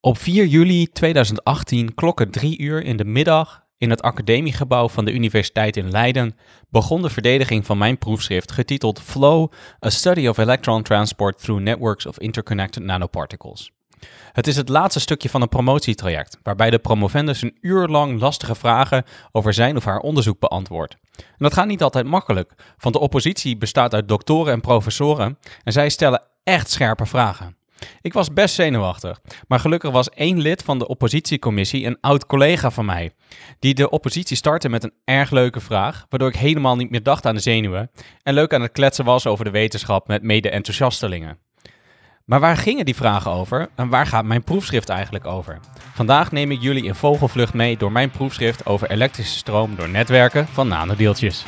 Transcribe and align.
Op 0.00 0.18
4 0.18 0.46
juli 0.46 0.88
2018 0.92 1.94
klokken 1.94 2.30
drie 2.30 2.58
uur 2.58 2.84
in 2.84 2.96
de 2.96 3.04
middag 3.04 3.66
in 3.78 3.90
het 3.90 4.02
academiegebouw 4.02 4.88
van 4.88 5.04
de 5.04 5.12
Universiteit 5.12 5.76
in 5.76 5.90
Leiden 5.90 6.36
begon 6.70 7.02
de 7.02 7.10
verdediging 7.10 7.66
van 7.66 7.78
mijn 7.78 7.98
proefschrift 7.98 8.52
getiteld 8.52 9.00
Flow, 9.00 9.52
A 9.86 9.90
Study 9.90 10.26
of 10.26 10.38
Electron 10.38 10.82
Transport 10.82 11.38
Through 11.42 11.62
Networks 11.62 12.06
of 12.06 12.18
Interconnected 12.18 12.82
Nanoparticles. 12.82 13.70
Het 14.32 14.46
is 14.46 14.56
het 14.56 14.68
laatste 14.68 15.00
stukje 15.00 15.28
van 15.28 15.42
een 15.42 15.48
promotietraject, 15.48 16.38
waarbij 16.42 16.70
de 16.70 16.78
promovendus 16.78 17.42
een 17.42 17.56
uur 17.60 17.88
lang 17.88 18.20
lastige 18.20 18.54
vragen 18.54 19.04
over 19.32 19.54
zijn 19.54 19.76
of 19.76 19.84
haar 19.84 20.00
onderzoek 20.00 20.40
beantwoordt. 20.40 20.96
En 21.16 21.24
dat 21.36 21.54
gaat 21.54 21.66
niet 21.66 21.82
altijd 21.82 22.06
makkelijk, 22.06 22.74
want 22.78 22.94
de 22.94 23.00
oppositie 23.00 23.56
bestaat 23.56 23.94
uit 23.94 24.08
doktoren 24.08 24.52
en 24.52 24.60
professoren 24.60 25.38
en 25.64 25.72
zij 25.72 25.88
stellen 25.88 26.22
echt 26.42 26.70
scherpe 26.70 27.06
vragen. 27.06 27.57
Ik 28.00 28.12
was 28.12 28.32
best 28.32 28.54
zenuwachtig, 28.54 29.20
maar 29.48 29.60
gelukkig 29.60 29.90
was 29.90 30.08
één 30.08 30.40
lid 30.40 30.62
van 30.62 30.78
de 30.78 30.88
oppositiecommissie 30.88 31.86
een 31.86 31.98
oud 32.00 32.26
collega 32.26 32.70
van 32.70 32.84
mij, 32.84 33.10
die 33.58 33.74
de 33.74 33.90
oppositie 33.90 34.36
startte 34.36 34.68
met 34.68 34.84
een 34.84 34.92
erg 35.04 35.30
leuke 35.30 35.60
vraag, 35.60 36.06
waardoor 36.08 36.28
ik 36.28 36.36
helemaal 36.36 36.76
niet 36.76 36.90
meer 36.90 37.02
dacht 37.02 37.26
aan 37.26 37.34
de 37.34 37.40
zenuwen 37.40 37.90
en 38.22 38.34
leuk 38.34 38.52
aan 38.52 38.62
het 38.62 38.72
kletsen 38.72 39.04
was 39.04 39.26
over 39.26 39.44
de 39.44 39.50
wetenschap 39.50 40.08
met 40.08 40.22
mede-enthousiastelingen. 40.22 41.38
Maar 42.28 42.40
waar 42.40 42.56
gingen 42.56 42.84
die 42.84 42.96
vragen 42.96 43.30
over 43.30 43.68
en 43.74 43.88
waar 43.88 44.06
gaat 44.06 44.24
mijn 44.24 44.44
proefschrift 44.44 44.88
eigenlijk 44.88 45.26
over? 45.26 45.58
Vandaag 45.94 46.32
neem 46.32 46.50
ik 46.50 46.60
jullie 46.60 46.84
in 46.84 46.94
vogelvlucht 46.94 47.54
mee 47.54 47.76
door 47.76 47.92
mijn 47.92 48.10
proefschrift 48.10 48.66
over 48.66 48.90
elektrische 48.90 49.38
stroom 49.38 49.74
door 49.76 49.88
netwerken 49.88 50.46
van 50.46 50.68
nanodeeltjes. 50.68 51.44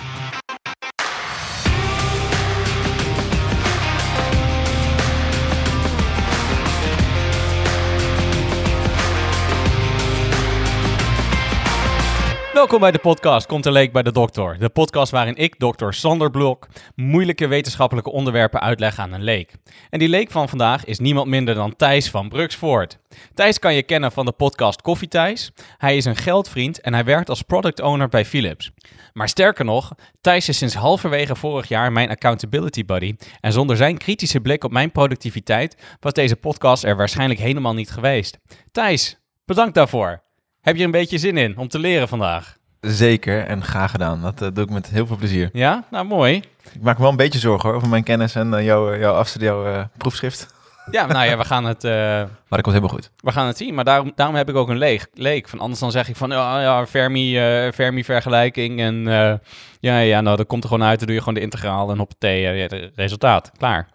Welkom 12.61 12.81
bij 12.81 12.91
de 12.91 12.99
podcast 12.99 13.47
Komt 13.47 13.67
een 13.67 13.73
Leek 13.73 13.93
bij 13.93 14.03
de 14.03 14.13
Dokter. 14.13 14.59
De 14.59 14.69
podcast 14.69 15.13
waarin 15.13 15.37
ik, 15.37 15.59
dokter 15.59 15.95
Sander 15.95 16.31
Blok, 16.31 16.67
moeilijke 16.95 17.47
wetenschappelijke 17.47 18.11
onderwerpen 18.11 18.61
uitleg 18.61 18.99
aan 18.99 19.13
een 19.13 19.23
leek. 19.23 19.55
En 19.91 19.99
die 19.99 20.09
leek 20.09 20.31
van 20.31 20.49
vandaag 20.49 20.85
is 20.85 20.99
niemand 20.99 21.27
minder 21.27 21.55
dan 21.55 21.77
Thijs 21.77 22.11
van 22.11 22.29
Bruksvoort. 22.29 22.99
Thijs 23.35 23.59
kan 23.59 23.75
je 23.75 23.83
kennen 23.83 24.13
van 24.13 24.25
de 24.25 24.33
podcast 24.33 24.83
Koffie 24.83 25.09
Thijs. 25.09 25.53
Hij 25.77 25.97
is 25.97 26.05
een 26.05 26.17
geldvriend 26.17 26.81
en 26.81 26.95
hij 26.95 27.05
werkt 27.05 27.29
als 27.29 27.43
product 27.43 27.81
owner 27.81 28.09
bij 28.09 28.25
Philips. 28.25 28.71
Maar 29.13 29.29
sterker 29.29 29.65
nog, 29.65 29.93
Thijs 30.21 30.49
is 30.49 30.59
sinds 30.59 30.75
halverwege 30.75 31.37
vorig 31.37 31.69
jaar 31.69 31.93
mijn 31.93 32.11
accountability 32.11 32.85
buddy. 32.85 33.15
En 33.41 33.53
zonder 33.53 33.77
zijn 33.77 33.99
kritische 33.99 34.41
blik 34.41 34.65
op 34.65 34.73
mijn 34.73 34.93
productiviteit 34.93 35.97
was 36.01 36.13
deze 36.13 36.37
podcast 36.37 36.85
er 36.85 36.97
waarschijnlijk 36.97 37.41
helemaal 37.41 37.75
niet 37.75 37.91
geweest. 37.91 38.39
Thijs, 38.73 39.21
bedankt 39.45 39.75
daarvoor. 39.75 40.29
Heb 40.61 40.77
je 40.77 40.85
een 40.85 40.91
beetje 40.91 41.19
zin 41.19 41.37
in 41.37 41.57
om 41.57 41.69
te 41.69 41.79
leren 41.79 42.09
vandaag? 42.09 42.57
Zeker 42.81 43.45
en 43.45 43.65
graag 43.65 43.91
gedaan. 43.91 44.23
Dat 44.23 44.43
eh, 44.43 44.49
doe 44.53 44.65
ik 44.65 44.71
met 44.71 44.91
heel 44.91 45.07
veel 45.07 45.17
plezier. 45.17 45.51
Ja, 45.53 45.85
nou 45.91 46.05
mooi. 46.07 46.37
Ik 46.73 46.83
maak 46.83 46.97
me 46.97 47.03
wel 47.03 47.11
een 47.11 47.17
beetje 47.17 47.39
zorgen 47.39 47.69
hoor, 47.69 47.77
over 47.77 47.89
mijn 47.89 48.03
kennis 48.03 48.35
en 48.35 48.53
uh, 48.53 48.65
jouw, 48.65 48.97
jouw 48.99 49.15
afstudeer 49.15 49.67
uh, 49.67 49.85
proefschrift. 49.97 50.59
Ja, 50.91 51.07
nou 51.07 51.27
ja, 51.27 51.37
we 51.37 51.45
gaan 51.45 51.65
het, 51.65 51.83
Maar 52.51 52.59
dat 52.59 52.61
komt 52.61 52.75
helemaal 52.75 52.89
goed. 52.89 53.11
we 53.17 53.33
gaan 53.33 53.47
het 53.47 53.57
zien. 53.57 53.75
Maar 53.75 53.85
daarom, 53.85 54.13
daarom 54.15 54.37
heb 54.37 54.49
ik 54.49 54.55
ook 54.57 54.69
een 54.69 54.79
leeg, 54.79 55.07
leek. 55.15 55.49
Van 55.49 55.59
anders 55.59 55.81
dan 55.81 55.91
zeg 55.91 56.09
ik 56.09 56.17
van, 56.17 56.31
ja, 56.31 56.61
ja 56.61 56.87
Fermi, 56.87 57.39
eh, 57.39 57.73
Fermi-vergelijking. 57.73 58.81
En 58.81 59.09
eh, 59.09 59.35
ja, 59.81 59.99
ja, 59.99 60.21
nou, 60.21 60.37
dat 60.37 60.47
komt 60.47 60.63
er 60.63 60.69
gewoon 60.69 60.87
uit. 60.87 60.99
Dan 60.99 61.07
doe 61.07 61.17
je 61.17 61.23
gewoon 61.23 61.35
de 61.35 61.45
integraal 61.45 61.91
en 61.91 62.01
op 62.01 62.13
het 62.19 62.91
resultaat. 62.95 63.51
Klaar. 63.57 63.89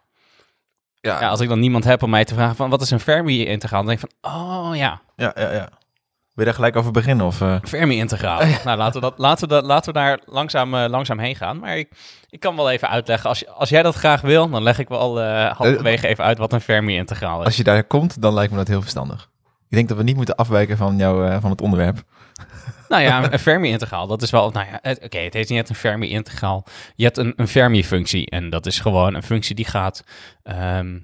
Ja, 1.02 1.22
Ja, 1.22 1.30
als 1.30 1.40
ik 1.40 1.50
dan 1.50 1.60
niemand 1.60 1.84
heb 1.84 2.04
om 2.04 2.10
mij 2.10 2.26
te 2.26 2.34
vragen 2.34 2.56
van, 2.56 2.70
wat 2.70 2.82
is 2.82 2.92
een 2.92 3.00
Fermi-integraal? 3.00 3.84
Dan 3.84 3.96
denk 3.96 4.04
ik 4.04 4.10
van, 4.22 4.32
oh 4.32 4.76
ja, 4.76 5.02
ja, 5.16 5.34
ja, 5.36 5.52
ja. 5.52 5.70
Wil 6.36 6.46
je 6.46 6.52
daar 6.52 6.54
gelijk 6.54 6.76
over 6.76 6.92
beginnen? 6.92 7.26
Of, 7.26 7.42
eh? 7.42 7.56
Fermi-integraal. 7.64 8.40
nou, 8.66 8.78
laten 8.78 9.02
we, 9.02 9.08
dat, 9.10 9.18
laten, 9.18 9.48
we 9.48 9.54
dat, 9.54 9.66
laten 9.66 9.94
we 9.94 10.00
daar 10.00 10.20
langzaam, 10.26 10.76
eh, 10.76 10.90
langzaam 10.90 11.20
heen 11.20 11.36
gaan. 11.36 11.60
Maar 11.60 11.78
ik, 11.78 11.92
ik 12.30 12.40
kan 12.40 12.56
wel 12.56 12.70
even 12.72 12.90
uitleggen. 12.90 13.30
Als, 13.30 13.40
je- 13.40 13.50
als 13.50 13.70
jij 13.70 13.84
dat 13.84 13.96
graag 13.96 14.22
wil, 14.22 14.50
dan 14.50 14.64
leg 14.64 14.80
ik 14.80 14.88
wel 14.88 15.22
eh 15.22 15.52
halverwege 15.58 16.08
even 16.08 16.24
uit 16.24 16.38
wat 16.38 16.54
een 16.54 16.62
Fermi-integraal 16.62 17.40
is. 17.40 17.46
Als 17.46 17.58
je 17.58 17.64
daar 17.64 17.84
komt, 17.84 18.22
dan 18.22 18.34
lijkt 18.34 18.52
me 18.52 18.58
dat 18.58 18.68
heel 18.68 18.82
verstandig. 18.82 19.30
Ik 19.70 19.76
denk 19.76 19.88
dat 19.88 19.98
we 19.98 20.04
niet 20.04 20.16
moeten 20.16 20.36
afwijken 20.36 20.78
van, 20.78 20.98
jou, 20.98 21.40
van 21.42 21.50
het 21.52 21.62
onderwerp. 21.62 21.98
Nou 22.90 23.02
ja, 23.04 23.32
een 23.34 23.40
Fermi-integraal, 23.40 24.08
dat 24.08 24.22
is 24.22 24.30
wel... 24.32 24.50
Nou 24.52 24.66
ja, 24.72 24.92
oké, 25.04 25.18
het 25.18 25.34
heet 25.34 25.50
niet 25.50 25.60
echt 25.60 25.70
een 25.70 25.76
Fermi-integraal. 25.76 26.66
Je 26.96 27.04
hebt 27.04 27.18
een, 27.18 27.34
een 27.36 27.48
Fermi-functie 27.48 28.30
en 28.30 28.50
dat 28.50 28.66
is 28.66 28.80
gewoon 28.80 29.14
een 29.16 29.24
functie 29.24 29.56
die 29.56 29.66
gaat... 29.66 30.04
ehm, 30.44 31.00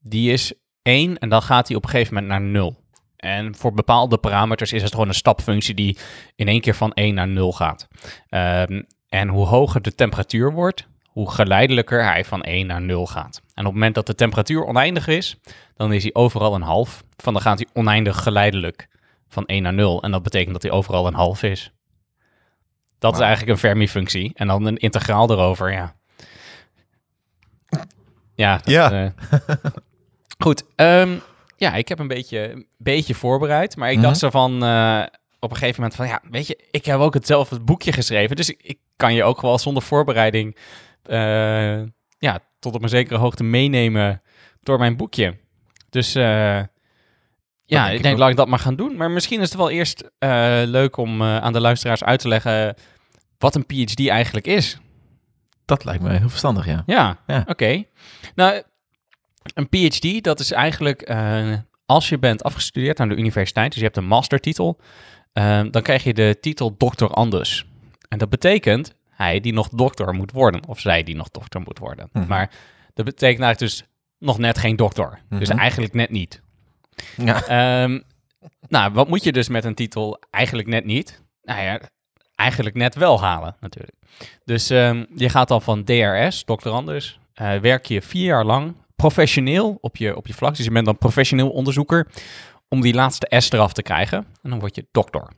die 0.00 0.32
is 0.32 0.52
1 0.82 1.18
en 1.18 1.28
dan 1.28 1.42
gaat 1.42 1.66
die 1.66 1.76
op 1.76 1.84
een 1.84 1.88
gegeven 1.90 2.14
moment 2.14 2.32
naar 2.32 2.40
0. 2.40 2.83
En 3.24 3.54
voor 3.54 3.72
bepaalde 3.72 4.18
parameters 4.18 4.72
is 4.72 4.82
het 4.82 4.92
gewoon 4.92 5.08
een 5.08 5.14
stapfunctie 5.14 5.74
die 5.74 5.98
in 6.36 6.48
één 6.48 6.60
keer 6.60 6.74
van 6.74 6.92
1 6.92 7.14
naar 7.14 7.28
0 7.28 7.52
gaat. 7.52 7.88
Ehm, 8.28 8.82
en 9.08 9.28
hoe 9.28 9.46
hoger 9.46 9.82
de 9.82 9.94
temperatuur 9.94 10.52
wordt, 10.52 10.86
hoe 11.06 11.30
geleidelijker 11.30 12.04
hij 12.04 12.24
van 12.24 12.40
1 12.42 12.66
naar 12.66 12.80
0 12.82 13.06
gaat. 13.06 13.36
En 13.44 13.60
op 13.60 13.64
het 13.64 13.72
moment 13.72 13.94
dat 13.94 14.06
de 14.06 14.14
temperatuur 14.14 14.64
oneindig 14.64 15.06
is, 15.06 15.36
dan 15.76 15.92
is 15.92 16.02
hij 16.02 16.14
overal 16.14 16.54
een 16.54 16.62
half. 16.62 17.04
Van 17.16 17.32
dan 17.32 17.42
gaat 17.42 17.58
hij 17.58 17.68
oneindig 17.72 18.22
geleidelijk 18.22 18.88
van 19.28 19.46
1 19.46 19.62
naar 19.62 19.74
0. 19.74 20.02
En 20.02 20.10
dat 20.10 20.22
betekent 20.22 20.52
dat 20.52 20.62
hij 20.62 20.70
overal 20.70 21.06
een 21.06 21.14
half 21.14 21.42
is. 21.42 21.72
Dat 22.98 23.14
is 23.14 23.20
eigenlijk 23.20 23.50
een 23.50 23.58
Fermi-functie. 23.58 24.32
En 24.34 24.46
dan 24.46 24.64
een 24.64 24.76
integraal 24.76 25.30
erover, 25.30 25.72
ja. 25.72 25.94
Ja. 28.34 28.56
dat, 28.56 28.66
Ja. 28.66 28.92
eh, 29.04 29.10
goed. 30.44 30.64
ehm, 30.76 31.16
ja, 31.64 31.74
ik 31.74 31.88
heb 31.88 31.98
een 31.98 32.08
beetje, 32.08 32.52
een 32.52 32.66
beetje 32.78 33.14
voorbereid. 33.14 33.76
Maar 33.76 33.90
ik 33.90 33.96
Mhm. 33.96 34.04
dacht 34.06 34.18
zo 34.18 34.30
van... 34.30 34.62
eh, 34.64 35.02
op 35.38 35.50
een 35.50 35.56
gegeven 35.56 35.80
moment 35.80 35.98
van... 35.98 36.06
Ja, 36.06 36.20
weet 36.30 36.46
je, 36.46 36.64
ik 36.70 36.84
heb 36.84 36.98
ook 36.98 37.14
hetzelfde 37.14 37.60
boekje 37.60 37.92
geschreven. 37.92 38.36
Dus 38.36 38.50
ik, 38.50 38.60
ik 38.62 38.78
kan 38.96 39.14
je 39.14 39.24
ook 39.24 39.40
wel 39.40 39.58
zonder 39.58 39.82
voorbereiding... 39.82 40.56
eh, 41.02 41.82
ja, 42.18 42.38
tot 42.58 42.74
op 42.74 42.82
een 42.82 42.88
zekere 42.88 43.18
hoogte 43.18 43.44
meenemen 43.44 44.22
door 44.62 44.78
mijn 44.78 44.96
boekje. 44.96 45.36
Dus... 45.90 46.14
eh, 46.14 46.60
ja, 47.66 47.84
denk 47.84 47.96
ik 47.96 48.02
denk 48.02 48.18
laat 48.18 48.30
ik 48.30 48.36
dat 48.36 48.48
maar 48.48 48.58
gaan 48.58 48.76
doen. 48.76 48.96
Maar 48.96 49.10
misschien 49.10 49.40
is 49.40 49.48
het 49.48 49.58
wel 49.58 49.70
eerst 49.70 50.04
leuk 50.64 50.96
om 50.96 51.22
aan 51.22 51.52
de 51.52 51.60
luisteraars 51.60 52.04
uit 52.04 52.20
te 52.20 52.28
leggen 52.28 52.74
wat 53.38 53.54
een 53.54 53.66
PhD 53.66 54.08
eigenlijk 54.08 54.46
is. 54.46 54.78
Dat 55.64 55.84
lijkt 55.84 56.02
me 56.02 56.10
heel 56.18 56.28
verstandig, 56.28 56.66
ja. 56.66 56.82
Ja, 56.86 57.18
Ja. 57.26 57.44
oké. 57.46 57.84
Nou, 58.34 58.62
een 59.54 59.68
PhD, 59.68 60.24
dat 60.24 60.40
is 60.40 60.50
eigenlijk 60.52 61.02
eh, 61.02 61.52
als 61.86 62.08
je 62.08 62.18
bent 62.18 62.42
afgestudeerd 62.42 63.00
aan 63.00 63.08
de 63.08 63.16
universiteit, 63.16 63.68
dus 63.70 63.78
je 63.78 63.84
hebt 63.84 63.96
een 63.96 64.06
mastertitel, 64.06 64.80
eh, 65.32 65.60
dan 65.70 65.82
krijg 65.82 66.04
je 66.04 66.14
de 66.14 66.36
titel 66.40 66.74
doctor 66.78 67.08
andus. 67.10 67.66
En 68.08 68.18
dat 68.18 68.28
betekent 68.30 68.94
hij 69.10 69.40
die 69.40 69.52
nog 69.52 69.68
dokter 69.68 70.14
moet 70.14 70.32
worden, 70.32 70.66
of 70.68 70.80
zij 70.80 71.02
die 71.02 71.16
nog 71.16 71.30
dokter 71.30 71.60
moet 71.60 71.78
worden. 71.78 72.08
Mhm. 72.12 72.26
Maar 72.26 72.50
dat 72.94 73.04
betekent 73.04 73.42
eigenlijk 73.42 73.58
dus 73.58 73.84
nog 74.18 74.38
net 74.38 74.58
geen 74.58 74.76
dokter. 74.76 75.20
Dus 75.28 75.48
Mhm. 75.48 75.58
eigenlijk 75.58 75.92
net 75.94 76.10
niet. 76.10 76.42
Ja, 77.16 77.46
Ehm, 77.46 78.00
nou, 78.68 78.92
wat 78.92 79.08
moet 79.08 79.24
je 79.24 79.32
dus 79.32 79.48
met 79.48 79.64
een 79.64 79.74
titel 79.74 80.18
eigenlijk 80.30 80.68
net 80.68 80.84
niet? 80.84 81.22
Nou 81.42 81.62
ja, 81.62 81.80
eigenlijk 82.34 82.76
net 82.76 82.94
wel 82.94 83.20
halen 83.20 83.56
natuurlijk. 83.60 83.94
Dus 84.44 84.70
ehm, 84.70 85.04
je 85.14 85.28
gaat 85.28 85.48
dan 85.48 85.62
van 85.62 85.84
DRS, 85.84 86.44
doctorandus, 86.44 87.18
eh 87.34 87.56
werk 87.58 87.86
je 87.86 88.02
vier 88.02 88.24
jaar 88.24 88.44
lang 88.44 88.74
professioneel 88.96 89.78
op 89.80 89.96
je, 89.96 90.16
op 90.16 90.26
je 90.26 90.34
vlak. 90.34 90.56
Dus 90.56 90.64
je 90.64 90.70
bent 90.70 90.84
dan 90.86 90.98
professioneel 90.98 91.50
onderzoeker 91.50 92.08
om 92.68 92.80
die 92.80 92.94
laatste 92.94 93.32
S 93.38 93.50
eraf 93.50 93.72
te 93.72 93.82
krijgen. 93.82 94.18
En 94.42 94.50
dan 94.50 94.58
word 94.58 94.74
je 94.74 94.86
doctor. 94.92 95.30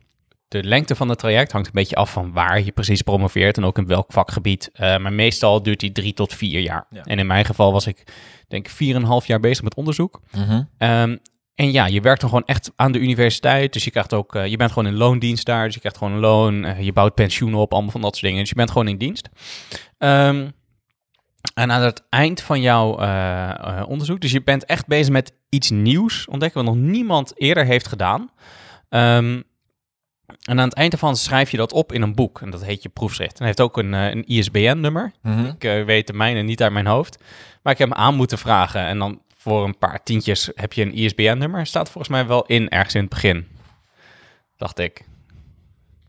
De 0.47 0.63
lengte 0.63 0.95
van 0.95 1.09
het 1.09 1.19
traject 1.19 1.51
hangt 1.51 1.67
een 1.67 1.73
beetje 1.73 1.95
af 1.95 2.11
van 2.11 2.31
waar 2.33 2.63
je 2.63 2.71
precies 2.71 3.01
promoveert 3.01 3.57
en 3.57 3.63
ook 3.63 3.77
in 3.77 3.87
welk 3.87 4.11
vakgebied. 4.11 4.69
Eh, 4.73 4.97
maar 4.97 5.13
meestal 5.13 5.63
duurt 5.63 5.79
die 5.79 5.91
drie 5.91 6.13
tot 6.13 6.33
vier 6.33 6.59
jaar. 6.59 6.85
Ja. 6.89 7.03
En 7.03 7.19
in 7.19 7.27
mijn 7.27 7.45
geval 7.45 7.71
was 7.71 7.87
ik 7.87 8.03
denk 8.47 8.65
ik 8.65 8.71
vier 8.71 8.95
en 8.95 9.01
een 9.01 9.07
half 9.07 9.27
jaar 9.27 9.39
bezig 9.39 9.63
met 9.63 9.75
onderzoek. 9.75 10.21
Mhm. 10.31 10.61
Ehm, 10.77 11.17
en 11.55 11.71
ja, 11.71 11.85
je 11.85 12.01
werkt 12.01 12.21
dan 12.21 12.29
gewoon 12.29 12.45
echt 12.45 12.71
aan 12.75 12.91
de 12.91 12.99
universiteit. 12.99 13.73
Dus 13.73 13.83
je 13.83 13.91
krijgt 13.91 14.13
ook, 14.13 14.35
eh, 14.35 14.45
je 14.47 14.57
bent 14.57 14.71
gewoon 14.71 14.87
in 14.91 14.97
loondienst 14.97 15.45
daar. 15.45 15.65
Dus 15.65 15.73
je 15.73 15.79
krijgt 15.79 15.97
gewoon 15.97 16.13
een 16.13 16.19
loon. 16.19 16.65
eh, 16.65 16.81
je 16.81 16.93
bouwt 16.93 17.13
pensioen 17.13 17.55
op, 17.55 17.73
allemaal 17.73 17.91
van 17.91 18.01
dat 18.01 18.11
soort 18.11 18.25
dingen. 18.25 18.39
Dus 18.39 18.49
je 18.49 18.55
bent 18.55 18.71
gewoon 18.71 18.87
in 18.87 18.97
dienst. 18.97 19.29
Ehm, 19.97 20.47
en 21.53 21.71
aan 21.71 21.81
het 21.81 22.03
eind 22.09 22.41
van 22.41 22.61
jouw 22.61 22.99
eh, 22.99 23.49
eh, 23.49 23.89
onderzoek, 23.89 24.19
dus 24.19 24.31
je 24.31 24.43
bent 24.43 24.65
echt 24.65 24.87
bezig 24.87 25.13
met 25.13 25.33
iets 25.49 25.69
nieuws 25.69 26.27
ontdekken 26.27 26.63
wat 26.63 26.73
nog 26.73 26.83
niemand 26.83 27.33
eerder 27.35 27.65
heeft 27.65 27.87
gedaan. 27.87 28.31
Ehm, 28.89 29.41
en 30.41 30.59
aan 30.59 30.67
het 30.67 30.73
eind 30.73 30.93
ervan 30.93 31.15
schrijf 31.15 31.51
je 31.51 31.57
dat 31.57 31.73
op 31.73 31.93
in 31.93 32.01
een 32.01 32.15
boek. 32.15 32.41
En 32.41 32.49
dat 32.49 32.63
heet 32.63 32.83
je 32.83 32.89
proefschrift. 32.89 33.39
En 33.39 33.45
het 33.45 33.57
heeft 33.57 33.61
ook 33.61 33.77
een, 33.77 33.93
eh, 33.93 34.09
een 34.09 34.23
ISBN-nummer. 34.27 35.11
Mhm. 35.21 35.45
Ik 35.45 35.85
weet 35.85 36.07
de 36.07 36.13
mijne 36.13 36.41
niet 36.41 36.63
uit 36.63 36.71
mijn 36.71 36.87
hoofd. 36.87 37.23
Maar 37.61 37.73
ik 37.73 37.79
heb 37.79 37.89
hem 37.89 37.97
aan 37.97 38.15
moeten 38.15 38.37
vragen. 38.37 38.81
En 38.81 38.99
dan 38.99 39.21
voor 39.37 39.63
een 39.63 39.77
paar 39.77 40.03
tientjes 40.03 40.51
heb 40.53 40.73
je 40.73 40.81
een 40.81 40.93
ISBN-nummer. 40.93 41.65
Staat 41.65 41.89
volgens 41.89 42.13
mij 42.13 42.27
wel 42.27 42.45
in 42.45 42.69
ergens 42.69 42.95
in 42.95 43.01
het 43.01 43.09
begin. 43.09 43.47
Dacht 44.57 44.79
ik. 44.79 45.05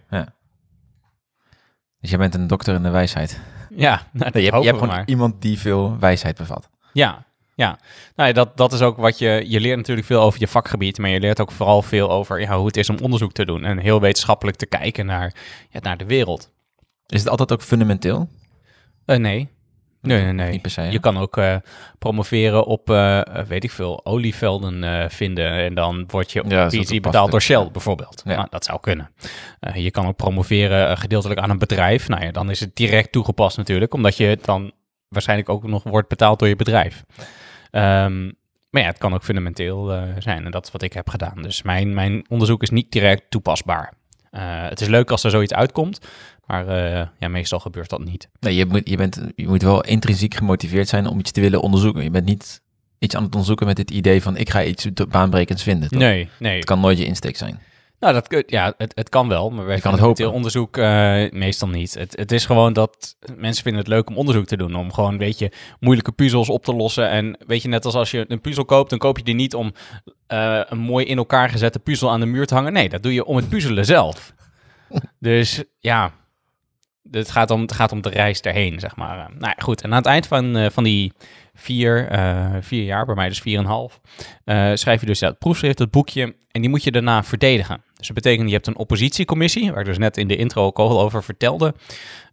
Dus 2.01 2.11
jij 2.11 2.19
bent 2.19 2.35
een 2.35 2.47
dokter 2.47 2.75
in 2.75 2.83
de 2.83 2.91
wijsheid. 2.91 3.41
Ja, 3.77 3.91
nou, 4.13 4.31
Nee, 4.33 4.43
je, 4.45 4.51
hebt, 4.51 4.63
je 4.65 4.69
hebt 4.71 4.83
gewoon 4.83 5.03
iemand 5.07 5.43
die 5.43 5.59
veel 5.59 5.97
wijsheid 5.99 6.37
bevat. 6.37 6.69
Ja, 6.93 7.25
ja. 7.55 7.79
Nou 8.17 8.29
ja, 8.29 8.35
dat, 8.35 8.57
dat 8.57 8.73
is 8.73 8.81
ook 8.81 8.97
wat 8.97 9.19
je... 9.19 9.45
Je 9.47 9.61
leert 9.61 9.77
natuurlijk 9.77 10.07
veel 10.07 10.21
over 10.21 10.41
je 10.41 10.49
vakgebied, 10.49 10.99
maar 10.99 11.11
je 11.11 11.21
leert 11.21 11.41
ook 11.41 11.51
vooral 11.53 11.83
veel 11.83 12.11
over 12.11 12.41
ja, 12.41 12.57
hoe 12.57 12.67
het 12.67 12.77
is 12.77 12.91
om 12.91 12.99
onderzoek 13.03 13.33
te 13.33 13.45
doen. 13.45 13.65
En 13.65 13.79
heel 13.79 14.01
wetenschappelijk 14.01 14.57
te 14.57 14.67
kijken 14.67 15.07
naar, 15.07 15.35
ja, 15.71 15.81
naar 15.83 15.97
de 15.97 16.05
wereld. 16.07 16.51
Is 17.07 17.21
het 17.21 17.29
altijd 17.29 17.53
ook 17.53 17.63
fundamenteel? 17.63 18.29
Eh, 19.05 19.17
nee. 19.19 19.49
Nee, 20.02 20.23
nee, 20.23 20.32
nee. 20.32 20.50
Niet 20.50 20.62
per 20.62 20.70
se? 20.70 20.82
Je 20.82 21.00
kan 21.00 21.19
ook 21.19 21.37
eh, 21.37 21.56
promoveren 21.99 22.64
op, 22.64 22.91
eh, 22.91 23.19
eh, 23.19 23.47
weet 23.47 23.64
ik 23.64 23.70
veel, 23.70 24.06
olievelden 24.06 25.11
vinden. 25.11 25.52
En 25.52 25.75
dan 25.75 26.05
word 26.06 26.32
je 26.32 26.44
op 26.44 26.50
Ja, 26.50 26.69
toepasselijk. 26.69 27.02
betaald 27.02 27.31
door 27.31 27.43
Shell, 27.43 27.69
bijvoorbeeld. 27.73 28.23
Ja. 28.25 28.35
Nou, 28.35 28.47
dat 28.50 28.64
zou 28.64 28.81
kunnen. 28.81 29.11
Je 29.75 29.91
kan 29.91 30.06
ook 30.06 30.17
promoveren 30.17 30.99
gedeeltelijk 30.99 31.41
aan 31.41 31.50
een 31.50 31.58
bedrijf. 31.58 32.08
Nou 32.08 32.25
ja, 32.25 32.31
dan 32.31 32.50
is 32.50 32.61
het 32.61 32.76
direct 32.76 33.12
toegepast 33.12 33.56
natuurlijk. 33.56 33.94
Omdat 33.94 34.17
je 34.17 34.38
dan 34.43 34.73
waarschijnlijk 35.08 35.49
ook 35.49 35.67
nog 35.67 35.82
wordt 35.82 36.08
betaald 36.08 36.38
door 36.38 36.49
je 36.49 36.56
bedrijf. 36.56 37.05
Ehm, 37.70 38.25
maar 38.70 38.82
ja, 38.82 38.88
het 38.88 38.99
kan 38.99 39.14
ook 39.14 39.25
fundamenteel 39.25 40.03
zijn. 40.19 40.44
En 40.44 40.50
dat 40.50 40.67
is 40.67 40.73
wat 40.73 40.82
ik 40.82 40.93
heb 40.93 41.08
gedaan. 41.08 41.43
Dus 41.43 41.62
mijn, 41.62 41.94
mijn 41.94 42.25
onderzoek 42.29 42.62
is 42.62 42.70
niet 42.70 42.93
direct 42.93 43.31
toepasbaar. 43.31 43.93
Het 44.69 44.81
is 44.81 44.88
leuk 44.88 45.11
als 45.11 45.25
er 45.25 45.31
zoiets 45.31 45.55
uitkomt. 45.55 46.00
Maar 46.50 46.69
eh, 46.69 47.06
ja, 47.19 47.29
meestal 47.29 47.58
gebeurt 47.58 47.91
dat 47.91 48.05
niet. 48.05 48.29
Nee, 48.41 48.55
je 48.55 48.67
moet, 48.67 48.88
je, 48.88 48.97
bent, 48.97 49.20
je 49.35 49.49
moet 49.49 49.62
wel 49.62 49.85
intrinsiek 49.85 50.35
gemotiveerd 50.35 50.88
zijn 50.88 51.06
om 51.06 51.19
iets 51.19 51.31
te 51.31 51.41
willen 51.41 51.61
onderzoeken. 51.61 52.02
Je 52.02 52.11
bent 52.11 52.25
niet 52.25 52.62
iets 52.99 53.14
aan 53.17 53.23
het 53.23 53.32
onderzoeken 53.32 53.67
met 53.67 53.79
het 53.79 53.91
idee 53.91 54.23
van 54.23 54.37
ik 54.37 54.50
ga 54.50 54.64
iets 54.64 54.87
baanbrekends 55.08 55.62
vinden. 55.62 55.88
toch? 55.88 55.99
Nee, 55.99 56.29
nee. 56.38 56.56
Het 56.56 56.64
kan 56.64 56.81
nooit 56.81 56.99
je 56.99 57.05
insteek 57.05 57.37
zijn. 57.37 57.61
Nou, 58.00 58.14
dat, 58.14 58.44
ja, 58.47 58.75
het, 58.76 58.93
het 58.94 59.08
kan 59.08 59.29
wel, 59.29 59.50
maar 59.50 59.75
Je 59.75 59.81
kan 59.81 59.93
het 59.93 60.00
hopen. 60.00 60.32
onderzoek 60.32 60.76
eh, 60.76 61.31
meestal 61.31 61.69
niet. 61.69 61.94
Het, 61.94 62.17
het 62.17 62.32
is 62.32 62.47
gewoon 62.47 62.73
dat 62.73 63.17
mensen 63.37 63.62
vinden 63.62 63.81
het 63.82 63.91
leuk 63.91 64.08
om 64.08 64.17
onderzoek 64.17 64.46
te 64.46 64.56
doen. 64.56 64.75
Om 64.75 64.93
gewoon, 64.93 65.19
weet 65.19 65.38
je, 65.38 65.53
moeilijke 65.81 66.12
puzzels 66.12 66.49
op 66.49 66.64
te 66.64 66.75
lossen. 66.75 67.11
En 67.11 67.38
weet 67.46 67.62
je, 67.62 67.69
net 67.69 67.85
als 67.85 67.94
als 67.94 68.11
je 68.11 68.25
een 68.29 68.41
puzzel 68.41 68.64
koopt, 68.64 68.91
dan 68.91 68.99
koop 68.99 69.17
je 69.19 69.25
die 69.25 69.35
niet 69.35 69.55
om 69.55 69.73
eh, 70.26 70.61
een 70.69 70.79
mooi 70.79 71.06
in 71.06 71.17
elkaar 71.17 71.50
gezette 71.50 71.79
puzzel 71.79 72.11
aan 72.11 72.20
de 72.20 72.26
muur 72.26 72.46
te 72.46 72.55
hangen. 72.55 72.73
Nee, 72.73 72.88
dat 72.88 73.03
doe 73.03 73.14
je 73.14 73.25
om 73.25 73.37
het 73.37 73.49
puzzelen 73.49 73.85
zelf. 73.85 74.35
dus 75.19 75.62
ja, 75.79 76.12
het 77.11 77.31
gaat 77.31 77.51
om, 77.51 77.61
het 77.61 77.73
gaat 77.73 77.93
om 77.93 78.01
de 78.03 78.09
reis 78.09 78.41
erheen, 78.41 78.81
zeg 78.81 78.97
maar. 78.97 79.17
Nou 79.17 79.29
ja, 79.39 79.55
goed, 79.59 79.83
en 79.83 79.91
aan 79.91 79.97
het 79.97 80.07
eind 80.07 80.27
van, 80.27 80.57
eh, 80.57 80.71
van 80.71 80.85
die 80.85 81.12
vier, 81.55 82.09
eh, 82.09 82.47
vier 82.61 82.85
jaar, 82.85 83.07
bij 83.07 83.15
mij 83.15 83.29
dus 83.29 83.41
vier 83.41 83.55
en 83.59 83.65
een 83.65 83.71
half, 83.71 84.01
eh, 84.45 84.71
schrijf 84.75 85.01
je 85.01 85.07
dus 85.07 85.19
ja, 85.19 85.29
het 85.29 85.39
proefschrift, 85.39 85.79
het 85.79 85.91
boekje, 85.91 86.35
en 86.51 86.61
die 86.61 86.71
moet 86.71 86.85
je 86.85 86.91
daarna 86.91 87.25
verdedigen. 87.25 87.83
Dus 87.97 88.07
dat 88.07 88.17
betekent, 88.17 88.49
je 88.49 88.55
hebt 88.55 88.67
een 88.67 88.77
oppositiecommissie, 88.77 89.71
waar 89.71 89.81
ik 89.81 89.87
dus 89.87 89.99
net 89.99 90.17
in 90.17 90.29
de 90.29 90.37
intro 90.37 90.65
ook 90.65 90.79
al 90.79 91.01
over 91.01 91.23
vertelde. 91.23 91.75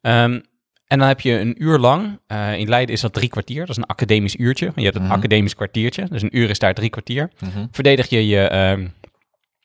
Ehm, 0.02 0.40
en 0.88 1.00
dan 1.00 1.08
heb 1.08 1.20
je 1.22 1.32
een 1.40 1.64
uur 1.64 1.78
lang, 1.78 2.20
eh, 2.28 2.58
in 2.58 2.70
Leiden 2.70 2.96
is 2.96 3.02
dat 3.02 3.14
drie 3.14 3.30
kwartier, 3.30 3.60
dat 3.60 3.70
is 3.70 3.78
een 3.78 3.86
academisch 3.86 4.36
uurtje. 4.36 4.72
Je 4.76 4.84
hebt 4.84 4.96
een 4.96 5.04
Mhm. 5.04 5.12
academisch 5.12 5.56
kwartiertje, 5.56 6.08
dus 6.10 6.22
een 6.22 6.38
uur 6.38 6.50
is 6.50 6.60
daar 6.60 6.74
drie 6.74 6.90
kwartier. 6.90 7.32
Mhm. 7.40 7.66
Verdedig 7.72 8.10
je 8.10 8.28
je, 8.28 8.40
ehm, 8.42 8.88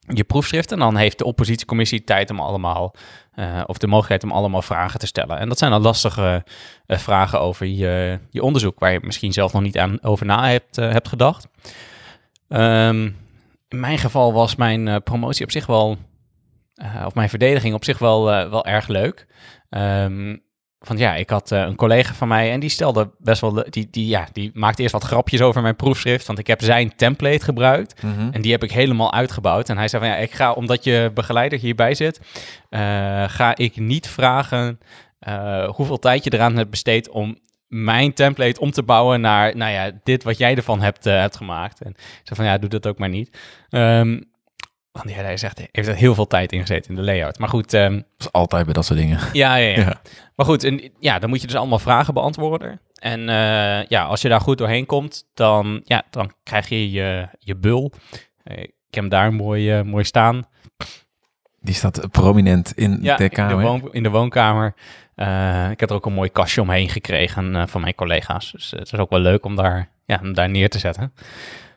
je 0.06 0.25
proefschrift 0.25 0.72
en 0.72 0.78
dan 0.78 0.96
heeft 0.96 1.19
de 1.19 1.25
oppositiecommissie 1.25 2.04
tijd 2.04 2.31
om 2.31 2.40
allemaal, 2.40 2.94
eh, 3.32 3.62
of 3.66 3.78
de 3.78 3.87
mogelijkheid 3.87 4.25
om 4.25 4.32
allemaal 4.32 4.62
vragen 4.62 5.00
te 5.00 5.06
stellen. 5.06 5.38
En 5.38 5.49
dat 5.49 5.58
zijn 5.58 5.70
dan 5.70 5.82
lastige 5.82 6.44
eh, 6.87 6.99
vragen 6.99 7.40
over 7.40 7.66
je, 7.66 8.19
je 8.31 8.43
onderzoek, 8.43 8.78
waar 8.78 8.93
je 8.93 9.00
misschien 9.02 9.32
zelf 9.32 9.52
nog 9.52 9.62
niet 9.62 9.78
aan 9.78 10.02
over 10.02 10.26
na 10.26 10.49
hebt, 10.49 10.78
eh, 10.78 10.90
hebt 10.90 11.08
gedacht. 11.08 11.49
Ehm, 12.49 13.10
in 13.69 13.81
mijn 13.81 13.99
geval 13.99 14.32
was 14.32 14.56
mijn 14.56 15.02
promotie 15.02 15.44
op 15.44 15.50
zich 15.50 15.66
wel, 15.66 15.96
of 17.05 17.14
mijn 17.14 17.28
verdediging 17.28 17.75
op 17.75 17.84
zich 17.84 17.98
wel, 17.98 18.25
wel 18.25 18.66
erg 18.66 18.88
leuk. 18.88 19.26
Ehm, 19.69 20.37
want 20.84 20.99
ja, 20.99 21.14
ik 21.14 21.31
had 21.31 21.52
eh, 21.52 21.61
een 21.61 21.76
collega 21.76 22.14
van 22.14 22.29
mij 22.29 22.52
en 22.52 22.61
die 22.61 22.70
stelde 22.70 23.11
best 23.19 23.40
wel, 23.40 23.64
die, 23.70 23.88
die, 23.90 24.06
ja, 24.06 24.29
die 24.32 24.50
maakte 24.55 24.82
eerst 24.82 24.94
wat 24.94 25.05
grapjes 25.05 25.40
over 25.40 25.62
mijn 25.62 25.76
proefschrift, 25.76 26.26
want 26.26 26.38
ik 26.38 26.46
heb 26.46 26.62
zijn 26.62 26.96
template 26.96 27.44
gebruikt. 27.44 28.02
Mhm. 28.02 28.29
En 28.32 28.43
die 28.43 28.52
heb 28.52 28.62
ik 28.62 28.73
helemaal 28.73 29.12
uitgebouwd. 29.12 29.69
En 29.69 29.76
hij 29.76 29.88
zei 29.88 30.02
van 30.02 30.12
ja, 30.12 30.19
ik 30.19 30.32
ga, 30.32 30.52
omdat 30.52 30.84
je 30.84 31.11
begeleider 31.14 31.58
hierbij 31.58 31.94
zit, 31.94 32.20
eh, 32.69 33.25
ga 33.29 33.56
ik 33.56 33.76
niet 33.76 34.08
vragen 34.08 34.79
eh, 35.19 35.69
hoeveel 35.69 35.99
tijd 35.99 36.25
je 36.25 36.32
eraan 36.32 36.56
hebt 36.56 36.70
besteed 36.70 37.08
om 37.08 37.38
mijn 37.69 38.12
template 38.12 38.61
om 38.61 38.70
te 38.70 38.82
bouwen 38.82 39.20
naar, 39.20 39.56
nou 39.56 39.73
ja, 39.73 39.90
dit 40.02 40.23
wat 40.23 40.38
jij 40.38 40.55
ervan 40.55 40.81
hebt, 40.81 41.05
hebt 41.05 41.37
gemaakt. 41.37 41.81
En 41.81 41.90
ik 41.90 42.20
zei 42.23 42.40
van 42.40 42.44
ja, 42.44 42.58
doe 42.58 42.70
dat 42.70 42.87
ook 42.87 42.99
maar 42.99 43.08
niet. 43.08 43.38
Ehm, 43.70 44.20
want 44.93 45.11
ja, 45.11 45.23
hij 45.23 45.37
zegt, 45.37 45.69
heeft 45.73 45.89
er 45.89 45.94
heel 45.94 46.15
veel 46.15 46.27
tijd 46.27 46.53
in 46.53 46.61
gezeten 46.61 46.91
in 46.91 46.97
de 46.97 47.03
layout. 47.03 47.39
Maar 47.39 47.49
goed, 47.49 47.71
Dat 47.71 47.93
is 48.19 48.33
altijd 48.33 48.65
bij 48.65 48.75
dat 48.75 48.85
soort 48.85 48.99
dingen. 48.99 49.19
ja, 49.33 49.55
ja, 49.56 49.69
ja. 49.69 49.81
Ja. 49.81 50.00
Maar 50.37 50.47
goed, 50.47 50.65
en, 50.65 50.91
ja, 50.99 51.19
dan 51.19 51.29
moet 51.29 51.41
je 51.41 51.47
dus 51.47 51.56
allemaal 51.56 51.79
vragen 51.79 52.15
beantwoorden. 52.15 52.81
En 52.99 53.29
eh, 53.29 53.85
ja, 53.85 54.05
als 54.05 54.23
je 54.23 54.29
daar 54.29 54.41
goed 54.41 54.59
doorheen 54.59 54.87
komt, 54.87 55.25
dan, 55.35 55.81
ja, 55.85 56.03
dan 56.11 56.33
krijg 56.43 56.69
je 56.69 56.91
je, 56.91 57.29
je 57.39 57.56
bul. 57.56 57.93
Eh, 58.43 58.62
ik 58.62 58.99
heb 58.99 59.03
hem 59.03 59.09
daar 59.09 59.33
mooi, 59.35 59.73
eh, 59.73 59.83
mooi 59.83 60.05
staan. 60.05 60.47
Die 61.61 61.75
staat 61.75 62.11
prominent 62.11 62.73
in 62.73 62.99
Ja, 63.00 63.17
de 63.17 63.29
kamer. 63.29 63.53
In, 63.53 63.59
de 63.59 63.65
woon, 63.65 63.93
in 63.93 64.03
de 64.03 64.11
woonkamer. 64.11 64.75
Ik 65.71 65.81
heb 65.81 65.91
er 65.91 65.94
ook 65.94 66.06
een 66.06 66.12
mooi 66.12 66.31
kastje 66.31 66.61
omheen 66.61 66.89
gekregen 66.89 67.69
van 67.69 67.81
mijn 67.81 67.94
collega's. 67.94 68.50
Dus 68.53 68.71
het 68.71 68.93
is 68.93 68.99
ook 68.99 69.11
wel 69.11 69.21
leuk 69.21 69.44
om 69.44 69.56
daar, 69.56 69.89
ja, 70.06 70.17
daar 70.33 70.50
neer 70.50 70.69
te 70.69 70.79
zetten. 70.79 71.12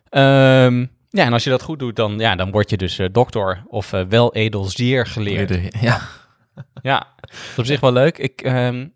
Ehm, 0.09 0.85
ja, 1.15 1.25
en 1.25 1.33
als 1.33 1.43
je 1.43 1.49
dat 1.49 1.61
goed 1.61 1.79
doet, 1.79 1.95
dan, 1.95 2.19
ja, 2.19 2.35
dan 2.35 2.51
word 2.51 2.69
je 2.69 2.77
dus 2.77 2.99
eh, 2.99 3.07
dokter 3.11 3.63
of 3.67 3.93
eh 3.93 4.01
wel 4.09 4.35
edel 4.35 4.63
zeer 4.63 5.05
geleerd. 5.05 5.81
Ja. 5.81 5.99
Ja, 6.81 7.07
dat 7.21 7.29
is 7.31 7.57
op 7.57 7.65
zich 7.65 7.79
wel 7.79 7.91
leuk. 7.91 8.17
Ik, 8.17 8.41
ehm, 8.41 8.87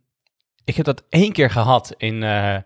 ik 0.63 0.75
heb 0.75 0.85
dat 0.85 1.03
één 1.09 1.31
keer 1.31 1.49
gehad 1.49 1.93
in, 1.97 2.23
eh, 2.23 2.57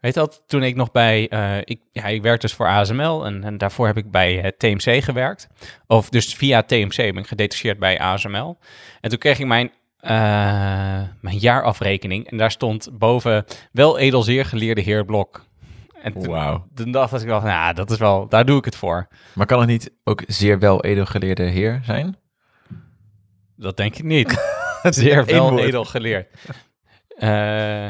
weet 0.00 0.14
dat, 0.14 0.42
toen 0.46 0.62
ik 0.62 0.76
nog 0.76 0.90
bij, 0.90 1.28
eh, 1.28 1.56
ik, 1.64 1.80
ja, 1.92 2.04
ik 2.04 2.22
werk 2.22 2.40
dus 2.40 2.52
voor 2.52 2.66
ASML 2.66 3.24
en, 3.24 3.44
en 3.44 3.58
daarvoor 3.58 3.86
heb 3.86 3.96
ik 3.96 4.10
bij 4.10 4.52
TMC 4.58 5.04
gewerkt. 5.04 5.48
Of 5.86 6.08
dus 6.08 6.34
via 6.34 6.62
TMC 6.62 6.96
ben 6.96 7.16
ik 7.16 7.26
gedetacheerd 7.26 7.78
bij 7.78 7.98
ASML. 8.00 8.58
En 9.00 9.10
toen 9.10 9.18
kreeg 9.18 9.38
ik 9.38 9.46
mijn, 9.46 9.72
mijn 11.20 11.38
jaarafrekening 11.38 12.30
en 12.30 12.36
daar 12.36 12.50
stond 12.50 12.88
boven 12.92 13.44
wel 13.72 13.98
edel 13.98 14.22
zeer 14.22 14.44
geleerde 14.44 14.80
heer 14.80 15.04
Blok. 15.04 15.47
En 16.02 16.12
toen, 16.12 16.26
Wauw. 16.28 16.66
toen 16.74 16.92
dacht 16.92 17.20
ik 17.22 17.26
wel 17.28 17.46
ja, 17.46 17.72
dat 17.72 17.90
is 17.90 17.98
wel, 17.98 18.28
daar 18.28 18.44
doe 18.44 18.58
ik 18.58 18.64
het 18.64 18.76
voor. 18.76 19.08
Maar 19.34 19.46
kan 19.46 19.58
het 19.60 19.68
niet 19.68 19.92
ook 20.04 20.22
zeer 20.26 20.58
wel 20.58 20.84
edelgeleerde 20.84 21.42
heer 21.42 21.80
zijn? 21.84 22.16
Dat 23.56 23.76
denk 23.76 23.96
ik 23.96 24.04
niet. 24.04 24.56
Zeer 24.82 25.24
wel 25.24 25.50
woord. 25.50 25.62
edel 25.62 25.84
geleerd. 25.84 26.28
Eh, 27.16 27.86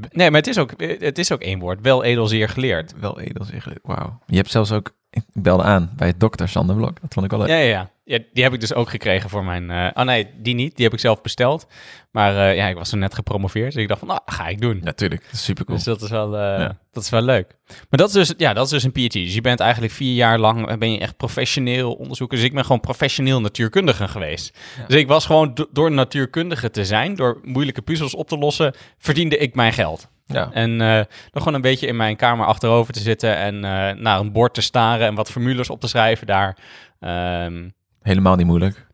b- 0.00 0.14
nee, 0.14 0.30
maar 0.30 0.40
het 0.40 0.46
is, 0.46 0.58
ook, 0.58 0.72
het 0.80 1.18
is 1.18 1.32
ook 1.32 1.40
één 1.40 1.58
woord. 1.58 1.80
Wel 1.80 2.04
edel 2.04 2.26
zeer 2.26 2.48
geleerd. 2.48 2.94
Wel 3.00 3.20
edel 3.20 3.44
zeer 3.44 3.62
geleerd. 3.62 3.80
Wauw. 3.82 4.18
Je 4.26 4.36
hebt 4.36 4.50
zelfs 4.50 4.72
ook... 4.72 4.94
Ik 5.14 5.22
belde 5.32 5.62
aan 5.62 5.92
bij 5.96 6.12
dokter 6.16 6.48
Sander 6.48 6.76
Blok. 6.76 7.00
Dat 7.00 7.12
vond 7.12 7.24
ik 7.24 7.30
wel 7.30 7.40
leuk. 7.40 7.48
Ja, 7.48 7.56
ja, 7.56 7.68
ja. 7.68 7.90
ja 8.04 8.18
die 8.32 8.42
heb 8.42 8.52
ik 8.52 8.60
dus 8.60 8.74
ook 8.74 8.90
gekregen 8.90 9.30
voor 9.30 9.44
mijn... 9.44 9.70
eh 9.70 9.88
oh 9.94 10.04
nee, 10.04 10.28
die 10.38 10.54
niet. 10.54 10.76
Die 10.76 10.84
heb 10.84 10.94
ik 10.94 11.00
zelf 11.00 11.20
besteld. 11.22 11.66
Maar 12.10 12.36
eh, 12.48 12.56
ja, 12.56 12.66
ik 12.68 12.74
was 12.76 12.92
er 12.92 12.98
net 12.98 13.14
gepromoveerd. 13.14 13.72
Dus 13.72 13.82
ik 13.82 13.88
dacht 13.88 13.98
van, 14.00 14.08
nou, 14.08 14.20
ga 14.26 14.46
ik 14.48 14.60
doen. 14.60 14.80
Natuurlijk. 14.82 15.28
Super 15.32 15.64
cool. 15.64 15.76
Dus 15.76 15.86
dat 15.86 16.02
is, 16.02 16.10
wel, 16.10 16.36
eh, 16.36 16.40
Ja. 16.58 16.76
dat 16.92 17.02
is 17.02 17.10
wel 17.10 17.22
leuk. 17.22 17.56
Maar 17.66 17.98
dat 17.98 18.08
is, 18.08 18.14
dus, 18.14 18.34
ja, 18.36 18.52
dat 18.52 18.64
is 18.64 18.70
dus 18.70 18.82
een 18.82 18.92
PhD. 18.92 19.12
Dus 19.12 19.34
je 19.34 19.40
bent 19.40 19.60
eigenlijk 19.60 19.92
vier 19.92 20.14
jaar 20.14 20.38
lang 20.38 20.78
ben 20.78 20.92
je 20.92 20.98
echt 20.98 21.16
professioneel 21.16 21.92
onderzoeker. 21.92 22.36
Dus 22.36 22.46
ik 22.46 22.54
ben 22.54 22.64
gewoon 22.64 22.80
professioneel 22.80 23.40
natuurkundige 23.40 24.08
geweest. 24.08 24.58
Dus 24.86 24.96
ik 25.00 25.08
was 25.08 25.26
gewoon 25.26 25.54
do- 25.54 25.66
door 25.72 25.90
natuurkundige 25.90 26.70
te 26.70 26.84
zijn, 26.84 27.14
door 27.14 27.38
moeilijke 27.42 27.82
puzzels 27.82 28.14
op 28.14 28.28
te 28.28 28.38
lossen, 28.38 28.74
verdiende 28.98 29.36
ik 29.36 29.54
mijn 29.54 29.72
geld. 29.72 30.08
Ja. 30.26 30.50
En 30.52 30.80
eh, 30.80 30.88
dan 30.96 31.06
gewoon 31.42 31.54
een 31.54 31.60
beetje 31.60 31.86
in 31.86 31.96
mijn 31.96 32.16
kamer 32.16 32.46
achterover 32.46 32.92
te 32.92 33.00
zitten 33.00 33.36
en 33.36 33.54
eh, 33.54 33.96
naar 34.02 34.20
een 34.20 34.32
bord 34.32 34.54
te 34.54 34.60
staren 34.60 35.06
en 35.06 35.14
wat 35.14 35.30
formules 35.30 35.70
op 35.70 35.80
te 35.80 35.88
schrijven 35.88 36.26
daar. 36.26 36.56
Ehm, 37.00 37.68
Helemaal 38.02 38.36
niet 38.36 38.46
moeilijk. 38.46 38.86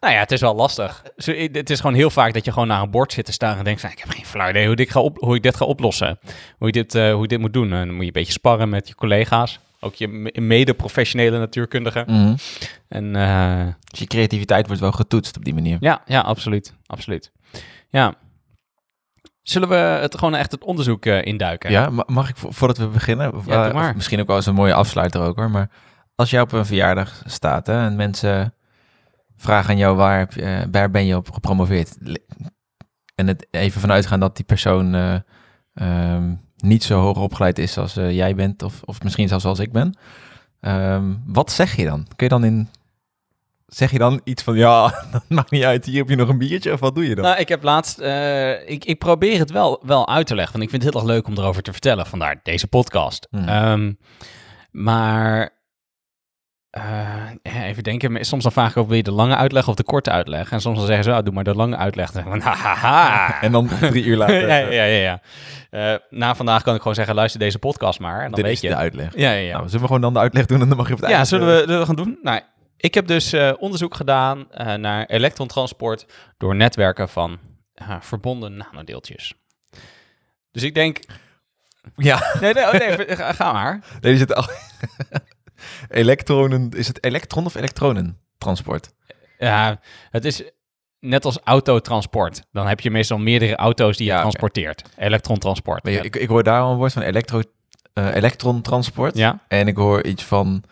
nou 0.00 0.12
ja, 0.12 0.18
het 0.20 0.32
is 0.32 0.40
wel 0.40 0.54
lastig. 0.54 1.02
Zo, 1.16 1.32
Het 1.32 1.70
is 1.70 1.80
gewoon 1.80 1.96
heel 1.96 2.10
vaak 2.10 2.34
dat 2.34 2.44
je 2.44 2.52
gewoon 2.52 2.68
naar 2.68 2.82
een 2.82 2.90
bord 2.90 3.12
zit 3.12 3.24
te 3.24 3.32
staan 3.32 3.58
en 3.58 3.64
denkt 3.64 3.80
van, 3.80 3.90
ik 3.90 3.98
heb 3.98 4.08
geen 4.08 4.26
flauw 4.26 4.48
idee 4.48 4.66
hoe, 4.66 4.76
ik 4.76 4.90
ga 4.90 5.00
op, 5.00 5.16
hoe 5.18 5.34
ik 5.36 5.42
dit 5.42 5.56
ga 5.56 5.64
oplossen. 5.64 6.18
Hoe, 6.58 6.66
je 6.66 6.72
dit, 6.72 6.94
eh, 6.94 7.12
hoe 7.12 7.22
je 7.22 7.28
dit 7.28 7.38
moet 7.40 7.52
doen. 7.52 7.72
En 7.72 7.78
dan 7.86 7.88
moet 7.94 8.00
je 8.00 8.06
een 8.06 8.12
beetje 8.12 8.32
sparren 8.32 8.68
met 8.68 8.88
je 8.88 8.94
collega's. 8.94 9.60
Ook 9.80 9.94
je 9.94 10.08
me- 10.08 10.32
mede-professionele 10.40 11.38
natuurkundigen. 11.38 12.04
Mhm. 12.06 12.34
En 12.88 13.12
Dus 13.90 13.98
je 14.00 14.06
creativiteit 14.06 14.66
wordt 14.66 14.80
wel 14.80 14.92
getoetst 14.92 15.36
op 15.36 15.44
die 15.44 15.54
manier. 15.54 15.76
ja, 15.80 16.02
ja, 16.06 16.20
absoluut. 16.20 16.74
absoluut. 16.86 17.32
Ja. 17.90 18.14
Zullen 19.48 19.68
we 19.68 19.74
het 19.74 20.18
gewoon 20.18 20.34
echt 20.34 20.50
het 20.52 20.64
onderzoek 20.64 21.04
eh, 21.06 21.24
induiken? 21.24 21.70
Ja, 21.70 21.90
ma- 21.90 22.04
mag 22.06 22.28
ik 22.28 22.36
vo- 22.36 22.50
voordat 22.50 22.76
we 22.78 22.86
beginnen? 22.86 23.32
Ja, 23.46 23.64
eh, 23.88 23.94
misschien 23.94 24.20
ook 24.20 24.26
wel 24.26 24.36
eens 24.36 24.46
een 24.46 24.54
mooie 24.54 24.74
afsluiter 24.74 25.20
ook 25.20 25.36
hoor. 25.36 25.50
Maar 25.50 25.70
als 26.14 26.30
jij 26.30 26.40
op 26.40 26.52
een 26.52 26.66
verjaardag 26.66 27.22
staat 27.26 27.66
hè, 27.66 27.84
en 27.86 27.96
mensen 27.96 28.54
vragen 29.36 29.70
aan 29.70 29.76
jou 29.76 29.96
waar, 29.96 30.18
heb 30.18 30.32
je, 30.32 30.42
eh, 30.42 30.62
waar 30.70 30.90
ben 30.90 31.06
je 31.06 31.16
op 31.16 31.30
gepromoveerd? 31.30 31.96
En 33.14 33.26
het 33.26 33.46
even 33.50 33.80
vanuit 33.80 34.06
gaan 34.06 34.20
dat 34.20 34.36
die 34.36 34.44
persoon 34.44 34.94
eh, 34.94 35.14
ehm, 35.74 36.34
niet 36.56 36.84
zo 36.84 37.00
hoog 37.00 37.16
opgeleid 37.18 37.58
is 37.58 37.78
als 37.78 37.94
jij 37.94 38.34
bent, 38.34 38.62
of, 38.62 38.82
of 38.84 39.02
misschien 39.02 39.28
zelfs 39.28 39.44
als 39.44 39.58
ik 39.58 39.72
ben. 39.72 39.98
Ehm, 40.60 41.14
wat 41.26 41.50
zeg 41.52 41.76
je 41.76 41.84
dan? 41.84 42.06
Kun 42.16 42.26
je 42.26 42.28
dan 42.28 42.44
in. 42.44 42.68
Zeg 43.76 43.90
je 43.90 43.98
dan 43.98 44.20
iets 44.24 44.42
van 44.42 44.56
ja, 44.56 44.94
dat 45.12 45.24
maakt 45.28 45.50
niet 45.50 45.64
uit, 45.64 45.84
hier 45.84 45.98
heb 45.98 46.08
je 46.08 46.16
nog 46.16 46.28
een 46.28 46.38
biertje 46.38 46.72
of 46.72 46.80
wat 46.80 46.94
doe 46.94 47.08
je 47.08 47.14
dan? 47.14 47.24
Nou, 47.24 47.38
ik 47.38 47.48
heb 47.48 47.62
laatst, 47.62 47.98
eh, 47.98 48.68
ik, 48.68 48.84
ik 48.84 48.98
probeer 48.98 49.38
het 49.38 49.50
wel, 49.50 49.82
wel 49.82 50.08
uit 50.08 50.26
te 50.26 50.34
leggen, 50.34 50.52
want 50.52 50.64
ik 50.64 50.70
vind 50.70 50.82
het 50.82 50.92
heel 50.92 51.02
erg 51.02 51.10
leuk 51.10 51.26
om 51.26 51.38
erover 51.38 51.62
te 51.62 51.72
vertellen, 51.72 52.06
vandaar 52.06 52.40
deze 52.42 52.66
podcast. 52.66 53.26
Hmm. 53.30 53.48
Ehm, 53.48 53.92
maar, 54.70 55.50
eh, 56.70 57.30
even 57.42 57.82
denken, 57.82 58.24
soms 58.24 58.42
dan 58.42 58.52
vraag 58.52 58.70
ik 58.70 58.76
ook, 58.76 58.86
wil 58.86 58.96
je 58.96 59.02
de 59.02 59.12
lange 59.12 59.36
uitleg 59.36 59.68
of 59.68 59.74
de 59.74 59.84
korte 59.84 60.10
uitleg? 60.10 60.50
En 60.50 60.60
soms 60.60 60.76
dan 60.78 60.86
zeggen 60.86 61.04
ze, 61.04 61.12
ah, 61.12 61.24
doe 61.24 61.34
maar 61.34 61.44
de 61.44 61.54
lange 61.54 61.76
uitleg. 61.76 62.10
Dan 62.10 62.22
zeg 62.22 62.34
ik, 62.34 62.42
van, 62.42 62.52
haha. 62.52 63.40
en 63.44 63.52
dan 63.52 63.68
drie 63.80 64.04
uur 64.04 64.16
later. 64.16 64.48
ja, 64.48 64.56
ja, 64.56 64.84
ja. 64.84 65.00
ja. 65.00 65.20
Eh, 65.70 65.98
na 66.10 66.34
vandaag 66.34 66.62
kan 66.62 66.74
ik 66.74 66.80
gewoon 66.80 66.94
zeggen, 66.94 67.14
luister 67.14 67.40
deze 67.40 67.58
podcast 67.58 68.00
maar, 68.00 68.18
en 68.18 68.24
dan 68.24 68.32
dit 68.32 68.44
weet 68.44 68.54
is 68.54 68.60
je. 68.60 68.68
de 68.68 68.76
uitleg. 68.76 69.16
Ja, 69.16 69.30
ja, 69.30 69.38
ja. 69.38 69.52
Nou, 69.52 69.64
zullen 69.64 69.80
we 69.80 69.86
gewoon 69.86 70.00
dan 70.00 70.12
de 70.12 70.18
uitleg 70.18 70.46
doen 70.46 70.60
en 70.60 70.68
dan 70.68 70.76
mag 70.76 70.88
je 70.88 70.94
op 70.94 71.00
het 71.00 71.10
Ja, 71.10 71.24
zullen 71.24 71.66
we, 71.66 71.78
we 71.78 71.86
gaan 71.86 71.96
doen? 71.96 72.18
Nou, 72.22 72.40
ik 72.76 72.94
heb 72.94 73.06
dus 73.06 73.32
eh, 73.32 73.52
onderzoek 73.58 73.94
gedaan 73.94 74.52
eh, 74.52 74.74
naar 74.74 75.06
elektrontransport 75.06 76.06
door 76.38 76.54
netwerken 76.56 77.08
van 77.08 77.38
eh, 77.74 77.96
verbonden 78.00 78.56
nanodeeltjes. 78.56 79.34
Dus 80.50 80.62
ik 80.62 80.74
denk... 80.74 81.00
Ja, 81.96 82.36
Nee, 82.40 82.52
nee, 82.54 82.64
oh, 82.64 82.72
nee 82.72 83.16
ga, 83.16 83.32
ga 83.32 83.52
maar. 83.52 83.80
nee, 84.00 84.16
zitten 84.16 84.36
al... 84.36 84.44
elektronen... 85.88 86.70
Is 86.70 86.88
het 86.88 87.04
elektron 87.04 87.46
of 87.46 87.54
elektronentransport? 87.54 88.90
Ja, 89.38 89.80
het 90.10 90.24
is 90.24 90.42
net 91.00 91.24
als 91.24 91.38
autotransport. 91.44 92.42
Dan 92.52 92.66
heb 92.66 92.80
je 92.80 92.90
meestal 92.90 93.18
meerdere 93.18 93.56
auto's 93.56 93.96
die 93.96 94.06
je 94.06 94.12
Ja, 94.12 94.20
transporteert. 94.20 94.82
Elektrontransport. 94.96 95.82
Maar 95.84 95.92
je- 95.92 96.00
ik, 96.00 96.16
ik 96.16 96.28
hoor 96.28 96.42
daar 96.42 96.60
al 96.60 96.70
een 96.70 96.76
woord 96.76 96.92
van 96.92 97.02
elektro, 97.02 97.40
elektrontransport. 97.94 99.16
Ja, 99.16 99.38
En 99.48 99.68
ik 99.68 99.76
hoor 99.76 100.04
iets 100.04 100.24
van 100.24 100.62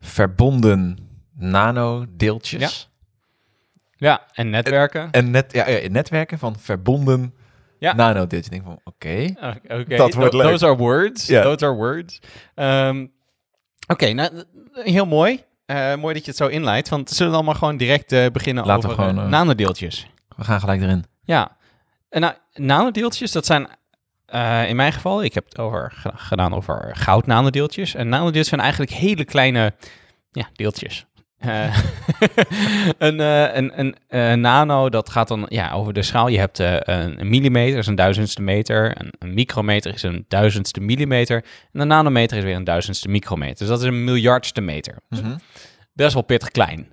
verbonden 0.00 0.98
nanodeeltjes. 1.34 2.90
ja, 3.96 4.22
en 4.32 4.50
netwerken. 4.50 5.10
En 5.10 5.30
net, 5.30 5.52
ja, 5.52 5.68
ja, 5.68 5.88
netwerken 5.88 6.38
van 6.38 6.58
verbonden 6.58 7.34
Ja. 7.78 7.94
nanodeeltjes. 7.94 8.44
Ik 8.44 8.50
denk 8.50 8.64
van, 8.64 8.80
oké. 8.84 9.34
Oké, 9.68 9.96
Dat 9.96 10.14
wordt 10.14 10.34
leuk. 10.34 10.46
Those 10.50 10.66
are 10.66 10.76
words. 10.76 11.26
Ja. 11.26 11.42
Those 11.42 11.64
are 11.64 11.74
words. 11.74 12.20
Oké, 13.86 14.12
nou, 14.12 14.44
heel 14.72 15.06
mooi. 15.06 15.44
Eh, 15.66 15.94
mooi 15.94 16.14
dat 16.14 16.24
je 16.24 16.30
het 16.30 16.36
zo 16.40 16.46
inleidt. 16.46 16.88
Want 16.88 17.10
zullen 17.10 17.38
we 17.38 17.44
maar 17.44 17.54
gewoon 17.54 17.76
direct 17.76 18.12
eh, 18.12 18.26
beginnen 18.32 18.66
Laten 18.66 18.82
we 18.88 18.88
over 18.94 19.04
gewoon, 19.04 19.18
eh, 19.18 19.24
eh, 19.24 19.30
nanodeeltjes. 19.30 20.06
We 20.36 20.44
gaan 20.44 20.60
gelijk 20.60 20.80
erin. 20.82 21.04
Ja, 21.24 21.56
en 22.08 22.20
nou, 22.20 22.34
nanodeeltjes, 22.54 23.32
dat 23.32 23.46
zijn 23.46 23.68
eh, 24.28 24.68
in 24.68 24.76
mijn 24.76 24.92
geval, 24.92 25.24
ik 25.24 25.34
heb 25.34 25.44
het 25.44 25.58
over, 25.58 25.92
ge- 25.94 26.12
gedaan 26.14 26.54
over 26.54 26.90
goudnanodeeltjes. 26.96 27.94
En 27.94 28.08
nanodeeltjes 28.08 28.48
zijn 28.48 28.60
eigenlijk 28.60 28.90
hele 28.92 29.24
kleine 29.24 29.72
ja, 30.30 30.48
deeltjes. 30.52 31.06
Eh, 31.38 31.78
een, 32.98 33.20
eh, 33.20 33.54
een, 33.56 33.80
een 33.80 33.96
eh, 34.08 34.32
nano, 34.32 34.88
dat 34.88 35.10
gaat 35.10 35.28
dan 35.28 35.46
ja, 35.48 35.72
over 35.72 35.92
de 35.92 36.02
schaal. 36.02 36.28
Je 36.28 36.38
hebt 36.38 36.58
een, 36.58 36.90
een 37.20 37.28
millimeter, 37.28 37.78
is 37.78 37.86
een 37.86 37.94
duizendste 37.94 38.42
meter. 38.42 39.00
Een, 39.00 39.12
een 39.18 39.34
micrometer 39.34 39.92
is 39.94 40.02
een 40.02 40.24
duizendste 40.28 40.80
millimeter. 40.80 41.44
En 41.72 41.80
een 41.80 41.86
nanometer 41.88 42.36
is 42.36 42.44
weer 42.44 42.56
een 42.56 42.64
duizendste 42.64 43.08
micrometer. 43.08 43.56
Dus 43.58 43.68
dat 43.68 43.80
is 43.80 43.86
een 43.86 44.04
miljardste 44.04 44.60
meter. 44.60 44.96
Dus 45.08 45.20
Mhm. 45.20 45.36
best 45.92 46.14
wel 46.14 46.22
pittig 46.22 46.50
klein. 46.50 46.92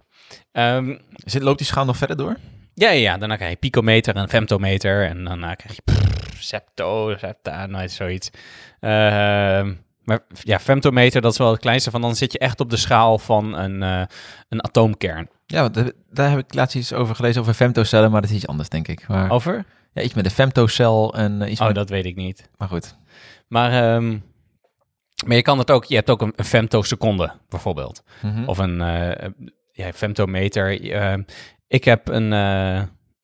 Ehm, 0.52 0.98
Zit, 1.16 1.42
loopt 1.42 1.58
die 1.58 1.68
schaal 1.68 1.86
nog 1.86 1.98
verder 1.98 2.18
door? 2.18 2.38
ja, 2.74 2.90
ja, 2.90 3.00
ja, 3.12 3.18
daarna 3.18 3.36
krijg 3.36 3.52
je 3.52 3.58
picometer 3.58 4.16
en 4.16 4.30
femtometer. 4.30 5.06
En 5.06 5.24
daarna 5.24 5.56
krijg 5.56 5.76
je 5.76 5.82
septo, 6.36 7.18
septa, 7.18 7.66
nooit 7.66 7.92
zoiets. 7.92 8.30
Ehm, 8.80 9.74
maar 10.04 10.20
ja, 10.44 10.60
femtometer, 10.60 11.22
dat 11.22 11.32
is 11.32 11.38
wel 11.38 11.52
het 11.52 11.60
kleinste 11.60 11.92
van. 11.92 12.02
Dan 12.02 12.16
zit 12.16 12.32
je 12.32 12.40
echt 12.40 12.60
op 12.60 12.70
de 12.70 12.78
schaal 12.78 13.18
van 13.20 13.54
een, 13.58 13.84
eh, 13.84 14.02
een 14.50 14.64
atoomkern. 14.64 15.30
Ja, 15.46 15.62
want 15.62 15.92
daar- 16.10 16.30
heb 16.30 16.40
ik 16.40 16.54
laatst 16.54 16.76
iets 16.76 16.94
over 16.94 17.16
gelezen 17.16 17.42
over 17.42 17.54
femtocellen, 17.54 18.12
maar 18.12 18.22
dat 18.22 18.30
is 18.30 18.36
iets 18.36 18.48
anders, 18.48 18.70
denk 18.70 18.88
ik. 18.88 19.08
Maar, 19.08 19.30
Over? 19.32 19.66
ja, 19.94 20.02
iets 20.02 20.14
met 20.14 20.24
de 20.24 20.30
femtocel 20.30 21.14
en 21.16 21.42
eh, 21.42 21.52
iets 21.52 21.60
Oh, 21.60 21.66
met... 21.68 21.76
dat 21.76 21.90
weet 21.90 22.06
ik 22.06 22.16
niet. 22.16 22.50
Maar 22.58 22.68
goed. 22.68 22.98
Maar, 23.48 23.72
ehm, 23.96 24.10
maar 25.26 25.36
je 25.36 25.42
kan 25.42 25.58
het 25.60 25.72
ook, 25.72 25.86
je 25.86 25.96
hebt 25.96 26.10
ook 26.10 26.22
een, 26.22 26.34
een 26.36 26.46
femtoseconde 26.46 27.32
bijvoorbeeld. 27.50 28.04
Mhm. 28.22 28.44
Of 28.46 28.58
een 28.58 28.82
eh, 28.82 29.30
ja, 29.72 29.92
femtometer. 29.94 30.92
Ehm, 30.92 31.22
ik 31.68 31.84
heb 31.84 32.08
een, 32.08 32.34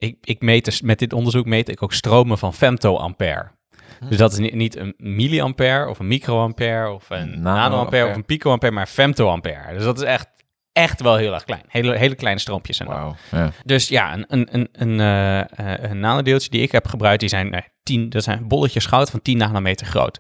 ik, 0.01 0.17
ik 0.21 0.41
meet 0.41 0.65
dus, 0.65 0.81
met 0.81 0.99
dit 0.99 1.13
onderzoek 1.13 1.45
meet 1.45 1.69
ik 1.69 1.83
ook 1.83 1.93
stromen 1.93 2.37
van 2.37 2.53
femtoampère. 2.53 3.51
Hm. 3.99 4.07
Dus 4.07 4.17
dat 4.17 4.31
is 4.31 4.37
niet, 4.37 4.53
niet 4.53 4.77
een 4.77 4.93
milliampère 4.97 5.89
of 5.89 5.99
een 5.99 6.07
microampère 6.07 6.91
of 6.91 7.09
een 7.09 7.29
Nanoampère. 7.29 7.69
nanoampère 7.69 8.09
of 8.09 8.15
een 8.15 8.25
picoampère, 8.25 8.73
maar 8.73 8.85
femtoampère. 8.85 9.73
Dus 9.73 9.83
dat 9.83 9.97
is 9.97 10.03
echt, 10.03 10.27
echt 10.73 11.01
wel 11.01 11.15
heel 11.15 11.33
erg 11.33 11.43
klein. 11.43 11.63
Hele, 11.67 11.97
hele 11.97 12.15
kleine 12.15 12.39
stroompjes. 12.39 12.79
En. 12.79 12.87
Ja. 13.31 13.51
Dus 13.65 13.87
ja, 13.87 14.13
een, 14.13 14.25
een, 14.27 14.47
een, 14.51 14.69
een, 14.71 14.99
eh, 14.99 15.39
eh, 15.39 15.89
een 15.91 15.99
nanodeeltje 15.99 16.49
die 16.49 16.61
ik 16.61 16.71
heb 16.71 16.87
gebruikt, 16.87 17.19
die 17.19 17.29
zijn, 17.29 17.53
eh, 17.53 17.61
10, 17.83 18.09
dat 18.09 18.23
zijn 18.23 18.47
bolletjes 18.47 18.85
goud 18.85 19.09
van 19.09 19.21
10 19.21 19.37
nanometer 19.37 19.87
groot. 19.87 20.19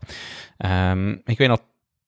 Ehm, 0.57 1.09
ik 1.23 1.37
weet 1.37 1.47
nog, 1.47 1.59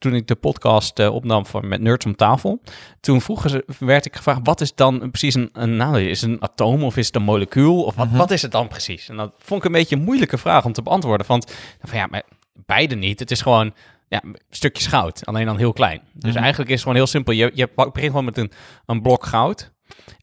toen 0.04 0.14
ik 0.16 0.28
de 0.28 0.36
podcast 0.36 1.00
eh, 1.00 1.14
opnam 1.14 1.46
voor, 1.46 1.66
met 1.66 1.82
Nerds 1.82 2.06
om 2.06 2.16
tafel, 2.16 2.62
toen 3.00 3.22
vroegen 3.22 3.50
ze, 3.50 3.66
werd 3.80 4.06
ik 4.06 4.16
gevraagd, 4.16 4.40
wat 4.44 4.62
is 4.62 4.76
dan 4.76 5.10
precies 5.12 5.34
een, 5.36 5.50
een 5.54 5.76
nanodeeltje? 5.76 6.10
Is 6.10 6.22
het 6.22 6.30
een 6.30 6.42
atoom 6.42 6.84
of 6.84 6.98
is 6.98 7.06
het 7.08 7.16
een 7.16 7.22
molecuul? 7.24 7.84
Of 7.84 7.96
wat, 7.96 8.08
Mhm. 8.08 8.18
wat 8.18 8.32
is 8.32 8.42
het 8.42 8.52
dan 8.52 8.68
precies? 8.68 9.10
En 9.10 9.16
dat 9.18 9.34
vond 9.38 9.60
ik 9.60 9.66
een 9.66 9.72
beetje 9.72 9.96
een 9.96 10.04
moeilijke 10.04 10.38
vraag 10.38 10.66
om 10.66 10.74
te 10.74 10.82
beantwoorden. 10.82 11.28
Want 11.28 11.56
van 11.82 11.98
ja, 11.98 12.08
maar 12.10 12.24
beide 12.66 12.96
niet. 12.96 13.20
Het 13.20 13.32
is 13.32 13.42
gewoon 13.42 13.74
ja, 14.08 14.22
stukjes 14.50 14.88
goud, 14.88 15.26
alleen 15.26 15.46
dan 15.46 15.58
heel 15.58 15.74
klein. 15.74 16.02
Dus 16.14 16.32
Mhm. 16.34 16.40
eigenlijk 16.42 16.70
is 16.70 16.76
het 16.76 16.84
gewoon 16.84 16.98
heel 16.98 17.08
simpel. 17.08 17.34
Je, 17.34 17.52
je 17.54 17.70
begint 17.76 18.06
gewoon 18.06 18.26
met 18.26 18.38
een, 18.38 18.52
een 18.86 19.02
blok 19.02 19.26
goud. 19.26 19.72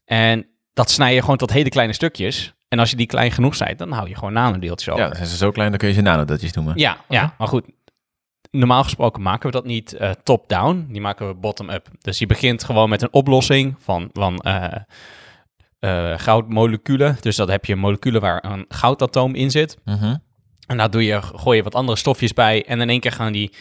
En 0.05 0.45
dat 0.73 0.89
snij 0.89 1.13
je 1.13 1.21
gewoon 1.21 1.37
tot 1.37 1.51
hele 1.53 1.69
kleine 1.69 1.93
stukjes. 1.93 2.53
En 2.67 2.79
als 2.79 2.89
je 2.89 2.95
die 2.95 3.05
klein 3.05 3.31
genoeg 3.31 3.55
zijt, 3.55 3.77
dan 3.77 3.91
hou 3.91 4.09
je 4.09 4.15
gewoon 4.15 4.33
nanodeeltjes 4.33 4.89
over. 4.93 5.05
ja, 5.07 5.15
zijn 5.15 5.27
ze 5.27 5.35
zo 5.37 5.51
klein, 5.51 5.69
dan 5.69 5.79
kun 5.79 5.87
je 5.87 5.93
ze 5.93 6.01
nanodeeltjes 6.01 6.53
noemen. 6.53 6.77
Ja, 6.77 6.97
ja, 7.09 7.35
maar 7.37 7.47
goed. 7.47 7.65
Normaal 8.51 8.83
gesproken 8.83 9.21
maken 9.21 9.45
we 9.45 9.51
dat 9.51 9.65
niet 9.65 9.93
eh, 9.93 10.11
top-down, 10.23 10.87
die 10.89 11.01
maken 11.01 11.27
we 11.27 11.33
bottom-up. 11.33 11.87
Dus 12.01 12.19
je 12.19 12.25
begint 12.25 12.63
gewoon 12.63 12.89
met 12.89 13.01
een 13.01 13.13
oplossing 13.13 13.75
van, 13.79 14.09
van 14.13 14.37
eh, 14.39 16.17
goudmoleculen. 16.17 17.17
Dus 17.21 17.35
dat 17.35 17.47
heb 17.47 17.65
je 17.65 17.75
moleculen 17.75 18.21
waar 18.21 18.45
een 18.45 18.65
goudatoom 18.67 19.35
in 19.35 19.51
zit. 19.51 19.77
Mhm. 19.85 20.15
En 20.67 20.77
daar 20.77 20.89
doe 20.89 21.05
je, 21.05 21.21
gooi 21.21 21.57
je 21.57 21.63
wat 21.63 21.75
andere 21.75 21.97
stofjes 21.97 22.33
bij. 22.33 22.65
En 22.65 22.81
in 22.81 22.89
één 22.89 22.99
keer 22.99 23.11
gaan 23.11 23.31
die 23.31 23.53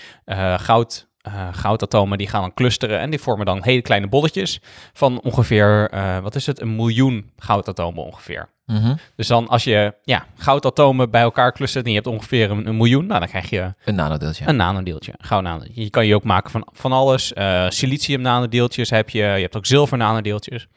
goud, 0.56 1.09
eh, 1.20 1.48
goudatomen 1.52 2.18
die 2.18 2.28
gaan 2.28 2.40
dan 2.40 2.54
clusteren. 2.54 3.00
En 3.00 3.10
die 3.10 3.18
vormen 3.18 3.46
dan 3.46 3.62
hele 3.62 3.82
kleine 3.82 4.08
bolletjes 4.08 4.60
van 4.92 5.20
ongeveer, 5.20 5.88
eh, 5.90 6.18
wat 6.18 6.34
is 6.34 6.46
het, 6.46 6.60
een 6.60 6.76
miljoen 6.76 7.30
goudatomen 7.36 8.04
ongeveer. 8.04 8.48
Mhm. 8.66 8.94
Dus 9.16 9.26
dan 9.26 9.48
als 9.48 9.64
je 9.64 9.94
ja, 10.04 10.26
goudatomen 10.36 11.10
bij 11.10 11.22
elkaar 11.22 11.52
clustert 11.52 11.84
en 11.84 11.90
je 11.90 11.96
hebt 11.96 12.08
ongeveer 12.08 12.50
een, 12.50 12.66
een 12.66 12.76
miljoen, 12.76 13.06
nou, 13.06 13.20
dan 13.20 13.28
krijg 13.28 13.50
je 13.50 13.74
Een 13.84 13.94
nanodeeltje. 13.94 14.48
een 14.48 14.56
nanodeeltje, 14.56 15.14
goud 15.18 15.42
nanodeeltje. 15.42 15.82
Je 15.82 15.90
kan 15.90 16.06
je 16.06 16.14
ook 16.14 16.24
maken 16.24 16.50
van, 16.50 16.66
van 16.72 16.92
alles. 16.92 17.32
Eh, 17.32 17.66
silicium 17.68 18.20
nanodeeltjes 18.20 18.90
heb 18.90 19.10
je, 19.10 19.18
je 19.18 19.24
hebt 19.24 19.56
ook 19.56 19.66
zilver 19.66 19.98
nanodeeltjes. 19.98 20.68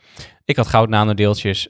Ik 0.45 0.55
had 0.55 0.67
goud 0.67 0.89
nanodeeltjes. 0.89 1.67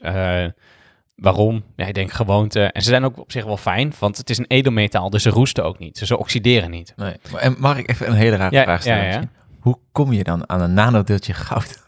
Waarom? 1.14 1.64
Ja, 1.76 1.86
ik 1.86 1.94
denk 1.94 2.12
gewoonte. 2.12 2.60
En 2.62 2.82
ze 2.82 2.88
zijn 2.88 3.04
ook 3.04 3.18
op 3.18 3.32
zich 3.32 3.44
wel 3.44 3.56
fijn, 3.56 3.92
want 3.98 4.16
het 4.16 4.30
is 4.30 4.38
een 4.38 4.46
edelmetaal, 4.48 5.10
dus 5.10 5.22
ze 5.22 5.30
roesten 5.30 5.64
ook 5.64 5.78
niet. 5.78 5.98
Ze 5.98 6.18
oxideren 6.18 6.70
niet. 6.70 6.92
Nee. 6.96 7.16
En 7.36 7.56
mag 7.58 7.78
ik 7.78 7.90
even 7.90 8.06
een 8.08 8.14
hele 8.14 8.36
rare 8.36 8.54
Ja, 8.54 8.62
vraag 8.62 8.80
stellen? 8.80 8.98
ja, 8.98 9.04
ja. 9.10 9.18
misschien? 9.18 9.36
Hoe 9.60 9.78
kom 9.92 10.12
je 10.12 10.24
dan 10.24 10.48
aan 10.48 10.60
een 10.60 10.74
nanodeeltje 10.74 11.32
goud? 11.34 11.82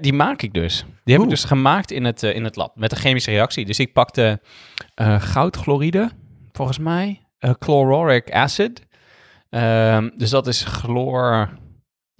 Die 0.00 0.12
maak 0.12 0.42
ik 0.42 0.52
dus. 0.52 0.84
Die 1.04 1.14
heb 1.14 1.24
ik 1.24 1.30
dus 1.30 1.44
gemaakt 1.44 1.90
in 1.90 2.04
het, 2.04 2.22
eh, 2.22 2.34
in 2.34 2.44
het 2.44 2.56
lab 2.56 2.76
met 2.76 2.92
een 2.92 2.98
chemische 2.98 3.30
reactie. 3.30 3.64
Dus 3.64 3.78
ik 3.78 3.92
pakte 3.92 4.40
eh 4.94 5.22
goudchloride, 5.22 6.10
volgens 6.52 6.78
mij, 6.78 7.20
eh, 7.38 7.50
chlororic 7.58 8.32
acid. 8.32 8.86
Ehm, 9.50 10.08
dus 10.16 10.30
dat 10.30 10.46
is 10.46 10.64
chloor, 10.64 11.48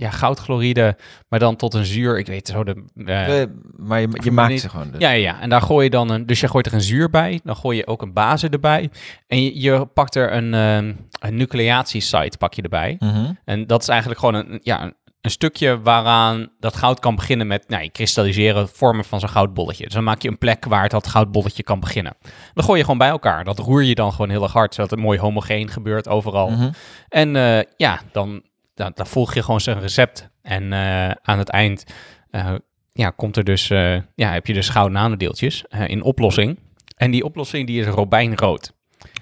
ja, 0.01 0.11
goudchloride, 0.11 0.97
maar 1.29 1.39
dan 1.39 1.57
tot 1.57 1.75
een 1.75 1.85
zuur. 1.85 2.19
Ik 2.19 2.27
weet 2.27 2.49
zo 2.49 2.65
de. 2.65 2.85
eh, 3.05 3.41
Eh, 3.43 3.49
maar 3.77 4.01
je, 4.01 4.09
je 4.23 4.31
maakt 4.31 4.51
niet. 4.51 4.61
ze 4.61 4.69
gewoon. 4.69 4.91
Dus. 4.91 5.01
ja, 5.01 5.11
ja, 5.11 5.41
en 5.41 5.49
daar 5.49 5.63
gooi 5.63 5.85
je 5.85 5.91
dan 5.91 6.11
een. 6.11 6.27
Dus 6.27 6.41
je 6.41 6.49
gooit 6.49 6.67
er 6.67 6.75
een 6.75 6.81
zuur 6.81 7.11
bij, 7.11 7.41
dan 7.45 7.57
gooi 7.57 7.77
je 7.77 7.87
ook 7.87 8.03
een 8.03 8.13
base 8.13 8.49
erbij. 8.49 8.91
En 9.27 9.43
je, 9.43 9.61
je 9.61 9.87
pakt 9.87 10.15
er 10.15 10.33
een, 10.33 10.55
ehm, 10.55 10.93
een 11.21 11.37
nucleatiesite 11.37 12.39
pak 12.39 12.55
je 12.55 12.63
erbij. 12.63 12.97
Mhm. 12.99 13.33
En 13.45 13.67
dat 13.67 13.83
is 13.83 13.89
eigenlijk 13.89 14.21
gewoon 14.21 14.35
een, 14.35 14.61
ja, 14.63 14.83
een- 14.83 14.95
een 15.21 15.31
stukje 15.31 15.81
waaraan 15.81 16.49
dat 16.61 16.77
goud 16.77 17.01
kan 17.01 17.15
beginnen 17.15 17.47
met 17.47 17.69
nou, 17.69 17.83
je 17.83 17.91
kristalliseren, 17.91 18.69
vormen 18.69 19.05
van 19.05 19.21
zo'n 19.21 19.29
goudbolletje. 19.29 19.85
Dus 19.85 19.95
dan 19.95 20.05
maak 20.05 20.23
je 20.23 20.29
een 20.29 20.39
plek 20.39 20.65
waar 20.65 20.83
het 20.83 20.91
dat 20.91 21.07
goudbolletje 21.09 21.63
kan 21.63 21.81
beginnen. 21.81 22.17
Dan 22.55 22.65
gooi 22.65 22.77
je 22.79 22.85
gewoon 22.85 22.99
bij 22.99 23.09
elkaar. 23.09 23.45
Dat 23.45 23.59
roer 23.59 23.83
je 23.85 23.95
dan 23.95 24.11
gewoon 24.13 24.31
heel 24.31 24.43
erg 24.43 24.53
hard, 24.53 24.75
zodat 24.75 24.91
het 24.91 25.01
mooi 25.01 25.19
homogeen 25.19 25.69
gebeurt 25.69 26.09
overal. 26.09 26.51
Mhm. 26.51 26.71
En 27.09 27.37
eh, 27.37 27.63
ja, 27.77 28.01
dan, 28.13 28.43
dan, 28.81 28.93
dan 28.95 29.07
volg 29.07 29.35
je 29.35 29.43
gewoon 29.43 29.61
zijn 29.61 29.81
recept. 29.81 30.29
En 30.43 30.73
eh, 30.73 31.11
aan 31.11 31.39
het 31.39 31.49
eind 31.49 31.85
eh, 32.31 32.55
ja, 32.93 33.11
komt 33.11 33.37
er 33.37 33.45
dus, 33.45 33.71
eh, 33.71 33.97
ja, 34.15 34.33
heb 34.33 34.47
je 34.47 34.53
dus 34.53 34.69
gouden 34.69 34.93
nanodeeltjes 34.93 35.65
in 35.87 36.03
oplossing. 36.03 36.59
En 36.97 37.11
die 37.11 37.25
oplossing 37.25 37.67
die 37.67 37.81
is 37.81 37.87
robijnrood. 37.87 38.73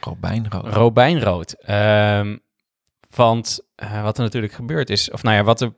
Robijnrood. 0.00 0.74
Robijnrood. 0.74 1.52
Ehm, 1.52 2.36
want 3.14 3.60
wat 4.02 4.18
er 4.18 4.24
natuurlijk 4.24 4.52
gebeurt 4.52 4.90
is, 4.90 5.10
of 5.10 5.22
nou 5.22 5.36
ja, 5.36 5.42
wat 5.42 5.60
er 5.60 5.74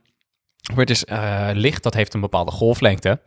gebeurt 0.63 0.91
is, 0.91 1.05
licht 1.53 1.83
dat 1.83 1.95
heeft 1.95 2.15
een 2.15 2.21
bepaalde 2.21 2.51
golflengte. 2.51 3.23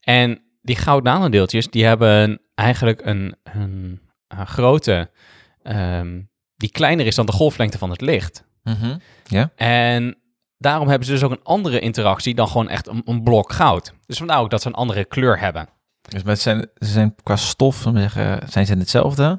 En 0.00 0.42
die 0.62 0.76
gouden 0.76 1.12
nanodeeltjes, 1.12 1.68
die 1.68 1.84
hebben 1.84 2.40
eigenlijk 2.54 3.00
een, 3.04 3.36
een, 3.42 4.00
een 4.28 4.46
grootte 4.46 5.10
ehm, 5.62 6.20
die 6.56 6.70
kleiner 6.70 7.06
is 7.06 7.14
dan 7.14 7.26
de 7.26 7.32
golflengte 7.32 7.78
van 7.78 7.90
het 7.90 8.00
licht. 8.00 8.44
Mhm. 8.64 8.96
En 9.56 10.16
daarom 10.58 10.88
hebben 10.88 11.06
ze 11.06 11.12
dus 11.12 11.22
ook 11.22 11.30
een 11.30 11.42
andere 11.42 11.78
interactie 11.80 12.34
dan 12.34 12.48
gewoon 12.48 12.68
echt 12.68 12.86
een, 12.88 13.02
een 13.04 13.22
blok 13.22 13.52
goud. 13.52 13.92
Dus 14.06 14.18
vandaar 14.18 14.38
ook 14.40 14.50
dat 14.50 14.62
ze 14.62 14.68
een 14.68 14.74
andere 14.74 15.04
kleur 15.04 15.38
hebben. 15.38 15.68
Dus 16.08 16.22
met 16.22 16.40
zijn, 16.40 16.58
ze 16.76 16.86
zijn 16.86 17.14
qua 17.22 17.36
stof, 17.36 17.76
zijn 18.46 18.66
ze 18.66 18.74
hetzelfde, 18.74 19.38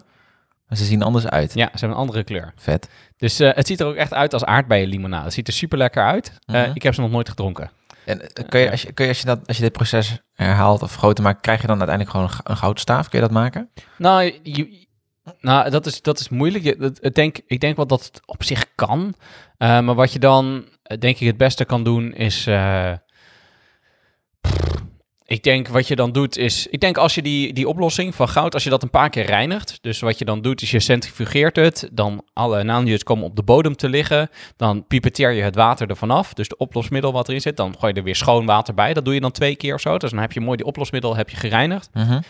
maar 0.67 0.77
ze 0.77 0.85
zien 0.85 1.01
anders 1.03 1.27
uit. 1.27 1.53
Ja, 1.53 1.65
ze 1.65 1.69
hebben 1.71 1.89
een 1.89 1.95
andere 2.03 2.23
kleur. 2.23 2.53
Vet. 2.55 2.89
Dus 3.17 3.39
eh, 3.39 3.53
het 3.53 3.67
ziet 3.67 3.79
er 3.79 3.85
ook 3.87 3.95
echt 3.95 4.13
uit 4.13 4.33
als 4.33 4.45
aardbeienlimonade. 4.45 5.23
Het 5.23 5.33
ziet 5.33 5.47
er 5.47 5.53
super 5.53 5.77
lekker 5.77 6.03
uit. 6.03 6.31
Eh, 6.45 6.61
Mhm. 6.61 6.71
ik 6.73 6.83
heb 6.83 6.93
ze 6.93 7.01
nog 7.01 7.11
nooit 7.11 7.29
gedronken. 7.29 7.69
En 8.05 8.21
eh, 8.21 8.47
kun 8.49 8.59
je, 8.59 8.71
als 8.71 8.81
je, 8.81 8.91
kun 8.91 9.03
je, 9.05 9.09
als 9.11 9.19
je, 9.19 9.25
dat, 9.25 9.47
als 9.47 9.57
je 9.57 9.63
dit 9.63 9.71
proces 9.71 10.19
herhaalt 10.35 10.81
of 10.81 10.95
groter 10.95 11.23
maakt, 11.23 11.41
krijg 11.41 11.61
je 11.61 11.67
dan 11.67 11.77
uiteindelijk 11.77 12.17
gewoon 12.17 12.31
een 12.43 12.57
goudstaaf? 12.57 13.09
Kun 13.09 13.19
je 13.19 13.25
dat 13.25 13.33
maken? 13.33 13.69
Nou, 13.97 14.39
je- 14.43 14.87
nou 15.39 15.69
dat, 15.69 15.85
is, 15.85 16.01
dat 16.01 16.19
is 16.19 16.29
moeilijk. 16.29 16.63
Het 17.01 17.15
denk, 17.15 17.39
ik 17.47 17.59
denk 17.59 17.75
wel 17.75 17.87
dat 17.87 18.03
het 18.03 18.21
op 18.25 18.43
zich 18.43 18.65
kan. 18.75 19.15
Eh, 19.57 19.79
maar 19.79 19.95
wat 19.95 20.13
je 20.13 20.19
dan, 20.19 20.65
eh, 20.83 20.97
denk 20.97 21.19
ik, 21.19 21.27
het 21.27 21.37
beste 21.37 21.65
kan 21.65 21.83
doen 21.83 22.13
is... 22.13 22.47
eh, 22.47 22.91
ik 25.25 25.43
denk 25.43 25.67
wat 25.67 25.87
je 25.87 25.95
dan 25.95 26.11
doet 26.11 26.37
is... 26.37 26.67
Ik 26.67 26.79
denk 26.79 26.97
als 26.97 27.15
je 27.15 27.21
die, 27.21 27.53
die 27.53 27.67
oplossing 27.67 28.15
van 28.15 28.29
goud, 28.29 28.53
als 28.53 28.63
je 28.63 28.69
dat 28.69 28.83
een 28.83 28.89
paar 28.89 29.09
keer 29.09 29.25
reinigt... 29.25 29.77
Dus 29.81 29.99
wat 29.99 30.19
je 30.19 30.25
dan 30.25 30.41
doet 30.41 30.61
is 30.61 30.71
je 30.71 30.79
centrifugeert 30.79 31.55
het. 31.55 31.89
Dan 31.91 32.23
alle 32.33 32.63
nanodeeltjes 32.63 33.03
komen 33.03 33.25
op 33.25 33.35
de 33.35 33.43
bodem 33.43 33.75
te 33.75 33.89
liggen. 33.89 34.29
Dan 34.55 34.87
pipeteer 34.87 35.31
je 35.31 35.41
het 35.41 35.55
water 35.55 35.89
ervan 35.89 36.11
af. 36.11 36.33
Dus 36.33 36.47
de 36.47 36.57
oplosmiddel 36.57 37.11
wat 37.11 37.27
erin 37.27 37.41
zit. 37.41 37.57
Dan 37.57 37.75
gooi 37.79 37.91
je 37.93 37.99
er 37.99 38.05
weer 38.05 38.15
schoon 38.15 38.45
water 38.45 38.73
bij. 38.73 38.93
Dat 38.93 39.05
doe 39.05 39.13
je 39.13 39.19
dan 39.19 39.31
twee 39.31 39.55
keer 39.55 39.73
of 39.73 39.81
zo. 39.81 39.97
Dus 39.97 40.11
dan 40.11 40.19
heb 40.19 40.31
je 40.31 40.41
mooi 40.41 40.57
die 40.57 40.65
oplosmiddel 40.65 41.15
heb 41.15 41.29
je 41.29 41.37
gereinigd. 41.37 41.89
Mhm. 41.93 42.21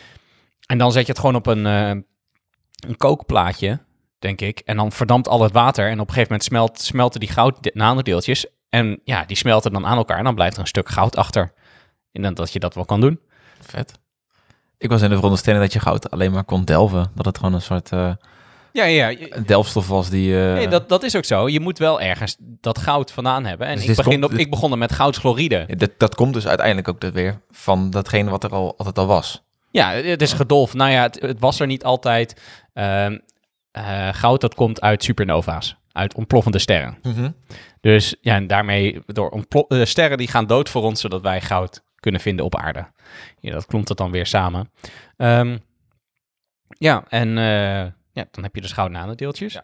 En 0.66 0.78
dan 0.78 0.92
zet 0.92 1.06
je 1.06 1.12
het 1.12 1.20
gewoon 1.20 1.36
op 1.36 1.48
een, 1.48 2.06
een 2.88 2.98
kookplaatje, 2.98 3.80
denk 4.20 4.42
ik. 4.42 4.60
En 4.60 4.78
dan 4.78 4.92
verdampt 4.92 5.28
al 5.28 5.42
het 5.42 5.52
water. 5.52 5.86
En 5.88 5.94
op 6.00 6.08
een 6.08 6.14
gegeven 6.14 6.28
moment 6.32 6.44
smelt, 6.44 6.80
smelten 6.82 7.20
die 7.20 7.30
goud 7.30 7.70
nanodeeltjes. 7.74 8.46
En 8.70 9.00
ja, 9.04 9.26
die 9.26 9.38
smelten 9.38 9.72
dan 9.74 9.86
aan 9.86 9.98
elkaar. 9.98 10.18
En 10.18 10.24
dan 10.24 10.36
blijft 10.36 10.56
er 10.56 10.62
een 10.62 10.68
stuk 10.68 10.90
goud 10.90 11.16
achter. 11.16 11.54
En 12.12 12.22
dan 12.22 12.34
dat 12.34 12.54
je 12.54 12.60
dat 12.60 12.74
wel 12.76 12.86
kan 12.86 13.02
doen. 13.02 13.20
Vet. 13.62 14.00
Ik 14.78 14.90
was 14.90 15.02
in 15.02 15.10
de 15.10 15.16
veronderstelling 15.16 15.64
dat 15.64 15.74
je 15.74 15.80
goud 15.80 16.12
alleen 16.12 16.32
maar 16.32 16.44
kon 16.44 16.64
delven. 16.66 17.12
Dat 17.16 17.26
het 17.26 17.38
gewoon 17.38 17.54
een 17.54 17.62
soort 17.62 17.92
eh, 17.92 18.12
Ja, 18.72 18.84
ja. 18.84 19.10
een 19.30 19.46
delfstof 19.46 19.88
was 19.88 20.10
die... 20.10 20.48
eh, 20.48 20.54
Nee, 20.54 20.68
dat, 20.68 20.90
dat 20.90 21.04
is 21.04 21.16
ook 21.16 21.26
zo. 21.26 21.48
Je 21.50 21.60
moet 21.60 21.78
wel 21.78 22.02
ergens 22.02 22.36
dat 22.40 22.78
goud 22.78 23.12
vandaan 23.12 23.46
hebben. 23.46 23.68
En 23.68 23.76
Dus 23.76 23.86
ik, 23.88 23.96
begin 23.96 24.12
komt- 24.12 24.24
op, 24.24 24.30
dit- 24.32 24.40
ik 24.40 24.50
begon 24.50 24.72
er 24.72 24.78
met 24.78 24.92
goudchloride. 24.94 25.66
dat, 25.78 25.92
dat 25.98 26.16
komt 26.16 26.34
dus 26.34 26.48
uiteindelijk 26.48 26.88
ook 26.88 27.02
weer 27.14 27.42
van 27.52 27.90
datgene 27.90 28.30
wat 28.30 28.44
er 28.44 28.50
al, 28.52 28.74
altijd 28.78 28.98
al 28.98 29.06
was. 29.08 29.44
Ja, 29.76 29.92
het 29.92 30.22
is 30.22 30.34
gedolven. 30.34 30.78
Nou 30.78 30.92
ja, 30.92 31.02
het, 31.02 31.22
het 31.22 31.40
was 31.40 31.60
er 31.60 31.68
niet 31.68 31.84
altijd. 31.84 32.42
Ehm, 32.74 33.18
eh, 33.72 34.10
goud, 34.14 34.42
dat 34.42 34.56
komt 34.56 34.82
uit 34.82 35.04
supernova's. 35.04 35.76
Uit 35.92 36.14
ontploffende 36.14 36.60
sterren. 36.60 36.98
Dus 37.82 38.16
ja, 38.22 38.36
en 38.36 38.48
daarmee 38.48 39.02
door 39.06 39.30
ontplo- 39.30 39.66
eh, 39.68 39.86
sterren 39.86 40.18
die 40.18 40.28
gaan 40.28 40.48
dood 40.48 40.70
voor 40.70 40.82
ons, 40.82 41.02
zodat 41.02 41.22
wij 41.22 41.42
goud 41.42 41.84
kunnen 41.96 42.22
vinden 42.22 42.46
op 42.46 42.56
aarde. 42.56 42.88
Ja, 43.40 43.52
dat 43.52 43.66
klomt 43.66 43.90
het 43.90 43.98
dan 43.98 44.12
weer 44.12 44.26
samen. 44.26 44.72
Ehm, 45.18 45.58
ja, 46.68 47.04
en 47.10 47.38
eh, 47.38 47.92
ja, 48.16 48.26
dan 48.32 48.44
heb 48.44 48.56
je 48.56 48.62
dus 48.62 48.72
gouden 48.72 48.98
nanodeeltjes. 48.98 49.60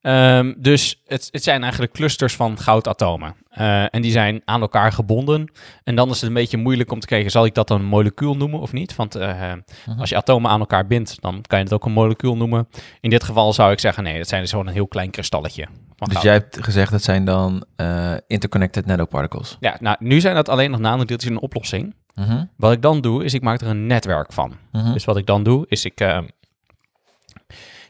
Ehm, 0.00 0.52
dus 0.56 1.02
het, 1.06 1.28
het 1.30 1.42
zijn 1.42 1.62
eigenlijk 1.62 1.92
clusters 1.92 2.36
van 2.36 2.58
goudatomen. 2.58 3.34
Eh, 3.48 3.94
en 3.94 4.02
die 4.02 4.10
zijn 4.10 4.42
aan 4.44 4.60
elkaar 4.60 4.92
gebonden. 4.92 5.52
En 5.84 5.94
dan 5.94 6.10
is 6.10 6.20
het 6.20 6.28
een 6.28 6.34
beetje 6.34 6.56
moeilijk 6.56 6.92
om 6.92 7.00
te 7.00 7.06
kijken, 7.06 7.30
zal 7.30 7.44
ik 7.44 7.54
dat 7.54 7.68
dan 7.68 7.80
een 7.80 7.86
molecuul 7.86 8.36
noemen 8.36 8.60
of 8.60 8.72
niet? 8.72 8.96
Want 8.96 9.14
eh, 9.14 9.52
als 9.98 10.08
je 10.08 10.16
atomen 10.16 10.50
aan 10.50 10.60
elkaar 10.60 10.86
bindt, 10.86 11.20
dan 11.20 11.42
kan 11.46 11.58
je 11.58 11.64
het 11.64 11.72
ook 11.72 11.84
een 11.84 11.92
molecuul 11.92 12.36
noemen. 12.36 12.68
In 13.00 13.10
dit 13.10 13.24
geval 13.24 13.52
zou 13.52 13.72
ik 13.72 13.78
zeggen, 13.80 14.02
nee, 14.02 14.18
dat 14.18 14.28
zijn 14.28 14.40
dus 14.40 14.50
gewoon 14.50 14.66
een 14.66 14.72
heel 14.72 14.88
klein 14.88 15.10
kristalletje. 15.10 15.64
Van 15.96 16.08
Dus 16.08 16.12
goud. 16.12 16.22
jij 16.22 16.32
hebt 16.32 16.64
gezegd 16.64 16.92
dat 16.92 17.02
zijn 17.02 17.24
dan 17.24 17.64
eh, 17.76 18.14
interconnected 18.26 18.86
nanoparticles. 18.86 19.56
Ja, 19.60 19.76
nou, 19.80 19.96
nu 19.98 20.20
zijn 20.20 20.34
dat 20.34 20.48
alleen 20.48 20.70
nog 20.70 20.80
nanodeeltjes 20.80 21.30
in 21.30 21.36
een 21.36 21.42
oplossing. 21.42 21.94
Mhm. 22.14 22.44
Wat 22.56 22.72
ik 22.72 22.82
dan 22.82 23.00
doe, 23.00 23.24
is 23.24 23.34
ik 23.34 23.42
maak 23.42 23.60
er 23.60 23.66
een 23.66 23.86
netwerk 23.86 24.32
van. 24.32 24.56
Mhm. 24.72 24.92
Dus 24.92 25.04
wat 25.04 25.16
ik 25.16 25.26
dan 25.26 25.42
doe, 25.42 25.64
is 25.68 25.84
ik, 25.84 26.00
eh, 26.00 26.18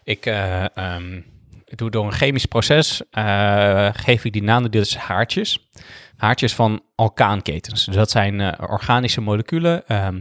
ik 0.04 0.26
eh, 0.26 0.76
ehm, 0.76 1.16
ik 1.64 1.76
doe 1.78 1.90
door 1.90 2.04
een 2.06 2.12
chemisch 2.12 2.46
proces, 2.46 3.02
eh, 3.10 3.88
geef 3.92 4.24
ik 4.24 4.32
die 4.32 4.42
nanodeeltjes 4.42 4.96
haartjes. 5.02 5.68
Haartjes 6.16 6.54
van 6.54 6.82
alkaanketens. 6.94 7.84
Dus 7.84 7.94
dat 7.94 8.10
zijn 8.10 8.40
eh, 8.40 8.70
organische 8.70 9.20
moleculen. 9.20 9.86
Ehm, 9.86 10.20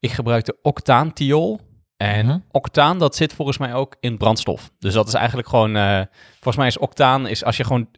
ik 0.00 0.12
gebruik 0.12 0.44
de 0.44 0.56
octaantiol. 0.62 1.60
En 1.96 2.26
Mhm. 2.26 2.38
octaan, 2.50 2.98
dat 2.98 3.16
zit 3.16 3.32
volgens 3.32 3.58
mij 3.58 3.74
ook 3.74 3.96
in 4.00 4.16
brandstof. 4.16 4.70
Dus 4.78 4.94
dat 4.94 5.08
is 5.08 5.14
eigenlijk 5.14 5.48
gewoon, 5.48 5.72
volgens 6.32 6.56
mij 6.56 6.66
is 6.66 6.78
octaan, 6.78 7.26
is 7.26 7.44
als 7.44 7.56
je 7.56 7.64
gewoon 7.64 7.88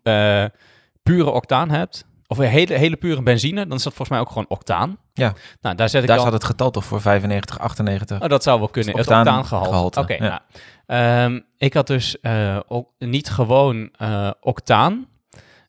pure 1.02 1.30
octaan 1.30 1.70
hebt, 1.70 2.04
of 2.26 2.38
een 2.38 2.44
hele, 2.48 2.74
hele 2.74 2.96
pure 2.96 3.22
benzine, 3.22 3.66
dan 3.66 3.76
is 3.76 3.82
dat 3.82 3.94
volgens 3.94 4.08
mij 4.08 4.18
ook 4.20 4.28
gewoon 4.28 4.48
octaan. 4.48 4.98
Ja. 5.12 5.32
Nou, 5.60 5.76
daar 5.76 5.88
zet 5.88 6.00
ik 6.02 6.08
Daar 6.08 6.16
dan... 6.16 6.26
staat 6.26 6.40
het 6.40 6.50
getal 6.50 6.70
toch 6.70 6.84
voor 6.84 7.00
95, 7.00 7.58
98. 7.58 8.22
Oh, 8.22 8.28
dat 8.28 8.42
zou 8.42 8.58
wel 8.58 8.68
kunnen. 8.68 8.96
Het 8.96 9.00
Het 9.00 9.08
octaan- 9.16 9.26
octaangehalte. 9.26 9.68
gehalte, 9.68 10.00
Oké, 10.00 10.12
ja. 10.14 10.28
nou. 10.28 10.40
Ehm, 10.88 11.40
ik 11.58 11.74
had 11.74 11.86
dus 11.86 12.20
eh, 12.20 12.60
ook 12.68 12.90
niet 12.98 13.30
gewoon 13.30 13.90
eh, 13.96 14.30
octaan. 14.40 15.08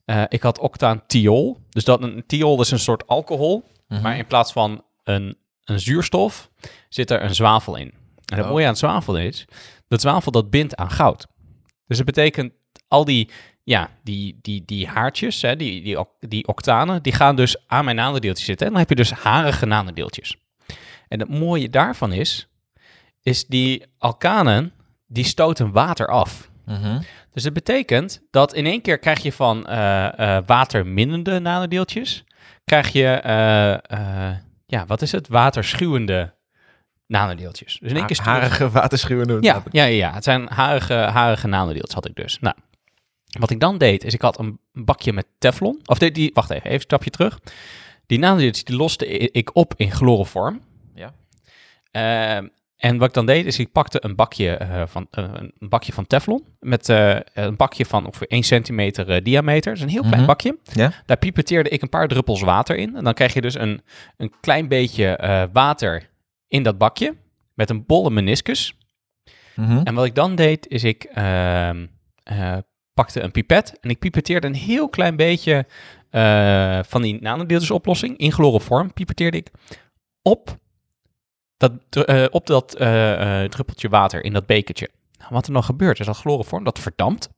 Eh, 0.04 0.22
ik 0.28 0.42
had 0.42 0.58
octaantiol. 0.58 1.58
Dus 1.70 1.84
dat 1.84 2.02
een 2.02 2.24
thiol 2.26 2.60
is 2.60 2.70
een 2.70 2.78
soort 2.78 3.06
alcohol. 3.06 3.64
Mhm. 3.88 4.02
Maar 4.02 4.16
in 4.16 4.26
plaats 4.26 4.52
van 4.52 4.84
een, 5.04 5.36
een 5.64 5.80
zuurstof 5.80 6.50
zit 6.88 7.10
er 7.10 7.22
een 7.22 7.34
zwavel 7.34 7.76
in. 7.76 7.92
En 8.24 8.36
het 8.36 8.44
Oh. 8.44 8.50
mooie 8.50 8.64
aan 8.64 8.70
het 8.70 8.78
zwavel 8.78 9.18
is, 9.18 9.44
dat 9.88 10.00
zwavel 10.00 10.32
dat 10.32 10.50
bindt 10.50 10.76
aan 10.76 10.90
goud. 10.90 11.26
Dus 11.86 11.96
het 11.96 12.06
betekent 12.06 12.52
al 12.88 13.04
die, 13.04 13.30
ja, 13.64 13.90
die, 14.02 14.38
die, 14.42 14.62
die 14.64 14.86
haartjes, 14.86 15.42
hè, 15.42 15.56
die, 15.56 15.82
die, 15.82 15.98
die 16.18 16.46
octanen, 16.46 17.02
die 17.02 17.12
gaan 17.12 17.36
dus 17.36 17.56
aan 17.66 17.84
mijn 17.84 17.96
nanodeeltjes 17.96 18.46
zitten. 18.46 18.66
En 18.66 18.72
dan 18.72 18.80
heb 18.80 18.90
je 18.90 18.96
dus 18.96 19.10
harige 19.12 19.66
nanodeeltjes. 19.66 20.36
En 21.08 21.20
het 21.20 21.28
mooie 21.28 21.70
daarvan 21.70 22.12
is, 22.12 22.48
is 23.22 23.46
die 23.46 23.84
alkanen, 23.98 24.72
die 25.12 25.24
stoten 25.24 25.72
water 25.72 26.06
af. 26.08 26.50
Mhm. 26.66 27.00
Dus 27.32 27.44
het 27.44 27.52
betekent 27.52 28.22
dat 28.30 28.54
in 28.54 28.66
één 28.66 28.80
keer 28.82 28.98
krijg 28.98 29.22
je 29.22 29.32
van 29.32 29.66
eh, 29.66 30.36
eh, 30.36 30.42
waterminnende 30.46 31.38
nanodeeltjes, 31.38 32.24
krijg 32.64 32.88
je, 32.88 33.06
eh, 33.06 34.36
ja, 34.66 34.86
wat 34.86 35.02
is 35.02 35.12
het? 35.12 35.28
Waterschuwende 35.28 36.34
nanodeeltjes. 37.06 37.78
Dus 37.80 37.90
in 37.90 37.96
één 37.96 38.06
keer 38.06 38.16
stuurt- 38.16 38.36
Harige 38.36 38.70
waterschuwende. 38.70 39.36
ja, 39.40 39.62
ja, 39.70 39.84
ja, 39.84 40.12
het 40.12 40.24
zijn 40.24 40.48
harige, 40.48 40.94
harige 40.94 41.46
nanodeeltjes 41.46 41.94
had 41.94 42.06
ik 42.06 42.14
dus. 42.14 42.38
Nou, 42.40 42.54
wat 43.38 43.50
ik 43.50 43.60
dan 43.60 43.78
deed, 43.78 44.04
is 44.04 44.14
ik 44.14 44.22
had 44.22 44.38
een 44.38 44.58
bakje 44.72 45.12
met 45.12 45.26
teflon. 45.38 45.80
Of 45.84 45.98
die, 45.98 46.10
die 46.10 46.30
wacht 46.34 46.50
even, 46.50 46.62
even 46.64 46.74
een 46.74 46.80
stapje 46.80 47.10
terug. 47.10 47.40
Die 48.06 48.18
nanodeeltjes, 48.18 48.64
die 48.64 48.76
loste 48.76 49.06
ik 49.08 49.50
op 49.56 49.74
in 49.76 49.90
chloroform. 49.90 50.60
Ja. 50.94 51.12
Ehm, 51.90 52.48
en 52.80 52.98
wat 52.98 53.08
ik 53.08 53.14
dan 53.14 53.26
deed, 53.26 53.46
is 53.46 53.58
ik 53.58 53.72
pakte 53.72 54.04
een 54.04 54.14
bakje, 54.14 54.50
eh, 54.56 54.82
van, 54.86 55.06
eh, 55.10 55.24
een 55.34 55.68
bakje 55.68 55.92
van 55.92 56.06
teflon. 56.06 56.44
Met 56.60 56.88
eh, 56.88 57.16
een 57.34 57.56
bakje 57.56 57.84
van 57.84 58.06
ongeveer 58.06 58.26
1 58.32 58.42
centimeter 58.42 59.22
diameter. 59.22 59.70
Dat 59.70 59.76
is 59.76 59.82
een 59.82 59.88
heel 59.88 60.00
klein 60.00 60.16
Mhm. 60.16 60.26
bakje. 60.26 60.58
Ja. 60.72 60.92
Daar 61.06 61.16
pipeteerde 61.16 61.68
ik 61.68 61.82
een 61.82 61.88
paar 61.88 62.08
druppels 62.08 62.42
water 62.42 62.76
in. 62.76 62.96
En 62.96 63.04
dan 63.04 63.14
krijg 63.14 63.34
je 63.34 63.40
dus 63.40 63.54
een, 63.54 63.82
een 64.16 64.32
klein 64.40 64.68
beetje 64.68 65.18
water 65.52 66.08
in 66.48 66.62
dat 66.62 66.78
bakje. 66.78 67.14
Met 67.54 67.70
een 67.70 67.86
bolle 67.86 68.10
meniscus. 68.10 68.74
Mhm. 69.54 69.80
En 69.84 69.94
wat 69.94 70.04
ik 70.04 70.14
dan 70.14 70.34
deed, 70.34 70.68
is 70.68 70.84
ik 70.84 71.04
ehm, 71.04 71.86
eh, 72.22 72.56
pakte 72.94 73.20
een 73.20 73.30
pipet 73.30 73.78
en 73.80 73.90
ik 73.90 73.98
pipeteerde 73.98 74.46
een 74.46 74.54
heel 74.54 74.88
klein 74.88 75.16
beetje 75.16 75.66
van 76.86 77.02
die 77.02 77.18
nanodeeltjesoplossing 77.20 78.16
in 78.18 78.32
chloroform, 78.32 78.92
pipeteerde 78.92 79.36
ik 79.36 79.50
op 80.22 80.58
dat, 81.60 82.06
eh, 82.06 82.24
op 82.30 82.46
dat 82.46 82.74
eh, 82.74 83.42
eh, 83.42 83.50
druppeltje 83.50 83.88
water 83.88 84.24
in 84.24 84.32
dat 84.32 84.46
bekertje. 84.46 84.90
Nou, 85.18 85.30
wat 85.30 85.46
er 85.46 85.52
dan 85.52 85.64
gebeurt, 85.64 86.00
is 86.00 86.06
dat 86.06 86.16
chloroform, 86.16 86.64
dat 86.64 86.78
verdampt. 86.78 87.28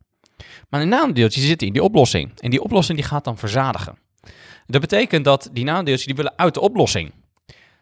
Maar 0.68 0.80
de 0.80 0.87
nanodeeltjes 0.87 1.46
zitten 1.46 1.66
in 1.66 1.72
die 1.72 1.82
oplossing. 1.82 2.40
En 2.40 2.50
die 2.50 2.62
oplossing 2.62 2.98
die 2.98 3.06
gaat 3.06 3.24
dan 3.24 3.38
verzadigen. 3.38 3.98
Dat 4.66 4.80
betekent 4.80 5.24
dat 5.24 5.50
die 5.52 5.64
nanodeeltjes 5.64 6.06
die 6.06 6.14
willen 6.14 6.32
uit 6.37 6.54
de 6.54 6.61
oplossing. 6.61 7.12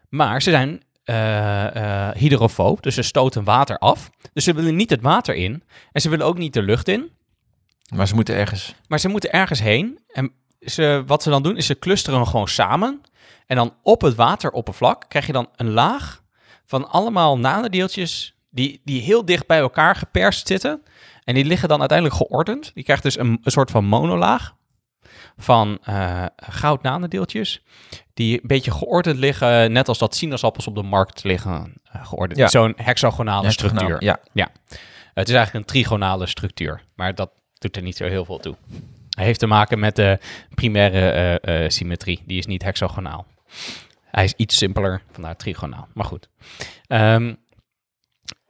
Maar 0.08 0.42
ze 0.42 0.50
zijn 0.50 0.82
eh, 1.04 2.10
hydrofoob, 2.10 2.82
dus 2.82 2.94
ze 2.94 3.02
stoten 3.02 3.44
water 3.44 3.78
af. 3.78 4.10
Dus 4.32 4.44
ze 4.44 4.54
willen 4.54 4.76
niet 4.76 4.90
het 4.90 5.00
water 5.00 5.34
in 5.34 5.62
en 5.92 6.00
ze 6.00 6.08
willen 6.08 6.26
ook 6.26 6.38
niet 6.38 6.52
de 6.52 6.62
lucht 6.62 6.88
in. 6.88 7.10
Maar 7.94 8.08
ze 8.08 8.14
moeten 8.14 8.34
ergens... 8.34 8.74
Maar 8.88 9.00
ze 9.00 9.08
moeten 9.08 9.32
ergens 9.32 9.60
heen. 9.60 9.98
En 10.08 10.32
ze, 10.60 11.02
wat 11.06 11.22
ze 11.22 11.30
dan 11.30 11.42
doen, 11.42 11.56
is 11.56 11.66
ze 11.66 11.78
clusteren 11.78 12.26
gewoon 12.26 12.48
samen. 12.48 13.00
En 13.46 13.56
dan 13.56 13.74
op 13.82 14.00
het 14.00 14.14
wateroppervlak 14.14 15.04
krijg 15.08 15.26
je 15.26 15.32
dan 15.32 15.48
een 15.56 15.70
laag 15.70 16.19
van 16.70 16.88
allemaal 16.88 17.38
nanodeeltjes 17.38 18.34
die, 18.50 18.80
die 18.84 19.02
heel 19.02 19.24
dicht 19.24 19.46
bij 19.46 19.58
elkaar 19.58 19.96
geperst 19.96 20.46
zitten. 20.46 20.82
En 21.24 21.34
die 21.34 21.44
liggen 21.44 21.68
dan 21.68 21.78
uiteindelijk 21.80 22.18
geordend. 22.18 22.70
Die 22.74 22.84
krijgt 22.84 23.02
dus 23.02 23.18
een, 23.18 23.38
een 23.42 23.50
soort 23.50 23.70
van 23.70 23.84
monolaag 23.84 24.54
van 25.36 25.78
uh, 25.88 26.24
goud 26.36 26.82
nanodeeltjes. 26.82 27.62
Die 28.14 28.32
een 28.32 28.48
beetje 28.48 28.70
geordend 28.70 29.18
liggen, 29.18 29.72
net 29.72 29.88
als 29.88 29.98
dat 29.98 30.14
sinaasappels 30.14 30.66
op 30.66 30.74
de 30.74 30.82
markt 30.82 31.24
liggen 31.24 31.80
uh, 31.96 32.06
geordend. 32.06 32.38
Ja. 32.38 32.48
Zo'n 32.48 32.72
hexagonale 32.76 33.50
structuur. 33.50 34.04
Ja. 34.04 34.48
Het 35.14 35.28
is 35.28 35.34
eigenlijk 35.34 35.54
een 35.54 35.72
trigonale 35.72 36.26
structuur, 36.26 36.84
maar 36.94 37.14
dat 37.14 37.30
doet 37.58 37.76
er 37.76 37.82
niet 37.82 37.96
zo 37.96 38.04
heel 38.04 38.24
veel 38.24 38.38
toe. 38.38 38.56
Hij 39.16 39.24
heeft 39.24 39.38
te 39.38 39.46
maken 39.46 39.78
met 39.78 39.96
de 39.96 40.18
primaire 40.54 41.10
eh, 41.10 41.64
eh, 41.64 41.70
symmetrie. 41.70 42.22
Die 42.26 42.38
is 42.38 42.46
niet 42.46 42.62
hexagonaal. 42.62 43.26
Hij 44.10 44.24
is 44.24 44.32
iets 44.36 44.56
simpeler, 44.56 45.02
vandaar 45.12 45.36
trigonaal. 45.36 45.88
Maar 45.94 46.04
goed. 46.04 46.28
Ehm, 46.86 47.34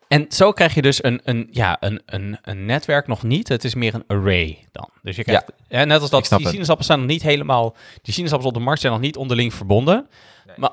en 0.09 0.27
zo 0.29 0.53
krijg 0.53 0.75
je 0.75 0.83
dus 0.83 1.05
een, 1.05 1.21
een, 1.25 1.49
ja, 1.51 1.77
een, 1.81 2.03
een, 2.07 2.39
een 2.43 2.65
netwerk 2.65 3.07
nog 3.07 3.23
niet. 3.23 3.49
Het 3.49 3.65
is 3.65 3.75
meer 3.75 3.95
een 3.95 4.05
array 4.07 4.67
dan. 4.73 4.89
Dus 5.03 5.17
je 5.17 5.23
krijgt, 5.25 5.53
hè, 5.69 5.87
net 5.87 6.01
als 6.01 6.11
dat, 6.11 6.29
die 6.29 6.39
het. 6.39 6.49
sinaasappels 6.49 6.87
zijn 6.87 6.99
nog 6.99 7.09
niet 7.09 7.23
helemaal... 7.23 7.77
Die 8.03 8.15
sinaasappels 8.15 8.49
op 8.49 8.55
de 8.59 8.65
markt 8.65 8.81
zijn 8.81 8.93
nog 8.93 9.03
niet 9.03 9.17
onderling 9.17 9.55
verbonden. 9.55 10.09
Maar 10.57 10.73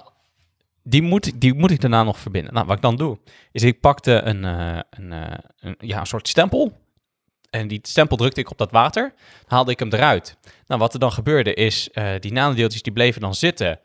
die 0.84 1.02
moet, 1.02 1.26
ik- 1.26 1.42
die 1.42 1.54
moet 1.54 1.72
ik 1.72 1.82
daarna 1.82 2.04
nog 2.04 2.20
verbinden. 2.20 2.54
Nou, 2.54 2.66
wat 2.66 2.76
ik 2.76 2.82
dan 2.82 2.96
doe, 2.96 3.18
is 3.52 3.64
ik 3.64 3.80
pakte 3.80 4.12
een, 4.22 4.46
eh, 4.46 4.80
een, 4.90 5.12
eh, 5.14 5.38
een, 5.60 5.76
ja, 5.80 6.00
een 6.00 6.06
soort 6.06 6.28
stempel. 6.28 6.78
En 7.50 7.68
die 7.68 7.80
stempel 7.82 8.18
drukte 8.18 8.40
ik 8.40 8.50
op 8.52 8.58
dat 8.58 8.72
water. 8.72 9.14
Haalde 9.48 9.72
ik 9.72 9.80
hem 9.80 9.94
eruit. 9.94 10.38
Nou, 10.68 10.82
wat 10.82 10.94
er 10.94 11.00
dan 11.00 11.12
gebeurde 11.12 11.54
is, 11.54 11.90
eh, 11.90 12.10
die 12.20 12.32
nanodeeltjes 12.32 12.82
die 12.82 12.94
bleven 12.94 13.22
dan 13.22 13.36
zitten 13.36 13.80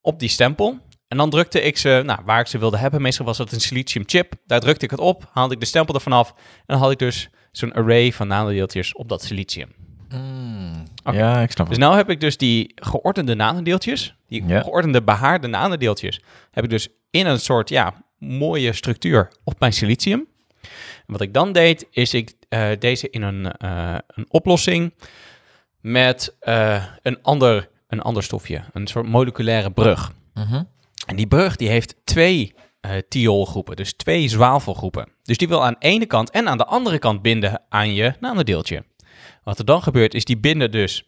op 0.00 0.18
die 0.18 0.28
stempel. 0.28 0.78
En 1.08 1.16
dan 1.16 1.30
drukte 1.30 1.60
ik 1.60 1.76
ze, 1.76 2.02
nou, 2.04 2.20
waar 2.24 2.40
ik 2.40 2.46
ze 2.46 2.58
wilde 2.58 2.76
hebben. 2.76 3.02
Meestal 3.02 3.26
was 3.26 3.36
dat 3.36 3.52
een 3.52 3.60
silicium 3.60 4.02
chip. 4.06 4.32
Daar 4.46 4.60
drukte 4.60 4.84
ik 4.84 4.90
het 4.90 5.00
op, 5.00 5.28
haalde 5.32 5.54
ik 5.54 5.60
de 5.60 5.66
stempel 5.66 5.94
ervan 5.94 6.12
af. 6.12 6.28
En 6.36 6.64
dan 6.66 6.78
had 6.78 6.90
ik 6.90 6.98
dus 6.98 7.28
zo'n 7.52 7.72
array 7.72 8.12
van 8.12 8.28
nanodeeltjes 8.28 8.94
op 8.94 9.08
dat 9.08 9.22
silicium. 9.22 9.68
Mm, 10.08 10.84
Oké. 11.04 11.16
Ja, 11.16 11.40
ik 11.42 11.50
snap 11.50 11.68
Dus 11.68 11.76
het. 11.76 11.88
nu 11.88 11.94
heb 11.94 12.10
ik 12.10 12.20
dus 12.20 12.36
die 12.36 12.72
geordende 12.74 13.34
nanodeeltjes, 13.34 14.14
die 14.26 14.44
geordende 14.48 15.02
behaarde 15.02 15.46
nanodeeltjes, 15.46 16.20
heb 16.50 16.64
ik 16.64 16.70
dus 16.70 16.88
in 17.10 17.26
een 17.26 17.40
soort 17.40 17.68
ja, 17.68 17.94
mooie 18.18 18.72
structuur 18.72 19.32
op 19.44 19.60
mijn 19.60 19.72
silicium. 19.72 20.26
En 21.06 21.12
wat 21.12 21.20
ik 21.20 21.34
dan 21.34 21.52
deed, 21.52 21.86
is 21.90 22.14
ik 22.14 22.32
eh, 22.48 22.68
deze 22.78 23.10
in 23.10 23.22
een, 23.22 23.52
eh, 23.52 23.94
een 24.06 24.26
oplossing 24.28 24.94
met 25.80 26.36
eh, 26.40 26.84
een, 27.02 27.22
ander, 27.22 27.68
een 27.88 28.02
ander 28.02 28.22
stofje, 28.22 28.62
een 28.72 28.86
soort 28.86 29.06
moleculaire 29.06 29.70
brug. 29.70 30.12
Mhm. 30.34 30.62
En 31.06 31.16
die 31.16 31.26
brug 31.26 31.56
die 31.56 31.68
heeft 31.68 31.96
twee 32.04 32.54
eh 32.80 32.90
thiolgroepen, 33.08 33.76
dus 33.76 33.92
twee 33.92 34.28
zwavelgroepen. 34.28 35.08
Dus 35.22 35.36
die 35.36 35.48
wil 35.48 35.64
aan 35.64 35.76
de 35.78 35.86
ene 35.86 36.06
kant 36.06 36.30
en 36.30 36.48
aan 36.48 36.58
de 36.58 36.64
andere 36.64 36.98
kant 36.98 37.22
binden 37.22 37.62
aan 37.68 37.94
je 37.94 38.14
nanodeeltje. 38.20 38.84
Wat 39.44 39.58
er 39.58 39.64
dan 39.64 39.82
gebeurt 39.82 40.14
is 40.14 40.24
die 40.24 40.38
binden 40.38 40.70
dus 40.70 41.06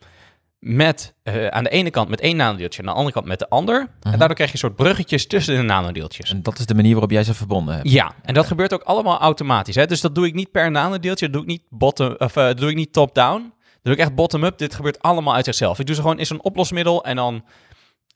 met, 0.59 1.15
eh, 1.23 1.47
aan 1.47 1.65
de 1.65 1.71
ene 1.71 1.91
kant 1.91 2.09
met 2.09 2.21
één 2.21 2.37
nanodeeltje 2.37 2.83
en 2.83 2.89
aan 2.89 2.93
de 2.95 2.99
andere 2.99 3.17
kant 3.17 3.27
met 3.27 3.39
de 3.39 3.49
ander. 3.49 3.89
En 4.01 4.19
daardoor 4.19 4.35
krijg 4.35 4.51
je 4.51 4.55
een 4.55 4.69
soort 4.69 4.77
bruggetjes 4.77 5.27
tussen 5.27 5.57
de 5.57 5.63
nanodeeltjes. 5.63 6.31
En 6.31 6.43
dat 6.43 6.59
is 6.59 6.67
de 6.67 6.75
manier 6.75 6.93
waarop 6.93 7.11
jij 7.11 7.25
ze 7.25 7.35
verbonden 7.35 7.75
hebt. 7.75 7.91
Ja, 7.91 8.13
en 8.23 8.35
dat 8.35 8.47
gebeurt 8.47 8.75
ook 8.75 8.83
allemaal 8.83 9.19
automatisch. 9.19 9.75
Hè? 9.75 9.87
Dus 9.87 10.01
dat 10.01 10.15
doe 10.15 10.27
ik 10.27 10.35
niet 10.35 10.51
per 10.51 10.71
nanodeeltje, 10.71 11.25
dat 11.25 11.33
doe 11.33 11.43
ik 11.43 11.49
niet, 11.49 11.63
bottom, 11.69 12.15
of, 12.19 12.37
eh, 12.37 12.45
dat 12.45 12.59
doe 12.59 12.71
ik 12.71 12.77
niet 12.77 12.93
top-down. 12.93 13.53
Doe 13.83 13.93
ik 13.93 13.99
echt 13.99 14.15
bottom-up. 14.15 14.59
Dit 14.59 14.75
gebeurt 14.75 15.03
allemaal 15.03 15.35
uit 15.35 15.45
zichzelf. 15.45 15.79
Ik 15.79 15.87
doe 15.87 15.95
ze 15.95 16.01
gewoon 16.01 16.19
in 16.19 16.27
zo'n 16.27 16.43
oplosmiddel 16.43 17.05
en 17.05 17.17
dan 17.17 17.45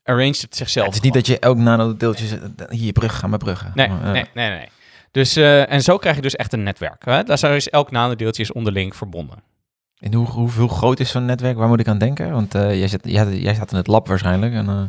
arrange 0.03 0.37
het 0.41 0.57
zichzelf. 0.57 0.87
het 0.87 0.95
is 0.95 1.01
niet 1.01 1.15
dat 1.15 1.27
je 1.27 1.39
elk 1.39 1.57
nanodeeltje... 1.57 2.41
Hier, 2.69 2.93
brug, 2.93 3.19
ga 3.19 3.27
maar 3.27 3.39
bruggen. 3.39 3.73
Nee, 3.75 3.89
nee, 3.89 4.25
nee, 4.35 4.49
nee. 4.51 4.69
Dus, 5.11 5.37
eh, 5.37 5.73
en 5.73 5.83
zo 5.83 5.97
krijg 5.97 6.17
je 6.17 6.23
dus 6.23 6.37
echt 6.37 6.53
een 6.53 6.63
netwerk. 6.63 7.05
Hè? 7.05 7.23
Daar 7.23 7.57
is 7.57 7.69
elk 7.69 7.91
nanodeeltje 7.91 8.43
is 8.43 8.53
onderling 8.53 8.97
verbonden. 8.97 9.43
En 9.99 10.15
hoe, 10.15 10.27
hoeveel 10.27 10.69
groot 10.69 11.01
is 11.01 11.11
zo'n 11.11 11.25
netwerk? 11.25 11.57
Waar 11.57 11.69
moet 11.69 11.81
ik 11.81 11.89
aan 11.89 11.99
denken? 11.99 12.33
Want 12.33 12.55
eh, 12.55 12.79
jij, 12.79 12.89
zit, 12.89 13.01
jij, 13.05 13.37
jij 13.37 13.55
staat 13.55 13.71
in 13.71 13.77
het 13.77 13.87
lab 13.87 14.09
waarschijnlijk. 14.09 14.53
En, 14.53 14.69
eh, 14.69 14.83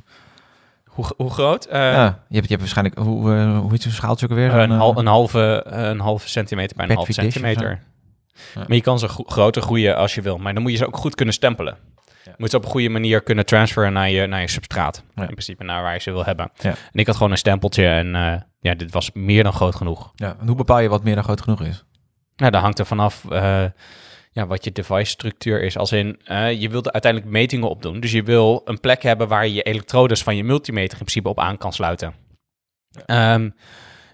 Hoe, 0.86 1.06
hoe 1.18 1.30
groot? 1.30 1.68
Ja, 1.72 2.04
je 2.04 2.36
hebt, 2.36 2.48
je 2.50 2.56
hebt 2.56 2.60
waarschijnlijk... 2.60 2.98
Hoe, 2.98 3.32
hoe 3.40 3.72
heet 3.72 3.82
zo'n 3.82 3.92
schaaltje 3.92 4.26
ook 4.26 4.32
alweer? 4.32 4.54
een, 4.54 4.72
hal- 4.72 4.98
een, 4.98 5.06
halve, 5.08 5.64
een 5.66 6.00
halve 6.00 6.30
centimeter 6.30 6.76
bij 6.76 6.90
een 6.90 6.96
halve 6.96 7.14
centimeter. 7.14 7.80
Ja. 8.56 8.60
Maar 8.68 8.76
je 8.76 8.82
kan 8.82 9.00
ze 9.00 9.08
gro- 9.08 9.24
groter 9.28 9.62
groeien 9.62 9.96
als 9.96 10.16
je 10.16 10.22
wil. 10.22 10.38
Maar 10.38 10.54
dan 10.54 10.62
moet 10.62 10.72
je 10.72 10.78
ze 10.78 10.86
ook 10.88 10.98
goed 10.98 11.16
kunnen 11.16 11.34
stempelen. 11.34 11.78
Ja. 12.06 12.12
Je 12.24 12.32
moet 12.38 12.50
ze 12.50 12.58
op 12.58 12.64
een 12.64 12.70
goede 12.70 12.90
manier 12.90 13.22
kunnen 13.22 13.46
transferen 13.46 13.94
naar 13.94 14.10
je, 14.10 14.26
naar 14.28 14.42
je 14.42 14.48
substraat. 14.50 15.04
Ja. 15.16 15.22
In 15.22 15.28
principe 15.28 15.64
naar 15.64 15.82
waar 15.82 15.94
je 15.94 16.00
ze 16.00 16.12
wil 16.12 16.26
hebben. 16.26 16.52
En 16.62 16.76
ik 16.94 17.06
had 17.08 17.16
gewoon 17.16 17.32
een 17.32 17.38
stempeltje 17.38 17.88
en 17.88 18.16
eh, 18.16 18.42
ja, 18.60 18.76
dit 18.76 18.92
was 18.92 19.12
meer 19.14 19.44
dan 19.44 19.54
groot 19.54 19.76
genoeg. 19.76 20.12
ja, 20.16 20.36
en 20.40 20.48
hoe 20.48 20.56
bepaal 20.56 20.80
je 20.80 20.90
wat 20.90 21.04
meer 21.04 21.16
dan 21.16 21.24
groot 21.24 21.42
genoeg 21.42 21.62
is? 21.62 21.84
Nou, 22.36 22.52
dat 22.52 22.62
hangt 22.62 22.80
er 22.80 22.86
vanaf 22.86 23.26
eh, 23.30 23.64
ja, 24.32 24.48
wat 24.48 24.64
je 24.64 24.72
device 24.72 25.12
structuur 25.12 25.64
is. 25.64 25.78
Als 25.78 25.92
in, 25.92 26.20
eh, 26.24 26.62
je 26.62 26.70
wilt 26.70 26.92
uiteindelijk 26.92 27.32
metingen 27.32 27.70
op 27.70 27.82
doen. 27.82 28.00
Dus 28.00 28.12
je 28.12 28.24
wil 28.24 28.62
een 28.66 28.80
plek 28.80 29.02
hebben 29.04 29.28
waar 29.28 29.48
je 29.48 29.54
je 29.54 29.62
elektrodes 29.62 30.24
van 30.24 30.36
je 30.36 30.44
multimeter 30.44 30.92
in 30.92 30.98
principe 30.98 31.30
op 31.30 31.40
aan 31.40 31.58
kan 31.58 31.74
sluiten. 31.74 32.14
Ehm, 33.06 33.50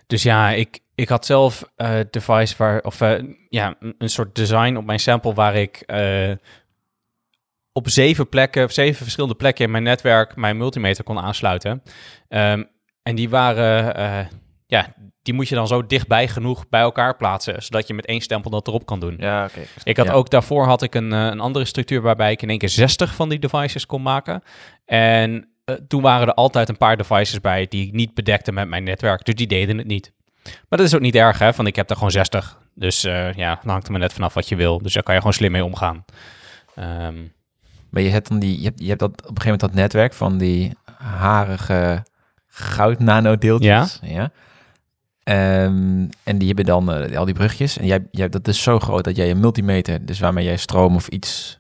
dus 0.08 0.24
ja, 0.24 0.50
ik, 0.50 0.80
ik 1.02 1.10
had 1.10 1.26
zelf 1.26 1.64
eh 1.76 2.00
device 2.10 2.56
waar, 2.58 2.82
of 2.82 3.02
eh, 3.02 3.24
ja, 3.50 3.76
een, 3.80 3.96
een 3.98 4.10
soort 4.10 4.36
design 4.36 4.76
op 4.76 4.86
mijn 4.86 5.00
sample 5.00 5.34
waar 5.34 5.56
ik 5.56 5.76
eh, 5.86 6.32
op 7.72 7.90
zeven 7.90 8.30
plekken, 8.30 8.64
op 8.64 8.72
zeven 8.72 9.04
verschillende 9.04 9.36
plekken 9.36 9.66
in 9.66 9.72
mijn 9.72 9.84
netwerk 9.84 10.36
mijn 10.36 10.58
multimeter 10.58 11.04
kon 11.04 11.20
aansluiten. 11.20 11.84
Ehm, 12.28 12.64
en 13.04 13.16
die 13.16 13.30
waren, 13.30 14.30
ja, 14.68 14.94
die 15.22 15.34
moet 15.34 15.48
je 15.50 15.56
dan 15.56 15.68
zo 15.68 15.86
dichtbij 15.86 16.28
genoeg 16.28 16.70
bij 16.70 16.82
elkaar 16.82 17.16
plaatsen, 17.18 17.64
zodat 17.64 17.88
je 17.88 17.94
met 17.94 18.06
één 18.06 18.22
stempel 18.22 18.52
dat 18.52 18.68
erop 18.68 18.86
kan 18.86 19.00
doen. 19.00 19.16
Ja, 19.20 19.46
oké. 19.46 19.60
Ik 19.84 19.98
had 19.98 20.06
Ja. 20.06 20.12
ook 20.12 20.30
daarvoor 20.30 20.66
had 20.66 20.82
ik 20.82 20.96
een, 20.96 21.12
een 21.12 21.40
andere 21.40 21.66
structuur 21.66 22.02
waarbij 22.02 22.32
ik 22.32 22.42
in 22.42 22.50
één 22.50 22.58
keer 22.58 22.70
60 22.70 23.16
van 23.16 23.30
die 23.30 23.40
devices 23.40 23.86
kon 23.86 24.02
maken. 24.02 24.44
En 24.86 25.50
toen 25.88 26.02
waren 26.02 26.28
er 26.28 26.34
altijd 26.34 26.70
een 26.70 26.78
paar 26.78 26.98
devices 26.98 27.42
bij 27.42 27.68
die 27.68 27.88
ik 27.88 27.94
niet 27.94 28.14
bedekte 28.14 28.52
met 28.52 28.68
mijn 28.68 28.84
netwerk. 28.84 29.26
Dus 29.26 29.36
die 29.36 29.48
deden 29.48 29.78
het 29.78 29.88
niet. 29.88 30.14
Maar 30.44 30.80
dat 30.80 30.88
is 30.88 30.96
ook 30.96 31.02
niet 31.02 31.16
erg, 31.16 31.40
hè? 31.40 31.52
Want 31.52 31.68
ik 31.68 31.76
heb 31.76 31.90
er 31.90 31.96
gewoon 31.96 32.12
60. 32.12 32.60
Dus 32.76 33.04
eh, 33.04 33.34
ja, 33.34 33.60
dan 33.62 33.72
hangt 33.72 33.86
er 33.86 33.92
maar 33.92 34.02
net 34.02 34.14
vanaf 34.14 34.34
wat 34.34 34.50
je 34.50 34.56
wil. 34.56 34.82
Dus 34.82 34.94
daar 34.94 35.04
kan 35.04 35.14
je 35.14 35.20
gewoon 35.20 35.36
slim 35.36 35.52
mee 35.52 35.66
omgaan. 35.66 36.06
Ehm, 36.76 37.16
Maar 37.90 38.02
je 38.02 38.10
hebt 38.10 38.28
dan 38.30 38.40
die, 38.40 38.58
je 38.60 38.64
hebt, 38.66 38.80
je 38.80 38.88
hebt 38.88 39.00
dat 39.00 39.10
op 39.10 39.18
een 39.18 39.26
gegeven 39.28 39.44
moment 39.52 39.60
dat 39.62 39.74
netwerk 39.74 40.14
van 40.14 40.38
die 40.38 40.74
harige 40.98 42.06
goud 42.48 43.00
nanodeeltjes. 43.00 44.00
Ja. 44.02 44.32
Ehm, 45.24 46.08
en 46.24 46.38
die 46.38 46.48
hebben 46.48 46.66
dan 46.66 46.92
eh, 46.94 47.18
al 47.18 47.26
die 47.26 47.34
brugjes. 47.34 47.78
En 47.78 47.86
jij, 47.86 48.08
jij, 48.12 48.30
dat 48.30 48.48
is 48.48 48.64
zo 48.64 48.80
groot 48.80 49.04
dat 49.04 49.16
jij 49.16 49.30
een 49.30 49.40
multimeter, 49.40 50.06
dus 50.06 50.20
waarmee 50.20 50.46
jij 50.46 50.58
stroom 50.58 50.96
of 50.96 51.08
iets, 51.08 51.60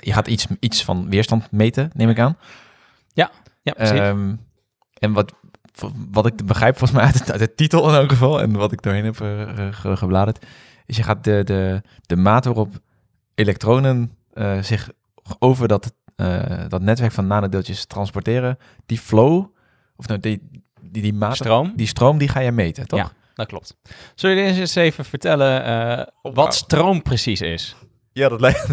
je 0.00 0.12
gaat 0.12 0.28
iets, 0.28 0.46
iets 0.60 0.84
van 0.84 1.10
weerstand 1.10 1.50
meten, 1.50 1.90
neem 1.94 2.08
ik 2.10 2.18
aan. 2.18 2.36
ja, 3.62 3.72
precies. 3.72 3.98
Ehm, 3.98 4.34
en 4.98 5.12
wat, 5.12 5.34
wat 6.10 6.26
ik 6.26 6.46
begrijp 6.46 6.78
volgens 6.78 6.98
mij 7.00 7.08
uit, 7.12 7.26
de- 7.26 7.32
uit 7.32 7.40
de 7.40 7.54
titel 7.54 7.88
in 7.88 7.94
elk 7.94 8.08
geval, 8.10 8.40
en 8.40 8.52
wat 8.52 8.72
ik 8.72 8.82
doorheen 8.82 9.04
heb 9.04 9.16
ge- 9.16 9.68
ge- 9.72 9.96
gebladerd, 9.96 10.46
is 10.86 10.96
je 10.96 11.02
gaat 11.02 11.24
de, 11.24 11.42
de, 11.44 11.82
de 12.06 12.16
maat 12.16 12.44
waarop 12.44 12.78
elektronen 13.34 14.10
eh, 14.32 14.62
zich 14.62 14.88
over 15.38 15.68
dat, 15.68 15.92
eh, 16.16 16.40
dat 16.68 16.82
netwerk 16.82 17.12
van 17.12 17.26
nanodeeltjes 17.26 17.84
transporteren, 17.84 18.58
die 18.86 18.98
flow, 18.98 19.44
of 19.96 20.06
nou, 20.06 20.20
die, 20.20 20.50
die, 20.80 21.02
die 21.02 21.14
maat, 21.14 21.36
Stroom? 21.36 21.72
die 21.76 21.86
stroom, 21.86 22.18
die 22.18 22.28
ga 22.28 22.40
je 22.40 22.52
meten, 22.52 22.86
toch? 22.88 22.98
Ja, 22.98 23.10
dat 23.34 23.46
klopt. 23.46 23.76
Zullen 24.14 24.36
we 24.36 24.42
eens 24.42 24.74
even 24.74 25.04
vertellen 25.04 25.64
eh, 25.64 26.06
wat 26.32 26.54
stroom 26.54 27.02
precies 27.02 27.40
is? 27.40 27.76
Ja, 28.12 28.28
dat 28.28 28.40
lijkt... 28.40 28.66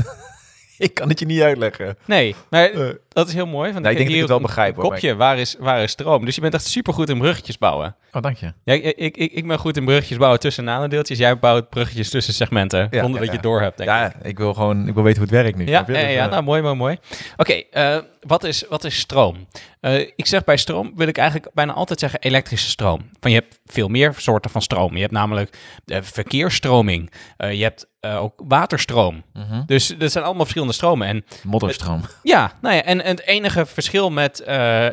ik 0.88 0.94
kan 0.94 1.10
het 1.10 1.20
je 1.20 1.26
niet 1.26 1.42
uitleggen. 1.42 1.98
Nee, 2.06 2.36
maar 2.50 2.72
Eh, 2.72 2.90
dat 3.10 3.28
is 3.28 3.34
heel 3.34 3.46
mooi. 3.46 3.72
Want 3.72 3.84
Nou, 3.84 3.96
ik 3.96 3.98
denk 3.98 4.08
dat 4.08 4.16
ik 4.16 4.22
het 4.22 4.30
wel 4.30 4.40
begrijp, 4.40 4.76
hoor, 4.76 4.84
Kopje, 4.84 5.16
waar 5.16 5.38
is, 5.38 5.56
waar 5.60 5.84
is 5.84 5.92
stroom? 5.92 6.26
Dus 6.26 6.36
je 6.36 6.42
bent 6.42 6.54
echt 6.54 6.66
supergoed 6.66 7.10
in 7.10 7.18
bruggetjes 7.18 7.58
bouwen. 7.58 7.96
oh, 8.12 8.22
dank 8.22 8.38
je. 8.38 8.54
Ja, 8.64 8.74
ik, 8.74 8.96
ik, 8.96 9.18
ik, 9.18 9.48
ben 9.48 9.60
goed 9.60 9.78
in 9.78 9.86
bruggetjes 9.86 10.18
bouwen 10.18 10.40
tussen 10.40 10.64
nanodeeltjes. 10.64 11.18
Jij 11.18 11.40
bouwt 11.40 11.70
bruggetjes 11.70 12.10
tussen 12.10 12.34
segmenten, 12.34 12.88
Ja, 12.92 13.02
zonder 13.02 13.10
ja, 13.10 13.18
dat 13.18 13.26
je 13.26 13.32
het 13.32 13.44
door 13.44 13.62
hebt, 13.62 13.78
denk 13.78 13.90
ik. 13.90 13.96
Ja, 13.96 14.14
ik 14.22 14.38
wil 14.38 14.54
gewoon 14.54 14.88
ik 14.88 14.94
wil 14.94 15.04
weten 15.04 15.22
hoe 15.22 15.32
het 15.32 15.42
werkt 15.44 15.58
nu. 15.58 15.66
Ja, 15.66 15.72
ja, 15.72 15.84
Dus, 15.84 15.98
eh, 15.98 16.30
nou 16.30 16.44
mooi, 16.44 16.62
mooi, 16.62 16.76
mooi. 16.76 16.98
Oké, 17.38 17.54
eh, 17.54 17.98
wat, 18.28 18.44
is, 18.44 18.64
wat 18.70 18.84
is 18.84 19.00
stroom? 19.00 19.48
Eh, 19.80 20.00
ik 20.00 20.26
zeg 20.26 20.44
bij 20.44 20.58
stroom 20.58 20.92
wil 20.96 21.08
ik 21.08 21.18
eigenlijk 21.18 21.54
bijna 21.54 21.74
altijd 21.74 22.00
zeggen 22.00 22.20
elektrische 22.20 22.70
stroom. 22.70 23.10
Van 23.20 23.32
je 23.32 23.38
hebt 23.38 23.60
veel 23.66 23.88
meer 23.88 24.14
soorten 24.18 24.52
van 24.52 24.62
stroom. 24.62 24.94
Je 24.96 25.02
hebt 25.02 25.14
namelijk 25.14 25.58
de 25.86 26.04
verkeersstroming. 26.04 27.12
Eh, 27.38 27.54
je 27.54 27.64
hebt 27.64 27.88
ook 28.02 28.42
waterstroom. 28.48 29.24
Mhm. 29.34 29.62
Dus 29.66 29.88
dat 29.98 30.12
zijn 30.12 30.24
allemaal 30.24 30.42
verschillende 30.44 30.74
stromen. 30.74 31.08
En 31.08 31.26
Modderstroom. 31.44 32.02
ja, 32.24 32.54
nou 32.62 32.76
ja, 32.76 32.84
en, 32.84 33.04
en 33.04 33.16
het 33.16 33.26
enige 33.26 33.66
verschil 33.66 34.10
met 34.10 34.40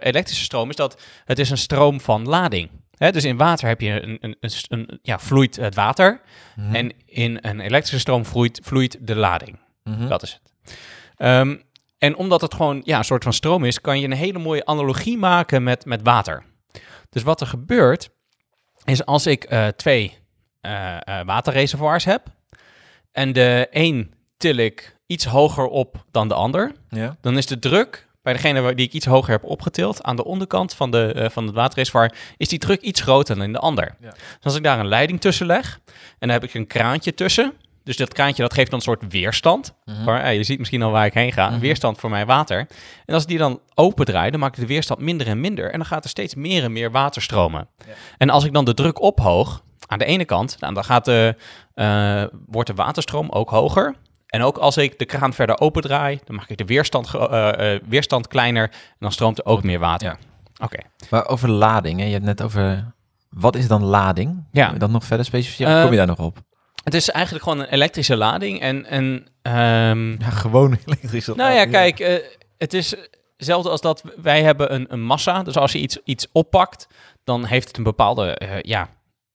elektrische 0.01 0.45
stroom 0.45 0.71
is 0.71 0.77
dat 0.77 1.03
het 1.25 1.39
is 1.39 1.51
een 1.51 1.59
stroom 1.59 2.01
van 2.01 2.29
lading. 2.29 2.71
Hè, 2.97 3.11
dus 3.13 3.25
in 3.25 3.37
water 3.37 3.69
heb 3.69 3.81
je 3.81 4.03
een, 4.03 4.19
een, 4.21 4.37
een, 4.41 4.51
een- 4.69 4.99
ja, 5.03 5.19
vloeit 5.19 5.57
het 5.57 5.75
water. 5.75 6.21
Mhm. 6.57 6.75
En 6.75 6.93
in 7.07 7.39
een 7.41 7.61
elektrische 7.61 7.99
stroom 7.99 8.25
vloeit, 8.25 8.61
vloeit 8.63 8.97
de 9.01 9.17
lading. 9.17 9.59
Mhm. 9.85 10.09
Dat 10.09 10.23
is 10.23 10.33
het. 10.33 10.75
Ehm, 11.17 11.57
en 12.05 12.17
omdat 12.17 12.41
het 12.41 12.55
gewoon 12.55 12.81
ja, 12.85 12.99
een 12.99 13.05
soort 13.05 13.23
van 13.23 13.33
stroom 13.33 13.65
is, 13.65 13.81
kan 13.81 14.01
je 14.01 14.07
een 14.07 14.13
hele 14.13 14.39
mooie 14.39 14.65
analogie 14.65 15.19
maken 15.19 15.63
met, 15.63 15.85
met 15.85 16.01
water. 16.03 16.45
Dus 17.11 17.23
wat 17.23 17.41
er 17.41 17.47
gebeurt, 17.47 18.11
is 18.85 19.05
als 19.05 19.27
ik 19.27 19.45
eh, 19.45 19.67
twee 19.67 20.19
eh, 20.61 20.97
eh, 20.97 21.27
waterreservoirs 21.27 22.05
heb. 22.05 22.23
En 23.13 23.33
de 23.33 23.69
een 23.71 24.15
til 24.37 24.57
ik 24.57 24.97
iets 25.07 25.25
hoger 25.25 25.67
op 25.67 26.05
dan 26.11 26.29
de 26.29 26.35
ander. 26.35 26.73
Ja. 26.89 27.17
Dan 27.21 27.37
is 27.37 27.47
de 27.47 27.59
druk 27.59 28.09
bij 28.23 28.33
degene 28.33 28.75
die 28.75 28.87
ik 28.87 28.93
iets 28.93 29.07
hoger 29.07 29.31
heb 29.31 29.45
opgetild, 29.45 30.03
aan 30.03 30.17
de 30.17 30.25
onderkant 30.25 30.75
van, 30.75 30.91
de, 30.91 31.29
van 31.33 31.47
het 31.47 31.55
waterreservoir, 31.55 32.15
is 32.37 32.49
die 32.49 32.59
druk 32.59 32.81
iets 32.81 33.01
groter 33.01 33.35
dan 33.35 33.45
in 33.45 33.53
de 33.53 33.59
ander. 33.59 33.97
Ja. 34.01 34.11
Dus 34.11 34.45
als 34.45 34.57
ik 34.57 34.63
daar 34.63 34.79
een 34.79 34.89
leiding 34.89 35.21
tussen 35.21 35.47
leg, 35.47 35.81
en 35.87 35.95
dan 36.19 36.31
heb 36.31 36.45
ik 36.45 36.55
een 36.55 36.67
kraantje 36.67 37.15
tussen, 37.15 37.53
dus 37.85 37.97
dat 37.97 38.13
kraantje 38.13 38.43
dat 38.43 38.53
geeft 38.55 38.71
dan 38.71 38.79
een 38.79 38.85
soort 38.85 39.13
weerstand. 39.13 39.75
Mhm. 39.85 40.05
Waar, 40.05 40.21
eh, 40.23 40.37
je 40.37 40.45
ziet 40.45 40.59
misschien 40.59 40.83
al 40.83 40.91
waar 40.91 41.07
ik 41.07 41.15
heen 41.15 41.33
ga, 41.33 41.47
een 41.47 41.53
Mhm. 41.53 41.61
weerstand 41.61 41.99
voor 41.99 42.11
mijn 42.11 42.27
water. 42.27 42.67
En 43.07 43.15
als 43.15 43.23
ik 43.23 43.29
die 43.29 43.39
dan 43.39 43.61
open 43.75 44.05
draai, 44.05 44.31
dan 44.31 44.41
maak 44.41 44.55
ik 44.55 44.61
de 44.61 44.67
weerstand 44.67 45.01
minder 45.01 45.27
en 45.27 45.41
minder. 45.41 45.71
En 45.73 45.79
dan 45.79 45.87
gaat 45.87 46.05
er 46.05 46.11
steeds 46.11 46.35
meer 46.35 46.63
en 46.65 46.73
meer 46.73 46.91
water 46.91 47.23
stromen. 47.23 47.69
Ja. 47.87 47.93
En 48.19 48.31
als 48.31 48.45
ik 48.45 48.53
dan 48.53 48.65
de 48.65 48.75
druk 48.75 49.01
ophoog, 49.01 49.63
aan 49.87 49.99
de 49.99 50.05
ene 50.05 50.25
kant, 50.25 50.57
nou, 50.61 50.75
dan 50.75 50.85
gaat 50.85 51.05
de, 51.05 51.37
eh, 51.75 52.23
wordt 52.47 52.69
de 52.69 52.75
waterstroom 52.75 53.31
ook 53.31 53.51
hoger. 53.51 53.95
En 54.27 54.43
ook 54.43 54.57
als 54.59 54.77
ik 54.77 54.99
de 54.99 55.05
kraan 55.05 55.33
verder 55.33 55.61
opendraai, 55.61 56.21
dan 56.25 56.37
maak 56.37 56.49
ik 56.49 56.57
de 56.59 56.65
weerstand, 56.65 57.15
eh, 57.15 57.75
eh, 57.75 57.81
weerstand 57.89 58.29
kleiner 58.29 58.63
en 58.71 58.97
dan 58.99 59.13
stroomt 59.13 59.39
er 59.39 59.45
ook 59.45 59.63
meer 59.63 59.79
water. 59.79 60.09
Ja. 60.09 60.17
Oké. 60.65 60.79
Maar 61.11 61.27
over 61.29 61.49
lading, 61.51 61.99
hè? 62.01 62.07
je 62.07 62.13
hebt 62.13 62.25
net 62.25 62.43
over... 62.43 62.93
Wat 63.31 63.57
is 63.57 63.69
dan 63.69 63.83
lading? 63.85 64.45
Ja. 64.53 64.71
Dat 64.73 64.91
nog 64.91 65.05
verder 65.05 65.27
specificeren? 65.27 65.77
Eh, 65.77 65.83
Kom 65.83 65.91
je 65.91 65.97
daar 65.97 66.07
nog 66.07 66.19
op? 66.19 66.39
Het 66.85 66.95
is 66.95 67.11
eigenlijk 67.11 67.45
gewoon 67.45 67.61
een 67.61 67.73
elektrische 67.73 68.17
lading. 68.17 68.61
En, 68.61 68.87
en 68.87 69.27
ehm, 69.43 70.11
Ja, 70.11 70.31
gewoon 70.31 70.79
elektrische 70.87 71.33
nou 71.37 71.53
ja, 71.53 71.67
kijk, 71.67 72.01
eh, 72.01 72.15
het 72.59 72.75
is 72.75 72.95
hetzelfde 73.37 73.71
als 73.71 73.81
dat 73.81 74.03
wij 74.23 74.43
hebben 74.43 74.75
een, 74.75 74.87
een 74.89 75.03
massa. 75.03 75.43
Dus 75.43 75.57
als 75.57 75.73
je 75.73 75.79
iets, 75.79 75.99
iets 76.05 76.27
oppakt, 76.33 76.89
dan 77.25 77.45
heeft 77.45 77.69
het 77.69 77.77
een 77.77 77.83
bepaalde, 77.83 78.35
eh, 78.35 78.61
ja, 78.61 78.89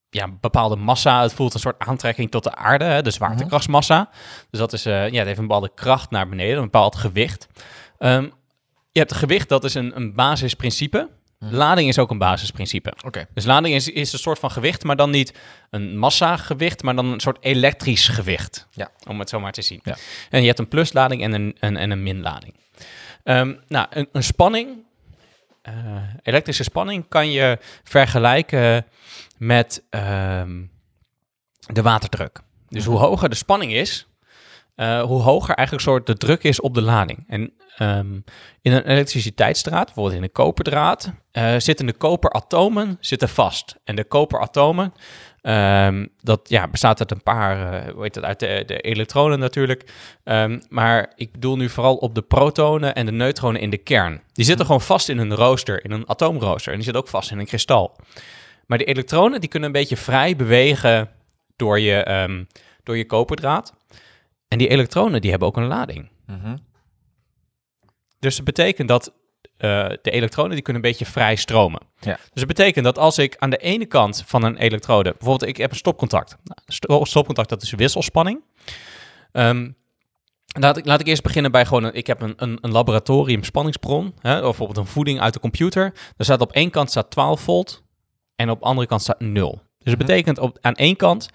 ja, 0.10 0.28
bepaalde 0.42 0.76
massa. 0.76 1.22
Het 1.22 1.34
voelt 1.34 1.54
een 1.54 1.60
soort 1.60 1.80
aantrekking 1.80 2.32
tot 2.32 2.44
de 2.44 2.56
aarde, 2.56 2.86
hè, 2.86 3.02
de 3.02 3.12
zwaartekrachtsmassa. 3.12 4.10
Dus 4.50 4.60
dat 4.60 4.74
is, 4.74 4.86
eh, 4.86 5.10
ja, 5.10 5.18
het 5.18 5.26
heeft 5.26 5.40
een 5.40 5.48
bepaalde 5.48 5.72
kracht 5.76 6.10
naar 6.10 6.30
beneden, 6.30 6.58
een 6.58 6.64
bepaald 6.64 6.96
gewicht. 6.96 7.48
Ehm, 7.98 8.24
je 8.92 9.00
hebt 9.00 9.10
het 9.10 9.20
gewicht, 9.20 9.50
dat 9.50 9.64
is 9.64 9.74
een, 9.74 9.96
een 9.96 10.14
basisprincipe. 10.16 11.10
Mhm. 11.40 11.56
Lading 11.56 11.88
is 11.88 12.00
ook 12.00 12.12
een 12.12 12.18
basisprincipe. 12.18 12.94
Oké. 13.06 13.28
Dus 13.34 13.46
lading 13.46 13.76
is, 13.76 13.90
is 13.90 14.14
een 14.14 14.20
soort 14.20 14.40
van 14.40 14.52
gewicht, 14.52 14.84
maar 14.84 14.96
dan 14.96 15.10
niet 15.10 15.34
een 15.70 15.98
massa-gewicht, 15.98 16.84
maar 16.84 16.96
dan 16.96 17.06
een 17.06 17.20
soort 17.20 17.38
elektrisch 17.42 18.08
gewicht. 18.08 18.68
Ja. 18.72 18.90
Om 19.08 19.20
het 19.20 19.30
zo 19.30 19.40
maar 19.40 19.52
te 19.52 19.62
zien. 19.62 19.80
Ja. 19.84 19.98
En 20.30 20.42
je 20.42 20.48
hebt 20.48 20.60
een 20.60 20.68
pluslading 20.68 21.24
en 21.24 21.34
een, 21.34 21.56
een, 21.60 21.78
en 21.78 21.92
een 21.92 22.04
minlading. 22.04 22.56
Ehm, 23.24 23.56
nou, 23.68 23.88
een, 23.90 24.10
een 24.12 24.24
spanning, 24.24 24.84
eh, 25.62 25.74
elektrische 26.22 26.64
spanning, 26.64 27.06
kan 27.08 27.32
je 27.32 27.58
vergelijken 27.84 28.86
met 29.38 29.84
ehm, 29.90 30.64
de 31.60 31.82
waterdruk. 31.82 32.40
Dus 32.70 32.86
hoe 32.86 32.98
hoger 32.98 33.30
de 33.30 33.36
spanning 33.36 33.74
is, 33.74 34.08
eh, 34.80 35.02
hoe 35.02 35.22
hoger 35.22 35.56
eigenlijk 35.56 35.88
soort 35.88 36.06
de 36.06 36.18
druk 36.18 36.44
is 36.44 36.62
op 36.62 36.74
de 36.74 36.82
lading. 36.82 37.24
En 37.28 37.54
ehm, 37.78 38.14
in 38.62 38.72
een 38.72 38.88
elektriciteitsdraad, 38.88 39.86
bijvoorbeeld 39.86 40.16
in 40.16 40.24
een 40.24 40.32
koperdraad, 40.32 41.12
eh, 41.32 41.56
zitten 41.58 41.86
de 41.86 41.94
koperatomen 41.94 42.98
zitten 43.00 43.30
vast. 43.30 43.76
En 43.84 43.96
de 43.96 44.04
koperatomen, 44.04 44.94
ehm, 45.42 46.06
dat 46.22 46.50
ja, 46.50 46.68
bestaat 46.68 47.00
uit 47.00 47.12
een 47.12 47.24
paar, 47.24 47.74
eh, 47.74 47.94
hoe 47.94 48.04
heet 48.04 48.14
dat, 48.14 48.24
uit 48.24 48.40
de, 48.40 48.64
de 48.66 48.80
elektronen 48.80 49.40
natuurlijk. 49.40 49.92
Ehm, 50.24 50.60
maar 50.70 51.12
ik 51.16 51.32
bedoel 51.32 51.58
nu 51.58 51.70
vooral 51.70 51.96
op 51.96 52.16
de 52.16 52.22
protonen 52.22 52.96
en 52.96 53.06
de 53.06 53.12
neutronen 53.12 53.62
in 53.62 53.70
de 53.70 53.78
kern. 53.78 54.22
Die 54.34 54.46
zitten 54.46 54.66
gewoon 54.66 54.82
vast 54.82 55.10
in 55.10 55.18
een 55.18 55.36
rooster, 55.36 55.84
in 55.84 55.92
een 55.92 56.10
atoomrooster. 56.10 56.72
En 56.72 56.76
die 56.76 56.84
zitten 56.84 57.04
ook 57.04 57.10
vast 57.10 57.32
in 57.32 57.40
een 57.40 57.46
kristal. 57.46 57.96
Maar 58.66 58.78
de 58.78 58.84
elektronen 58.84 59.40
die 59.40 59.50
kunnen 59.50 59.70
een 59.70 59.80
beetje 59.80 59.98
vrij 59.98 60.36
bewegen 60.36 61.10
door 61.56 61.80
je, 61.80 62.46
door 62.84 62.98
je 62.98 63.06
koperdraad. 63.06 63.78
En 64.50 64.58
die 64.58 64.68
elektronen 64.68 65.22
die 65.22 65.30
hebben 65.30 65.48
ook 65.48 65.58
een 65.58 65.68
lading. 65.68 66.10
Mhm. 66.26 66.58
Dus 68.20 68.36
dat 68.36 68.46
betekent 68.46 68.88
dat 68.88 69.14
eh, 69.58 69.90
de 70.02 70.12
elektronen 70.12 70.52
die 70.52 70.62
kunnen 70.62 70.84
een 70.84 70.90
beetje 70.90 71.06
vrij 71.06 71.36
stromen. 71.36 71.82
Ja. 72.00 72.14
Dus 72.16 72.30
dat 72.34 72.48
betekent 72.48 72.86
dat 72.86 72.98
als 72.98 73.18
ik 73.18 73.36
aan 73.38 73.50
de 73.50 73.58
ene 73.58 73.86
kant 73.86 74.24
van 74.26 74.44
een 74.44 74.58
elektrode, 74.58 75.10
bijvoorbeeld 75.12 75.50
ik 75.50 75.58
heb 75.58 75.72
een 75.72 75.78
stopcontact. 75.78 76.38
Nou, 76.44 76.60
sto- 76.66 77.06
stopcontact 77.06 77.50
dat 77.50 77.62
is 77.62 77.72
wisselspanning. 77.72 78.42
Ehm, 79.32 79.72
laat, 80.60 80.78
ik, 80.78 80.86
laat 80.86 81.00
ik 81.00 81.08
eerst 81.08 81.24
beginnen 81.24 81.52
bij 81.52 81.66
gewoon, 81.66 81.84
een, 81.84 81.94
ik 81.94 82.08
heb 82.08 82.22
een, 82.22 82.34
een, 82.36 82.58
een 82.62 82.72
laboratorium 82.72 83.44
spanningsbron, 83.44 84.14
hè, 84.20 84.36
of 84.38 84.42
bijvoorbeeld 84.44 84.78
een 84.78 84.86
voeding 84.94 85.20
uit 85.20 85.34
de 85.34 85.40
computer. 85.40 85.84
Er 86.18 86.26
staat 86.26 86.42
op 86.42 86.52
één 86.52 86.70
kant 86.70 86.90
staat 86.90 87.12
12 87.12 87.42
volt 87.42 87.84
en 88.36 88.50
op 88.50 88.60
de 88.60 88.66
andere 88.66 88.88
kant 88.88 89.02
staat 89.02 89.20
0. 89.20 89.52
Dus 89.52 89.62
dat 89.78 89.98
Mhm. 89.98 89.98
betekent 89.98 90.38
op, 90.40 90.58
aan 90.62 90.74
één 90.76 90.96
kant 90.96 91.30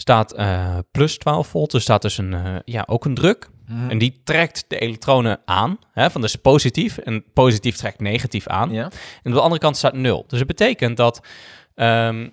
staat 0.00 0.32
eh, 0.32 0.78
plus 0.90 1.18
12 1.18 1.46
volt, 1.48 1.72
er 1.72 1.80
staat 1.80 2.02
dus 2.02 2.18
een, 2.18 2.34
eh, 2.34 2.56
ja, 2.64 2.84
ook 2.86 3.04
een 3.04 3.14
druk. 3.14 3.48
Mhm. 3.66 3.90
En 3.90 3.98
die 3.98 4.20
trekt 4.24 4.64
de 4.68 4.78
elektronen 4.78 5.40
aan, 5.44 5.78
hè, 5.92 6.10
van 6.10 6.20
dus 6.20 6.36
positief. 6.36 6.98
En 6.98 7.24
positief 7.32 7.76
trekt 7.76 8.00
negatief 8.00 8.46
aan. 8.46 8.70
Ja. 8.70 8.84
En 9.22 9.30
op 9.30 9.32
de 9.32 9.40
andere 9.40 9.60
kant 9.60 9.76
staat 9.76 9.94
nul. 9.94 10.24
Dus 10.26 10.38
het 10.38 10.48
betekent 10.48 10.96
dat 10.96 11.26
ehm, 11.74 12.28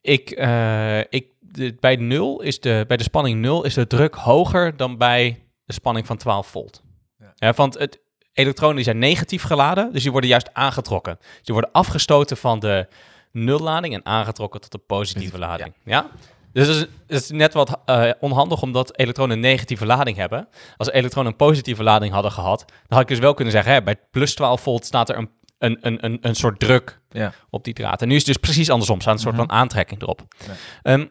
ik, 0.00 0.30
eh, 0.30 0.98
ik 0.98 1.26
de, 1.40 1.76
bij 1.80 1.96
nul 1.96 2.42
is 2.42 2.60
de, 2.60 2.84
bij 2.88 2.96
de 2.96 3.02
spanning 3.02 3.40
nul 3.40 3.64
is 3.64 3.74
de 3.74 3.86
druk 3.86 4.14
hoger 4.14 4.76
dan 4.76 4.98
bij 4.98 5.42
de 5.64 5.72
spanning 5.72 6.06
van 6.06 6.16
12 6.16 6.46
volt. 6.46 6.82
Ja. 7.18 7.32
Ja, 7.36 7.52
want 7.52 7.78
het, 7.78 8.00
elektronen 8.32 8.76
die 8.76 8.84
zijn 8.84 8.98
negatief 8.98 9.42
geladen, 9.42 9.92
dus 9.92 10.02
die 10.02 10.10
worden 10.10 10.30
juist 10.30 10.54
aangetrokken. 10.54 11.16
Dus 11.18 11.42
die 11.42 11.54
worden 11.54 11.72
afgestoten 11.72 12.36
van 12.36 12.58
de 12.58 12.88
nullading 13.32 13.94
en 13.94 14.06
aangetrokken 14.06 14.60
tot 14.60 14.72
de 14.72 14.78
positieve 14.78 15.38
lading. 15.38 15.74
Ja? 15.84 16.06
Dus 16.52 16.66
het 16.66 16.76
is, 16.76 16.80
het 17.06 17.22
is 17.22 17.30
net 17.30 17.54
wat 17.54 17.78
eh, 17.84 18.10
onhandig 18.20 18.62
omdat 18.62 18.98
elektronen 18.98 19.36
een 19.36 19.42
negatieve 19.42 19.86
lading 19.86 20.16
hebben. 20.16 20.48
Als 20.76 20.90
elektronen 20.90 21.30
een 21.30 21.36
positieve 21.36 21.82
lading 21.82 22.12
hadden 22.12 22.32
gehad, 22.32 22.58
dan 22.66 22.74
had 22.88 23.00
ik 23.00 23.08
dus 23.08 23.18
wel 23.18 23.34
kunnen 23.34 23.52
zeggen, 23.54 23.72
hè, 23.72 23.82
bij 23.82 23.96
plus 24.10 24.34
12 24.34 24.60
volt 24.60 24.84
staat 24.84 25.08
er 25.08 25.16
een, 25.16 25.30
een, 25.58 25.78
een, 25.80 26.04
een, 26.04 26.18
een 26.20 26.34
soort 26.34 26.60
druk 26.60 27.00
Ja. 27.10 27.32
op 27.50 27.64
die 27.64 27.74
draad. 27.74 28.02
En 28.02 28.08
nu 28.08 28.14
is 28.14 28.26
het 28.26 28.32
dus 28.34 28.50
precies 28.50 28.70
andersom, 28.70 29.00
staat 29.00 29.14
een 29.14 29.20
soort 29.20 29.36
Mhm. 29.36 29.46
van 29.46 29.56
aantrekking 29.56 30.02
erop. 30.02 30.22
Ja. 30.46 30.52
Ehm, 30.82 31.06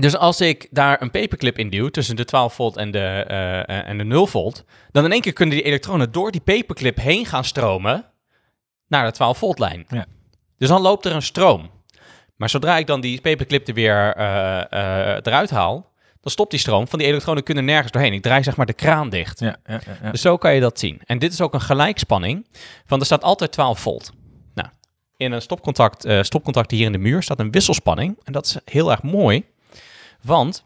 dus 0.00 0.16
als 0.16 0.40
ik 0.40 0.68
daar 0.70 1.02
een 1.02 1.10
paperclip 1.10 1.58
in 1.58 1.70
duw 1.70 1.88
tussen 1.88 2.16
de 2.16 2.24
12 2.24 2.54
volt 2.54 2.76
en 2.76 2.90
de, 2.90 2.98
eh, 3.26 3.88
en 3.88 3.98
de 3.98 4.04
0 4.04 4.26
volt, 4.26 4.64
dan 4.90 5.04
in 5.04 5.12
één 5.12 5.20
keer 5.20 5.32
kunnen 5.32 5.54
die 5.56 5.64
elektronen 5.64 6.12
door 6.12 6.30
die 6.30 6.40
paperclip 6.40 6.96
heen 6.96 7.26
gaan 7.26 7.44
stromen 7.44 8.04
naar 8.88 9.04
de 9.06 9.12
12 9.12 9.38
volt 9.38 9.58
lijn. 9.58 9.84
Ja. 9.88 10.06
Dus 10.58 10.68
dan 10.68 10.80
loopt 10.80 11.04
er 11.04 11.12
een 11.12 11.22
stroom. 11.22 11.70
Maar 12.36 12.50
zodra 12.50 12.78
ik 12.78 12.86
dan 12.86 13.00
die 13.00 13.20
paperclip 13.20 13.68
er 13.68 13.74
weer 13.74 14.14
eh, 14.14 14.60
eh, 14.72 15.18
eruit 15.22 15.50
haal, 15.50 15.92
dan 16.20 16.32
stopt 16.32 16.50
die 16.50 16.60
stroom, 16.60 16.88
van 16.88 16.98
die 16.98 17.08
elektronen 17.08 17.42
kunnen 17.42 17.64
nergens 17.64 17.92
doorheen. 17.92 18.12
Ik 18.12 18.22
draai 18.22 18.42
zeg 18.42 18.56
maar 18.56 18.66
de 18.66 18.72
kraan 18.72 19.10
dicht. 19.10 19.40
Ja, 19.40 19.56
ja, 19.66 19.80
ja. 20.02 20.10
Dus 20.10 20.20
zo 20.20 20.36
kan 20.36 20.54
je 20.54 20.60
dat 20.60 20.78
zien. 20.78 21.00
En 21.04 21.18
dit 21.18 21.32
is 21.32 21.40
ook 21.40 21.54
een 21.54 21.60
gelijkspanning, 21.60 22.46
want 22.86 23.00
er 23.00 23.06
staat 23.06 23.22
altijd 23.22 23.52
12 23.52 23.80
volt. 23.80 24.12
Nou, 24.54 24.68
in 25.16 25.32
een 25.32 25.42
stopcontact, 25.42 26.04
eh, 26.04 26.22
stopcontact 26.22 26.70
hier 26.70 26.86
in 26.86 26.92
de 26.92 26.98
muur 26.98 27.22
staat 27.22 27.40
een 27.40 27.50
wisselspanning. 27.50 28.18
En 28.24 28.32
dat 28.32 28.46
is 28.46 28.56
heel 28.64 28.90
erg 28.90 29.02
mooi, 29.02 29.44
want 30.22 30.64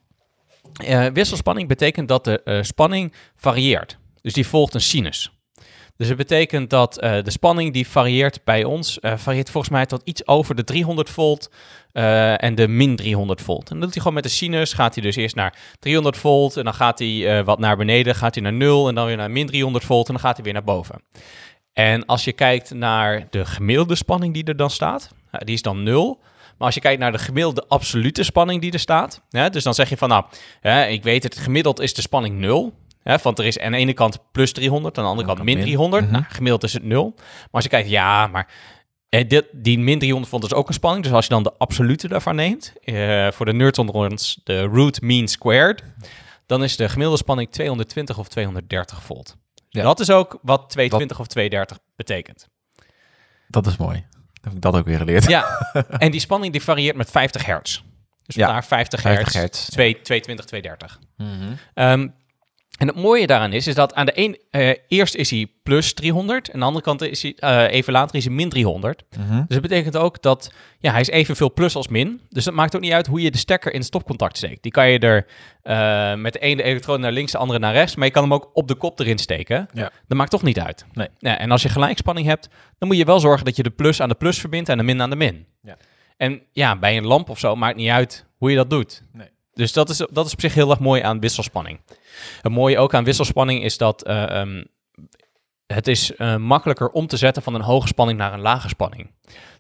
wisselspanning 1.13 1.69
betekent 1.69 2.09
dat 2.09 2.25
de 2.25 2.61
spanning 2.63 3.13
varieert. 3.37 3.99
Dus 4.23 4.33
die 4.33 4.47
volgt 4.47 4.75
een 4.75 4.81
sinus. 4.81 5.40
Dus 6.01 6.09
het 6.09 6.19
betekent 6.19 6.71
dat 6.71 6.99
eh, 6.99 7.23
de 7.23 7.31
spanning 7.31 7.73
die 7.73 7.89
varieert 7.89 8.41
bij 8.45 8.65
ons, 8.65 9.01
eh, 9.01 9.17
varieert 9.17 9.51
volgens 9.51 9.73
mij 9.73 9.87
tot 9.87 10.01
iets 10.05 10.27
over 10.27 10.55
de 10.55 10.65
300 10.65 11.11
volt 11.11 11.51
eh, 11.93 12.43
en 12.43 12.55
de 12.55 12.69
min 12.69 12.97
300 12.97 13.41
volt. 13.41 13.63
En 13.63 13.69
dan 13.69 13.81
doet 13.81 13.91
hij 13.91 13.99
gewoon 13.99 14.15
met 14.15 14.23
de 14.23 14.29
sinus, 14.29 14.73
gaat 14.73 14.95
hij 14.95 15.03
dus 15.03 15.17
eerst 15.17 15.35
naar 15.35 15.59
300 15.79 16.17
volt 16.17 16.57
en 16.57 16.65
dan 16.65 16.75
gaat 16.75 16.99
hij 16.99 17.45
wat 17.45 17.59
naar 17.59 17.77
beneden, 17.77 18.15
gaat 18.15 18.35
hij 18.35 18.43
naar 18.43 18.53
0 18.53 18.89
en 18.89 18.95
dan 18.95 19.07
weer 19.07 19.17
naar 19.17 19.31
min 19.31 19.47
300 19.47 19.85
volt 19.85 20.07
en 20.07 20.13
dan 20.13 20.23
gaat 20.23 20.35
hij 20.35 20.45
weer 20.45 20.53
naar 20.53 20.65
boven. 20.65 21.03
En 21.73 22.07
als 22.07 22.25
je 22.25 22.33
kijkt 22.33 22.75
naar 22.75 23.27
de 23.31 23.45
gemiddelde 23.45 23.95
spanning 23.95 24.35
die 24.35 24.45
er 24.45 24.57
dan 24.57 24.71
staat, 24.71 25.11
die 25.31 25.55
is 25.55 25.63
dan 25.63 25.83
0. 25.83 26.19
Maar 26.59 26.67
als 26.67 26.75
je 26.75 26.81
kijkt 26.81 27.01
naar 27.01 27.13
de 27.13 27.19
gemiddelde 27.19 27.65
absolute 27.69 28.23
spanning 28.23 28.61
die 28.61 28.73
er 28.73 28.79
staat, 28.79 29.23
hè, 29.31 29.51
dus 29.51 29.65
dan 29.65 29.75
zeg 29.75 29.89
je 29.89 29.97
van 29.97 30.09
nou, 30.09 30.25
hè, 30.61 30.87
ik 30.87 31.03
weet 31.03 31.23
het, 31.23 31.39
gemiddeld 31.39 31.81
is 31.81 31.95
de 31.95 32.03
spanning 32.03 32.39
0. 32.39 32.73
Hè, 33.03 33.17
want 33.23 33.39
er 33.39 33.47
is 33.47 33.59
aan 33.59 33.73
de 33.73 33.79
ene 33.79 33.93
kant 33.93 34.19
plus 34.33 34.53
300, 34.53 34.99
aan 34.99 35.05
de 35.05 35.11
andere 35.11 35.27
kant 35.27 35.39
min 35.43 35.55
kant 35.55 35.67
min. 35.67 35.77
300. 35.77 36.03
Mhm. 36.05 36.13
Nou, 36.13 36.25
gemiddeld 36.29 36.63
is 36.63 36.73
het 36.73 36.83
0. 36.83 37.13
Maar 37.17 37.49
als 37.51 37.65
je 37.65 37.71
kijkt, 37.71 37.89
ja, 37.89 38.27
maar 38.27 38.49
eh, 39.09 39.29
dit, 39.29 39.47
die 39.53 39.79
min 39.79 39.99
300 39.99 40.31
vond 40.31 40.43
dus 40.43 40.55
ook 40.55 40.69
een 40.69 40.75
spanning. 40.75 41.05
Dus 41.05 41.13
als 41.13 41.25
je 41.25 41.31
dan 41.31 41.43
de 41.43 41.53
absolute 41.59 42.09
daarvan 42.09 42.35
neemt, 42.35 42.73
eh, 42.85 43.31
voor 43.31 43.47
de 43.47 43.53
nerds 43.53 43.79
onder 43.79 43.95
ons, 43.95 44.41
de 44.45 44.63
root 44.63 45.01
mean 45.01 45.29
squared, 45.29 45.83
dan 46.47 46.63
is 46.63 46.77
de 46.77 46.89
gemiddelde 46.89 47.19
spanning 47.19 47.51
220 47.51 48.19
of 48.19 48.29
230 48.29 49.03
volt. 49.03 49.37
Ja. 49.69 49.83
Dat 49.83 50.01
is 50.01 50.11
ook 50.11 50.39
wat 50.43 50.71
220 50.71 51.21
of 51.21 51.27
230 51.27 51.79
betekent. 51.97 52.49
Dat 53.49 53.67
is 53.67 53.77
mooi. 53.77 54.05
Heb 54.41 54.53
ik 54.53 54.61
dat 54.61 54.75
ook 54.77 54.85
weer 54.87 54.99
geleerd. 54.99 55.29
Ja, 55.29 55.73
en 55.99 56.11
die 56.11 56.21
spanning 56.21 56.53
die 56.53 56.63
varieert 56.63 56.97
met 56.97 57.11
50 57.11 57.47
hertz. 57.47 57.83
Dus 58.27 58.35
Ja, 58.35 58.45
vandaar 58.45 58.65
50, 58.65 59.01
50 59.01 59.23
hertz, 59.23 59.35
hertz. 59.35 59.69
2, 59.69 60.01
220, 60.01 60.45
230. 60.45 60.99
Mhm. 61.17 61.53
Ehm, 61.75 62.09
en 62.81 62.87
het 62.87 62.97
mooie 62.97 63.27
daaraan 63.27 63.53
is, 63.53 63.67
is 63.67 63.75
dat 63.75 63.95
aan 63.95 64.07
de 64.07 64.13
een, 64.15 64.39
eh, 64.51 64.75
eerst 64.89 65.15
is 65.15 65.31
hij 65.31 65.47
plus 65.63 65.93
300 65.93 66.49
en 66.49 66.55
aan 66.55 66.61
de 66.61 66.67
andere 66.67 66.85
kant 66.85 67.03
is 67.03 67.23
hij, 67.23 67.35
eh, 67.37 67.75
even 67.77 67.93
later 67.93 68.17
is 68.17 68.25
hij 68.25 68.35
min 68.35 68.49
300. 68.49 69.03
Mhm. 69.19 69.37
Dus 69.37 69.47
dat 69.49 69.61
betekent 69.61 69.97
ook 69.97 70.23
dat 70.23 70.53
ja, 70.79 70.91
hij 70.91 71.01
is 71.01 71.09
evenveel 71.09 71.53
plus 71.53 71.77
als 71.77 71.89
min. 71.89 72.21
Dus 72.29 72.45
dat 72.45 72.55
maakt 72.55 72.77
ook 72.77 72.81
niet 72.81 72.93
uit 72.93 73.07
hoe 73.07 73.21
je 73.21 73.31
de 73.31 73.39
stekker 73.39 73.73
in 73.73 73.79
het 73.79 73.87
stopcontact 73.87 74.37
steekt. 74.37 74.63
Die 74.63 74.73
kan 74.73 74.91
je 74.91 74.99
er 74.99 75.27
eh, 75.63 76.15
met 76.15 76.33
de 76.33 76.39
ene 76.39 76.63
elektroon 76.63 77.01
naar 77.01 77.13
links, 77.13 77.33
de 77.33 77.39
andere 77.39 77.59
naar 77.59 77.73
rechts, 77.73 77.97
maar 77.97 78.07
je 78.07 78.13
kan 78.13 78.23
hem 78.23 78.35
ook 78.35 78.51
op 78.53 78.69
de 78.69 78.75
kop 78.75 79.01
erin 79.01 79.19
steken. 79.19 79.69
Ja. 79.73 79.91
Dat 80.09 80.19
maakt 80.19 80.31
toch 80.31 80.43
niet 80.43 80.61
uit. 80.61 80.85
Nee. 80.93 81.09
Ja, 81.19 81.39
en 81.39 81.51
als 81.51 81.63
je 81.63 81.69
gelijkspanning 81.69 82.27
hebt, 82.27 82.49
dan 82.79 82.89
moet 82.89 82.97
je 82.97 83.05
wel 83.05 83.21
zorgen 83.21 83.45
dat 83.45 83.57
je 83.57 83.63
de 83.63 83.71
plus 83.71 84.01
aan 84.01 84.09
de 84.09 84.15
plus 84.15 84.39
verbindt 84.39 84.69
en 84.69 84.77
de 84.77 84.85
min 84.85 85.03
aan 85.03 85.11
de 85.11 85.17
min. 85.17 85.47
Ja. 85.63 85.77
En 86.17 86.43
ja, 86.53 86.79
bij 86.79 86.97
een 86.97 87.07
lamp 87.07 87.29
of 87.29 87.39
zo 87.39 87.57
maakt 87.57 87.77
niet 87.77 87.91
uit 87.91 88.27
hoe 88.37 88.51
je 88.51 88.57
dat 88.57 88.71
doet. 88.71 89.03
Nee. 89.13 89.29
Dus 89.61 89.73
dat 89.73 89.89
is, 89.89 89.97
dat 90.11 90.27
is 90.27 90.33
op 90.33 90.41
zich 90.41 90.55
heel 90.55 90.71
erg 90.71 90.79
mooi 90.79 91.03
aan 91.03 91.21
wisselspanning. 91.21 91.81
Het 92.43 92.53
mooie 92.53 92.79
ook 92.79 92.95
aan 92.95 93.05
wisselspanning 93.05 93.65
is 93.65 93.79
dat 93.79 94.05
eh, 94.05 94.41
ehm, 94.41 94.65
het 95.67 95.87
is 95.87 96.15
eh, 96.17 96.37
makkelijker 96.37 96.89
om 96.89 97.07
te 97.07 97.17
zetten 97.17 97.43
van 97.43 97.55
een 97.55 97.61
hoge 97.61 97.87
spanning 97.87 98.19
naar 98.19 98.33
een 98.33 98.41
lage 98.41 98.69
spanning. 98.69 99.11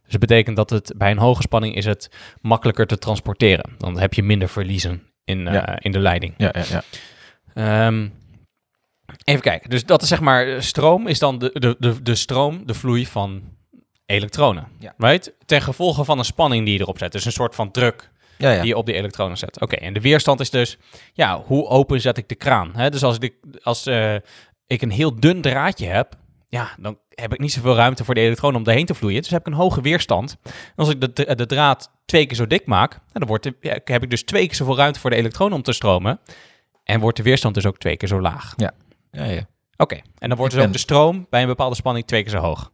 Dus 0.02 0.18
dat 0.18 0.20
betekent 0.20 0.56
dat 0.56 0.70
het 0.70 0.92
bij 0.96 1.10
een 1.10 1.18
hoge 1.18 1.42
spanning 1.42 1.74
is 1.74 1.84
het 1.84 2.10
makkelijker 2.40 2.86
te 2.86 2.98
transporteren. 2.98 3.70
Dan 3.78 3.98
heb 3.98 4.14
je 4.14 4.22
minder 4.22 4.48
verliezen 4.48 5.02
in, 5.24 5.46
eh, 5.46 5.54
Ja. 5.54 5.80
in 5.80 5.92
de 5.92 5.98
leiding. 5.98 6.34
Ja, 6.36 6.52
ja, 6.52 6.64
ja. 6.68 6.82
Ehm, 7.54 8.08
even 9.24 9.42
kijken. 9.42 9.70
Dus 9.70 9.84
dat 9.84 10.02
is 10.02 10.08
zeg 10.08 10.20
maar, 10.20 10.62
stroom 10.62 11.06
is 11.06 11.18
dan 11.18 11.38
de, 11.38 11.50
de, 11.52 11.76
de, 11.78 12.02
de 12.02 12.14
stroom, 12.14 12.66
de 12.66 12.74
vloei 12.74 13.06
van 13.06 13.42
elektronen. 14.06 14.68
Ja. 14.78 14.94
Right? 14.98 15.32
Ten 15.46 15.62
gevolge 15.62 16.04
van 16.04 16.18
een 16.18 16.24
spanning 16.24 16.64
die 16.64 16.74
je 16.74 16.80
erop 16.80 16.98
zet. 16.98 17.12
Dus 17.12 17.24
een 17.24 17.32
soort 17.32 17.54
van 17.54 17.70
druk 17.70 18.09
ja, 18.40 18.50
ja. 18.50 18.60
die 18.60 18.68
je 18.68 18.76
op 18.76 18.86
die 18.86 18.94
elektronen 18.94 19.38
zet. 19.38 19.60
Oké, 19.60 19.76
en 19.76 19.92
de 19.92 20.00
weerstand 20.00 20.40
is 20.40 20.50
dus, 20.50 20.78
ja, 21.12 21.42
hoe 21.46 21.66
open 21.68 22.00
zet 22.00 22.18
ik 22.18 22.28
de 22.28 22.34
kraan? 22.34 22.70
Hè? 22.76 22.90
Dus 22.90 23.02
als, 23.02 23.18
ik, 23.18 23.34
als 23.62 23.86
eh, 23.86 24.14
ik 24.66 24.82
een 24.82 24.90
heel 24.90 25.20
dun 25.20 25.40
draadje 25.40 25.86
heb, 25.86 26.16
ja, 26.48 26.70
dan 26.78 26.98
heb 27.08 27.32
ik 27.32 27.38
niet 27.38 27.52
zoveel 27.52 27.74
ruimte 27.74 28.04
voor 28.04 28.14
de 28.14 28.20
elektronen 28.20 28.60
om 28.60 28.66
erheen 28.66 28.86
te 28.86 28.94
vloeien. 28.94 29.22
Dus 29.22 29.30
heb 29.30 29.40
ik 29.40 29.46
een 29.46 29.58
hoge 29.58 29.80
weerstand. 29.80 30.36
En 30.44 30.52
als 30.76 30.88
ik 30.88 31.00
de, 31.00 31.34
de, 31.34 31.46
draad 31.46 31.90
twee 32.04 32.26
keer 32.26 32.36
zo 32.36 32.46
dik 32.46 32.66
maak, 32.66 32.90
nou, 32.90 33.02
dan 33.12 33.26
wordt 33.26 33.42
de, 33.42 33.54
ja, 33.60 33.78
heb 33.84 34.02
ik 34.02 34.10
dus 34.10 34.22
twee 34.22 34.46
keer 34.46 34.54
zoveel 34.54 34.76
ruimte 34.76 35.00
voor 35.00 35.10
de 35.10 35.16
elektronen 35.16 35.56
om 35.56 35.62
te 35.62 35.72
stromen. 35.72 36.20
En 36.84 37.00
wordt 37.00 37.16
de 37.16 37.22
weerstand 37.22 37.54
dus 37.54 37.66
ook 37.66 37.78
twee 37.78 37.96
keer 37.96 38.08
zo 38.08 38.20
laag. 38.20 38.52
ja, 39.10 39.24
ja. 39.24 39.42
Oké, 39.76 39.94
en 40.18 40.28
dan 40.28 40.38
wordt 40.38 40.52
Ik 40.52 40.58
dus 40.58 40.68
ook 40.68 40.72
de 40.74 40.78
stroom 40.78 41.26
bij 41.30 41.40
een 41.40 41.46
bepaalde 41.46 41.74
spanning 41.74 42.06
twee 42.06 42.22
keer 42.22 42.30
zo 42.30 42.38
hoog. 42.38 42.72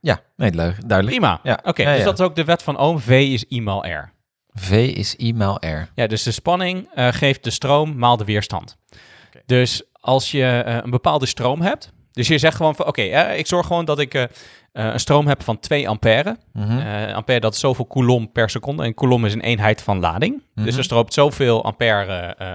Ja, 0.00 0.20
nee. 0.36 0.50
Duidelijk. 0.50 1.06
Prima. 1.06 1.40
Ja. 1.42 1.60
Oké, 1.64 1.82
Ja, 1.82 1.90
dus 1.90 1.98
ja. 1.98 2.04
dat 2.04 2.18
is 2.18 2.24
ook 2.24 2.36
de 2.36 2.44
wet 2.44 2.62
van 2.62 2.78
Ohm. 2.78 2.98
V 2.98 3.08
is 3.08 3.44
I 3.50 3.60
maal 3.60 3.86
R. 3.86 4.12
V 4.54 4.70
is 4.72 5.14
I 5.18 5.34
maal 5.34 5.56
R. 5.66 5.88
Ja, 5.94 6.06
dus 6.06 6.22
de 6.22 6.30
spanning 6.30 6.88
eh, 6.94 7.08
geeft 7.10 7.44
de 7.44 7.50
stroom 7.50 7.96
maal 7.98 8.16
de 8.16 8.24
weerstand. 8.24 8.76
Oké. 9.28 9.42
Dus 9.46 9.82
als 9.92 10.30
je 10.30 10.44
eh, 10.66 10.76
een 10.82 10.90
bepaalde 10.90 11.26
stroom 11.26 11.60
hebt, 11.60 11.92
dus 12.12 12.28
je 12.28 12.38
zegt 12.38 12.56
gewoon 12.56 12.74
van 12.74 12.86
oké, 12.86 13.02
eh, 13.02 13.38
ik 13.38 13.46
zorg 13.46 13.66
gewoon 13.66 13.84
dat 13.84 13.98
ik 13.98 14.14
eh, 14.14 14.22
eh, 14.22 14.28
een 14.72 15.00
stroom 15.00 15.26
heb 15.26 15.42
van 15.42 15.58
2 15.58 15.88
ampère. 15.88 16.36
Mhm. 16.52 16.78
Eh, 16.78 17.14
ampère 17.14 17.40
dat 17.40 17.54
is 17.54 17.60
zoveel 17.60 17.86
coulomb 17.86 18.32
per 18.32 18.50
seconde 18.50 18.82
en 18.84 18.94
coulomb 18.94 19.24
is 19.24 19.32
een 19.34 19.40
eenheid 19.40 19.82
van 19.82 20.00
lading. 20.00 20.42
Mhm. 20.54 20.64
Dus 20.66 20.76
er 20.76 20.84
stroomt 20.84 21.12
zoveel 21.12 21.64
ampère 21.64 22.34
eh, 22.38 22.52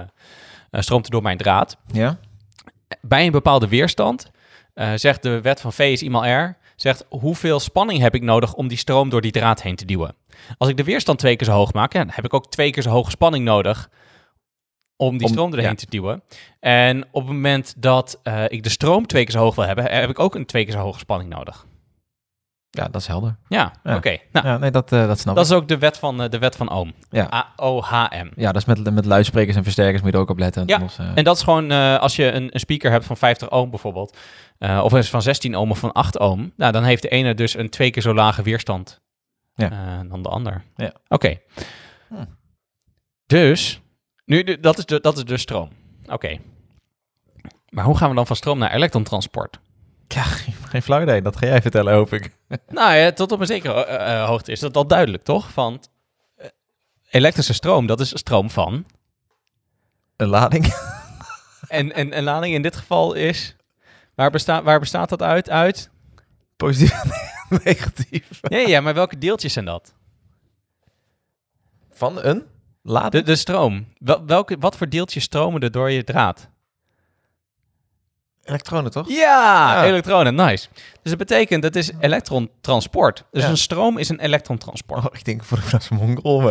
eh, 0.70 0.80
stroomt 0.82 1.04
er 1.04 1.10
door 1.10 1.22
mijn 1.22 1.38
draad. 1.38 1.76
ja? 1.92 2.18
Bij 3.00 3.26
een 3.26 3.32
bepaalde 3.32 3.68
weerstand 3.68 4.30
eh, 4.74 4.92
zegt 4.94 5.22
de 5.22 5.40
wet 5.40 5.60
van 5.60 5.72
V 5.72 5.78
is 5.78 6.02
I 6.02 6.10
maal 6.10 6.26
R, 6.44 6.56
zegt 6.80 7.04
hoeveel 7.08 7.60
spanning 7.60 8.00
heb 8.00 8.14
ik 8.14 8.22
nodig 8.22 8.54
om 8.54 8.68
die 8.68 8.78
stroom 8.78 9.08
door 9.08 9.20
die 9.20 9.32
draad 9.32 9.62
heen 9.62 9.76
te 9.76 9.84
duwen. 9.84 10.14
Als 10.58 10.68
ik 10.68 10.76
de 10.76 10.84
weerstand 10.84 11.18
twee 11.18 11.36
keer 11.36 11.46
zo 11.46 11.52
hoog 11.52 11.72
maak, 11.72 11.92
ja, 11.92 11.98
dan 12.04 12.12
heb 12.14 12.24
ik 12.24 12.34
ook 12.34 12.50
twee 12.50 12.70
keer 12.70 12.82
zo 12.82 12.90
hoge 12.90 13.10
spanning 13.10 13.44
nodig 13.44 13.90
om 14.96 15.16
die 15.18 15.26
Om- 15.26 15.32
stroom 15.32 15.52
erheen 15.52 15.68
ja. 15.68 15.74
te 15.74 15.86
duwen. 15.88 16.22
En 16.60 17.04
op 17.10 17.22
het 17.22 17.32
moment 17.32 17.74
dat 17.76 18.20
eh, 18.22 18.44
ik 18.48 18.62
de 18.62 18.68
stroom 18.68 19.06
twee 19.06 19.24
keer 19.24 19.32
zo 19.32 19.40
hoog 19.40 19.54
wil 19.54 19.64
hebben, 19.64 19.84
heb 19.84 20.10
ik 20.10 20.18
ook 20.18 20.34
een 20.34 20.46
twee 20.46 20.64
keer 20.64 20.72
zo 20.72 20.78
hoge 20.80 20.98
spanning 20.98 21.30
nodig. 21.30 21.66
Ja, 22.70 22.84
dat 22.88 23.00
is 23.00 23.06
helder. 23.06 23.36
Ja, 23.48 23.72
Ja. 23.82 23.96
oké. 23.96 24.16
Nou, 24.32 24.46
Ja, 24.46 24.58
nee, 24.58 24.70
dat, 24.70 24.92
eh, 24.92 25.06
dat 25.06 25.18
snap 25.18 25.34
dat 25.36 25.44
ik. 25.46 25.50
is 25.50 25.56
ook 25.56 25.68
de 25.68 25.78
wet 25.78 25.98
van, 25.98 26.22
eh, 26.22 26.28
de 26.28 26.38
wet 26.38 26.56
van 26.56 26.70
Ohm. 26.72 26.90
Ja. 27.10 27.32
A-O-H-M. 27.34 28.28
Ja, 28.36 28.52
dat 28.52 28.56
is 28.56 28.64
met, 28.64 28.94
met 28.94 29.04
luidsprekers 29.04 29.56
en 29.56 29.62
versterkers 29.62 30.02
moet 30.02 30.10
je 30.10 30.16
er 30.16 30.22
ook 30.22 30.30
op 30.30 30.38
letten. 30.38 30.62
Ja, 30.66 30.74
Anders, 30.74 30.98
eh, 30.98 31.10
En 31.14 31.24
dat 31.24 31.36
is 31.36 31.42
gewoon, 31.42 31.70
als 32.00 32.16
je 32.16 32.32
een, 32.32 32.48
een 32.54 32.60
speaker 32.60 32.90
hebt 32.90 33.04
van 33.04 33.16
50 33.16 33.50
ohm 33.50 33.70
bijvoorbeeld, 33.70 34.16
of 34.82 34.94
is 34.94 35.10
van 35.10 35.22
16 35.22 35.56
ohm 35.56 35.70
of 35.70 35.78
van 35.78 35.92
8 35.92 36.18
ohm, 36.18 36.46
nou, 36.56 36.72
dan 36.72 36.84
heeft 36.84 37.02
de 37.02 37.08
ene 37.08 37.34
dus 37.34 37.54
een 37.56 37.68
twee 37.70 37.90
keer 37.90 38.02
zo 38.02 38.14
lage 38.14 38.42
weerstand 38.42 39.00
Ja. 39.54 40.02
dan 40.08 40.22
de 40.22 40.28
ander. 40.28 40.62
Ja. 40.76 40.92
Oké. 41.08 41.36
Hm. 42.08 42.14
Dus, 43.26 43.80
nu, 44.24 44.60
dat, 44.60 44.78
is 44.78 44.86
de, 44.86 45.00
dat 45.00 45.16
is 45.16 45.24
de 45.24 45.36
stroom. 45.36 45.68
Oké. 46.06 46.38
Maar 47.68 47.84
hoe 47.84 47.96
gaan 47.96 48.08
we 48.08 48.14
dan 48.14 48.26
van 48.26 48.36
stroom 48.36 48.58
naar 48.58 48.72
elektrontransport? 48.74 49.60
Ja, 50.08 50.22
geen 50.70 50.82
flauw 50.82 51.02
idee. 51.02 51.22
Dat 51.22 51.36
ga 51.36 51.46
jij 51.46 51.62
vertellen, 51.62 51.94
hoop 51.94 52.12
ik. 52.12 52.36
nou 52.68 52.94
ja, 52.94 53.12
tot 53.12 53.32
op 53.32 53.40
een 53.40 53.46
zekere 53.46 53.84
eh, 53.84 54.20
eh, 54.20 54.26
hoogte 54.26 54.52
is 54.52 54.60
dat 54.60 54.76
al 54.76 54.86
duidelijk, 54.86 55.22
toch? 55.22 55.54
Want 55.54 55.90
eh, 56.36 56.48
elektrische 57.10 57.52
stroom, 57.52 57.86
dat 57.86 58.00
is 58.00 58.18
stroom 58.18 58.50
van. 58.50 58.86
Een 60.16 60.28
lading? 60.28 60.66
En, 61.68 61.92
en, 61.92 62.12
en 62.12 62.24
lading 62.24 62.54
in 62.54 62.62
dit 62.62 62.76
geval 62.76 63.14
is. 63.14 63.56
Waar, 64.14 64.30
bestaat 64.30 64.62
waar 64.62 64.80
bestaat 64.80 65.08
dat 65.08 65.22
uit? 65.22 65.50
Uit? 65.50 65.90
Positief 66.56 67.02
negatief. 67.64 68.40
Ja, 68.42 68.58
ja, 68.58 68.80
maar 68.80 68.94
welke 68.94 69.18
deeltjes 69.18 69.52
zijn 69.52 69.64
dat? 69.64 69.94
Van 71.90 72.22
een 72.22 72.46
lading? 72.82 73.24
De, 73.24 73.30
de 73.30 73.36
stroom. 73.36 73.86
Wel, 73.98 74.26
welke, 74.26 74.56
wat 74.58 74.76
voor 74.76 74.88
deeltjes 74.88 75.24
stromen 75.24 75.60
er 75.60 75.70
door 75.70 75.90
je 75.90 76.04
draad? 76.04 76.48
Elektronen, 78.48 78.90
toch? 78.90 79.08
Ja, 79.08 79.16
Ja. 79.74 79.84
elektronen, 79.84 80.34
nice. 80.34 80.68
Dus 81.02 81.16
dat 81.16 81.16
betekent, 81.18 81.64
het 81.64 81.76
is 81.76 81.90
elektrontransport. 82.00 83.24
Dus 83.30 83.42
Ja. 83.42 83.48
een 83.48 83.56
stroom 83.56 83.98
is 83.98 84.08
een 84.08 84.20
elektrontransport. 84.20 85.04
Oh, 85.04 85.12
ik 85.12 85.24
denk 85.24 85.44
voor 85.44 85.58
de 85.70 85.78
een 85.90 85.96
mongol. 85.96 86.40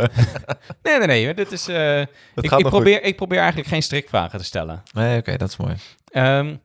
Nee, 0.84 0.98
nee, 0.98 1.08
nee. 1.08 1.34
Dit 1.34 1.52
is, 1.52 1.68
eh, 1.68 2.02
Dat 2.36 2.44
ik, 2.44 2.68
probeer, 2.68 3.04
ik 3.04 3.16
probeer 3.16 3.38
eigenlijk 3.40 3.68
geen 3.70 3.84
strikvragen 3.84 4.40
te 4.40 4.46
stellen. 4.46 4.84
Nee, 4.94 5.18
oké, 5.18 5.38
dat 5.38 5.50
is 5.50 5.58
mooi. 5.58 5.76
Ehm, 6.12 6.56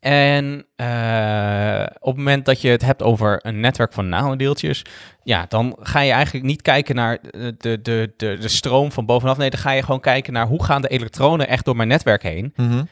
en 0.00 0.66
eh, 0.76 1.86
op 1.98 2.06
het 2.08 2.16
moment 2.16 2.44
dat 2.44 2.60
je 2.60 2.68
het 2.68 2.82
hebt 2.82 3.02
over 3.02 3.38
een 3.46 3.60
netwerk 3.60 3.92
van 3.92 4.08
nanodeeltjes, 4.08 4.84
ja, 5.22 5.46
dan 5.48 5.76
ga 5.80 6.00
je 6.00 6.12
eigenlijk 6.12 6.44
niet 6.44 6.62
kijken 6.62 6.94
naar 6.94 7.18
de, 7.20 7.54
de, 7.58 7.80
de, 7.82 8.12
de, 8.16 8.48
stroom 8.48 8.92
van 8.92 9.06
bovenaf. 9.06 9.36
Nee, 9.36 9.50
dan 9.50 9.60
ga 9.60 9.70
je 9.70 9.82
gewoon 9.82 10.00
kijken 10.00 10.32
naar 10.32 10.46
hoe 10.46 10.64
gaan 10.64 10.82
de 10.82 10.88
elektronen 10.88 11.48
echt 11.48 11.64
door 11.64 11.76
mijn 11.76 11.88
netwerk 11.88 12.22
heen. 12.22 12.52
Mhm. 12.56 12.82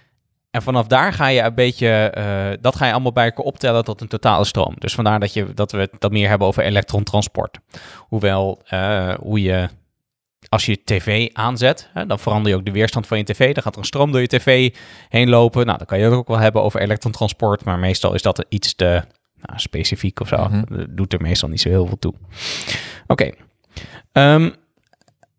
En 0.50 0.62
vanaf 0.62 0.86
daar 0.86 1.12
ga 1.12 1.26
je 1.26 1.42
een 1.42 1.54
beetje, 1.54 1.88
eh, 1.88 2.58
dat 2.60 2.76
ga 2.76 2.86
je 2.86 2.92
allemaal 2.92 3.12
bij 3.12 3.24
elkaar 3.24 3.44
optellen 3.44 3.84
tot 3.84 4.00
een 4.00 4.08
totale 4.08 4.44
stroom. 4.44 4.74
Dus 4.78 4.94
vandaar 4.94 5.20
dat, 5.20 5.32
je, 5.32 5.54
dat 5.54 5.72
we 5.72 5.78
het 5.78 5.90
dat 5.98 6.12
meer 6.12 6.28
hebben 6.28 6.46
over 6.46 6.62
elektrontransport. 6.62 7.58
Hoewel, 7.98 8.60
eh, 8.66 9.14
hoe 9.14 9.42
je, 9.42 9.68
als 10.48 10.66
je 10.66 10.84
tv 10.84 11.28
aanzet, 11.32 11.88
hè, 11.92 12.06
dan 12.06 12.18
verander 12.18 12.50
je 12.50 12.56
ook 12.56 12.64
de 12.64 12.70
weerstand 12.70 13.06
van 13.06 13.18
je 13.18 13.24
tv. 13.24 13.54
Dan 13.54 13.62
gaat 13.62 13.72
er 13.72 13.78
een 13.78 13.84
stroom 13.84 14.12
door 14.12 14.20
je 14.20 14.26
tv 14.26 14.74
heen 15.08 15.28
lopen. 15.28 15.66
Nou, 15.66 15.78
dan 15.78 15.86
kan 15.86 15.98
je 15.98 16.04
het 16.04 16.14
ook 16.14 16.28
wel 16.28 16.38
hebben 16.38 16.62
over 16.62 16.80
elektrontransport. 16.80 17.64
Maar 17.64 17.78
meestal 17.78 18.14
is 18.14 18.22
dat 18.22 18.44
iets 18.48 18.74
te 18.74 19.02
nou, 19.40 19.58
specifiek 19.58 20.20
of 20.20 20.28
zo. 20.28 20.36
Mhm. 20.36 20.62
Dat 20.68 20.86
doet 20.90 21.12
er 21.12 21.20
meestal 21.20 21.48
niet 21.48 21.60
zo 21.60 21.68
heel 21.68 21.86
veel 21.86 21.98
toe. 21.98 22.14
Oké. 23.06 23.30
Ehm, 24.12 24.50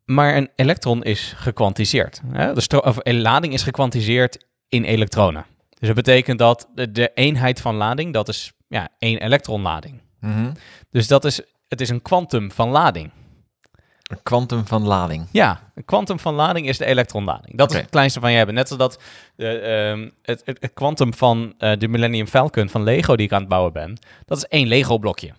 maar 0.06 0.36
een 0.36 0.50
elektron 0.56 1.04
is 1.04 1.34
gekwantiseerd. 1.36 2.22
Hè? 2.32 2.54
De 2.54 2.82
of 2.82 2.98
lading 3.04 3.54
is 3.54 3.64
gekwantiseerd 3.64 4.50
in 4.72 4.84
elektronen. 4.84 5.46
Dus 5.70 5.88
dat 5.88 5.96
betekent 5.96 6.40
dat 6.40 6.70
de, 6.74 6.92
de 6.92 7.12
eenheid 7.14 7.62
van 7.62 7.76
lading, 7.76 8.14
dat 8.14 8.28
is 8.28 8.52
ja, 8.68 8.90
één 9.00 9.18
elektronlading. 9.18 10.02
Mhm. 10.20 10.52
Dus 10.90 11.08
dat 11.08 11.26
is, 11.26 11.42
het 11.68 11.82
is 11.82 11.90
een 11.90 12.02
kwantum 12.02 12.52
van 12.52 12.70
lading. 12.70 13.12
Een 14.04 14.24
kwantum 14.24 14.68
van 14.68 14.84
lading. 14.84 15.28
Ja, 15.32 15.72
een 15.76 15.86
kwantum 15.86 16.20
van 16.20 16.34
lading 16.34 16.68
is 16.68 16.78
de 16.78 16.86
elektronlading. 16.86 17.58
Dat 17.58 17.72
is 17.72 17.78
het 17.78 17.90
kleinste 17.90 18.20
van 18.20 18.32
je 18.32 18.38
hebben. 18.38 18.56
Net 18.56 18.68
zoals 18.68 18.82
dat 18.82 19.02
de, 19.36 19.60
ehm, 19.60 20.10
het, 20.22 20.74
kwantum 20.74 21.14
van 21.14 21.54
eh, 21.58 21.78
de 21.78 21.88
Millennium 21.88 22.28
Falcon 22.28 22.70
van 22.70 22.84
Lego 22.84 23.16
die 23.16 23.26
ik 23.26 23.32
aan 23.32 23.40
het 23.40 23.50
bouwen 23.50 23.74
ben, 23.74 24.00
dat 24.26 24.38
is 24.38 24.46
één 24.46 24.68
Lego-blokje. 24.68 25.34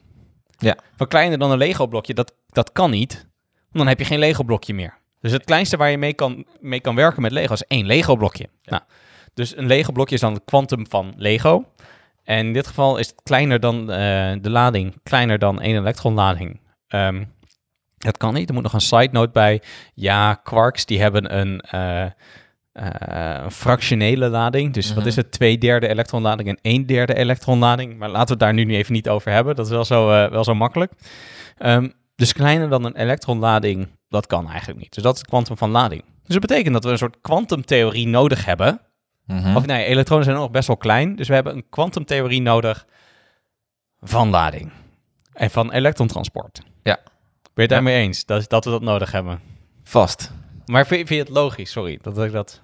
Ja. 0.58 0.76
Van 0.96 1.06
kleiner 1.06 1.38
dan 1.38 1.50
een 1.50 1.58
Lego-blokje, 1.58 2.14
dat, 2.14 2.34
dat 2.48 2.72
kan 2.72 2.90
niet. 2.90 3.28
Dan 3.70 3.86
heb 3.86 3.98
je 3.98 4.04
geen 4.04 4.18
Lego-blokje 4.18 4.74
meer. 4.74 5.00
Dus 5.20 5.32
het 5.32 5.44
kleinste 5.44 5.76
waar 5.76 5.90
je 5.90 5.98
mee 5.98 6.14
kan, 6.14 6.46
mee 6.60 6.80
kan 6.80 6.94
werken 6.94 7.22
met 7.22 7.32
Lego 7.32 7.52
is 7.52 7.62
één 7.62 7.86
Lego-blokje. 7.86 8.48
Nou, 8.64 8.82
dus 9.34 9.56
een 9.56 9.66
Lego-blokje 9.66 10.14
is 10.14 10.20
dan 10.20 10.32
het 10.34 10.42
kwantum 10.44 10.86
van 10.88 11.14
Lego. 11.16 11.64
En 12.24 12.46
in 12.46 12.52
dit 12.52 12.66
geval 12.66 12.98
is 12.98 13.06
het 13.06 13.20
kleiner 13.22 13.60
dan 13.60 13.80
eh, 13.90 13.96
de 14.40 14.50
lading, 14.50 14.94
kleiner 15.02 15.38
dan 15.38 15.60
één 15.60 15.76
elektronlading. 15.76 16.60
Ehm 16.88 17.24
dat 17.98 18.16
kan 18.16 18.34
niet, 18.34 18.48
er 18.48 18.54
moet 18.54 18.62
nog 18.62 18.72
een 18.72 18.80
side 18.80 19.08
note 19.12 19.30
bij. 19.32 19.62
Ja, 19.94 20.34
quarks 20.34 20.86
die 20.86 21.00
hebben 21.00 21.38
een 21.38 21.60
eh, 21.60 22.04
eh, 22.72 23.46
fractionele 23.50 24.28
lading. 24.28 24.72
Dus 24.72 24.88
wat 24.88 24.96
Mhm. 24.98 25.06
is 25.06 25.16
het? 25.16 25.32
Twee 25.32 25.58
derde 25.58 25.88
elektronlading 25.88 26.48
en 26.48 26.58
één 26.62 26.86
derde 26.86 27.14
elektronlading. 27.14 27.98
Maar 27.98 28.08
laten 28.08 28.24
we 28.26 28.30
het 28.30 28.40
daar 28.40 28.54
nu 28.54 28.74
even 28.74 28.92
niet 28.92 29.08
over 29.08 29.32
hebben. 29.32 29.56
Dat 29.56 29.66
is 29.66 29.72
wel 29.72 29.84
zo, 29.84 30.06
wel 30.06 30.44
zo 30.44 30.54
makkelijk. 30.54 30.92
Ehm, 31.58 31.88
dus 32.16 32.32
kleiner 32.32 32.68
dan 32.68 32.84
een 32.84 32.96
elektronlading, 32.96 33.88
dat 34.08 34.26
kan 34.26 34.48
eigenlijk 34.50 34.80
niet. 34.80 34.94
Dus 34.94 35.02
dat 35.02 35.12
is 35.14 35.20
het 35.20 35.28
kwantum 35.28 35.56
van 35.56 35.70
lading. 35.70 36.02
Dus 36.02 36.36
dat 36.36 36.40
betekent 36.40 36.74
dat 36.74 36.84
we 36.84 36.90
een 36.90 36.98
soort 36.98 37.20
kwantumtheorie 37.20 38.06
nodig 38.08 38.44
hebben. 38.44 38.80
Mhm. 39.26 39.56
Of 39.56 39.66
nee, 39.66 39.84
elektronen 39.84 40.24
zijn 40.24 40.36
nog 40.36 40.50
best 40.50 40.66
wel 40.66 40.76
klein. 40.76 41.16
Dus 41.16 41.28
we 41.28 41.34
hebben 41.34 41.54
een 41.56 41.64
kwantumtheorie 41.70 42.42
nodig 42.42 42.86
van 44.00 44.30
lading. 44.30 44.70
En 45.32 45.50
van 45.50 45.72
elektrontransport. 45.72 46.60
Ja. 46.82 46.98
Ben 47.42 47.50
je 47.54 47.60
het 47.60 47.70
daarmee 47.70 48.02
eens 48.02 48.24
dat, 48.24 48.48
dat 48.48 48.64
we 48.64 48.70
dat 48.70 48.82
nodig 48.82 49.12
hebben? 49.12 49.40
Vast. 49.84 50.32
Maar 50.66 50.86
vind, 50.86 51.06
vind 51.08 51.18
je 51.20 51.24
het 51.26 51.34
logisch? 51.42 51.70
Sorry, 51.70 51.98
dat 52.02 52.14
ik 52.26 52.32
dat... 52.32 52.62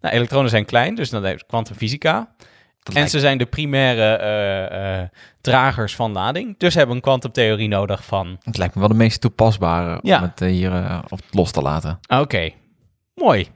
Nou, 0.00 0.14
elektronen 0.14 0.50
zijn 0.50 0.64
klein, 0.64 0.94
dus 0.94 1.10
dan 1.10 1.22
je 1.22 1.44
kwantumfysica. 1.46 2.34
En 2.82 2.92
lijkt- 2.92 3.10
ze 3.10 3.20
zijn 3.20 3.38
de 3.38 3.46
primaire 3.46 4.14
eh, 4.16 5.18
dragers 5.40 5.94
van 5.96 6.12
lading. 6.12 6.58
Dus 6.58 6.74
hebben 6.74 6.90
we 6.90 6.96
een 6.96 7.08
kwantumtheorie 7.08 7.68
nodig 7.68 8.04
van... 8.04 8.38
Het 8.42 8.56
lijkt 8.56 8.74
me 8.74 8.80
wel 8.80 8.88
de 8.88 8.94
meest 8.96 9.20
toepasbare 9.20 9.98
Ja. 10.02 10.16
om 10.16 10.22
het 10.22 10.40
eh, 10.40 10.48
hier 10.48 11.00
op 11.08 11.20
los 11.30 11.50
te 11.50 11.62
laten. 11.62 11.98
Oké, 12.08 12.50
mooi. 13.14 13.48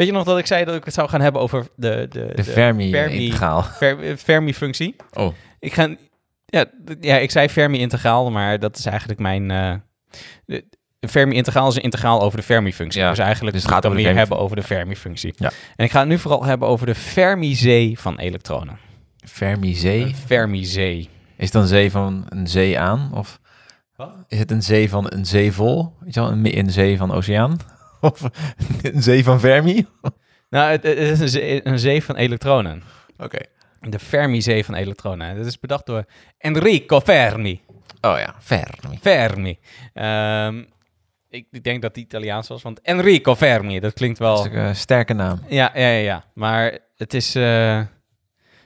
Weet 0.00 0.08
je 0.08 0.14
nog 0.14 0.24
dat 0.24 0.38
ik 0.38 0.46
zei 0.46 0.64
dat 0.64 0.74
ik 0.74 0.84
het 0.84 0.94
zou 0.94 1.08
gaan 1.08 1.20
hebben 1.20 1.40
over 1.42 1.66
de... 1.76 2.06
De, 2.10 2.32
De 2.34 2.44
Fermi-integraal. 2.44 3.62
Fermi, 3.62 4.02
Fer- 4.04 4.16
Fermi-functie? 4.16 4.96
Oh. 5.12 5.34
Ik 5.58 5.72
ga... 5.72 5.96
Ja, 6.46 6.64
ja, 7.00 7.16
ik 7.16 7.30
zei 7.30 7.48
Fermi-integraal, 7.48 8.30
maar 8.30 8.58
dat 8.58 8.78
is 8.78 8.86
eigenlijk 8.86 9.20
mijn... 9.20 9.50
eh, 9.50 9.74
de, 10.44 10.64
Fermi-integraal 11.08 11.68
is 11.68 11.76
een 11.76 11.82
integraal 11.82 12.22
over 12.22 12.38
de 12.38 12.44
Fermi-functie. 12.44 13.00
Ja, 13.00 13.08
dus 13.10 13.18
eigenlijk 13.18 13.54
dus 13.54 13.62
het 13.64 13.74
het 13.74 13.84
gaat 13.84 13.92
de 13.92 13.98
meer 14.02 14.14
hebben 14.14 14.38
over 14.38 14.56
de 14.56 14.62
Fermi-functie. 14.62 15.34
Ja. 15.36 15.50
En 15.76 15.84
ik 15.84 15.90
ga 15.90 15.98
het 15.98 16.08
nu 16.08 16.18
vooral 16.18 16.44
hebben 16.44 16.68
over 16.68 16.86
de 16.86 16.94
Fermi-zee 16.94 17.98
van 17.98 18.18
elektronen. 18.18 18.78
Fermi-zee. 19.26 20.14
Fermi-zee. 20.26 21.08
Is 21.36 21.46
het 21.46 21.54
een 21.54 21.66
zee 21.66 21.90
van 21.90 22.26
een 22.28 22.46
zee 22.46 22.78
aan? 22.78 23.10
Of 23.14 23.40
Wat? 23.96 24.10
is 24.28 24.38
het 24.38 24.50
een 24.50 24.62
zee 24.62 24.88
van 24.88 25.06
een 25.08 25.26
zee 25.26 25.52
vol? 25.52 25.92
Wel, 26.10 26.30
een, 26.30 26.58
een 26.58 26.70
zee 26.70 26.96
van 26.96 27.12
oceaan? 27.12 27.56
Of 28.10 28.22
een 28.82 29.02
zee 29.02 29.24
van 29.24 29.40
Fermi? 29.40 29.86
Nou, 30.50 30.70
het, 30.70 30.82
het 30.82 30.98
is 30.98 31.20
een 31.20 31.28
zee, 31.28 31.66
een 31.66 31.78
zee 31.78 32.04
van 32.04 32.16
elektronen. 32.16 32.82
Oké. 33.18 33.38
De 33.80 33.98
Fermi-zee 33.98 34.64
van 34.64 34.74
elektronen. 34.74 35.36
Dat 35.36 35.46
is 35.46 35.58
bedacht 35.58 35.86
door 35.86 36.04
Enrico 36.38 37.00
Fermi. 37.00 37.60
Oh 38.00 38.18
ja, 38.18 38.34
Fermi. 38.38 38.98
Fermi. 39.00 39.58
Ehm, 39.92 40.62
ik, 41.28 41.46
ik 41.50 41.64
denk 41.64 41.82
dat 41.82 41.94
die 41.94 42.04
Italiaans 42.04 42.48
was, 42.48 42.62
want 42.62 42.80
Enrico 42.80 43.36
Fermi, 43.36 43.80
dat 43.80 43.92
klinkt 43.92 44.18
wel... 44.18 44.36
Dat 44.36 44.44
is 44.44 44.50
ook 44.50 44.56
een 44.56 44.76
sterke 44.76 45.12
naam. 45.12 45.40
Ja, 45.48 45.70
ja, 45.74 45.88
ja, 45.88 46.02
ja. 46.02 46.24
Maar 46.34 46.78
het 46.96 47.14
is, 47.14 47.34
eh, 47.34 47.76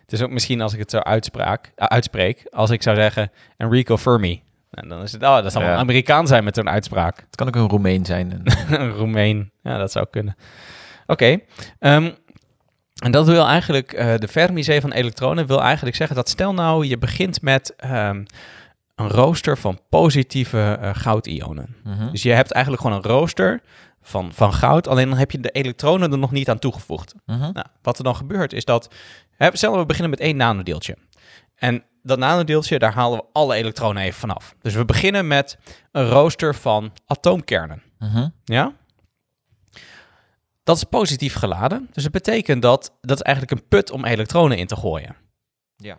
het 0.01 0.13
is 0.13 0.23
ook 0.23 0.31
misschien 0.31 0.61
als 0.61 0.73
ik 0.73 0.79
het 0.79 0.91
zo 0.91 0.99
uitspraak, 0.99 1.73
uh, 1.77 1.87
uitspreek, 1.87 2.47
als 2.51 2.71
ik 2.71 2.83
zou 2.83 2.97
zeggen 2.97 3.31
Enrico 3.57 3.97
Fermi. 3.97 4.43
En 4.75 4.89
dan 4.89 5.03
is 5.03 5.13
het, 5.13 5.23
oh, 5.23 5.43
dat 5.43 5.53
zal 5.53 5.61
wel 5.61 5.71
Ja. 5.71 5.77
een 5.77 5.83
Amerikaan 5.83 6.27
zijn 6.27 6.45
met 6.45 6.55
zo'n 6.55 6.69
uitspraak. 6.71 7.17
Het 7.17 7.37
kan 7.37 7.47
ook 7.47 7.55
een 7.57 7.69
Roemeen 7.69 8.05
zijn. 8.05 8.31
En- 8.45 8.81
een 8.81 8.91
Roemeen. 8.91 9.51
Ja, 9.63 9.79
dat 9.79 9.93
zou 9.93 10.07
kunnen. 10.11 10.37
Oké. 11.07 11.39
ehm, 11.79 12.11
en 13.03 13.11
dat 13.11 13.27
wil 13.27 13.47
eigenlijk, 13.47 13.93
eh, 13.93 14.15
de 14.17 14.29
Fermi-zee 14.29 14.81
van 14.81 14.93
elektronen 14.93 15.47
wil 15.47 15.63
eigenlijk 15.63 15.97
zeggen 15.97 16.17
dat 16.17 16.29
stel 16.29 16.55
nou 16.55 16.87
je 16.87 16.99
begint 16.99 17.43
met 17.43 17.75
ehm, 17.77 18.25
een 18.95 19.09
rooster 19.09 19.59
van 19.59 19.79
positieve 19.89 20.79
eh, 20.81 20.91
goudionen. 20.95 21.77
Mhm. 21.85 22.11
Dus 22.11 22.23
je 22.23 22.33
hebt 22.33 22.53
eigenlijk 22.53 22.83
gewoon 22.85 22.97
een 22.99 23.09
rooster 23.11 23.61
van, 24.03 24.33
van 24.33 24.53
goud, 24.53 24.89
alleen 24.89 25.09
dan 25.09 25.19
heb 25.19 25.31
je 25.31 25.41
de 25.41 25.51
elektronen 25.51 26.13
er 26.13 26.19
nog 26.19 26.31
niet 26.31 26.49
aan 26.51 26.59
toegevoegd. 26.59 27.15
Mhm. 27.27 27.39
Nou, 27.41 27.67
wat 27.83 27.99
er 27.99 28.05
dan 28.05 28.17
gebeurt 28.17 28.53
is 28.53 28.65
dat, 28.65 28.95
hè, 29.37 29.49
stel 29.53 29.79
we 29.79 29.87
beginnen 29.87 30.11
met 30.11 30.21
één 30.21 30.37
nanodeeltje. 30.37 30.97
En 31.55 31.85
dat 32.05 32.19
nanodeeltje, 32.19 32.79
daar 32.79 32.95
halen 32.95 33.19
we 33.19 33.25
alle 33.33 33.55
elektronen 33.55 34.03
even 34.03 34.21
vanaf. 34.21 34.55
Dus 34.61 34.75
we 34.75 34.85
beginnen 34.85 35.27
met 35.27 35.59
een 35.93 36.09
rooster 36.09 36.55
van 36.55 36.93
atoomkernen. 37.07 37.83
Mhm. 37.99 38.29
Ja? 38.45 38.73
Dat 40.65 40.77
is 40.77 40.85
positief 40.85 41.35
geladen. 41.35 41.89
Dus 41.93 42.03
dat 42.03 42.13
betekent 42.13 42.63
dat 42.63 42.97
dat 43.01 43.17
is 43.17 43.23
eigenlijk 43.23 43.61
een 43.61 43.69
put 43.69 43.91
om 43.91 44.05
elektronen 44.05 44.59
in 44.59 44.67
te 44.67 44.77
gooien. 44.77 45.17
Ja. 45.77 45.99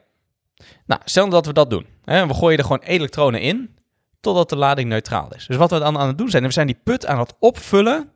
Nou, 0.86 1.02
stel 1.06 1.30
dat 1.30 1.46
we 1.46 1.54
dat 1.54 1.70
doen. 1.70 1.86
Hè, 2.04 2.28
we 2.28 2.34
gooien 2.34 2.58
er 2.58 2.64
gewoon 2.64 2.82
elektronen 2.84 3.42
in 3.42 3.76
totdat 4.22 4.50
de 4.50 4.56
lading 4.56 4.90
neutraal 4.90 5.34
is. 5.36 5.46
Dus 5.48 5.58
wat 5.58 5.72
we 5.72 5.80
dan 5.80 5.98
aan 5.98 6.08
het 6.08 6.18
doen 6.18 6.30
zijn, 6.30 6.44
we 6.44 6.52
zijn 6.52 6.68
die 6.68 6.80
put 6.84 7.06
aan 7.06 7.20
het 7.20 7.36
opvullen 7.40 8.10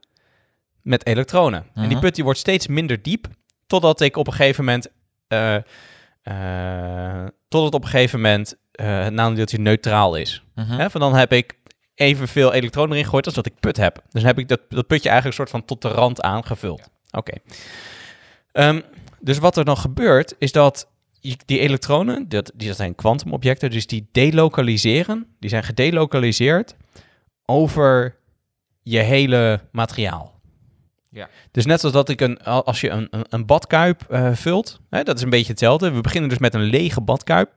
met 0.82 1.06
elektronen. 1.06 1.66
En 1.74 1.82
die 1.82 1.92
Mhm. 1.92 2.00
put 2.00 2.16
die 2.16 2.24
wordt 2.24 2.40
steeds 2.40 2.68
minder 2.68 3.02
diep 3.02 3.28
totdat 3.68 4.02
ik 4.02 4.16
op 4.18 4.28
een 4.28 4.34
gegeven 4.34 4.66
moment, 4.66 4.88
eh 5.28 5.56
eh, 7.50 7.60
totdat 7.60 7.74
op 7.74 7.84
een 7.84 7.90
gegeven 7.90 8.22
moment 8.22 8.56
eh, 8.72 9.04
het 9.04 9.14
nanodeeltje 9.14 9.60
neutraal 9.60 10.16
is. 10.16 10.44
Hè, 10.56 10.90
van 10.90 11.02
dan 11.02 11.16
heb 11.16 11.34
ik 11.34 11.58
evenveel 11.96 12.54
elektronen 12.54 12.92
erin 12.92 13.04
gegooid 13.04 13.26
als 13.26 13.36
dat 13.36 13.46
ik 13.46 13.60
put 13.60 13.78
heb. 13.78 13.96
Dus 13.96 14.04
dan 14.14 14.26
heb 14.26 14.40
ik 14.40 14.48
dat, 14.48 14.60
dat 14.70 14.88
putje 14.88 15.10
eigenlijk 15.10 15.40
een 15.40 15.46
soort 15.46 15.50
van 15.50 15.66
tot 15.66 15.82
de 15.82 15.88
rand 15.98 16.22
aangevuld. 16.22 16.90
Oké. 17.12 17.34
Ehm, 18.52 18.82
dus 19.20 19.38
wat 19.38 19.58
er 19.58 19.66
dan 19.66 19.78
gebeurt, 19.78 20.36
is 20.38 20.52
dat 20.52 20.88
je- 21.20 21.38
die 21.46 21.60
elektronen, 21.60 22.30
dat, 22.30 22.52
die 22.56 22.74
zijn 22.74 22.96
kwantumobjecten, 22.96 23.70
dus 23.72 23.88
die 23.88 24.08
delokaliseren, 24.12 25.28
die 25.40 25.50
zijn 25.50 25.64
gedelokaliseerd 25.64 26.76
over 27.46 28.16
je 28.84 29.00
hele 29.00 29.60
materiaal. 29.72 30.39
Ja. 31.10 31.30
Dus 31.52 31.66
net 31.66 31.80
zoals 31.80 31.96
dat 31.96 32.10
ik 32.10 32.22
een, 32.22 32.44
als 32.44 32.82
je 32.82 32.90
een, 32.90 33.08
een, 33.12 33.26
een 33.30 33.46
badkuip 33.46 34.02
eh, 34.10 34.32
vult, 34.34 34.80
hè, 34.90 35.04
dat 35.04 35.18
is 35.18 35.24
een 35.24 35.30
beetje 35.30 35.52
hetzelfde. 35.52 35.92
We 35.92 36.02
beginnen 36.02 36.30
dus 36.30 36.38
met 36.40 36.54
een 36.54 36.62
lege 36.64 37.02
badkuip. 37.02 37.52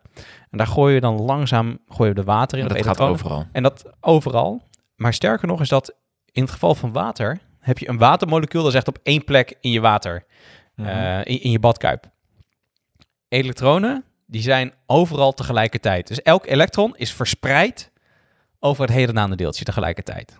En 0.50 0.58
daar 0.58 0.66
gooi 0.66 0.94
je 0.94 1.00
dan 1.00 1.20
langzaam 1.20 1.78
gooi 1.88 2.08
je 2.08 2.14
de 2.14 2.22
water 2.24 2.58
in. 2.58 2.68
Dat 2.68 2.82
gaat 2.84 3.00
overal. 3.00 3.46
En 3.52 3.62
dat 3.62 3.84
overal. 4.00 4.62
Maar 4.96 5.14
sterker 5.14 5.48
nog 5.48 5.60
is 5.60 5.68
dat 5.68 5.94
in 6.32 6.42
het 6.42 6.50
geval 6.50 6.74
van 6.74 6.92
water 6.92 7.38
heb 7.58 7.78
je 7.78 7.88
een 7.88 7.98
watermolecuul 7.98 8.62
dat 8.62 8.70
is 8.72 8.76
echt 8.78 8.88
op 8.88 8.98
één 9.02 9.24
plek 9.24 9.56
in 9.60 9.70
je 9.70 9.80
water, 9.80 10.24
Mhm. 10.74 10.88
eh, 10.88 11.18
in, 11.18 11.42
in 11.42 11.50
je 11.50 11.58
badkuip. 11.58 12.10
Elektronen, 13.28 14.04
die 14.26 14.42
zijn 14.42 14.72
overal 14.86 15.32
tegelijkertijd. 15.32 16.06
Dus 16.08 16.22
elk 16.22 16.46
elektron 16.46 16.96
is 16.96 17.12
verspreid 17.12 17.90
over 18.60 18.84
het 18.84 18.92
hele 18.92 19.12
nanodeeltje 19.12 19.64
tegelijkertijd. 19.64 20.38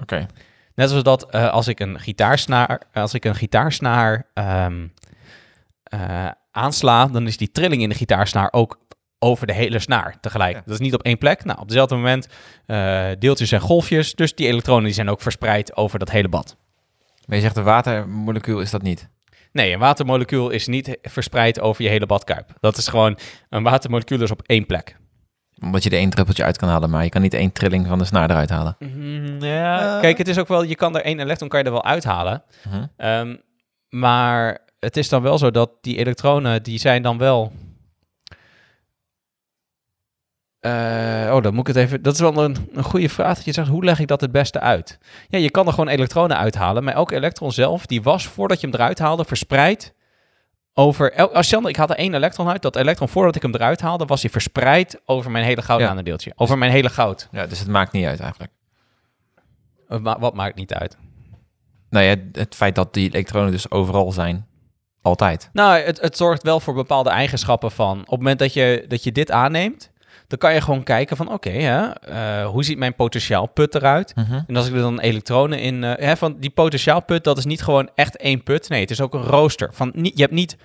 Oké. 0.00 0.26
Net 0.74 0.88
zoals 0.88 1.04
dat 1.04 1.30
eh, 1.30 1.52
als 1.52 1.68
ik 1.68 1.80
een 1.80 2.00
gitaarsnaar, 2.00 2.82
als 2.92 3.14
ik 3.14 3.24
een 3.24 3.34
gitaarsnaar 3.34 4.26
ehm, 4.34 4.86
eh, 5.82 6.28
aansla, 6.50 7.06
dan 7.06 7.26
is 7.26 7.36
die 7.36 7.50
trilling 7.50 7.82
in 7.82 7.88
de 7.88 7.94
gitaarsnaar 7.94 8.48
ook 8.52 8.78
over 9.18 9.46
de 9.46 9.52
hele 9.52 9.78
snaar 9.78 10.20
tegelijk. 10.20 10.54
Ja. 10.54 10.62
Dat 10.64 10.74
is 10.74 10.80
niet 10.80 10.94
op 10.94 11.02
één 11.02 11.18
plek. 11.18 11.44
Nou, 11.44 11.60
op 11.60 11.68
dezelfde 11.68 11.94
moment 11.94 12.28
eh, 12.66 13.06
deeltjes 13.18 13.52
en 13.52 13.60
golfjes, 13.60 14.14
dus 14.14 14.34
die 14.34 14.46
elektronen 14.46 14.84
die 14.84 14.92
zijn 14.92 15.10
ook 15.10 15.20
verspreid 15.20 15.76
over 15.76 15.98
dat 15.98 16.10
hele 16.10 16.28
bad. 16.28 16.56
Maar 17.26 17.36
je 17.36 17.42
zegt 17.42 17.56
een 17.56 17.64
watermolecuul 17.64 18.60
is 18.60 18.70
dat 18.70 18.82
niet. 18.82 19.08
Nee, 19.52 19.72
een 19.72 19.78
watermolecuul 19.78 20.50
is 20.50 20.66
niet 20.66 20.98
verspreid 21.02 21.60
over 21.60 21.82
je 21.82 21.88
hele 21.88 22.06
badkuip. 22.06 22.50
Dat 22.60 22.76
is 22.76 22.88
gewoon 22.88 23.18
een 23.48 23.62
watermolecuul 23.62 24.18
dus 24.18 24.30
op 24.30 24.42
één 24.46 24.66
plek. 24.66 24.96
Omdat 25.64 25.82
je 25.82 25.90
er 25.90 25.96
één 25.98 26.10
druppeltje 26.10 26.44
uit 26.44 26.56
kan 26.58 26.68
halen, 26.68 26.90
maar 26.90 27.04
je 27.04 27.08
kan 27.10 27.22
niet 27.22 27.34
één 27.34 27.52
trilling 27.52 27.86
van 27.86 27.98
de 27.98 28.04
snaar 28.04 28.30
eruit 28.30 28.50
halen. 28.50 28.76
ja, 29.40 29.94
Eh. 29.94 30.00
kijk, 30.00 30.18
het 30.18 30.28
is 30.28 30.38
ook 30.38 30.48
wel, 30.48 30.62
je 30.62 30.74
kan 30.74 30.96
er 30.96 31.04
één 31.04 31.20
elektron 31.20 31.48
kan 31.48 31.58
je 31.60 31.64
er 31.64 31.72
wel 31.72 31.84
uithalen. 31.84 32.42
Mhm. 32.68 32.84
Ehm, 32.96 33.36
maar 33.88 34.58
het 34.78 34.96
is 34.96 35.08
dan 35.08 35.22
wel 35.22 35.38
zo 35.38 35.50
dat 35.50 35.70
die 35.80 35.96
elektronen, 35.96 36.62
die 36.62 36.78
zijn 36.78 37.02
dan 37.02 37.18
wel... 37.18 37.52
Eh, 40.60 41.30
oh, 41.34 41.42
dan 41.42 41.54
moet 41.54 41.68
ik 41.68 41.74
het 41.74 41.84
even... 41.84 42.02
Dat 42.02 42.14
is 42.14 42.20
wel 42.20 42.44
een, 42.44 42.56
een 42.72 42.82
goede 42.84 43.08
vraag. 43.08 43.36
Dat 43.36 43.44
je 43.44 43.52
zegt, 43.52 43.68
hoe 43.68 43.84
leg 43.84 43.98
ik 43.98 44.06
dat 44.08 44.20
het 44.20 44.32
beste 44.32 44.60
uit? 44.60 44.98
Ja, 45.28 45.38
je 45.38 45.50
kan 45.50 45.66
er 45.66 45.72
gewoon 45.72 45.88
elektronen 45.88 46.36
uithalen. 46.36 46.84
Maar 46.84 46.94
elke 46.94 47.14
elektron 47.14 47.52
zelf, 47.52 47.86
die 47.86 48.02
was 48.02 48.26
voordat 48.26 48.60
je 48.60 48.66
hem 48.66 48.76
eruit 48.76 48.98
haalde, 48.98 49.24
verspreid 49.24 49.94
over... 50.74 51.28
Stel, 51.32 51.68
ik 51.68 51.76
had 51.76 51.90
er 51.90 51.96
één 51.96 52.14
elektron 52.14 52.48
uit. 52.48 52.62
Dat 52.62 52.76
elektron, 52.76 53.08
voordat 53.08 53.36
ik 53.36 53.42
hem 53.42 53.54
eruit 53.54 53.80
haalde, 53.80 54.04
was 54.04 54.22
hij 54.22 54.30
verspreid 54.30 55.00
over 55.04 55.30
mijn 55.30 55.44
hele 55.44 55.62
goud 55.62 55.80
Ja. 55.80 56.32
Over 56.36 56.58
mijn 56.58 56.70
hele 56.70 56.90
goud. 56.90 57.28
Ja, 57.32 57.46
dus 57.46 57.58
het 57.58 57.68
maakt 57.68 57.92
niet 57.92 58.06
uit 58.06 58.20
eigenlijk. 58.20 58.52
Ma- 59.88 60.18
wat 60.18 60.34
maakt 60.34 60.56
niet 60.56 60.74
uit. 60.74 60.96
Nou 61.90 62.04
ja, 62.04 62.14
het 62.32 62.54
feit 62.54 62.74
dat 62.74 62.94
die 62.94 63.08
elektronen 63.08 63.50
dus 63.50 63.70
overal 63.70 64.12
zijn, 64.12 64.46
altijd. 65.02 65.50
Nou, 65.52 65.78
het, 65.78 66.00
het 66.00 66.16
zorgt 66.16 66.42
wel 66.42 66.60
voor 66.60 66.74
bepaalde 66.74 67.10
eigenschappen 67.10 67.70
van... 67.70 67.98
Op 67.98 68.06
het 68.06 68.18
moment 68.18 68.38
dat 68.38 68.52
je, 68.52 68.84
dat 68.88 69.04
je 69.04 69.12
dit 69.12 69.30
aanneemt... 69.30 69.90
dan 70.38 70.48
kan 70.48 70.54
je 70.54 70.60
gewoon 70.60 70.82
kijken 70.82 71.16
van 71.16 71.32
oké, 71.32 71.50
hè, 71.50 71.90
eh, 71.90 72.46
hoe 72.46 72.64
ziet 72.64 72.78
mijn 72.78 72.94
potentiaalput 72.94 73.74
eruit? 73.74 74.12
Mhm. 74.16 74.40
En 74.46 74.56
als 74.56 74.66
ik 74.66 74.74
er 74.74 74.80
dan 74.80 75.00
elektronen 75.00 75.58
in, 75.58 75.84
eh, 75.84 76.06
hè, 76.06 76.16
van 76.16 76.36
die 76.38 76.50
potentiaalput, 76.50 77.24
dat 77.24 77.38
is 77.38 77.44
niet 77.44 77.62
gewoon 77.62 77.90
echt 77.94 78.16
één 78.16 78.42
put. 78.42 78.68
Nee, 78.68 78.80
het 78.80 78.90
is 78.90 79.00
ook 79.00 79.14
een 79.14 79.22
rooster. 79.22 79.70
Van, 79.72 79.92
niet, 79.94 80.14
je 80.16 80.22
hebt 80.22 80.34
niet 80.34 80.56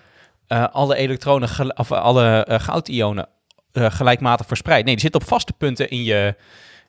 eh, 0.47 0.65
alle 0.72 0.95
elektronen, 0.95 1.49
of 1.78 1.91
alle 1.91 2.45
goudionen 2.61 3.28
gelijkmatig 3.74 4.45
verspreid. 4.47 4.86
Nee, 4.86 4.93
die 4.93 5.03
zitten 5.03 5.22
op 5.22 5.28
vaste 5.28 5.53
punten 5.57 5.89
in 5.89 6.03
je, 6.03 6.36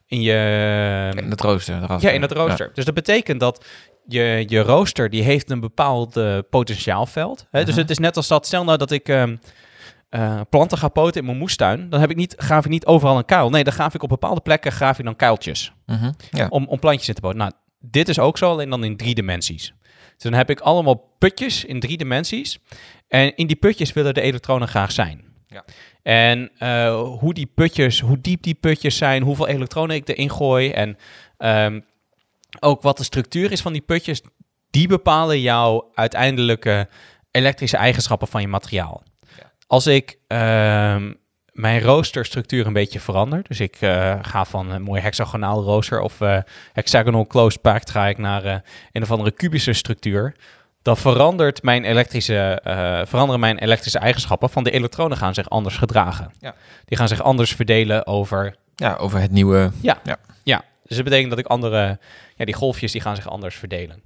in 0.06 0.20
je, 0.20 1.12
In 1.16 1.30
het 1.30 1.40
rooster. 1.40 1.80
ja, 2.00 2.10
in 2.10 2.22
het 2.22 2.32
rooster. 2.32 2.70
Dus 2.74 2.84
dat 2.84 2.94
betekent 2.94 3.40
dat 3.40 3.64
je, 4.06 4.44
je 4.46 4.60
rooster, 4.60 5.10
die 5.10 5.22
heeft 5.22 5.50
een 5.50 5.60
bepaald 5.60 6.20
potentiaalveld. 6.50 7.46
Hè? 7.50 7.60
Dus 7.64 7.70
Mhm. 7.70 7.80
het 7.80 7.90
is 7.90 7.98
net 7.98 8.16
als 8.16 8.28
dat, 8.28 8.46
stel 8.46 8.64
nou 8.64 8.78
dat 8.78 8.90
ik 8.90 9.08
ehm, 9.08 9.36
eh, 10.10 10.40
planten 10.50 10.78
ga 10.78 10.88
poten 10.88 11.20
in 11.20 11.26
mijn 11.26 11.38
moestuin, 11.38 11.90
dan 11.90 12.00
heb 12.00 12.10
ik 12.10 12.16
niet, 12.16 12.34
graaf 12.36 12.64
ik 12.64 12.70
niet 12.70 12.86
overal 12.86 13.16
een 13.16 13.24
kuil. 13.24 13.50
Nee, 13.50 13.64
dan 13.64 13.72
graaf 13.72 13.94
ik 13.94 14.02
op 14.02 14.08
bepaalde 14.08 14.40
plekken 14.40 14.72
graaf 14.72 14.98
ik 14.98 15.04
dan 15.04 15.16
kuiltjes. 15.16 15.72
Mhm. 15.86 16.12
ja. 16.30 16.46
om, 16.48 16.66
om 16.66 16.78
plantjes 16.78 17.08
in 17.08 17.14
te 17.14 17.20
poten. 17.20 17.38
Nou, 17.38 17.52
dit 17.78 18.08
is 18.08 18.18
ook 18.18 18.38
zo, 18.38 18.50
alleen 18.50 18.70
dan 18.70 18.84
in 18.84 18.96
drie 18.96 19.14
dimensies. 19.14 19.74
Dus 20.14 20.30
dan 20.30 20.32
heb 20.32 20.50
ik 20.50 20.60
allemaal 20.60 21.14
putjes 21.18 21.64
in 21.64 21.80
drie 21.80 21.96
dimensies. 21.96 22.58
En 23.08 23.36
in 23.36 23.46
die 23.46 23.56
putjes 23.56 23.92
willen 23.92 24.14
de 24.14 24.20
elektronen 24.20 24.68
graag 24.68 24.92
zijn. 24.92 25.24
Ja. 25.46 25.64
En 26.02 26.50
eh, 26.58 27.02
hoe 27.02 27.34
die 27.34 27.46
putjes, 27.54 28.00
hoe 28.00 28.20
diep 28.20 28.42
die 28.42 28.54
putjes 28.54 28.96
zijn, 28.96 29.22
hoeveel 29.22 29.48
elektronen 29.48 29.96
ik 29.96 30.08
erin 30.08 30.30
gooi 30.30 30.70
en 30.70 30.96
ehm, 31.36 31.80
ook 32.60 32.82
wat 32.82 32.96
de 32.96 33.04
structuur 33.04 33.52
is 33.52 33.60
van 33.60 33.72
die 33.72 33.82
putjes, 33.82 34.22
die 34.70 34.88
bepalen 34.88 35.40
jouw 35.40 35.90
uiteindelijke 35.94 36.88
elektrische 37.30 37.76
eigenschappen 37.76 38.28
van 38.28 38.40
je 38.40 38.48
materiaal. 38.48 39.02
Ja. 39.38 39.52
Als 39.70 39.86
ik 39.86 40.18
ehm, 40.26 41.12
mijn 41.52 41.80
roosterstructuur 41.80 42.66
een 42.66 42.72
beetje 42.72 43.00
verander, 43.00 43.42
dus 43.48 43.60
ik 43.60 43.76
eh, 43.80 44.18
ga 44.22 44.44
van 44.44 44.70
een 44.70 44.82
mooi 44.82 45.00
hexagonaal 45.00 45.62
rooster 45.62 46.00
of 46.00 46.20
eh, 46.20 46.38
hexagonal 46.72 47.26
closed 47.26 47.60
pact 47.60 47.90
ga 47.90 48.06
ik 48.06 48.18
naar 48.18 48.44
eh, 48.44 48.56
een 48.92 49.02
of 49.02 49.10
andere 49.10 49.30
kubische 49.30 49.72
structuur, 49.72 50.36
dan 50.82 50.96
verandert 50.96 51.62
mijn 51.62 51.84
elektrische, 51.84 52.60
veranderen 53.08 53.40
mijn 53.40 53.58
elektrische 53.58 53.98
eigenschappen 53.98 54.50
van 54.50 54.64
de 54.64 54.70
elektronen 54.70 55.16
gaan 55.16 55.34
zich 55.34 55.50
anders 55.50 55.76
gedragen. 55.76 56.32
Ja. 56.38 56.54
Die 56.84 56.98
gaan 56.98 57.08
zich 57.08 57.22
anders 57.22 57.54
verdelen 57.54 58.06
over 58.06 58.56
ja, 58.74 58.94
over 58.94 59.20
het 59.20 59.30
nieuwe... 59.30 59.70
ja, 60.42 60.64
dus 60.84 60.96
dat 60.96 61.04
betekent 61.04 61.30
dat 61.30 61.38
ik 61.38 61.46
andere, 61.46 61.98
ja, 62.36 62.44
die 62.44 62.54
golfjes 62.54 62.92
die 62.92 63.00
gaan 63.00 63.16
zich 63.16 63.28
anders 63.28 63.56
verdelen. 63.56 64.02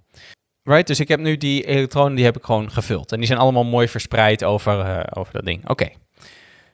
Right, 0.65 0.87
dus 0.87 1.01
ik 1.01 1.09
heb 1.09 1.21
nu 1.21 1.37
die 1.37 1.67
elektronen, 1.67 2.15
die 2.15 2.25
heb 2.25 2.37
ik 2.37 2.45
gewoon 2.45 2.71
gevuld. 2.71 3.13
En 3.13 3.19
die 3.19 3.27
zijn 3.27 3.39
allemaal 3.39 3.65
mooi 3.65 3.89
verspreid 3.89 4.45
over, 4.45 4.81
eh, 4.81 5.21
over 5.21 5.33
dat 5.33 5.45
ding. 5.45 5.69
Oké. 5.69 5.89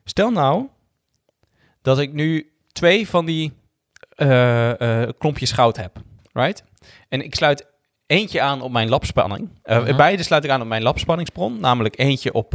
Stel 0.05 0.31
nou 0.31 0.67
dat 1.83 1.99
ik 1.99 2.13
nu 2.13 2.53
twee 2.73 3.09
van 3.09 3.25
die 3.25 3.53
eh, 4.11 5.03
eh, 5.03 5.09
klompjes 5.19 5.53
goud 5.53 5.77
heb. 5.77 5.97
Right? 6.33 6.65
En 7.09 7.25
ik 7.25 7.35
sluit 7.35 7.67
eentje 8.07 8.41
aan 8.41 8.63
op 8.63 8.71
mijn 8.71 8.89
lapspanning. 8.89 9.49
Mhm. 9.63 9.97
Beide 9.97 10.23
sluit 10.23 10.45
ik 10.45 10.51
aan 10.51 10.61
op 10.61 10.67
mijn 10.67 10.83
lapspanningsbron. 10.83 11.61
Namelijk 11.61 11.99
eentje 11.99 12.33
op, 12.33 12.55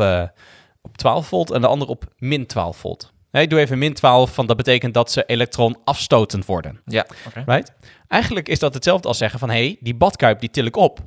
op 0.82 0.98
12 0.98 1.28
volt 1.28 1.52
en 1.52 1.62
de 1.62 1.68
andere 1.68 1.92
op 1.92 2.06
min 2.18 2.46
12 2.46 2.78
volt. 2.78 3.14
Nee, 3.32 3.44
ik 3.44 3.50
doe 3.50 3.60
even 3.60 3.78
min 3.78 3.94
12, 3.94 4.34
van 4.34 4.46
dat 4.46 4.58
betekent 4.58 4.94
dat 4.94 5.12
ze 5.12 5.26
elektron 5.26 5.78
afstotend 5.84 6.46
worden. 6.46 6.82
Ja, 6.86 7.06
oké. 7.28 7.44
Right? 7.46 7.74
Eigenlijk 8.08 8.50
is 8.50 8.60
dat 8.60 8.74
hetzelfde 8.74 9.08
als 9.08 9.18
zeggen 9.18 9.40
van... 9.40 9.50
hé, 9.50 9.66
hey, 9.66 9.78
die 9.80 9.96
badkuip 9.96 10.40
die 10.40 10.50
til 10.50 10.66
ik 10.66 10.76
op. 10.76 11.00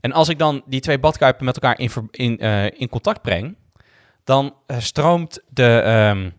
En 0.00 0.12
als 0.12 0.28
ik 0.28 0.38
dan 0.38 0.62
die 0.66 0.80
twee 0.80 0.98
badkuipen 0.98 1.44
met 1.44 1.54
elkaar 1.60 1.80
in, 2.10 2.38
eh, 2.38 2.64
in 2.64 2.88
contact 2.88 3.22
breng... 3.22 3.56
dan 4.24 4.54
eh, 4.66 4.78
stroomt 4.78 5.40
de... 5.48 5.80
ehm, 5.80 6.30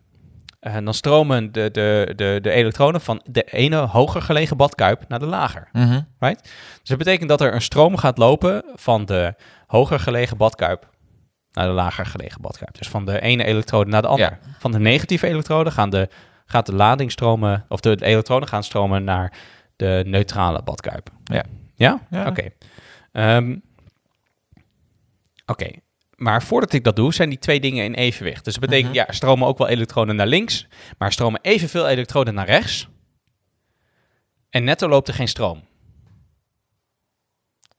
eh, 0.60 0.76
dan 0.84 0.94
stromen 0.94 1.52
de, 1.52 1.70
de, 1.70 2.12
de, 2.16 2.38
de 2.42 2.50
elektronen 2.50 3.00
van 3.00 3.20
de 3.24 3.42
ene 3.42 3.76
hoger 3.76 4.22
gelegen 4.22 4.56
badkuip 4.56 5.04
naar 5.08 5.18
de 5.18 5.26
lager. 5.26 5.68
Mhm. 5.72 6.00
Dus 6.18 6.38
dat 6.82 6.98
betekent 6.98 7.28
dat 7.28 7.40
er 7.40 7.54
een 7.54 7.62
stroom 7.62 7.96
gaat 7.96 8.18
lopen 8.18 8.64
van 8.74 9.04
de 9.04 9.34
hoger 9.66 10.00
gelegen 10.00 10.36
badkuip 10.36 10.88
naar 11.52 11.66
de 11.66 11.72
lager 11.72 12.06
gelegen 12.06 12.40
badkuip. 12.40 12.78
Dus 12.78 12.88
van 12.88 13.04
de 13.04 13.20
ene 13.20 13.44
elektrode 13.44 13.90
naar 13.90 14.02
de 14.02 14.08
andere. 14.08 14.38
Van 14.58 14.72
de 14.72 14.78
negatieve 14.78 15.26
elektrode 15.26 15.70
gaan 15.70 15.90
de, 15.90 16.08
gaat 16.46 16.66
de 16.66 16.74
lading 16.74 17.10
stromen, 17.10 17.64
of 17.68 17.80
de, 17.80 17.96
de 17.96 18.04
elektronen 18.04 18.48
gaan 18.48 18.64
stromen 18.64 19.04
naar 19.04 19.32
de 19.76 20.02
neutrale 20.06 20.62
badkuip. 20.62 21.10
Ja. 21.24 21.44
Ja? 21.74 22.00
Ja. 22.10 22.26
Oké. 22.26 22.48
Ehm, 23.18 23.56
Oké. 25.46 25.70
Maar 26.16 26.42
voordat 26.42 26.72
ik 26.72 26.84
dat 26.84 26.96
doe, 26.96 27.14
zijn 27.14 27.28
die 27.28 27.38
twee 27.38 27.60
dingen 27.60 27.84
in 27.84 27.94
evenwicht. 27.94 28.44
Dus 28.44 28.54
dat 28.54 28.62
betekent, 28.62 28.94
Mhm. 28.94 29.04
ja, 29.06 29.12
stromen 29.12 29.48
ook 29.48 29.58
wel 29.58 29.68
elektronen 29.68 30.16
naar 30.16 30.26
links, 30.26 30.66
maar 30.98 31.12
stromen 31.12 31.40
evenveel 31.42 31.88
elektronen 31.88 32.34
naar 32.34 32.46
rechts. 32.46 32.88
En 34.50 34.64
netto 34.64 34.88
loopt 34.88 35.08
er 35.08 35.14
geen 35.14 35.28
stroom. 35.28 35.62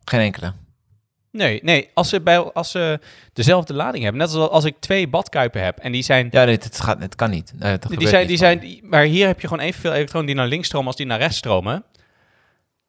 Geen 0.05 0.19
enkele. 0.19 0.53
Nee, 1.31 1.59
nee 1.63 1.89
als, 1.93 2.09
ze 2.09 2.21
bij, 2.21 2.37
als 2.39 2.71
ze 2.71 2.99
dezelfde 3.33 3.73
lading 3.73 4.03
hebben. 4.03 4.21
Net 4.21 4.33
als 4.33 4.49
als 4.49 4.63
ik 4.65 4.75
twee 4.79 5.07
badkuipen 5.07 5.63
heb 5.63 5.77
en 5.77 5.91
die 5.91 6.03
zijn... 6.03 6.27
Ja, 6.31 6.45
dit, 6.45 6.63
het, 6.63 6.79
gaat, 6.79 6.99
het 7.01 7.15
kan 7.15 7.29
niet. 7.29 7.53
Het 7.59 7.87
die 7.87 8.07
zijn, 8.07 8.27
die 8.27 8.37
zijn 8.37 8.79
maar 8.83 9.03
hier 9.03 9.27
heb 9.27 9.41
je 9.41 9.47
gewoon 9.47 9.63
evenveel 9.63 9.93
elektronen 9.93 10.27
die 10.27 10.35
naar 10.35 10.47
links 10.47 10.67
stromen 10.67 10.87
als 10.87 10.95
die 10.95 11.05
naar 11.05 11.19
rechts 11.19 11.37
stromen. 11.37 11.83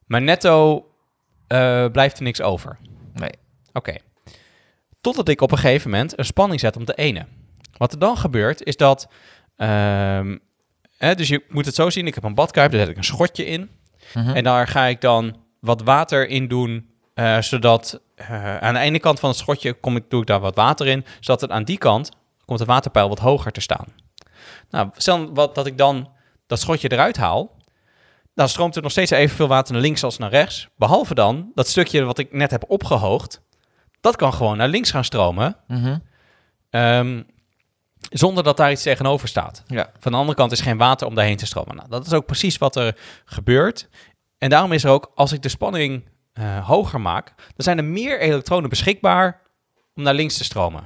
Maar 0.06 0.22
netto 0.22 0.84
eh, 1.50 1.86
blijft 1.92 2.16
er 2.16 2.22
niks 2.22 2.40
over. 2.40 2.78
Nee. 3.12 3.32
Oké. 3.72 3.96
Totdat 5.00 5.28
ik 5.28 5.40
op 5.40 5.52
een 5.52 5.58
gegeven 5.58 5.90
moment 5.90 6.18
een 6.18 6.24
spanning 6.24 6.60
zet 6.60 6.76
om 6.76 6.84
de 6.84 6.94
ene. 6.94 7.26
Wat 7.76 7.92
er 7.92 7.98
dan 7.98 8.16
gebeurt 8.16 8.62
is 8.62 8.76
dat... 8.76 9.08
ehm, 9.56 10.36
hè, 10.96 11.14
dus 11.14 11.28
je 11.28 11.44
moet 11.48 11.66
het 11.66 11.74
zo 11.74 11.90
zien. 11.90 12.06
Ik 12.06 12.14
heb 12.14 12.24
een 12.24 12.34
badkuip, 12.34 12.70
daar 12.70 12.80
zet 12.80 12.88
ik 12.88 12.96
een 12.96 13.04
schotje 13.04 13.44
in. 13.44 13.70
Mhm. 14.14 14.36
En 14.36 14.44
daar 14.44 14.66
ga 14.66 14.84
ik 14.84 15.00
dan 15.00 15.36
wat 15.60 15.82
water 15.82 16.28
in 16.28 16.48
doen, 16.48 16.90
eh, 17.14 17.40
zodat 17.40 18.00
eh, 18.14 18.56
aan 18.56 18.74
de 18.74 18.80
ene 18.80 18.98
kant 18.98 19.20
van 19.20 19.28
het 19.28 19.38
schotje 19.38 19.72
kom 19.72 19.96
ik, 19.96 20.04
doe 20.08 20.20
ik 20.20 20.26
daar 20.26 20.40
wat 20.40 20.54
water 20.54 20.86
in, 20.86 21.04
zodat 21.20 21.40
het 21.40 21.50
aan 21.50 21.64
die 21.64 21.78
kant 21.78 22.10
komt 22.44 22.58
het 22.58 22.68
waterpeil 22.68 23.08
wat 23.08 23.18
hoger 23.18 23.52
te 23.52 23.60
staan. 23.60 23.86
Nou, 24.70 24.88
stel 24.96 25.32
wat, 25.34 25.54
dat 25.54 25.66
ik 25.66 25.78
dan 25.78 26.10
dat 26.46 26.60
schotje 26.60 26.92
eruit 26.92 27.16
haal, 27.16 27.56
dan 28.40 28.48
stroomt 28.48 28.76
er 28.76 28.82
nog 28.82 28.90
steeds 28.90 29.10
evenveel 29.10 29.48
water 29.48 29.72
naar 29.72 29.82
links 29.82 30.04
als 30.04 30.18
naar 30.18 30.30
rechts. 30.30 30.68
Behalve 30.76 31.14
dan 31.14 31.50
dat 31.54 31.68
stukje 31.68 32.04
wat 32.04 32.18
ik 32.18 32.32
net 32.32 32.50
heb 32.50 32.64
opgehoogd, 32.68 33.42
dat 34.00 34.16
kan 34.16 34.32
gewoon 34.34 34.56
naar 34.56 34.68
links 34.68 34.90
gaan 34.90 35.04
stromen, 35.04 35.56
Mhm. 35.68 35.96
ehm, 36.70 37.22
zonder 38.10 38.44
dat 38.44 38.56
daar 38.56 38.70
iets 38.70 38.82
tegenover 38.82 39.28
staat. 39.28 39.62
Ja. 39.66 39.90
Van 39.98 40.12
de 40.12 40.18
andere 40.18 40.36
kant 40.36 40.52
is 40.52 40.60
geen 40.60 40.76
water 40.78 41.06
om 41.06 41.14
daarheen 41.14 41.36
te 41.36 41.46
stromen. 41.46 41.76
Nou, 41.76 41.88
dat 41.88 42.06
is 42.06 42.12
ook 42.12 42.26
precies 42.26 42.58
wat 42.58 42.76
er 42.76 42.96
gebeurt. 43.24 43.88
En 44.38 44.50
daarom 44.50 44.72
is 44.72 44.84
er 44.84 44.90
ook, 44.90 45.12
als 45.14 45.32
ik 45.32 45.42
de 45.42 45.48
spanning 45.48 46.08
eh, 46.32 46.66
hoger 46.66 47.00
maak, 47.00 47.26
dan 47.36 47.44
zijn 47.56 47.78
er 47.78 47.84
meer 47.84 48.20
elektronen 48.20 48.70
beschikbaar 48.70 49.40
om 49.94 50.02
naar 50.02 50.14
links 50.14 50.36
te 50.36 50.44
stromen. 50.44 50.84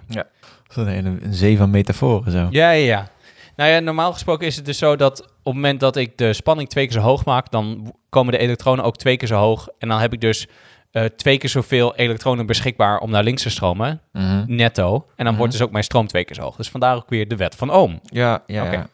Zo'n 0.68 0.86
hele 0.86 1.08
een 1.22 1.34
zee 1.34 1.56
van 1.56 1.70
metaforen 1.70 2.32
zo. 2.32 2.38
Ja, 2.38 2.70
ja, 2.70 2.70
ja. 2.70 3.08
Nou 3.56 3.70
ja, 3.70 3.78
normaal 3.78 4.12
gesproken 4.12 4.46
is 4.46 4.56
het 4.56 4.64
dus 4.64 4.78
zo 4.78 4.96
dat 4.96 5.20
op 5.20 5.26
het 5.44 5.54
moment 5.54 5.80
dat 5.80 5.96
ik 5.96 6.18
de 6.18 6.32
spanning 6.32 6.68
twee 6.68 6.84
keer 6.84 6.94
zo 7.00 7.00
hoog 7.00 7.24
maak, 7.24 7.50
dan 7.50 7.94
komen 8.08 8.32
de 8.32 8.38
elektronen 8.38 8.84
ook 8.84 8.96
twee 8.96 9.16
keer 9.16 9.28
zo 9.28 9.36
hoog. 9.36 9.68
En 9.78 9.88
dan 9.88 10.00
heb 10.00 10.12
ik 10.12 10.20
dus 10.20 10.46
eh, 10.90 11.04
twee 11.04 11.38
keer 11.38 11.50
zoveel 11.50 11.94
elektronen 11.96 12.46
beschikbaar 12.46 12.98
om 12.98 13.10
naar 13.10 13.22
links 13.22 13.42
te 13.42 13.50
stromen, 13.50 14.00
Mhm. 14.12 14.44
netto. 14.46 14.94
En 14.94 15.02
dan 15.16 15.26
Mhm. 15.26 15.36
wordt 15.36 15.52
dus 15.52 15.62
ook 15.62 15.70
mijn 15.70 15.84
stroom 15.84 16.06
twee 16.06 16.24
keer 16.24 16.34
zo 16.36 16.42
hoog. 16.42 16.56
Dus 16.56 16.68
vandaar 16.70 16.96
ook 16.96 17.08
weer 17.08 17.28
de 17.28 17.36
wet 17.36 17.54
van 17.54 17.70
Ohm. 17.72 17.96
Ja, 18.02 18.42
ja, 18.46 18.66
Oké. 18.66 18.72
ja. 18.74 18.86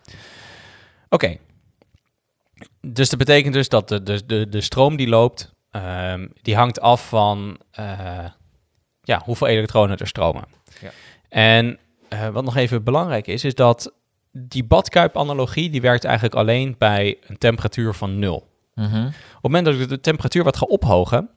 Oké. 1.08 1.36
Dus 2.80 3.08
dat 3.10 3.18
betekent 3.18 3.54
dus 3.54 3.68
dat 3.68 3.88
de, 3.88 4.02
de, 4.02 4.26
de, 4.26 4.48
de 4.48 4.60
stroom 4.60 4.96
die 4.96 5.08
loopt, 5.08 5.54
ehm, 5.70 6.26
die 6.42 6.56
hangt 6.56 6.80
af 6.80 7.08
van 7.08 7.58
eh, 7.70 8.24
ja, 9.02 9.22
hoeveel 9.24 9.46
elektronen 9.46 9.96
er 9.96 10.06
stromen. 10.06 10.44
Ja. 10.80 10.90
En 11.28 11.78
eh, 12.08 12.28
wat 12.28 12.44
nog 12.44 12.56
even 12.56 12.84
belangrijk 12.84 13.26
is, 13.26 13.44
is 13.44 13.54
dat 13.54 13.92
die 14.32 14.64
badkuip-analogie, 14.64 15.70
die 15.70 15.80
werkt 15.80 16.04
eigenlijk 16.04 16.34
alleen 16.34 16.74
bij 16.78 17.16
een 17.26 17.38
temperatuur 17.38 17.94
van 17.94 18.18
nul. 18.18 18.48
Mhm. 18.74 19.06
Op 19.06 19.12
het 19.32 19.42
moment 19.42 19.64
dat 19.64 19.74
ik 19.74 19.88
de 19.88 20.00
temperatuur 20.00 20.44
wat 20.44 20.56
ga 20.56 20.66
ophogen, 20.66 21.30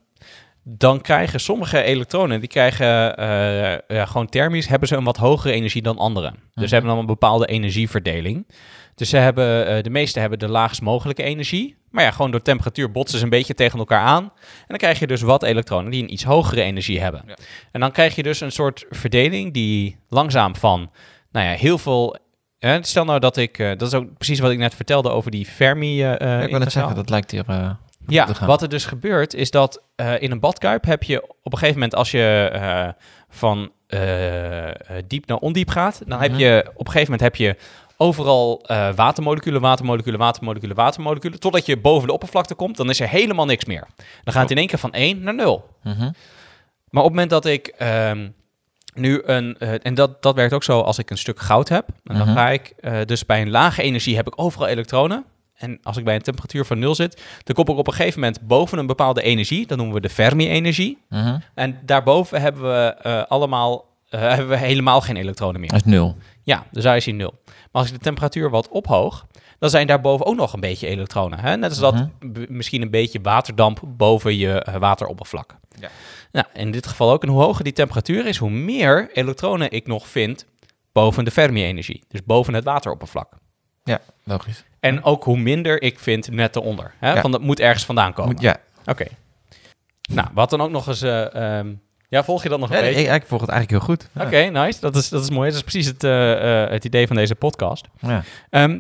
dan 0.63 1.01
krijgen 1.01 1.39
sommige 1.39 1.81
elektronen, 1.83 2.39
die 2.39 2.49
krijgen 2.49 3.17
eh, 3.17 3.77
ja, 3.97 4.05
gewoon 4.05 4.29
thermisch, 4.29 4.67
hebben 4.67 4.87
ze 4.87 4.95
een 4.95 5.03
wat 5.03 5.17
hogere 5.17 5.53
energie 5.53 5.81
dan 5.81 5.97
anderen. 5.97 6.31
Dus 6.33 6.41
Mhm. 6.55 6.65
ze 6.67 6.73
hebben 6.73 6.91
dan 6.91 6.99
een 6.99 7.05
bepaalde 7.05 7.45
energieverdeling. 7.45 8.47
Dus 8.95 9.09
ze 9.09 9.17
hebben, 9.17 9.67
eh, 9.67 9.83
de 9.83 9.89
meeste 9.89 10.19
hebben 10.19 10.39
de 10.39 10.49
laagst 10.49 10.81
mogelijke 10.81 11.23
energie. 11.23 11.77
Maar 11.89 12.03
ja, 12.03 12.11
gewoon 12.11 12.31
door 12.31 12.41
temperatuur 12.41 12.91
botsen 12.91 13.17
ze 13.17 13.23
een 13.23 13.29
beetje 13.29 13.53
tegen 13.53 13.79
elkaar 13.79 14.01
aan. 14.01 14.23
En 14.23 14.65
dan 14.67 14.77
krijg 14.77 14.99
je 14.99 15.07
dus 15.07 15.21
wat 15.21 15.43
elektronen 15.43 15.91
die 15.91 16.03
een 16.03 16.13
iets 16.13 16.23
hogere 16.23 16.61
energie 16.61 17.01
hebben. 17.01 17.23
Ja. 17.27 17.35
En 17.71 17.79
dan 17.79 17.91
krijg 17.91 18.15
je 18.15 18.23
dus 18.23 18.41
een 18.41 18.51
soort 18.51 18.85
verdeling 18.89 19.53
die 19.53 19.97
langzaam 20.09 20.55
van, 20.55 20.91
nou 21.31 21.45
ja, 21.47 21.53
heel 21.53 21.77
veel... 21.77 22.17
eh, 22.63 22.77
stel 22.81 23.05
nou 23.05 23.19
dat 23.19 23.37
ik, 23.37 23.59
eh, 23.59 23.67
dat 23.77 23.81
is 23.87 23.93
ook 23.93 24.13
precies 24.17 24.39
wat 24.39 24.51
ik 24.51 24.57
net 24.57 24.75
vertelde 24.75 25.09
over 25.09 25.31
die 25.31 25.45
Fermi. 25.45 25.91
eh 25.91 25.97
Ja, 25.99 26.13
ik 26.13 26.19
wil 26.19 26.29
net 26.29 26.41
integraal. 26.43 26.69
zeggen, 26.69 26.95
dat 26.95 27.09
lijkt 27.09 27.31
hier... 27.31 27.43
eh, 27.47 27.69
Ja, 28.07 28.25
te 28.25 28.35
gaan. 28.35 28.47
wat 28.47 28.61
er 28.61 28.69
dus 28.69 28.85
gebeurt 28.85 29.33
is 29.33 29.51
dat 29.51 29.83
eh, 29.95 30.21
in 30.21 30.31
een 30.31 30.39
badkuip 30.39 30.85
heb 30.85 31.03
je 31.03 31.21
op 31.43 31.51
een 31.51 31.57
gegeven 31.57 31.73
moment 31.73 31.95
als 31.95 32.11
je 32.11 32.49
eh, 32.53 32.87
van 33.29 33.71
eh, 33.87 34.67
eh, 34.67 34.73
diep 35.07 35.25
naar 35.27 35.37
ondiep 35.37 35.69
gaat, 35.69 36.01
dan 36.07 36.21
heb 36.21 36.31
Mhm. 36.31 36.39
je 36.39 36.63
op 36.75 36.85
een 36.85 36.91
gegeven 36.91 37.11
moment 37.11 37.21
heb 37.21 37.35
je 37.35 37.55
overal 37.97 38.63
eh, 38.65 38.93
watermoleculen, 38.95 39.61
watermoleculen, 39.61 40.19
watermoleculen, 40.19 40.75
watermoleculen. 40.75 41.39
Totdat 41.39 41.65
je 41.65 41.77
boven 41.77 42.07
de 42.07 42.13
oppervlakte 42.13 42.55
komt, 42.55 42.77
dan 42.77 42.89
is 42.89 42.99
er 42.99 43.09
helemaal 43.09 43.45
niks 43.45 43.65
meer. 43.65 43.87
Dan 44.23 44.33
gaat 44.33 44.41
het 44.41 44.51
in 44.51 44.57
één 44.57 44.67
keer 44.67 44.79
van 44.79 44.91
1 44.93 45.23
naar 45.23 45.35
0. 45.35 45.69
Mhm. 45.83 45.99
Maar 46.89 47.03
op 47.03 47.09
het 47.09 47.19
moment 47.19 47.29
dat 47.29 47.45
ik 47.45 47.67
ehm, 47.67 48.29
nu 48.93 49.21
een... 49.25 49.57
eh, 49.57 49.73
en 49.85 49.93
dat, 49.93 50.21
dat 50.21 50.35
werkt 50.35 50.53
ook 50.53 50.63
zo 50.63 50.79
als 50.81 50.97
ik 50.97 51.09
een 51.09 51.17
stuk 51.17 51.39
goud 51.39 51.69
heb. 51.69 51.87
En 52.03 52.17
dan 52.17 52.27
Mhm. 52.27 52.35
ga 52.37 52.49
ik... 52.49 52.73
eh, 52.79 52.97
dus 53.05 53.25
bij 53.25 53.41
een 53.41 53.49
lage 53.49 53.81
energie 53.81 54.15
heb 54.15 54.27
ik 54.27 54.33
overal 54.41 54.67
elektronen. 54.67 55.25
En 55.53 55.79
als 55.83 55.97
ik 55.97 56.03
bij 56.03 56.15
een 56.15 56.21
temperatuur 56.21 56.65
van 56.65 56.79
0 56.79 56.95
zit... 56.95 57.21
dan 57.43 57.55
kom 57.55 57.73
ik 57.73 57.79
op 57.79 57.87
een 57.87 57.93
gegeven 57.93 58.19
moment 58.19 58.41
boven 58.41 58.77
een 58.77 58.85
bepaalde 58.87 59.21
energie. 59.21 59.67
Dat 59.67 59.77
noemen 59.77 59.95
we 59.95 60.01
de 60.01 60.09
Fermi-energie. 60.09 60.97
Mhm. 61.09 61.37
En 61.55 61.79
daarboven 61.85 62.41
hebben 62.41 62.61
we 62.63 62.95
eh, 63.01 63.23
allemaal... 63.27 63.85
hebben 64.09 64.47
we 64.49 64.57
helemaal 64.57 65.01
geen 65.01 65.15
elektronen 65.15 65.59
meer. 65.61 65.69
Dat 65.69 65.85
is 65.85 65.91
nul. 65.91 66.15
Ja, 66.43 66.63
dus 66.71 66.83
daar 66.83 66.95
is 66.95 67.05
hij 67.05 67.13
nul. 67.13 67.33
Maar 67.45 67.81
als 67.81 67.87
ik 67.87 67.93
de 67.93 67.99
temperatuur 68.03 68.49
wat 68.49 68.69
ophoog, 68.69 69.25
dan 69.63 69.71
zijn 69.71 69.87
daarboven 69.87 70.25
ook 70.25 70.35
nog 70.35 70.53
een 70.53 70.59
beetje 70.59 70.87
elektronen. 70.87 71.39
Hè? 71.39 71.57
Net 71.57 71.69
als 71.69 71.79
dat 71.79 71.93
Mhm. 71.95 72.07
misschien 72.47 72.81
een 72.81 72.89
beetje 72.89 73.19
waterdamp 73.21 73.79
boven 73.85 74.37
je 74.37 74.61
eh, 74.63 74.75
wateroppervlak. 74.75 75.55
Ja. 75.79 75.89
Nou, 76.31 76.45
in 76.53 76.71
dit 76.71 76.87
geval 76.87 77.11
ook. 77.11 77.23
En 77.23 77.29
hoe 77.29 77.41
hoger 77.41 77.63
die 77.63 77.73
temperatuur 77.73 78.25
is, 78.25 78.37
hoe 78.37 78.49
meer 78.49 79.09
elektronen 79.13 79.71
ik 79.71 79.87
nog 79.87 80.07
vind 80.07 80.45
boven 80.91 81.25
de 81.25 81.31
Fermi-energie. 81.31 82.03
Dus 82.07 82.23
boven 82.23 82.53
het 82.53 82.63
wateroppervlak. 82.63 83.33
Ja, 83.83 83.99
logisch. 84.23 84.63
En 84.79 85.03
ook 85.03 85.23
hoe 85.23 85.37
minder 85.37 85.81
ik 85.81 85.99
vind 85.99 86.31
net 86.31 86.55
eronder. 86.55 86.93
Hè? 86.99 87.13
Ja. 87.13 87.21
Van 87.21 87.31
dat 87.31 87.41
moet 87.41 87.59
ergens 87.59 87.85
vandaan 87.85 88.13
komen. 88.13 88.31
Moet, 88.33 88.41
ja, 88.41 88.57
Oké. 88.85 89.05
Nou, 90.13 90.27
wat 90.33 90.49
dan 90.49 90.61
ook 90.61 90.71
nog 90.71 90.87
eens... 90.87 91.01
eh, 91.01 91.57
ehm, 91.59 91.73
ja, 92.09 92.23
volg 92.23 92.43
je 92.43 92.49
dat 92.49 92.59
nog 92.59 92.69
een 92.69 92.75
ja 92.75 92.81
beetje? 92.81 93.01
ik, 93.01 93.13
ik 93.21 93.27
volg 93.27 93.41
het 93.41 93.49
eigenlijk 93.49 93.85
heel 93.85 93.95
goed. 93.95 94.09
Ja. 94.13 94.25
Oké, 94.25 94.59
nice. 94.59 94.79
Dat 94.79 94.95
is, 94.95 95.09
dat 95.09 95.23
is 95.23 95.29
mooi. 95.29 95.47
Dat 95.49 95.55
is 95.57 95.61
precies 95.63 95.85
het, 95.85 96.03
eh, 96.03 96.67
het 96.69 96.85
idee 96.85 97.07
van 97.07 97.15
deze 97.15 97.35
podcast. 97.35 97.87
Ja. 97.99 98.23
Ehm, 98.49 98.79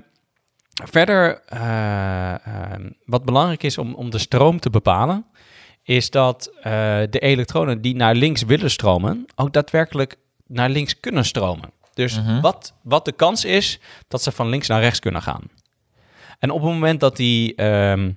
verder, 0.73 1.41
eh, 1.45 2.33
ehm, 2.47 2.89
wat 3.05 3.25
belangrijk 3.25 3.63
is 3.63 3.77
om, 3.77 3.93
om 3.93 4.09
de 4.09 4.17
stroom 4.17 4.59
te 4.59 4.69
bepalen, 4.69 5.25
is 5.83 6.09
dat 6.09 6.51
eh, 6.61 6.71
de 7.09 7.19
elektronen 7.19 7.81
die 7.81 7.95
naar 7.95 8.15
links 8.15 8.43
willen 8.43 8.71
stromen, 8.71 9.25
ook 9.35 9.53
daadwerkelijk 9.53 10.15
naar 10.47 10.69
links 10.69 10.99
kunnen 10.99 11.25
stromen. 11.25 11.69
Dus 11.93 12.21
Mhm. 12.21 12.41
wat, 12.41 12.73
wat 12.83 13.05
de 13.05 13.11
kans 13.11 13.45
is 13.45 13.79
dat 14.07 14.21
ze 14.23 14.31
van 14.31 14.49
links 14.49 14.67
naar 14.67 14.81
rechts 14.81 14.99
kunnen 14.99 15.21
gaan. 15.21 15.41
En 16.39 16.51
op 16.51 16.61
het 16.61 16.71
moment 16.71 16.99
dat 16.99 17.15
die, 17.15 17.55
ehm, 17.55 18.11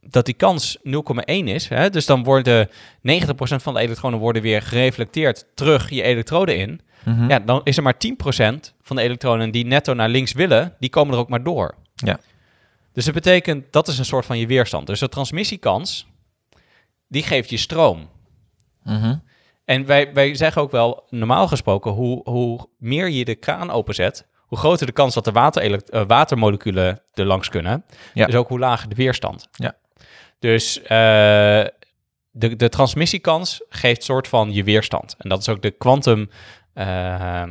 dat 0.00 0.24
die 0.24 0.34
kans 0.34 0.78
0,1 0.82 1.48
is, 1.48 1.68
hè, 1.68 1.90
dus 1.90 2.06
dan 2.06 2.24
worden 2.24 2.68
90% 3.00 3.62
van 3.62 3.74
de 3.74 3.80
elektronen 3.80 4.18
worden 4.18 4.42
weer 4.42 4.62
gereflecteerd 4.62 5.46
terug 5.54 5.90
je 5.90 6.02
elektroden 6.02 6.56
in. 6.56 6.80
Mhm. 7.04 7.28
Ja, 7.28 7.38
dan 7.38 7.60
is 7.64 7.76
er 7.76 7.82
maar 7.82 7.98
10% 7.98 8.74
van 8.82 8.96
de 8.96 9.02
elektronen 9.02 9.50
die 9.50 9.66
netto 9.66 9.94
naar 9.94 10.08
links 10.08 10.32
willen, 10.32 10.74
die 10.78 10.90
komen 10.90 11.14
er 11.14 11.20
ook 11.20 11.28
maar 11.28 11.42
door. 11.42 11.74
Ja. 12.04 12.20
Dus 12.92 13.04
dat 13.04 13.14
betekent, 13.14 13.72
dat 13.72 13.88
is 13.88 13.98
een 13.98 14.04
soort 14.04 14.26
van 14.26 14.38
je 14.38 14.46
weerstand. 14.46 14.86
Dus 14.86 15.00
de 15.00 15.08
transmissiekans, 15.08 16.06
die 17.08 17.22
geeft 17.22 17.50
je 17.50 17.56
stroom. 17.56 18.08
Mhm. 18.82 19.16
En 19.64 19.86
wij, 19.86 20.12
wij 20.12 20.34
zeggen 20.34 20.62
ook 20.62 20.70
wel, 20.70 21.06
normaal 21.10 21.48
gesproken, 21.48 21.90
hoe, 21.90 22.20
hoe 22.24 22.68
meer 22.78 23.08
je 23.08 23.24
de 23.24 23.34
kraan 23.34 23.70
openzet, 23.70 24.26
hoe 24.46 24.58
groter 24.58 24.86
de 24.86 24.92
kans 24.92 25.14
dat 25.14 25.24
de 25.24 25.32
waterelekt- 25.32 25.90
eh, 25.90 26.02
watermoleculen 26.06 27.02
er 27.14 27.24
langs 27.24 27.48
kunnen. 27.48 27.84
Ja. 28.14 28.26
Dus 28.26 28.34
ook 28.34 28.48
hoe 28.48 28.58
lager 28.58 28.88
de 28.88 28.94
weerstand. 28.94 29.48
Ja. 29.52 29.76
Dus 30.38 30.82
eh, 30.82 30.88
de, 32.30 32.56
de 32.56 32.68
transmissiekans 32.68 33.60
geeft 33.68 34.02
soort 34.02 34.28
van 34.28 34.52
je 34.52 34.64
weerstand. 34.64 35.14
En 35.18 35.28
dat 35.28 35.40
is 35.40 35.48
ook 35.48 35.62
de 35.62 35.70
quantum, 35.70 36.30
eh, 36.72 37.42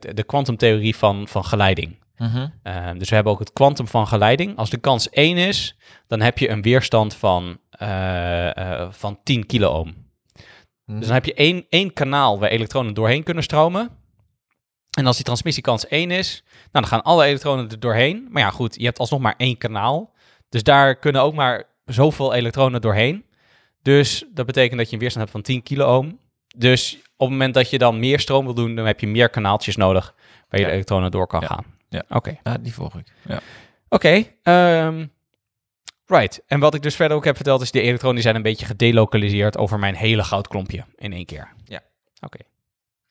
de 0.00 0.24
kwantumtheorie 0.26 0.96
van, 0.96 1.28
van 1.28 1.44
geleiding. 1.44 1.96
Mhm. 2.20 2.48
Ehm, 2.62 2.98
dus 2.98 3.08
we 3.08 3.14
hebben 3.14 3.32
ook 3.32 3.38
het 3.38 3.52
kwantum 3.52 3.86
van 3.88 4.06
geleiding. 4.06 4.56
Als 4.56 4.70
de 4.70 4.76
kans 4.78 5.08
1 5.10 5.36
is, 5.36 5.76
dan 6.06 6.20
heb 6.20 6.38
je 6.38 6.48
een 6.50 6.62
weerstand 6.62 7.14
van, 7.14 7.58
eh, 7.70 8.56
eh, 8.82 8.88
van 8.92 9.18
10 9.22 9.46
kiloohm. 9.46 9.92
Dus 10.86 11.04
dan 11.04 11.14
heb 11.14 11.24
je 11.24 11.34
één, 11.34 11.66
één 11.68 11.92
kanaal 11.92 12.38
waar 12.38 12.50
elektronen 12.50 12.94
doorheen 12.94 13.22
kunnen 13.22 13.42
stromen. 13.42 13.90
En 14.98 15.06
als 15.06 15.16
die 15.16 15.24
transmissiekans 15.24 15.86
1 15.88 16.10
is, 16.10 16.42
nou, 16.46 16.68
dan 16.70 16.86
gaan 16.86 17.02
alle 17.02 17.24
elektronen 17.24 17.70
er 17.70 17.80
doorheen. 17.80 18.28
Maar 18.30 18.42
ja, 18.42 18.50
goed, 18.50 18.74
je 18.78 18.84
hebt 18.84 18.98
alsnog 18.98 19.20
maar 19.20 19.34
één 19.36 19.58
kanaal. 19.58 20.12
Dus 20.48 20.62
daar 20.62 20.96
kunnen 20.96 21.22
ook 21.22 21.34
maar 21.34 21.64
zoveel 21.84 22.34
elektronen 22.34 22.80
doorheen. 22.80 23.24
Dus 23.82 24.24
dat 24.34 24.46
betekent 24.46 24.78
dat 24.78 24.86
je 24.88 24.92
een 24.94 25.00
weerstand 25.00 25.24
hebt 25.30 25.36
van 25.36 25.54
10 25.54 25.62
kiloohm. 25.62 26.12
Dus 26.56 26.94
op 26.96 27.02
het 27.28 27.30
moment 27.30 27.54
dat 27.54 27.70
je 27.70 27.78
dan 27.78 27.98
meer 27.98 28.20
stroom 28.20 28.44
wil 28.44 28.54
doen, 28.54 28.74
dan 28.74 28.86
heb 28.86 29.00
je 29.00 29.06
meer 29.06 29.28
kanaaltjes 29.30 29.76
nodig 29.76 30.14
waar 30.48 30.60
je 30.60 30.60
Ja. 30.60 30.66
de 30.66 30.72
elektronen 30.72 31.10
door 31.10 31.26
kan 31.26 31.40
Ja. 31.40 31.46
gaan. 31.46 31.64
Ja. 31.90 32.02
Oké. 32.08 32.38
Ja, 32.42 32.58
die 32.58 32.74
volg 32.74 32.94
ik. 32.98 33.06
Ja. 33.22 33.40
Oké, 33.88 34.24
ehm, 34.42 35.06
right. 36.06 36.42
En 36.46 36.60
wat 36.60 36.74
ik 36.74 36.82
dus 36.82 36.96
verder 36.96 37.16
ook 37.16 37.24
heb 37.24 37.36
verteld 37.36 37.62
is, 37.62 37.70
de 37.70 37.80
elektronen 37.80 38.14
die 38.14 38.24
zijn 38.24 38.36
een 38.36 38.42
beetje 38.42 38.66
gedelocaliseerd 38.66 39.56
over 39.58 39.78
mijn 39.78 39.94
hele 39.94 40.24
goudklompje 40.24 40.84
in 40.96 41.12
één 41.12 41.26
keer. 41.26 41.52
Ja. 41.64 41.80
Oké. 42.20 42.38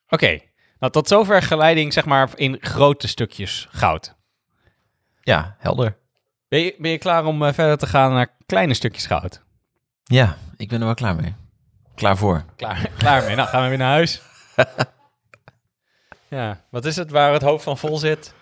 Oké, 0.09 0.39
nou 0.79 0.91
tot 0.91 1.07
zover 1.07 1.41
geleiding 1.41 1.93
zeg 1.93 2.05
maar 2.05 2.29
in 2.35 2.57
grote 2.59 3.07
stukjes 3.07 3.67
goud. 3.71 4.15
ja, 5.21 5.55
helder. 5.59 5.97
Ben 6.47 6.59
je, 6.59 6.75
ben 6.77 6.91
je 6.91 6.97
klaar 6.97 7.25
om 7.25 7.43
eh, 7.43 7.53
verder 7.53 7.77
te 7.77 7.87
gaan 7.87 8.13
naar 8.13 8.35
kleine 8.45 8.73
stukjes 8.73 9.05
goud? 9.05 9.41
Ja, 10.03 10.37
ik 10.57 10.69
ben 10.69 10.79
er 10.79 10.85
wel 10.85 10.93
klaar 10.93 11.15
mee. 11.15 11.35
Klaar 11.95 12.17
voor. 12.17 12.43
Klaar, 12.55 12.89
klaar 12.97 13.23
mee. 13.23 13.35
Nou, 13.35 13.47
gaan 13.47 13.63
we 13.63 13.69
weer 13.69 13.77
naar 13.77 13.91
huis. 13.91 14.21
ja, 16.27 16.61
wat 16.69 16.85
is 16.85 16.95
het 16.95 17.11
waar 17.11 17.33
het 17.33 17.41
hoofd 17.41 17.63
van 17.63 17.77
vol 17.77 17.97
zit? 17.97 18.33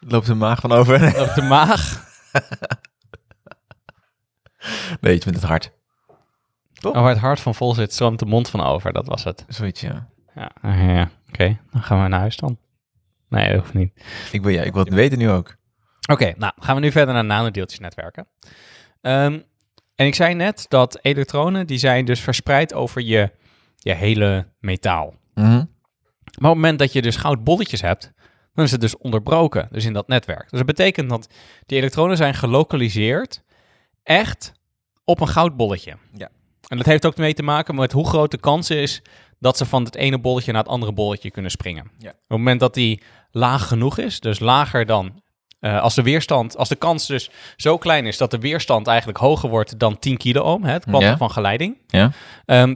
Loopt 0.00 0.26
de 0.26 0.34
maag 0.34 0.60
van 0.60 0.72
over? 0.72 0.94
Op 1.28 1.34
de 1.34 1.42
maag. 1.42 2.06
nee, 5.00 5.14
iets 5.14 5.24
met 5.24 5.34
het 5.34 5.44
hart. 5.44 5.72
Oh, 6.82 6.92
waar 6.92 7.08
het 7.08 7.18
hart 7.18 7.40
van 7.40 7.54
vol 7.54 7.74
zit, 7.74 7.92
stroomt 7.92 8.18
de 8.18 8.26
mond 8.26 8.50
van 8.50 8.60
over. 8.60 8.92
Dat 8.92 9.06
was 9.06 9.24
het. 9.24 9.44
Zoiets, 9.48 9.80
ja. 9.80 10.08
Ja, 10.34 10.50
ja, 10.62 10.92
ja. 10.92 11.10
oké. 11.28 11.58
Dan 11.70 11.82
gaan 11.82 12.02
we 12.02 12.08
naar 12.08 12.20
huis 12.20 12.36
dan. 12.36 12.58
Nee, 13.28 13.48
dat 13.48 13.60
hoeft 13.60 13.74
niet. 13.74 13.92
Ik 14.32 14.42
wil, 14.42 14.52
ja, 14.52 14.62
ik 14.62 14.72
wil 14.72 14.84
het 14.84 14.94
weten 14.94 15.18
nu 15.18 15.30
ook. 15.30 15.56
Oké, 16.10 16.34
nou 16.36 16.52
gaan 16.58 16.74
we 16.74 16.80
nu 16.80 16.90
verder 16.90 17.14
naar 17.14 17.24
nanodeeltjesnetwerken. 17.24 18.26
Ehm, 19.00 19.40
en 19.94 20.06
ik 20.06 20.14
zei 20.14 20.34
net 20.34 20.66
dat 20.68 20.98
elektronen, 21.02 21.66
die 21.66 21.78
zijn 21.78 22.04
dus 22.04 22.20
verspreid 22.20 22.74
over 22.74 23.02
je, 23.02 23.32
je 23.76 23.94
hele 23.94 24.48
metaal. 24.60 25.14
Mhm. 25.34 25.46
Maar 25.46 25.60
op 25.60 26.34
het 26.34 26.40
moment 26.40 26.78
dat 26.78 26.92
je 26.92 27.02
dus 27.02 27.16
goudbolletjes 27.16 27.80
hebt, 27.80 28.12
dan 28.58 28.66
is 28.66 28.72
het 28.72 28.80
dus 28.80 28.96
onderbroken, 28.96 29.68
dus 29.70 29.84
in 29.84 29.92
dat 29.92 30.08
netwerk. 30.08 30.50
Dus 30.50 30.58
dat 30.58 30.66
betekent 30.66 31.08
dat 31.10 31.28
die 31.66 31.78
elektronen 31.78 32.16
zijn 32.16 32.34
gelokaliseerd 32.34 33.42
echt 34.02 34.52
op 35.04 35.20
een 35.20 35.28
goudbolletje. 35.28 35.96
Ja. 36.16 36.28
En 36.68 36.76
dat 36.76 36.86
heeft 36.86 37.06
ook 37.06 37.16
mee 37.16 37.34
te 37.34 37.42
maken 37.42 37.74
met 37.74 37.92
hoe 37.92 38.06
groot 38.08 38.30
de 38.30 38.38
kans 38.38 38.70
is 38.70 39.02
dat 39.38 39.56
ze 39.56 39.64
van 39.66 39.84
het 39.84 39.94
ene 39.94 40.18
bolletje 40.18 40.52
naar 40.52 40.62
het 40.62 40.70
andere 40.70 40.92
bolletje 40.92 41.30
kunnen 41.30 41.50
springen. 41.50 41.90
Ja. 41.98 42.08
Op 42.08 42.14
het 42.28 42.38
moment 42.38 42.60
dat 42.60 42.74
die 42.74 43.02
laag 43.30 43.68
genoeg 43.68 43.98
is, 43.98 44.20
dus 44.20 44.38
lager 44.38 44.86
dan 44.86 45.22
eh, 45.60 45.80
als 45.82 45.94
de 45.94 46.02
weerstand, 46.02 46.56
als 46.56 46.68
de 46.68 46.76
kans 46.76 47.06
dus 47.06 47.30
zo 47.56 47.78
klein 47.78 48.06
is 48.06 48.16
dat 48.16 48.30
de 48.30 48.38
weerstand 48.38 48.86
eigenlijk 48.86 49.18
hoger 49.18 49.48
wordt 49.48 49.78
dan 49.78 49.98
10 49.98 50.16
kiloohm, 50.16 50.62
hè, 50.62 50.72
het 50.72 50.84
kwantum 50.84 51.08
Ja. 51.10 51.16
van 51.16 51.30
geleiding. 51.30 51.76
Ja. 51.86 52.10
Ehm, 52.44 52.74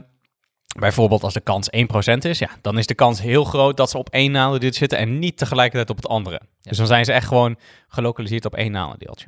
bijvoorbeeld 0.79 1.23
als 1.23 1.33
de 1.33 1.41
kans 1.41 1.69
1% 2.13 2.17
is, 2.17 2.39
ja, 2.39 2.49
dan 2.61 2.77
is 2.77 2.87
de 2.87 2.95
kans 2.95 3.21
heel 3.21 3.43
groot 3.43 3.77
dat 3.77 3.89
ze 3.89 3.97
op 3.97 4.09
één 4.09 4.31
nanodeeltje 4.31 4.79
zitten 4.79 4.97
en 4.97 5.19
niet 5.19 5.37
tegelijkertijd 5.37 5.89
op 5.89 5.95
het 5.95 6.07
andere. 6.07 6.41
Dus 6.61 6.77
dan 6.77 6.87
zijn 6.87 7.05
ze 7.05 7.13
echt 7.13 7.27
gewoon 7.27 7.57
gelokaliseerd 7.87 8.45
op 8.45 8.55
één 8.55 8.71
nanodeeltje. 8.71 9.27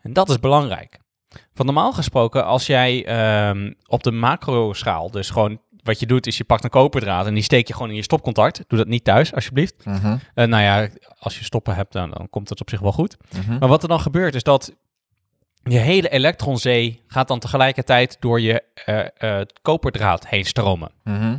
En 0.00 0.12
dat 0.12 0.30
is 0.30 0.38
belangrijk. 0.38 0.98
Van 1.54 1.66
normaal 1.66 1.92
gesproken, 1.92 2.44
als 2.44 2.66
jij 2.66 3.06
ehm, 3.06 3.72
op 3.86 4.02
de 4.02 4.12
macroschaal, 4.12 5.10
dus 5.10 5.30
gewoon 5.30 5.58
wat 5.82 6.00
je 6.00 6.06
doet 6.06 6.26
is 6.26 6.36
je 6.36 6.44
pakt 6.44 6.64
een 6.64 6.70
koperdraad 6.70 7.26
en 7.26 7.34
die 7.34 7.42
steek 7.42 7.66
je 7.66 7.72
gewoon 7.72 7.88
in 7.88 7.96
je 7.96 8.02
stopcontact. 8.02 8.64
Doe 8.66 8.78
dat 8.78 8.88
niet 8.88 9.04
thuis, 9.04 9.34
alsjeblieft. 9.34 9.74
Eh, 10.34 10.46
nou 10.46 10.62
ja, 10.62 10.88
als 11.18 11.38
je 11.38 11.44
stoppen 11.44 11.74
hebt, 11.74 11.92
dan, 11.92 12.10
dan 12.10 12.30
komt 12.30 12.48
het 12.48 12.60
op 12.60 12.70
zich 12.70 12.80
wel 12.80 12.92
goed. 12.92 13.16
Mhm. 13.36 13.58
Maar 13.58 13.68
wat 13.68 13.82
er 13.82 13.88
dan 13.88 14.00
gebeurt 14.00 14.34
is 14.34 14.42
dat 14.42 14.74
je 15.64 15.78
hele 15.78 16.08
elektronzee 16.08 17.02
gaat 17.06 17.28
dan 17.28 17.38
tegelijkertijd 17.38 18.16
door 18.20 18.40
je 18.40 18.62
eh, 18.74 19.38
eh, 19.38 19.46
koperdraad 19.62 20.28
heen 20.28 20.44
stromen. 20.44 20.90
Mhm. 21.04 21.36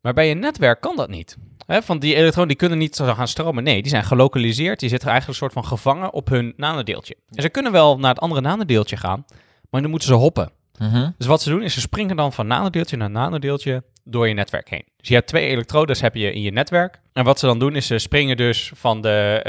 Maar 0.00 0.12
bij 0.14 0.30
een 0.30 0.38
netwerk 0.38 0.80
kan 0.80 0.96
dat 0.96 1.08
niet. 1.08 1.36
Hè, 1.66 1.82
van 1.82 1.98
die 1.98 2.14
elektronen 2.14 2.48
die 2.48 2.56
kunnen 2.56 2.78
niet 2.78 2.96
zo 2.96 3.14
gaan 3.14 3.28
stromen. 3.28 3.64
Nee, 3.64 3.82
die 3.82 3.90
zijn 3.90 4.04
gelokaliseerd. 4.04 4.80
Die 4.80 4.88
zitten 4.88 5.08
eigenlijk 5.08 5.40
een 5.40 5.46
soort 5.48 5.64
van 5.64 5.76
gevangen 5.76 6.12
op 6.12 6.28
hun 6.28 6.54
nanodeeltje. 6.56 7.16
En 7.30 7.42
ze 7.42 7.48
kunnen 7.48 7.72
wel 7.72 7.98
naar 7.98 8.10
het 8.10 8.20
andere 8.20 8.40
nanodeeltje 8.40 8.96
gaan, 8.96 9.24
maar 9.70 9.80
dan 9.80 9.90
moeten 9.90 10.08
ze 10.08 10.14
hoppen. 10.14 10.50
Mhm. 10.78 11.10
Dus 11.18 11.26
wat 11.26 11.42
ze 11.42 11.50
doen 11.50 11.62
is 11.62 11.74
ze 11.74 11.80
springen 11.80 12.16
dan 12.16 12.32
van 12.32 12.46
nanodeeltje 12.46 12.96
naar 12.96 13.10
nanodeeltje 13.10 13.82
door 14.04 14.28
je 14.28 14.34
netwerk 14.34 14.70
heen. 14.70 14.84
Dus 14.96 15.08
je 15.08 15.14
hebt 15.14 15.26
twee 15.26 15.46
elektrodes 15.46 16.00
heb 16.00 16.14
je 16.14 16.32
in 16.32 16.42
je 16.42 16.50
netwerk. 16.52 17.00
En 17.12 17.24
wat 17.24 17.38
ze 17.38 17.46
dan 17.46 17.58
doen 17.58 17.76
is 17.76 17.86
ze 17.86 17.98
springen 17.98 18.36
dus 18.36 18.70
van 18.74 19.00
de 19.00 19.40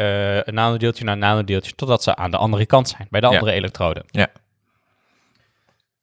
eh, 0.45 0.53
nanodeeltje 0.53 1.03
naar 1.03 1.17
nanodeeltje 1.17 1.75
totdat 1.75 2.03
ze 2.03 2.15
aan 2.15 2.31
de 2.31 2.37
andere 2.37 2.65
kant 2.65 2.89
zijn, 2.89 3.07
bij 3.09 3.19
de 3.21 3.27
Ja. 3.27 3.33
andere 3.33 3.51
elektrode. 3.51 4.03
Ja. 4.07 4.27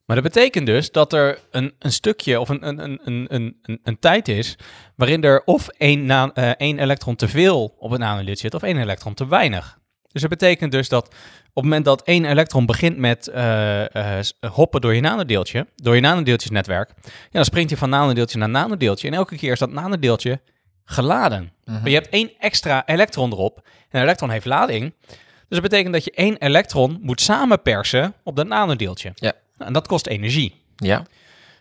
Maar 0.04 0.22
dat 0.22 0.32
betekent 0.32 0.66
dus 0.66 0.90
dat 0.90 1.12
er 1.12 1.38
een, 1.50 1.74
een 1.78 1.92
stukje 1.92 2.40
of 2.40 2.48
een, 2.48 2.68
een, 2.68 2.84
een, 2.84 3.00
een, 3.04 3.58
een, 3.62 3.80
een 3.82 3.98
tijd 3.98 4.28
is 4.28 4.56
waarin 4.96 5.22
er 5.24 5.42
of 5.44 5.68
één, 5.68 6.06
na, 6.06 6.30
eh, 6.34 6.50
één 6.50 6.78
elektron 6.78 7.16
te 7.16 7.28
veel 7.28 7.74
op 7.78 7.90
het 7.90 8.00
nanodeeltje 8.00 8.36
zit 8.42 8.54
of 8.54 8.62
één 8.62 8.78
elektron 8.78 9.14
te 9.14 9.28
weinig. 9.28 9.78
Dus 10.12 10.20
dat 10.20 10.30
betekent 10.30 10.72
dus 10.72 10.88
dat 10.88 11.06
op 11.54 11.54
het 11.54 11.64
moment 11.64 11.84
dat 11.84 12.02
één 12.02 12.24
elektron 12.24 12.66
begint 12.66 12.96
met 12.96 13.28
eh, 13.28 14.18
eh, 14.18 14.24
hoppen 14.52 14.80
door 14.80 14.94
je 14.94 15.00
nanodeeltje, 15.00 15.66
door 15.76 15.94
je 15.94 16.00
nanodeeltjesnetwerk, 16.00 16.92
ja, 17.04 17.10
dan 17.30 17.44
springt 17.44 17.70
hij 17.70 17.78
van 17.78 17.90
nanodeeltje 17.90 18.38
naar 18.38 18.48
nanodeeltje. 18.48 19.08
En 19.08 19.14
elke 19.14 19.36
keer 19.36 19.52
is 19.52 19.58
dat 19.58 19.70
nanodeeltje 19.70 20.40
geladen. 20.84 21.52
Maar 21.64 21.88
je 21.88 21.94
hebt 21.94 22.08
één 22.08 22.30
extra 22.38 22.82
elektron 22.86 23.32
erop. 23.32 23.56
En 23.64 23.98
een 23.98 24.02
elektron 24.02 24.30
heeft 24.30 24.44
lading. 24.44 24.94
Dus 25.08 25.60
dat 25.60 25.70
betekent 25.70 25.92
dat 25.92 26.04
je 26.04 26.10
één 26.10 26.36
elektron 26.36 26.98
moet 27.02 27.20
samenpersen 27.20 28.14
op 28.24 28.36
dat 28.36 28.46
nanodeeltje. 28.46 29.12
Ja. 29.14 29.32
Nou, 29.56 29.66
en 29.66 29.72
dat 29.72 29.86
kost 29.86 30.06
energie. 30.06 30.62
Ja. 30.76 31.04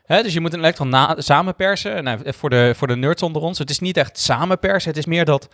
Dus 0.06 0.34
je 0.34 0.40
moet 0.40 0.54
een 0.54 0.60
elektron 0.60 1.16
samenpersen. 1.18 2.04
Nou, 2.04 2.20
voor, 2.26 2.50
de, 2.50 2.74
voor 2.76 2.88
de 2.88 2.96
nerds 2.96 3.24
onder 3.24 3.42
ons, 3.42 3.58
het 3.58 3.70
is 3.70 3.80
niet 3.80 3.98
echt 3.98 4.20
samenpersen. 4.20 4.90
Het 4.90 5.00
is 5.00 5.06
meer 5.06 5.26
dat 5.26 5.50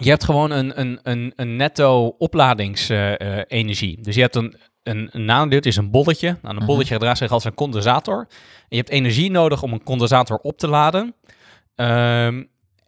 je 0.00 0.10
hebt 0.10 0.24
gewoon 0.24 0.50
een, 0.50 0.80
een, 0.80 1.00
een, 1.02 1.32
een 1.36 1.56
netto 1.56 2.14
opladingsenergie. 2.18 4.00
dus 4.00 4.14
je 4.14 4.20
hebt 4.20 4.36
een, 4.36 4.56
een, 4.82 5.08
een 5.12 5.24
nanodeeltje, 5.24 5.70
is 5.70 5.76
een 5.76 5.90
bolletje. 5.90 6.38
Nou, 6.42 6.56
een 6.56 6.66
bolletje 6.66 6.94
gedraagt 6.94 7.18
zich 7.18 7.30
als 7.30 7.44
een 7.44 7.54
condensator. 7.54 8.18
En 8.18 8.66
je 8.68 8.76
hebt 8.76 8.88
energie 8.88 9.30
nodig 9.30 9.62
om 9.62 9.72
een 9.72 9.82
condensator 9.82 10.38
op 10.38 10.58
te 10.58 10.68
laden. 10.68 11.14
Ehm, 11.74 12.42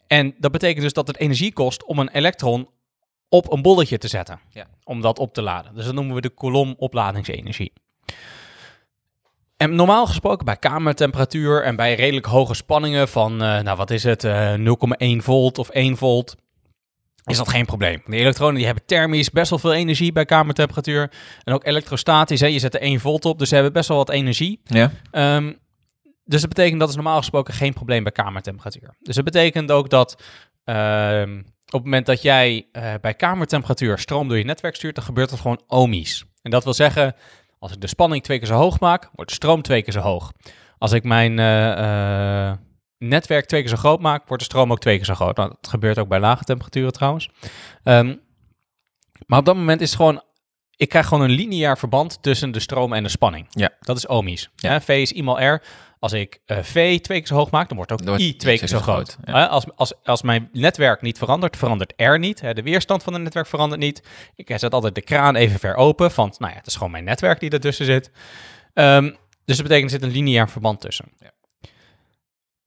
en 0.07 0.35
dat 0.39 0.53
betekent 0.53 0.83
dus 0.83 0.93
dat 0.93 1.07
het 1.07 1.17
energie 1.17 1.53
kost 1.53 1.85
om 1.85 1.99
een 1.99 2.09
elektron 2.09 2.69
op 3.29 3.53
een 3.53 3.63
bolletje 3.63 3.99
te 3.99 4.09
zetten. 4.09 4.41
Ja. 4.51 4.67
Om 4.85 5.01
dat 5.01 5.19
op 5.19 5.35
te 5.35 5.43
laden. 5.43 5.75
Dus 5.75 5.85
dat 5.85 5.95
noemen 5.95 6.15
we 6.15 6.21
de 6.21 6.31
kolom 6.31 6.75
opladingsenergie. 6.79 7.73
En 9.57 9.75
normaal 9.75 10.07
gesproken 10.07 10.45
bij 10.45 10.57
kamertemperatuur 10.57 11.63
en 11.63 11.77
bij 11.77 11.95
redelijk 11.95 12.27
hoge 12.27 12.55
spanningen 12.55 13.09
van, 13.09 13.33
eh, 13.43 13.61
nou 13.61 13.77
wat 13.77 13.91
is 13.91 14.05
het, 14.05 14.25
eh 14.25 14.55
0,1 14.55 15.23
volt 15.23 15.59
of 15.59 15.69
1 15.73 15.97
volt, 15.97 16.37
is 17.25 17.37
dat 17.37 17.49
geen 17.49 17.67
probleem. 17.67 18.03
De 18.07 18.17
elektronen 18.17 18.55
die 18.55 18.65
hebben 18.65 18.87
thermisch 18.87 19.31
best 19.31 19.51
wel 19.51 19.59
veel 19.59 19.73
energie 19.73 20.13
bij 20.13 20.25
kamertemperatuur. 20.25 21.11
En 21.45 21.55
ook 21.55 21.67
elektrostatisch, 21.67 22.41
hè, 22.41 22.47
je 22.47 22.59
zet 22.59 22.75
er 22.75 22.83
1 22.83 23.01
volt 23.01 23.25
op, 23.25 23.39
dus 23.39 23.49
ze 23.49 23.55
hebben 23.55 23.73
best 23.73 23.89
wel 23.89 23.97
wat 23.97 24.11
energie. 24.11 24.61
Ja. 24.65 24.91
Ehm, 25.11 25.53
dus 26.25 26.41
dat 26.41 26.49
betekent 26.49 26.81
dat 26.81 26.89
is 26.89 26.95
normaal 26.95 27.19
gesproken 27.19 27.55
geen 27.55 27.73
probleem 27.73 28.03
bij 28.03 28.13
kamertemperatuur. 28.13 28.95
Dus 28.99 29.15
dat 29.15 29.25
betekent 29.25 29.71
ook 29.71 29.91
dat 29.91 30.23
ehm, 30.65 31.39
op 31.67 31.73
het 31.73 31.85
moment 31.85 32.07
dat 32.07 32.23
jij 32.23 32.69
eh, 32.73 32.95
bij 33.01 33.15
kamertemperatuur 33.15 33.99
stroom 33.99 34.29
door 34.29 34.39
je 34.39 34.45
netwerk 34.45 34.75
stuurt, 34.75 34.95
dan 34.95 35.05
gebeurt 35.05 35.31
dat 35.31 35.41
gewoon 35.41 35.63
ohmisch. 35.67 36.25
En 36.43 36.51
dat 36.51 36.65
wil 36.65 36.75
zeggen, 36.75 37.15
als 37.59 37.73
ik 37.73 37.81
de 37.81 37.87
spanning 37.87 38.23
twee 38.23 38.39
keer 38.39 38.47
zo 38.47 38.55
hoog 38.55 38.81
maak, 38.81 39.11
wordt 39.15 39.31
de 39.31 39.37
stroom 39.37 39.63
twee 39.63 39.83
keer 39.83 39.93
zo 39.93 40.01
hoog. 40.01 40.33
Als 40.79 40.93
ik 40.93 41.05
mijn 41.05 41.39
eh, 41.39 42.49
eh, 42.49 42.57
netwerk 43.03 43.47
twee 43.47 43.61
keer 43.61 43.71
zo 43.71 43.77
groot 43.77 44.01
maak, 44.01 44.29
wordt 44.29 44.43
de 44.43 44.49
stroom 44.51 44.71
ook 44.73 44.81
twee 44.81 44.97
keer 44.97 45.05
zo 45.05 45.15
groot. 45.15 45.37
Nou, 45.37 45.49
dat 45.61 45.71
gebeurt 45.71 45.99
ook 45.99 46.09
bij 46.09 46.21
lage 46.21 46.45
temperaturen 46.45 46.93
trouwens. 46.93 47.31
Ehm, 47.85 48.15
maar 49.27 49.39
op 49.39 49.45
dat 49.45 49.57
moment 49.57 49.81
is 49.81 49.89
het 49.89 49.97
gewoon, 49.97 50.23
ik 50.77 50.89
krijg 50.89 51.07
gewoon 51.07 51.25
een 51.25 51.35
lineair 51.35 51.79
verband 51.79 52.23
tussen 52.23 52.53
de 52.53 52.61
stroom 52.61 52.93
en 52.93 53.03
de 53.03 53.09
spanning. 53.09 53.47
Ja. 53.51 53.71
Dat 53.81 53.97
is 53.97 54.07
ohmisch. 54.07 54.51
Ja. 54.57 54.81
V 54.81 54.89
is 54.89 55.13
I 55.13 55.23
mal 55.23 55.43
R. 55.43 55.63
Als 55.99 56.13
ik 56.13 56.41
eh, 56.47 56.59
V 56.63 57.01
twee 57.01 57.19
keer 57.19 57.27
zo 57.27 57.35
hoog 57.35 57.51
maak, 57.51 57.69
dan 57.69 57.77
wordt 57.77 57.93
ook 57.93 58.19
I 58.19 58.37
twee 58.37 58.59
keer 58.59 58.69
zo 58.69 58.79
groot. 58.79 59.17
ja. 59.25 59.47
Als, 59.47 59.65
als, 59.75 59.93
als 60.05 60.23
mijn 60.23 60.49
netwerk 60.53 61.03
niet 61.03 61.19
verandert, 61.19 61.57
verandert 61.57 61.93
R 61.97 62.19
niet. 62.19 62.39
De 62.55 62.63
weerstand 62.63 63.03
van 63.03 63.13
het 63.13 63.23
netwerk 63.23 63.47
verandert 63.47 63.81
niet. 63.81 64.03
Ik 64.37 64.59
zet 64.59 64.75
altijd 64.75 64.95
de 64.95 65.03
kraan 65.03 65.37
even 65.37 65.59
ver 65.59 65.75
open, 65.75 66.11
van 66.11 66.35
nou 66.39 66.53
ja, 66.53 66.59
het 66.59 66.67
is 66.67 66.75
gewoon 66.75 66.91
mijn 66.91 67.05
netwerk 67.05 67.41
die 67.41 67.51
ertussen 67.51 67.85
zit. 67.85 68.11
Ehm, 68.75 69.11
dus 69.45 69.57
dat 69.57 69.67
betekent 69.67 69.93
er 69.93 69.99
zit 70.01 70.03
een 70.03 70.15
lineair 70.15 70.49
verband 70.49 70.81
tussen. 70.81 71.13
Ja. 71.19 71.31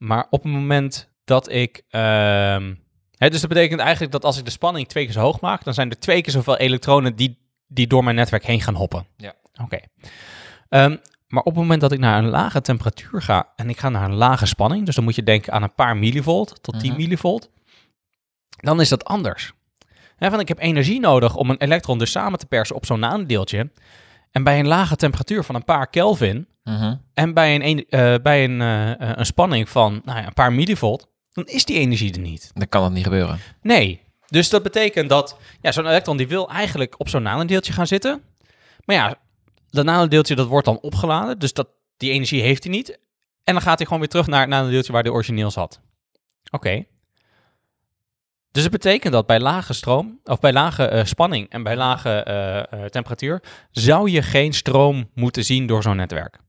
Maar 0.05 0.27
op 0.29 0.43
het 0.43 0.51
moment 0.51 1.09
dat 1.23 1.51
ik... 1.51 1.81
ehm, 1.89 2.73
hè, 3.17 3.29
dus 3.29 3.39
dat 3.41 3.49
betekent 3.49 3.79
eigenlijk 3.79 4.11
dat 4.11 4.25
als 4.25 4.37
ik 4.37 4.45
de 4.45 4.51
spanning 4.51 4.87
twee 4.87 5.03
keer 5.03 5.13
zo 5.13 5.19
hoog 5.19 5.39
maak, 5.39 5.63
dan 5.63 5.73
zijn 5.73 5.89
er 5.89 5.99
twee 5.99 6.21
keer 6.21 6.33
zoveel 6.33 6.57
elektronen 6.57 7.15
die, 7.15 7.37
die 7.67 7.87
door 7.87 8.03
mijn 8.03 8.15
netwerk 8.15 8.45
heen 8.45 8.61
gaan 8.61 8.75
hoppen. 8.75 9.05
Ja. 9.17 9.33
Oké. 9.61 9.77
Ehm, 10.69 10.97
maar 11.27 11.43
op 11.43 11.53
het 11.53 11.55
moment 11.55 11.81
dat 11.81 11.91
ik 11.91 11.99
naar 11.99 12.17
een 12.23 12.29
lage 12.29 12.61
temperatuur 12.61 13.21
ga 13.21 13.53
en 13.55 13.69
ik 13.69 13.79
ga 13.79 13.89
naar 13.89 14.03
een 14.09 14.15
lage 14.15 14.45
spanning, 14.45 14.85
dus 14.85 14.95
dan 14.95 15.03
moet 15.03 15.15
je 15.15 15.23
denken 15.23 15.53
aan 15.53 15.63
een 15.63 15.73
paar 15.75 15.97
millivolt 15.97 16.63
tot 16.63 16.79
10 16.79 16.89
Mhm. 16.91 16.99
millivolt, 17.01 17.49
dan 18.49 18.81
is 18.81 18.89
dat 18.89 19.05
anders. 19.05 19.53
Hè, 20.15 20.29
want 20.29 20.41
ik 20.41 20.47
heb 20.47 20.59
energie 20.59 20.99
nodig 20.99 21.35
om 21.35 21.49
een 21.49 21.61
elektron 21.61 21.97
dus 21.97 22.11
samen 22.11 22.39
te 22.39 22.45
persen 22.45 22.75
op 22.75 22.85
zo'n 22.85 22.99
nanodeeltje. 22.99 23.71
En 24.31 24.43
bij 24.43 24.59
een 24.59 24.67
lage 24.67 24.95
temperatuur 24.95 25.43
van 25.43 25.55
een 25.55 25.63
paar 25.63 25.87
Kelvin 25.87 26.47
Mhm. 26.65 26.95
en 27.13 27.33
bij 27.33 27.55
een, 27.55 27.85
eh, 27.89 28.15
bij 28.23 28.43
een, 28.43 28.61
eh, 28.61 29.09
een 29.17 29.25
spanning 29.25 29.69
van 29.69 30.01
nou 30.05 30.19
ja, 30.19 30.25
een 30.25 30.33
paar 30.33 30.53
millivolt, 30.53 31.07
dan 31.31 31.45
is 31.45 31.65
die 31.65 31.79
energie 31.79 32.13
er 32.13 32.19
niet. 32.19 32.51
Dan 32.53 32.69
kan 32.69 32.81
dat 32.81 32.91
niet 32.91 33.03
gebeuren. 33.03 33.39
Nee. 33.61 34.01
Dus 34.27 34.49
dat 34.49 34.63
betekent 34.63 35.09
dat 35.09 35.37
ja, 35.61 35.71
zo'n 35.71 35.87
elektron 35.87 36.17
die 36.17 36.27
wil 36.27 36.49
eigenlijk 36.49 36.99
op 36.99 37.09
zo'n 37.09 37.21
nanodeeltje 37.21 37.73
gaan 37.73 37.87
zitten. 37.87 38.21
Maar 38.85 38.95
ja, 38.95 39.15
dat 39.69 39.85
nanodeeltje 39.85 40.35
dat 40.35 40.47
wordt 40.47 40.65
dan 40.65 40.79
opgeladen. 40.79 41.39
Dus 41.39 41.53
dat, 41.53 41.67
die 41.97 42.11
energie 42.11 42.41
heeft 42.41 42.63
hij 42.63 42.73
niet. 42.73 42.99
En 43.43 43.53
dan 43.53 43.61
gaat 43.61 43.77
hij 43.77 43.85
gewoon 43.85 43.99
weer 43.99 44.09
terug 44.09 44.27
naar 44.27 44.39
het 44.39 44.49
nanodeeltje 44.49 44.91
waar 44.91 45.03
hij 45.03 45.11
origineel 45.11 45.51
zat. 45.51 45.79
Oké. 46.51 46.85
Dus 48.51 48.63
het 48.63 48.71
betekent 48.71 49.13
dat 49.13 49.25
bij 49.25 49.39
lage 49.39 49.73
stroom, 49.73 50.19
of 50.23 50.39
bij 50.39 50.53
lage 50.53 50.87
eh, 50.87 51.05
spanning 51.05 51.49
en 51.49 51.63
bij 51.63 51.75
lage 51.75 52.87
temperatuur, 52.89 53.43
zou 53.71 54.09
je 54.09 54.21
geen 54.21 54.53
stroom 54.53 55.09
moeten 55.13 55.43
zien 55.43 55.67
door 55.67 55.81
zo'n 55.81 55.95
netwerk. 55.95 56.43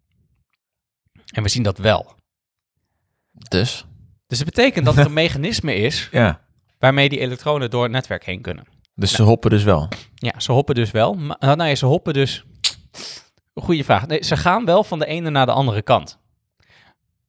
En 1.35 1.43
we 1.43 1.49
zien 1.49 1.63
dat 1.63 1.79
wel. 1.79 2.15
Dus. 3.33 3.85
Dus 4.27 4.39
het 4.39 4.47
betekent 4.47 4.85
dat 4.85 4.97
er 4.97 5.07
een 5.07 5.13
mechanisme 5.25 5.75
is 5.75 6.09
Ja. 6.11 6.41
waarmee 6.79 7.09
die 7.09 7.19
elektronen 7.19 7.71
door 7.71 7.83
het 7.83 7.93
netwerk 7.93 8.25
heen 8.25 8.41
kunnen. 8.41 8.65
Dus 8.95 9.15
ze 9.15 9.23
hoppen 9.23 9.51
dus 9.51 9.63
wel. 9.63 9.89
Ja, 10.15 10.41
ze 10.41 10.53
hoppen 10.53 10.75
dus 10.75 10.91
wel. 10.91 11.15
Maar, 11.15 11.37
nou, 11.41 11.57
nee, 11.57 11.75
ze 11.75 11.87
hoppen 11.87 12.13
dus. 12.15 12.45
Goeie 13.55 13.85
vraag. 13.85 14.07
Nee, 14.07 14.25
ze 14.25 14.37
gaan 14.37 14.65
wel 14.65 14.85
van 14.85 14.99
de 14.99 15.07
ene 15.07 15.31
naar 15.31 15.47
de 15.47 15.53
andere 15.53 15.83
kant. 15.83 16.19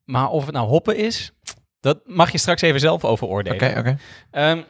Maar 0.03 0.29
of 0.29 0.45
het 0.45 0.53
nou 0.53 0.67
hoppen 0.67 0.97
is, 0.97 1.31
dat 1.79 1.99
mag 2.05 2.31
je 2.31 2.37
straks 2.37 2.61
even 2.61 2.79
zelf 2.79 3.05
over 3.05 3.27
Oké, 3.27 3.75
oké. 3.77 3.97
Ehm, 4.31 4.61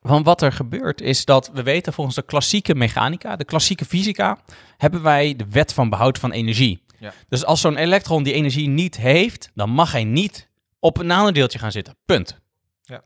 want 0.00 0.24
wat 0.24 0.42
er 0.42 0.52
gebeurt 0.52 1.00
is 1.00 1.24
dat 1.24 1.50
we 1.54 1.62
weten 1.62 1.92
volgens 1.92 2.16
de 2.16 2.22
klassieke 2.22 2.74
mechanica, 2.74 3.36
de 3.36 3.44
klassieke 3.44 3.84
fysica, 3.84 4.38
hebben 4.76 5.02
wij 5.02 5.36
de 5.36 5.46
wet 5.50 5.72
van 5.72 5.90
behoud 5.90 6.18
van 6.18 6.32
energie. 6.32 6.81
Ja. 7.02 7.12
Dus 7.28 7.44
als 7.44 7.60
zo'n 7.60 7.76
elektron 7.76 8.22
die 8.22 8.32
energie 8.32 8.68
niet 8.68 8.96
heeft, 8.96 9.50
dan 9.54 9.70
mag 9.70 9.92
hij 9.92 10.04
niet 10.04 10.48
op 10.78 10.98
een 10.98 11.06
nanodeeltje 11.06 11.58
gaan 11.58 11.72
zitten. 11.72 11.96
Punt. 12.04 12.40
Ja. 12.82 13.02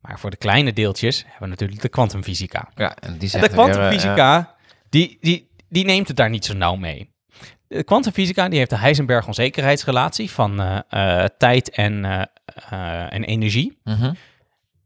Maar 0.00 0.18
voor 0.18 0.30
de 0.30 0.36
kleine 0.36 0.72
deeltjes 0.72 1.22
hebben 1.22 1.40
we 1.40 1.46
natuurlijk 1.46 1.80
de 1.80 1.88
kwantumfysica. 1.88 2.70
Ja, 2.74 2.96
en 2.96 3.18
die 3.18 3.32
En 3.32 3.40
de 3.40 3.46
eh, 3.46 3.52
kwantumfysica, 3.52 4.54
die, 4.88 5.18
die, 5.20 5.50
die 5.68 5.84
neemt 5.84 6.08
het 6.08 6.16
daar 6.16 6.30
niet 6.30 6.44
zo 6.44 6.54
nauw 6.54 6.74
mee. 6.74 7.12
De 7.66 7.84
kwantumfysica 7.84 8.48
die 8.48 8.58
heeft 8.58 8.70
de 8.70 8.78
Heisenberg-onzekerheidsrelatie 8.78 10.30
van 10.30 10.60
eh, 10.60 10.78
eh, 10.88 11.28
tijd 11.38 11.70
en, 11.70 12.04
en 13.10 13.24
energie. 13.24 13.78
mhm. 13.84 14.14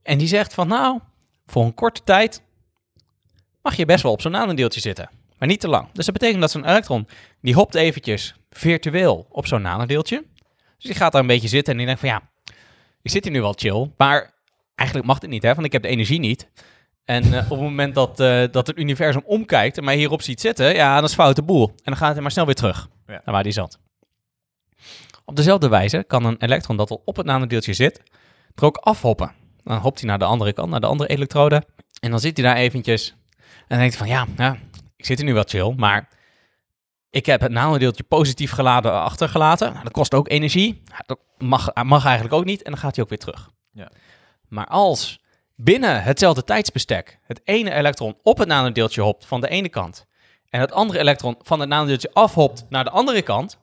En 0.02 0.18
die 0.18 0.28
zegt 0.28 0.54
van 0.54 0.68
nou, 0.68 1.00
voor 1.46 1.64
een 1.64 1.74
korte 1.74 2.02
tijd 2.04 2.42
mag 3.62 3.74
je 3.74 3.84
best 3.84 4.02
wel 4.02 4.12
op 4.12 4.20
zo'n 4.20 4.32
nanodeeltje 4.32 4.80
zitten. 4.80 5.10
Maar 5.38 5.48
niet 5.48 5.60
te 5.60 5.68
lang. 5.68 5.88
Dus 5.92 6.04
dat 6.04 6.14
betekent 6.14 6.40
dat 6.40 6.50
zo'n 6.50 6.64
elektron, 6.68 7.08
die 7.40 7.54
hopt 7.54 7.74
eventjes 7.74 8.34
virtueel 8.50 9.26
op 9.30 9.46
zo'n 9.46 9.62
nanodeeltje. 9.62 10.24
Dus 10.76 10.86
die 10.86 10.94
gaat 10.94 11.12
daar 11.12 11.20
een 11.20 11.26
beetje 11.26 11.48
zitten 11.48 11.72
en 11.72 11.78
die 11.78 11.86
denkt 11.86 12.00
van 12.00 12.10
ja, 12.10 12.22
ik 13.02 13.10
zit 13.10 13.24
hier 13.24 13.32
nu 13.32 13.40
wel 13.40 13.54
chill. 13.56 13.90
Maar 13.96 14.34
eigenlijk 14.74 15.08
mag 15.08 15.18
dit 15.18 15.30
niet 15.30 15.42
hè, 15.42 15.54
want 15.54 15.66
ik 15.66 15.72
heb 15.72 15.82
de 15.82 15.88
energie 15.88 16.18
niet. 16.18 16.48
En 17.04 17.22
eh, 17.32 17.44
op 17.44 17.50
het 17.50 17.60
moment 17.60 17.94
dat, 17.94 18.20
eh, 18.20 18.44
dat 18.50 18.66
het 18.66 18.78
universum 18.78 19.22
omkijkt 19.24 19.78
en 19.78 19.84
mij 19.84 19.96
hierop 19.96 20.22
ziet 20.22 20.40
zitten, 20.40 20.74
ja, 20.74 20.94
dan 20.94 21.04
is 21.04 21.14
fout 21.14 21.36
de 21.36 21.42
boel. 21.42 21.66
En 21.68 21.74
dan 21.84 21.96
gaat 21.96 22.12
hij 22.12 22.22
maar 22.22 22.30
snel 22.30 22.46
weer 22.46 22.54
terug 22.54 22.88
Ja. 23.06 23.12
naar 23.12 23.34
waar 23.34 23.42
hij 23.42 23.52
zat. 23.52 23.78
Op 25.24 25.36
dezelfde 25.36 25.68
wijze 25.68 26.04
kan 26.06 26.24
een 26.24 26.36
elektron 26.38 26.76
dat 26.76 26.90
al 26.90 27.02
op 27.04 27.16
het 27.16 27.26
nanodeeltje 27.26 27.72
zit, 27.72 28.02
er 28.54 28.64
ook 28.64 28.76
afhoppen. 28.76 29.32
Dan 29.64 29.78
hopt 29.78 29.98
hij 30.00 30.08
naar 30.08 30.18
de 30.18 30.24
andere 30.24 30.52
kant, 30.52 30.70
naar 30.70 30.80
de 30.80 30.86
andere 30.86 31.10
elektrode. 31.10 31.64
En 32.00 32.10
dan 32.10 32.20
zit 32.20 32.36
hij 32.36 32.46
daar 32.46 32.56
eventjes. 32.56 33.14
En 33.68 33.78
denkt 33.78 33.96
van, 33.96 34.08
ja, 34.08 34.26
ja, 34.36 34.56
ik 34.98 35.04
zit 35.06 35.18
hier 35.18 35.26
nu 35.26 35.34
wel 35.34 35.44
chill, 35.46 35.74
maar 35.76 36.08
ik 37.10 37.26
heb 37.26 37.40
het 37.40 37.52
nanodeeltje 37.52 38.02
positief 38.02 38.50
geladen 38.50 38.92
achtergelaten. 38.92 39.70
Nou, 39.72 39.84
dat 39.84 39.92
kost 39.92 40.14
ook 40.14 40.28
energie. 40.28 40.82
Dat 41.06 41.18
mag, 41.38 41.74
mag 41.84 42.04
eigenlijk 42.04 42.34
ook 42.34 42.44
niet. 42.44 42.62
En 42.62 42.70
dan 42.70 42.80
gaat 42.80 42.94
hij 42.94 43.04
ook 43.04 43.10
weer 43.10 43.18
terug. 43.18 43.50
Ja. 43.72 43.90
Maar 44.48 44.66
als 44.66 45.20
binnen 45.56 46.02
hetzelfde 46.02 46.44
tijdsbestek 46.44 47.18
het 47.22 47.40
ene 47.44 47.72
elektron 47.72 48.16
op 48.22 48.38
het 48.38 48.48
nanodeeltje 48.48 49.00
hopt 49.02 49.26
van 49.26 49.40
de 49.40 49.48
ene 49.48 49.68
kant 49.68 50.06
en 50.48 50.60
het 50.60 50.72
andere 50.72 50.98
elektron 50.98 51.36
van 51.42 51.60
het 51.60 51.68
nanodeeltje 51.68 52.10
afhopt 52.12 52.66
naar 52.68 52.84
de 52.84 52.90
andere 52.90 53.22
kant, 53.22 53.58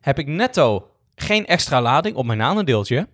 heb 0.00 0.18
ik 0.18 0.26
netto 0.26 0.90
geen 1.14 1.46
extra 1.46 1.80
lading 1.82 2.16
op 2.16 2.24
mijn 2.24 2.38
nanodeeltje. 2.38 3.08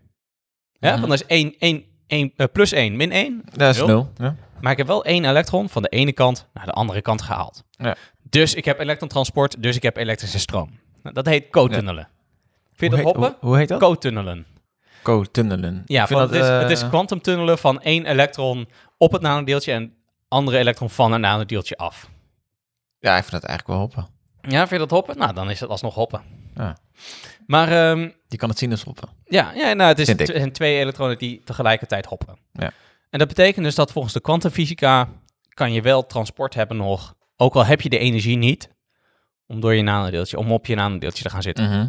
Ja, 0.78 0.90
Mhm. 0.90 0.98
Want 1.00 1.08
dat 1.10 1.20
is 1.20 1.36
1, 1.36 1.54
1, 1.58 1.84
1, 2.06 2.32
eh, 2.36 2.46
plus 2.52 2.72
1 2.72 2.96
min 2.96 3.12
1. 3.12 3.42
Dat 3.52 3.70
is 3.70 3.76
Nul. 3.76 3.86
nul. 3.86 4.12
Ja. 4.16 4.36
Maar 4.64 4.72
ik 4.72 4.78
heb 4.78 4.86
wel 4.86 5.04
één 5.04 5.24
elektron 5.24 5.68
van 5.68 5.82
de 5.82 5.88
ene 5.88 6.12
kant 6.12 6.46
naar 6.52 6.66
de 6.66 6.72
andere 6.72 7.02
kant 7.02 7.22
gehaald. 7.22 7.64
Ja. 7.70 7.96
Dus 8.22 8.54
ik 8.54 8.64
heb 8.64 8.80
elektrontransport, 8.80 9.62
dus 9.62 9.76
ik 9.76 9.82
heb 9.82 9.96
elektrische 9.96 10.38
stroom. 10.38 10.78
Nou, 11.02 11.14
dat 11.14 11.26
heet 11.26 11.50
co-tunnelen. 11.50 12.08
Vind 12.74 12.90
je 12.90 12.96
dat 12.96 13.06
hoppen? 13.06 13.36
Hoe, 13.40 13.48
hoe 13.48 13.56
heet 13.56 13.68
dat? 13.68 13.80
Co-tunnelen. 13.80 14.46
Co-tunnelen. 15.02 15.82
Ja, 15.86 16.06
van, 16.06 16.16
dat, 16.16 16.30
het, 16.30 16.42
is, 16.42 16.48
het 16.48 16.70
is 16.70 16.88
kwantumtunnelen 16.88 17.58
van 17.58 17.80
één 17.82 18.06
elektron 18.06 18.68
op 18.98 19.12
het 19.12 19.22
nanodeeltje 19.22 19.72
en 19.72 19.94
andere 20.28 20.58
elektron 20.58 20.90
van 20.90 21.12
een 21.12 21.20
nanodeeltje 21.20 21.76
af. 21.76 22.10
Ja, 22.98 23.16
ik 23.16 23.24
vind 23.24 23.32
dat 23.32 23.44
eigenlijk 23.44 23.78
wel 23.78 23.78
hoppen. 23.78 24.06
Ja, 24.40 24.58
vind 24.58 24.70
je 24.70 24.78
dat 24.78 24.90
hoppen? 24.90 25.18
Nou, 25.18 25.34
dan 25.34 25.50
is 25.50 25.60
het 25.60 25.70
alsnog 25.70 25.94
hoppen. 25.94 26.22
Ja. 26.54 26.76
Maar 27.46 27.68
ehm, 27.68 28.10
Je 28.28 28.36
kan 28.36 28.48
het 28.48 28.58
zien 28.58 28.70
als 28.70 28.82
hoppen. 28.82 29.08
ja, 29.24 29.52
ja 29.54 29.72
nou, 29.72 29.88
het 29.88 29.98
is 29.98 30.26
zijn 30.26 30.52
twee 30.52 30.78
elektronen 30.78 31.18
die 31.18 31.42
tegelijkertijd 31.44 32.06
hoppen. 32.06 32.38
Ja. 32.52 32.72
En 33.10 33.18
dat 33.18 33.28
betekent 33.28 33.64
dus 33.64 33.74
dat 33.74 33.92
volgens 33.92 34.14
de 34.14 34.20
kwantumfysica 34.20 35.08
kan 35.48 35.72
je 35.72 35.82
wel 35.82 36.06
transport 36.06 36.54
hebben 36.54 36.76
nog, 36.76 37.14
ook 37.36 37.54
al 37.54 37.64
heb 37.64 37.80
je 37.80 37.88
de 37.88 37.98
energie 37.98 38.36
niet, 38.36 38.70
om 39.46 39.60
door 39.60 39.74
je 39.74 39.82
nanodeeltje, 39.82 40.38
om 40.38 40.52
op 40.52 40.66
je 40.66 40.74
nanodeeltje 40.74 41.22
te 41.22 41.30
gaan 41.30 41.42
zitten. 41.42 41.64
Mhm. 41.64 41.88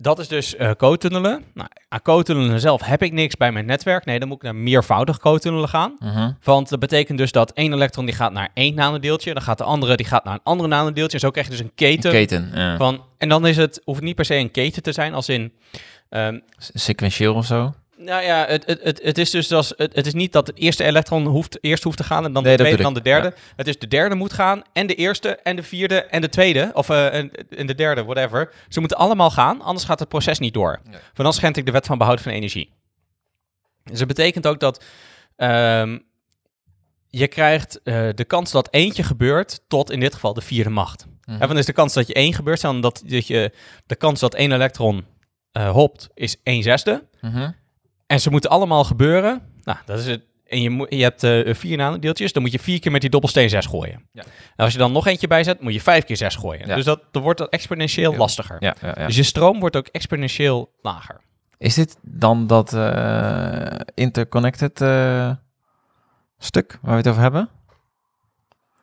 Dat 0.00 0.18
is 0.18 0.28
dus 0.28 0.56
eh 0.56 0.70
co-tunnelen. 0.70 1.44
Nou, 1.54 1.68
aan 1.88 2.02
co-tunnelen 2.02 2.60
zelf 2.60 2.82
heb 2.82 3.02
ik 3.02 3.12
niks 3.12 3.36
bij 3.36 3.52
mijn 3.52 3.66
netwerk. 3.66 4.04
Nee, 4.04 4.18
dan 4.18 4.28
moet 4.28 4.36
ik 4.36 4.42
naar 4.42 4.54
meervoudig 4.54 5.18
co-tunnelen 5.18 5.68
gaan. 5.68 5.96
Mhm. 5.98 6.32
Want 6.42 6.68
dat 6.68 6.78
betekent 6.78 7.18
dus 7.18 7.32
dat 7.32 7.52
één 7.52 7.72
elektron 7.72 8.04
die 8.04 8.14
gaat 8.14 8.32
naar 8.32 8.50
één 8.54 8.74
nanodeeltje, 8.74 9.32
dan 9.32 9.42
gaat 9.42 9.58
de 9.58 9.64
andere 9.64 9.96
die 9.96 10.06
gaat 10.06 10.24
naar 10.24 10.34
een 10.34 10.40
andere 10.42 10.68
nanodeeltje. 10.68 11.14
En 11.14 11.20
zo 11.20 11.30
krijg 11.30 11.46
je 11.46 11.52
dus 11.52 11.62
een 11.62 11.74
keten. 11.74 12.10
Keten. 12.10 12.50
ja. 12.54 12.76
Van, 12.76 13.04
en 13.18 13.28
dan 13.28 13.46
is 13.46 13.56
het, 13.56 13.80
hoeft 13.84 14.00
niet 14.00 14.14
per 14.14 14.24
se 14.24 14.34
een 14.34 14.50
keten 14.50 14.82
te 14.82 14.92
zijn, 14.92 15.14
als 15.14 15.28
in, 15.28 15.52
ehm, 16.08 16.38
Sequentieel 16.56 17.34
of 17.34 17.46
zo. 17.46 17.74
Nou 18.00 18.22
ja, 18.22 18.46
het, 18.46 18.66
het, 18.66 18.82
het, 18.82 19.02
het 19.02 19.18
is 19.18 19.30
dus 19.30 19.52
als, 19.52 19.72
het, 19.76 19.94
het 19.94 20.06
is 20.06 20.14
niet 20.14 20.32
dat 20.32 20.46
het 20.46 20.58
eerste 20.58 20.84
elektron 20.84 21.26
hoeft, 21.26 21.58
eerst 21.60 21.82
hoeft 21.82 21.96
te 21.96 22.04
gaan 22.04 22.24
en 22.24 22.32
dan 22.32 22.42
Nee, 22.42 22.56
de 22.56 22.62
dat 22.62 22.66
tweede 22.66 22.88
en 22.88 22.94
dan 22.94 23.02
de 23.02 23.10
derde. 23.10 23.34
Het 23.56 23.68
is 23.68 23.78
de 23.78 23.88
derde 23.88 24.14
moet 24.14 24.32
gaan 24.32 24.62
en 24.72 24.86
de 24.86 24.94
eerste 24.94 25.36
en 25.36 25.56
de 25.56 25.62
vierde 25.62 26.02
en 26.04 26.20
de 26.20 26.28
tweede, 26.28 26.70
of 26.74 26.88
eh, 26.88 27.14
en, 27.14 27.30
en 27.50 27.66
de 27.66 27.74
derde, 27.74 28.04
whatever. 28.04 28.52
Ze 28.68 28.80
moeten 28.80 28.98
allemaal 28.98 29.30
gaan, 29.30 29.60
anders 29.60 29.84
gaat 29.84 29.98
het 29.98 30.08
proces 30.08 30.38
niet 30.38 30.54
door. 30.54 30.80
Want 30.90 31.00
dan 31.14 31.32
schend 31.32 31.56
ik 31.56 31.66
de 31.66 31.72
wet 31.72 31.86
van 31.86 31.98
behoud 31.98 32.20
van 32.20 32.32
energie. 32.32 32.72
Dus 33.84 33.98
dat 33.98 34.08
betekent 34.08 34.46
ook 34.46 34.60
dat 34.60 34.84
ehm, 35.36 35.98
je 37.06 37.28
krijgt 37.28 37.82
eh, 37.82 38.08
de 38.14 38.24
kans 38.24 38.50
dat 38.50 38.68
eentje 38.70 39.02
gebeurt 39.02 39.60
tot 39.68 39.90
in 39.90 40.00
dit 40.00 40.14
geval 40.14 40.34
de 40.34 40.40
vierde 40.40 40.70
macht. 40.70 41.06
Mhm. 41.24 41.42
En 41.42 41.48
dan 41.48 41.58
is 41.58 41.66
de 41.66 41.72
kans 41.72 41.92
dat 41.92 42.06
je 42.06 42.14
één 42.14 42.34
gebeurt, 42.34 42.60
dan 42.60 42.80
dat, 42.80 43.02
dat 43.06 43.26
je 43.26 43.52
de 43.86 43.96
kans 43.96 44.20
dat 44.20 44.34
één 44.34 44.52
elektron 44.52 45.04
eh, 45.52 45.70
hopt 45.70 46.08
is 46.14 46.36
1 46.42 46.62
zesde. 46.62 47.08
Mhm. 47.20 47.50
En 48.10 48.20
ze 48.20 48.30
moeten 48.30 48.50
allemaal 48.50 48.84
gebeuren. 48.84 49.42
Nou, 49.64 49.78
dat 49.84 49.98
is 49.98 50.06
het. 50.06 50.22
En 50.46 50.62
je, 50.62 50.86
je 50.88 51.02
hebt 51.02 51.22
eh, 51.22 51.54
vier 51.54 51.76
nanodeeltjes, 51.76 52.32
dan 52.32 52.42
moet 52.42 52.52
je 52.52 52.58
vier 52.58 52.80
keer 52.80 52.92
met 52.92 53.00
die 53.00 53.10
dobbelsteen 53.10 53.48
6 53.48 53.66
gooien. 53.66 54.08
Ja. 54.12 54.22
En 54.56 54.64
als 54.64 54.72
je 54.72 54.78
dan 54.78 54.92
nog 54.92 55.06
eentje 55.06 55.26
bijzet, 55.26 55.60
moet 55.60 55.72
je 55.72 55.80
vijf 55.80 56.04
keer 56.04 56.16
6 56.16 56.34
gooien. 56.34 56.66
Ja. 56.66 56.74
Dus 56.74 56.84
dat, 56.84 57.02
dan 57.10 57.22
wordt 57.22 57.38
dat 57.38 57.48
exponentieel 57.48 58.16
lastiger. 58.16 58.56
Ja, 58.60 58.74
ja, 58.80 58.94
ja. 58.96 59.06
Dus 59.06 59.16
je 59.16 59.22
stroom 59.22 59.60
wordt 59.60 59.76
ook 59.76 59.86
exponentieel 59.86 60.72
lager. 60.82 61.20
Is 61.58 61.74
dit 61.74 61.96
dan 62.02 62.46
dat 62.46 62.72
eh, 62.72 63.66
interconnected 63.94 64.80
eh, 64.80 65.30
stuk 66.38 66.78
waar 66.82 66.92
we 66.92 66.96
het 66.98 67.08
over 67.08 67.22
hebben? 67.22 67.48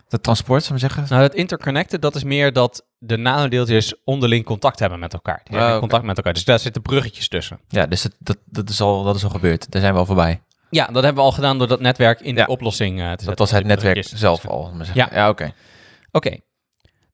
Dat 0.07 0.23
transport, 0.23 0.63
zou 0.63 0.73
ik 0.73 0.81
zeggen? 0.81 1.05
Nou, 1.09 1.21
het 1.21 1.35
interconnected, 1.35 2.01
dat 2.01 2.15
is 2.15 2.23
meer 2.23 2.53
dat 2.53 2.85
de 2.97 3.17
nanodeeltjes 3.17 3.93
onderling 4.03 4.45
contact 4.45 4.79
hebben 4.79 4.99
met 4.99 5.13
elkaar. 5.13 5.41
Die 5.43 5.53
Ah, 5.55 5.61
hebben 5.61 5.79
contact 5.79 6.03
met 6.03 6.17
elkaar. 6.17 6.33
Dus 6.33 6.45
daar 6.45 6.59
zitten 6.59 6.81
bruggetjes 6.81 7.27
tussen. 7.27 7.59
Ja, 7.67 7.85
dus 7.85 8.01
dat, 8.01 8.13
dat, 8.19 8.37
dat, 8.45 8.69
is 8.69 8.81
al, 8.81 9.03
dat 9.03 9.15
is 9.15 9.23
al 9.23 9.29
gebeurd. 9.29 9.71
Daar 9.71 9.81
zijn 9.81 9.93
we 9.93 9.99
al 9.99 10.05
voorbij. 10.05 10.41
Ja, 10.69 10.85
dat 10.85 11.03
hebben 11.03 11.23
we 11.23 11.29
al 11.29 11.35
gedaan 11.35 11.57
door 11.57 11.67
dat 11.67 11.79
netwerk 11.79 12.19
in 12.21 12.35
Ja. 12.35 12.45
de 12.45 12.51
oplossing 12.51 12.95
eh, 12.99 13.03
te 13.03 13.07
zetten. 13.09 13.27
Dat 13.27 13.39
was 13.39 13.51
het 13.51 13.65
netwerk 13.65 14.03
zelf 14.05 14.47
al. 14.47 14.71
Ja. 14.93 15.09
ja 15.11 15.29
oké. 15.29 15.53
Oké. 16.11 16.37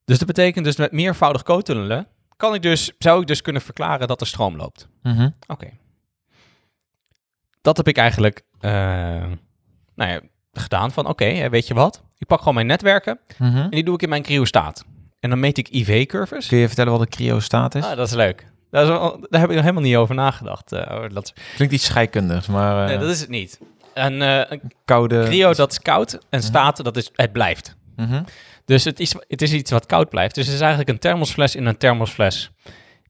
Dus 0.05 0.17
dat 0.17 0.27
betekent 0.27 0.65
dus 0.65 0.75
met 0.77 0.91
meervoudig 0.91 1.43
co-tunnelen 1.43 2.07
kan 2.37 2.53
ik 2.53 2.61
dus, 2.61 2.91
zou 2.97 3.21
ik 3.21 3.27
dus 3.27 3.41
kunnen 3.41 3.61
verklaren 3.61 4.07
dat 4.07 4.21
er 4.21 4.27
stroom 4.27 4.55
loopt. 4.55 4.87
Mhm. 5.03 5.29
Oké. 5.47 5.69
Dat 7.61 7.77
heb 7.77 7.87
ik 7.87 7.97
eigenlijk 7.97 8.41
eh, 8.59 8.71
nou 9.95 10.11
ja, 10.11 10.19
gedaan 10.53 10.91
van 10.91 11.07
oké, 11.07 11.49
weet 11.49 11.67
je 11.67 11.73
wat? 11.73 12.03
Ik 12.17 12.27
pak 12.27 12.39
gewoon 12.39 12.53
mijn 12.53 12.67
netwerken 12.67 13.19
Mhm. 13.37 13.57
en 13.57 13.69
die 13.69 13.83
doe 13.83 13.93
ik 13.93 14.01
in 14.01 14.09
mijn 14.09 14.21
cryostaat. 14.23 14.85
En 15.23 15.29
dan 15.29 15.39
meet 15.39 15.57
ik 15.57 15.67
IV-curves. 15.69 16.47
Kun 16.47 16.57
je 16.57 16.67
vertellen 16.67 16.91
wat 16.91 17.01
een 17.01 17.09
cryostaat 17.09 17.75
is? 17.75 17.83
Ah, 17.83 17.95
dat 17.97 18.07
is 18.07 18.13
leuk. 18.13 18.45
Dat 18.71 18.83
is 18.83 18.89
wel- 18.89 19.17
daar 19.29 19.39
heb 19.39 19.49
ik 19.49 19.55
nog 19.55 19.63
helemaal 19.65 19.83
niet 19.83 19.95
over 19.95 20.15
nagedacht. 20.15 20.71
eh, 20.71 20.95
over 20.95 21.13
dat, 21.13 21.33
Klinkt 21.55 21.73
iets 21.73 21.85
scheikundigs, 21.85 22.47
maar 22.47 22.81
eh, 22.83 22.87
nee, 22.89 22.97
dat 22.97 23.09
is 23.09 23.19
het 23.19 23.29
niet. 23.29 23.59
Een, 23.93 24.21
eh, 24.21 24.41
een 24.49 24.61
koude... 24.85 25.23
cryo 25.23 25.53
dat 25.53 25.71
is 25.71 25.79
koud 25.79 26.19
en 26.29 26.41
staat 26.43 26.83
dat 26.83 26.97
is 26.97 27.09
het 27.15 27.31
blijft. 27.31 27.75
Mhm. 27.95 28.23
Dus 28.65 28.83
het 28.83 28.99
is, 28.99 29.15
het 29.27 29.41
is 29.41 29.53
iets 29.53 29.71
wat 29.71 29.85
koud 29.85 30.09
blijft. 30.09 30.35
Dus 30.35 30.45
het 30.45 30.53
is 30.55 30.59
eigenlijk 30.61 30.89
een 30.89 30.99
thermosfles 30.99 31.55
in 31.55 31.65
een 31.65 31.77
thermosfles. 31.77 32.51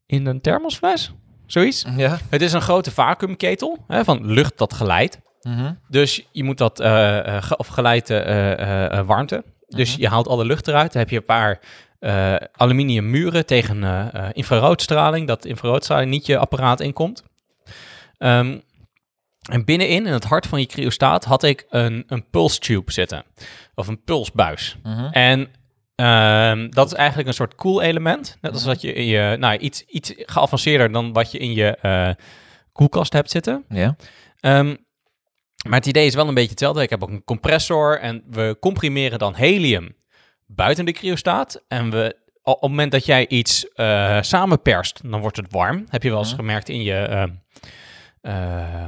In 0.05 0.25
een 0.25 0.41
thermosfles? 0.41 1.11
Zoiets? 1.45 1.85
Ja. 1.95 2.17
Het 2.29 2.41
is 2.41 2.53
een 2.53 2.61
grote 2.61 2.91
vacuümketel 2.91 3.83
hè, 3.87 4.03
van 4.03 4.25
lucht 4.25 4.57
dat 4.57 4.73
geleidt. 4.73 5.19
Mhm. 5.41 5.73
Dus 5.87 6.27
je 6.31 6.43
moet 6.43 6.57
dat, 6.57 6.79
eh, 6.79 7.35
eh, 7.35 7.43
ge- 7.43 7.57
of 7.57 7.67
eh, 7.77 8.51
eh, 8.59 8.97
eh, 8.99 9.05
warmte. 9.05 9.43
Dus 9.67 9.91
Mhm. 9.91 10.01
je 10.01 10.07
haalt 10.07 10.27
alle 10.27 10.45
lucht 10.45 10.67
eruit. 10.67 10.91
Dan 10.91 11.01
heb 11.01 11.09
je 11.09 11.17
een 11.17 11.23
paar 11.25 11.59
eh, 12.03 12.35
aluminium 12.51 13.09
muren 13.09 13.45
tegen 13.45 13.83
eh, 13.83 14.13
eh, 14.13 14.29
infraroodstraling. 14.33 15.27
Dat 15.27 15.45
infraroodstraling 15.45 16.11
niet 16.11 16.25
je 16.25 16.37
apparaat 16.37 16.79
inkomt. 16.79 17.23
Ehm, 18.17 18.57
en 19.49 19.65
binnenin, 19.65 20.05
in 20.05 20.13
het 20.13 20.23
hart 20.23 20.47
van 20.47 20.59
je 20.59 20.65
cryostaat, 20.65 21.23
had 21.23 21.43
ik 21.43 21.65
een, 21.69 22.03
een 22.07 22.29
pulse 22.29 22.59
tube 22.59 22.91
zitten. 22.91 23.23
Of 23.75 23.87
een 23.87 24.03
pulsbuis. 24.03 24.77
Mhm. 24.83 25.05
En 25.11 25.49
ehm, 25.95 26.69
dat 26.69 26.85
is 26.85 26.93
eigenlijk 26.93 27.27
een 27.27 27.33
soort 27.33 27.55
koelelement. 27.55 28.37
Net 28.41 28.53
als 28.53 28.65
wat 28.65 28.81
je 28.81 28.93
in 28.93 29.05
je, 29.05 29.35
nou 29.39 29.57
iets, 29.57 29.81
iets 29.81 30.13
geavanceerder 30.15 30.91
dan 30.91 31.13
wat 31.13 31.31
je 31.31 31.37
in 31.37 31.53
je 31.53 31.77
koelkast 32.71 33.13
hebt 33.13 33.31
zitten. 33.31 33.65
Ja. 33.69 33.95
Ehm, 34.39 34.75
maar 35.67 35.79
het 35.79 35.85
idee 35.85 36.05
is 36.05 36.15
wel 36.15 36.27
een 36.27 36.33
beetje 36.33 36.49
hetzelfde. 36.49 36.81
Ik 36.81 36.89
heb 36.89 37.03
ook 37.03 37.09
een 37.09 37.23
compressor 37.23 37.99
en 37.99 38.23
we 38.29 38.57
comprimeren 38.59 39.19
dan 39.19 39.35
helium 39.35 39.95
buiten 40.55 40.85
de 40.85 40.91
cryostaat. 40.91 41.63
En 41.67 41.89
we, 41.89 42.15
op 42.43 42.61
het 42.61 42.69
moment 42.69 42.91
dat 42.91 43.05
jij 43.05 43.27
iets 43.27 43.67
eh, 43.73 44.21
samenperst, 44.21 44.99
dan 45.11 45.19
wordt 45.21 45.37
het 45.37 45.51
warm. 45.51 45.85
Heb 45.89 46.03
je 46.03 46.09
wel 46.09 46.19
eens 46.19 46.27
Mhm. 46.27 46.35
gemerkt 46.39 46.69
in 46.69 46.81
je 46.83 46.95
ehm, 46.95 47.29
eh, 48.21 48.85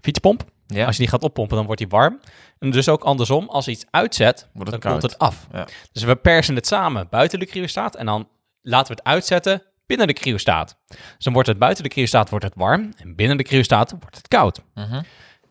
fietspomp. 0.00 0.44
Ja. 0.66 0.86
Als 0.86 0.96
je 0.96 1.02
die 1.02 1.10
gaat 1.10 1.22
oppompen, 1.22 1.56
dan 1.56 1.66
wordt 1.66 1.80
die 1.80 1.90
warm. 1.90 2.20
En 2.58 2.70
dus 2.70 2.88
ook 2.88 3.02
andersom, 3.02 3.48
als 3.48 3.64
je 3.64 3.70
iets 3.70 3.84
uitzet, 3.90 4.48
Wordt 4.52 4.70
dan 4.70 4.80
het 4.80 4.88
koud. 4.88 5.02
het 5.02 5.18
af. 5.18 5.46
Ja. 5.52 5.66
Dus 5.92 6.02
we 6.02 6.16
persen 6.16 6.54
het 6.54 6.66
samen 6.66 7.06
buiten 7.10 7.38
de 7.38 7.46
cryostaat 7.46 7.96
en 7.96 8.06
dan 8.06 8.28
laten 8.62 8.94
we 8.94 9.00
het 9.00 9.04
uitzetten 9.12 9.62
binnen 9.86 10.06
de 10.06 10.12
cryostaat. 10.12 10.76
Dus 10.88 10.98
dan 11.24 11.32
wordt 11.32 11.48
het 11.48 11.58
buiten 11.58 11.82
de 11.82 11.88
cryostaat 11.90 12.30
wordt 12.30 12.44
het 12.44 12.54
warm 12.56 12.92
en 12.96 13.14
binnen 13.14 13.36
de 13.36 13.42
cryostaat 13.42 13.90
wordt 14.00 14.16
het 14.16 14.28
koud. 14.28 14.62
Mhm. 14.74 15.02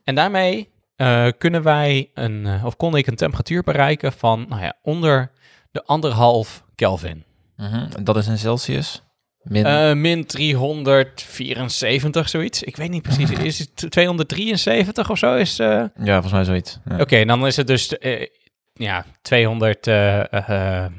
En 0.03 0.15
daarmee 0.15 0.69
eh, 0.97 1.27
kunnen 1.37 1.63
wij 1.63 2.11
een, 2.13 2.45
eh, 2.45 2.65
of 2.65 2.75
kon 2.75 2.95
ik 2.95 3.07
een 3.07 3.15
temperatuur 3.15 3.63
bereiken 3.63 4.13
van 4.13 4.45
nou 4.49 4.61
ja, 4.61 4.73
onder 4.81 5.31
de 5.71 5.83
anderhalf 5.85 6.63
Kelvin. 6.75 7.23
Mhm. 7.57 7.87
En 7.95 8.03
dat 8.03 8.17
is 8.17 8.27
in 8.27 8.37
Celsius? 8.37 9.01
Min... 9.41 9.65
Eh, 9.65 9.93
min 9.93 10.25
374, 10.25 12.29
zoiets. 12.29 12.63
Ik 12.63 12.75
weet 12.75 12.89
niet 12.89 13.01
precies. 13.01 13.31
Is 13.51 13.59
het 13.59 13.85
273 13.91 15.09
of 15.09 15.17
zo? 15.17 15.35
Is, 15.35 15.59
eh, 15.59 15.83
ja, 16.03 16.11
volgens 16.13 16.33
mij 16.33 16.43
zoiets. 16.43 16.79
Ja. 16.89 16.99
Oké, 16.99 17.25
dan 17.25 17.47
is 17.47 17.55
het 17.55 17.67
dus 17.67 17.97
eh, 17.97 18.27
ja, 18.73 19.05
200. 19.21 19.87
eh, 19.87 20.19
eh, 20.19 20.49
eh, 20.49 20.91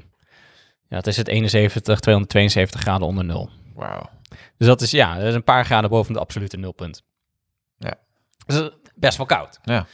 ja, 0.88 0.96
het 0.96 1.07
is 1.07 1.16
het 1.16 1.28
71, 1.28 2.01
272 2.01 2.80
graden 2.80 3.07
onder 3.07 3.24
nul. 3.24 3.51
Wauw. 3.74 4.11
Dus 4.59 4.66
dat 4.66 4.80
is 4.80 4.90
ja, 4.90 5.14
dat 5.18 5.26
is 5.26 5.34
een 5.34 5.44
paar 5.44 5.64
graden 5.64 5.90
boven 5.90 6.12
het 6.12 6.22
absolute 6.22 6.57
nulpunt. 6.57 7.03
Ja. 7.78 7.94
Dus 8.46 8.70
best 8.99 9.16
wel 9.16 9.26
koud. 9.26 9.59
Ja. 9.62 9.86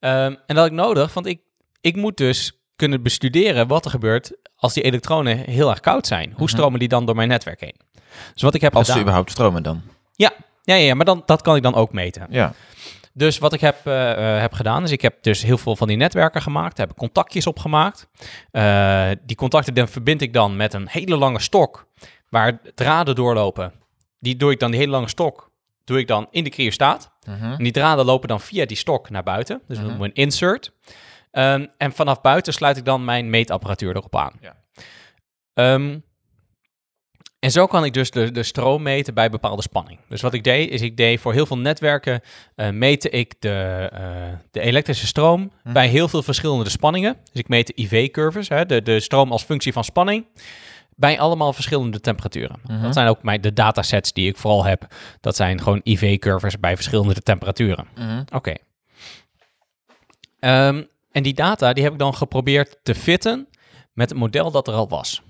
Ehm, 0.00 0.14
en 0.24 0.38
dat 0.46 0.56
had 0.56 0.66
ik 0.66 0.72
nodig, 0.72 1.14
want 1.14 1.26
ik, 1.26 1.40
ik 1.80 1.96
moet 1.96 2.16
dus 2.16 2.52
kunnen 2.76 3.02
bestuderen 3.02 3.66
wat 3.66 3.84
er 3.84 3.90
gebeurt 3.90 4.32
als 4.56 4.74
die 4.74 4.82
elektronen 4.82 5.36
heel 5.38 5.70
erg 5.70 5.80
koud 5.80 6.06
zijn. 6.06 6.28
Hoe 6.28 6.44
Mhm. 6.44 6.48
stromen 6.48 6.78
die 6.78 6.88
dan 6.88 7.06
door 7.06 7.14
mijn 7.16 7.28
netwerk 7.28 7.60
heen? 7.60 7.76
Dus 8.32 8.42
wat 8.42 8.54
ik 8.54 8.60
heb 8.60 8.74
Als 8.76 8.82
ze 8.86 8.90
gedaan... 8.90 9.02
überhaupt 9.06 9.30
stromen 9.30 9.62
dan. 9.62 9.82
Ja, 10.16 10.32
ja, 10.62 10.74
ja, 10.74 10.94
maar 10.94 11.04
dan, 11.04 11.22
dat 11.26 11.42
kan 11.42 11.56
ik 11.56 11.62
dan 11.62 11.74
ook 11.74 11.92
meten. 11.92 12.26
Ja. 12.30 12.52
Dus 13.12 13.38
wat 13.38 13.52
ik 13.52 13.60
heb, 13.60 13.76
eh, 13.86 14.10
eh, 14.34 14.40
heb 14.40 14.52
gedaan, 14.52 14.82
is 14.84 14.90
ik 14.90 15.02
heb 15.02 15.22
dus 15.22 15.42
heel 15.42 15.58
veel 15.58 15.76
van 15.76 15.88
die 15.88 15.96
netwerken 15.96 16.42
gemaakt. 16.42 16.76
Daar 16.76 16.86
heb 16.86 16.94
ik 16.94 17.00
contactjes 17.02 17.46
op 17.46 17.58
gemaakt. 17.58 18.08
Eh, 18.50 19.08
die 19.22 19.36
contacten 19.36 19.74
dan 19.74 19.88
verbind 19.88 20.22
ik 20.22 20.32
dan 20.32 20.56
met 20.56 20.74
een 20.74 20.88
hele 20.88 21.16
lange 21.16 21.40
stok 21.40 21.86
waar 22.28 22.60
draden 22.74 23.14
doorlopen. 23.14 23.72
Die 24.20 24.36
doe 24.36 24.50
ik 24.50 24.60
dan, 24.60 24.70
die 24.70 24.80
hele 24.80 24.92
lange 24.92 25.08
stok, 25.08 25.47
doe 25.88 25.98
ik 25.98 26.06
dan 26.06 26.26
in 26.30 26.44
de 26.44 26.50
cryostaat. 26.50 27.10
Mhm. 27.28 27.44
En 27.52 27.62
die 27.62 27.72
draden 27.72 28.04
lopen 28.04 28.28
dan 28.28 28.40
via 28.40 28.66
die 28.66 28.76
stok 28.76 29.10
naar 29.10 29.22
buiten. 29.22 29.56
Dus 29.56 29.66
dat 29.66 29.76
Mhm. 29.76 29.86
noemen 29.86 30.02
we 30.02 30.08
een 30.16 30.22
insert. 30.24 30.72
Ehm, 31.30 31.66
en 31.78 31.92
vanaf 31.92 32.20
buiten 32.20 32.52
sluit 32.52 32.76
ik 32.76 32.84
dan 32.84 33.04
mijn 33.04 33.30
meetapparatuur 33.30 33.96
erop 33.96 34.16
aan. 34.16 34.32
Ja. 34.40 34.56
Ehm, 35.54 35.98
En 37.40 37.50
zo 37.50 37.66
kan 37.66 37.84
ik 37.84 37.92
dus 37.92 38.10
de, 38.10 38.30
de 38.32 38.42
stroom 38.42 38.82
meten 38.82 39.14
bij 39.14 39.30
bepaalde 39.30 39.62
spanning. 39.62 39.98
Dus 40.08 40.20
wat 40.20 40.34
ik 40.34 40.44
deed, 40.44 40.70
is 40.70 40.80
ik 40.80 40.96
deed 40.96 41.20
voor 41.20 41.32
heel 41.32 41.46
veel 41.46 41.58
netwerken, 41.58 42.20
uh, 42.56 42.70
meten 42.70 43.12
ik 43.12 43.34
de, 43.38 43.90
uh, 43.94 44.38
de 44.50 44.60
elektrische 44.60 45.06
stroom 45.06 45.52
Hm. 45.62 45.72
bij 45.72 45.88
heel 45.88 46.08
veel 46.08 46.22
verschillende 46.22 46.70
spanningen. 46.70 47.16
Dus 47.32 47.40
ik 47.40 47.48
meet 47.48 47.66
de 47.66 47.72
IV-curves, 47.82 48.48
de, 48.48 48.82
de 48.82 49.00
stroom 49.00 49.32
als 49.32 49.42
functie 49.42 49.72
van 49.72 49.84
spanning, 49.84 50.26
bij 50.98 51.18
allemaal 51.18 51.52
verschillende 51.52 52.00
temperaturen. 52.00 52.60
Mhm. 52.66 52.82
Dat 52.82 52.94
zijn 52.94 53.08
ook 53.08 53.22
mijn, 53.22 53.40
de 53.40 53.52
datasets 53.52 54.12
die 54.12 54.28
ik 54.28 54.36
vooral 54.36 54.64
heb. 54.64 54.86
Dat 55.20 55.36
zijn 55.36 55.60
gewoon 55.62 55.80
IV-curves 55.82 56.60
bij 56.60 56.74
verschillende 56.74 57.22
temperaturen. 57.22 57.86
Mhm. 57.94 58.22
Oké. 58.34 58.54
Ehm, 60.40 60.82
en 61.12 61.22
die 61.22 61.34
data 61.34 61.72
die 61.72 61.84
heb 61.84 61.92
ik 61.92 61.98
dan 61.98 62.14
geprobeerd 62.14 62.78
te 62.82 62.94
fitten 62.94 63.48
met 63.92 64.08
het 64.08 64.18
model 64.18 64.50
dat 64.50 64.68
er 64.68 64.74
al 64.74 64.88
was. 64.88 65.22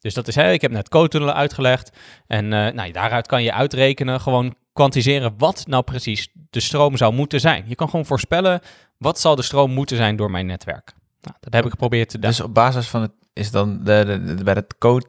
Dus 0.00 0.14
dat 0.14 0.28
is, 0.28 0.34
hè, 0.34 0.52
ik 0.52 0.60
heb 0.60 0.70
net 0.70 0.88
code 0.88 1.32
uitgelegd. 1.32 1.96
En 2.26 2.52
eh, 2.52 2.72
nou, 2.72 2.90
daaruit 2.90 3.26
kan 3.26 3.42
je 3.42 3.52
uitrekenen, 3.52 4.20
gewoon 4.20 4.54
kwantiseren 4.72 5.34
wat 5.38 5.64
nou 5.66 5.82
precies 5.82 6.28
de 6.50 6.60
stroom 6.60 6.96
zou 6.96 7.14
moeten 7.14 7.40
zijn. 7.40 7.64
Je 7.66 7.74
kan 7.74 7.90
gewoon 7.90 8.06
voorspellen, 8.06 8.60
wat 8.98 9.20
zal 9.20 9.36
de 9.36 9.42
stroom 9.42 9.70
moeten 9.70 9.96
zijn 9.96 10.16
door 10.16 10.30
mijn 10.30 10.46
netwerk. 10.46 10.92
Nou, 11.20 11.36
dat 11.40 11.52
heb 11.52 11.64
ik 11.64 11.70
geprobeerd 11.70 12.08
te 12.08 12.18
doen. 12.18 12.30
Dus 12.30 12.40
op 12.40 12.54
basis 12.54 12.88
van 12.88 13.02
het 13.02 13.12
is 13.38 13.50
dan 13.50 13.78
de, 13.84 14.04
de, 14.06 14.34
de- 14.34 14.44
bij 14.44 14.54
het 14.54 14.74
code 14.78 15.06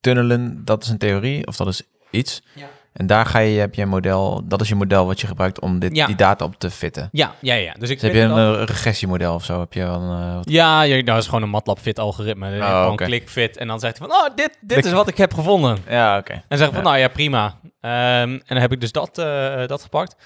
tunnelen, 0.00 0.64
dat 0.64 0.82
is 0.82 0.88
een 0.88 0.98
theorie 0.98 1.46
of 1.46 1.56
dat 1.56 1.66
is 1.66 1.82
iets. 2.10 2.42
Ja. 2.54 2.66
En 2.92 3.06
daar 3.06 3.26
ga 3.26 3.38
je, 3.38 3.58
heb 3.58 3.74
je 3.74 3.82
een 3.82 3.88
model, 3.88 4.42
dat 4.48 4.60
is 4.60 4.68
je 4.68 4.74
model 4.74 5.06
wat 5.06 5.20
je 5.20 5.26
gebruikt 5.26 5.60
om 5.60 5.78
dit, 5.78 5.96
Ja. 5.96 6.06
die 6.06 6.16
data 6.16 6.44
op 6.44 6.58
te 6.58 6.70
fitten. 6.70 7.08
Ja, 7.12 7.34
ja, 7.40 7.54
ja. 7.54 7.72
Dus 7.78 7.90
ik 7.90 8.00
Dus 8.00 8.02
heb 8.10 8.14
je 8.14 8.20
een 8.20 8.28
dan- 8.34 8.54
eh, 8.58 8.64
regressiemodel 8.64 9.34
of 9.34 9.44
zo? 9.44 9.60
Heb 9.60 9.72
je 9.72 9.80
dan, 9.80 10.02
eh, 10.02 10.34
wat- 10.34 10.50
Ja, 10.50 10.82
ja, 10.82 11.02
dat 11.02 11.16
is 11.18 11.24
gewoon 11.24 11.42
een 11.42 11.50
MATLAB 11.50 11.78
fit 11.78 11.98
algoritme. 11.98 12.58
Oh, 12.60 12.80
gewoon 12.80 12.96
klik 12.96 13.28
fit 13.28 13.56
en 13.56 13.66
dan 13.66 13.80
zegt 13.80 13.98
hij 13.98 14.08
van, 14.08 14.16
oh, 14.16 14.34
dit, 14.36 14.58
dit 14.60 14.84
is 14.84 14.92
wat 14.92 15.08
ik 15.08 15.16
heb 15.16 15.34
gevonden. 15.34 15.78
Ja, 15.88 16.18
oké. 16.18 16.42
En 16.48 16.58
zeg 16.58 16.72
van, 16.72 16.82
nou 16.82 16.96
ja, 16.98 17.08
prima. 17.08 17.60
Ehm, 17.80 17.92
en 18.30 18.42
dan 18.46 18.58
heb 18.58 18.72
ik 18.72 18.80
dus 18.80 18.92
dat, 18.92 19.18
eh, 19.18 19.66
dat 19.66 19.82
gepakt. 19.82 20.16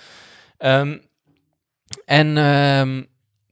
Ehm, 0.59 0.99
en 2.05 2.37
ehm, 2.37 3.03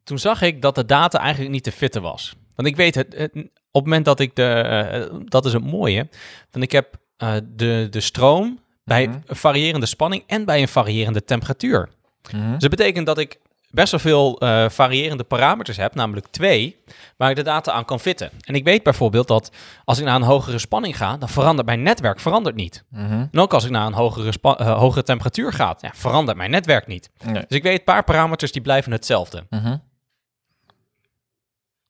toen 0.05 0.18
zag 0.18 0.42
ik 0.42 0.62
dat 0.62 0.74
de 0.74 0.84
data 0.84 1.18
eigenlijk 1.18 1.51
niet 1.51 1.62
te 1.64 1.72
fitten 1.72 2.03
was. 2.03 2.36
Want 2.55 2.68
ik 2.68 2.76
weet 2.76 2.94
het, 2.94 3.14
het- 3.16 3.49
op 3.79 3.85
het 3.85 3.93
moment 3.93 4.05
dat 4.05 4.20
ik 4.20 4.37
de, 4.37 4.45
eh, 4.45 5.18
dat 5.24 5.45
is 5.45 5.53
het 5.53 5.64
mooie, 5.64 6.09
want 6.51 6.64
ik 6.64 6.72
heb 6.72 6.97
eh, 7.16 7.35
de, 7.45 7.87
de 7.91 8.01
stroom 8.01 8.61
bij 8.85 9.07
Mhm. 9.07 9.18
een 9.26 9.37
variërende 9.37 9.87
spanning 9.87 10.22
en 10.26 10.45
bij 10.45 10.61
een 10.61 10.68
variërende 10.68 11.24
temperatuur. 11.24 11.89
Mhm. 12.33 12.51
Dus 12.51 12.61
dat 12.61 12.70
betekent 12.70 13.07
dat 13.07 13.18
ik 13.18 13.39
best 13.70 13.91
wel 13.91 14.01
veel 14.01 14.39
eh, 14.41 14.68
variërende 14.68 15.24
parameters 15.24 15.76
heb, 15.76 15.95
namelijk 15.95 16.26
twee, 16.31 16.76
waar 17.16 17.31
ik 17.31 17.37
de 17.37 17.43
data 17.43 17.72
aan 17.72 17.85
kan 17.85 18.01
fitten. 18.01 18.31
En 18.41 18.55
ik 18.55 18.64
weet 18.64 18.83
bijvoorbeeld 18.83 19.29
dat 19.29 19.51
als 19.85 19.99
ik 19.99 20.05
naar 20.05 20.16
een 20.16 20.22
hogere 20.22 20.59
spanning 20.59 20.97
ga, 20.97 21.16
dan 21.16 21.29
verandert 21.29 21.66
mijn 21.66 21.83
netwerk 21.83 22.20
verandert 22.20 22.57
niet. 22.57 22.85
Mhm. 22.91 23.26
En 23.33 23.39
ook 23.41 23.53
als 23.55 23.64
ik 23.64 23.70
naar 23.70 23.87
een 23.87 23.93
hogere, 23.93 24.33
hogere 24.64 25.03
temperatuur 25.03 25.53
ga, 25.53 25.76
ja, 25.81 25.91
verandert 25.95 26.37
mijn 26.37 26.51
netwerk 26.51 26.87
niet. 26.87 27.11
Nee. 27.24 27.35
Dus 27.35 27.57
ik 27.57 27.62
weet 27.62 27.79
een 27.79 27.85
paar 27.85 28.05
parameters 28.05 28.53
die 28.53 28.62
blijven 28.62 28.93
hetzelfde. 28.93 29.47
Mhm. 29.51 29.76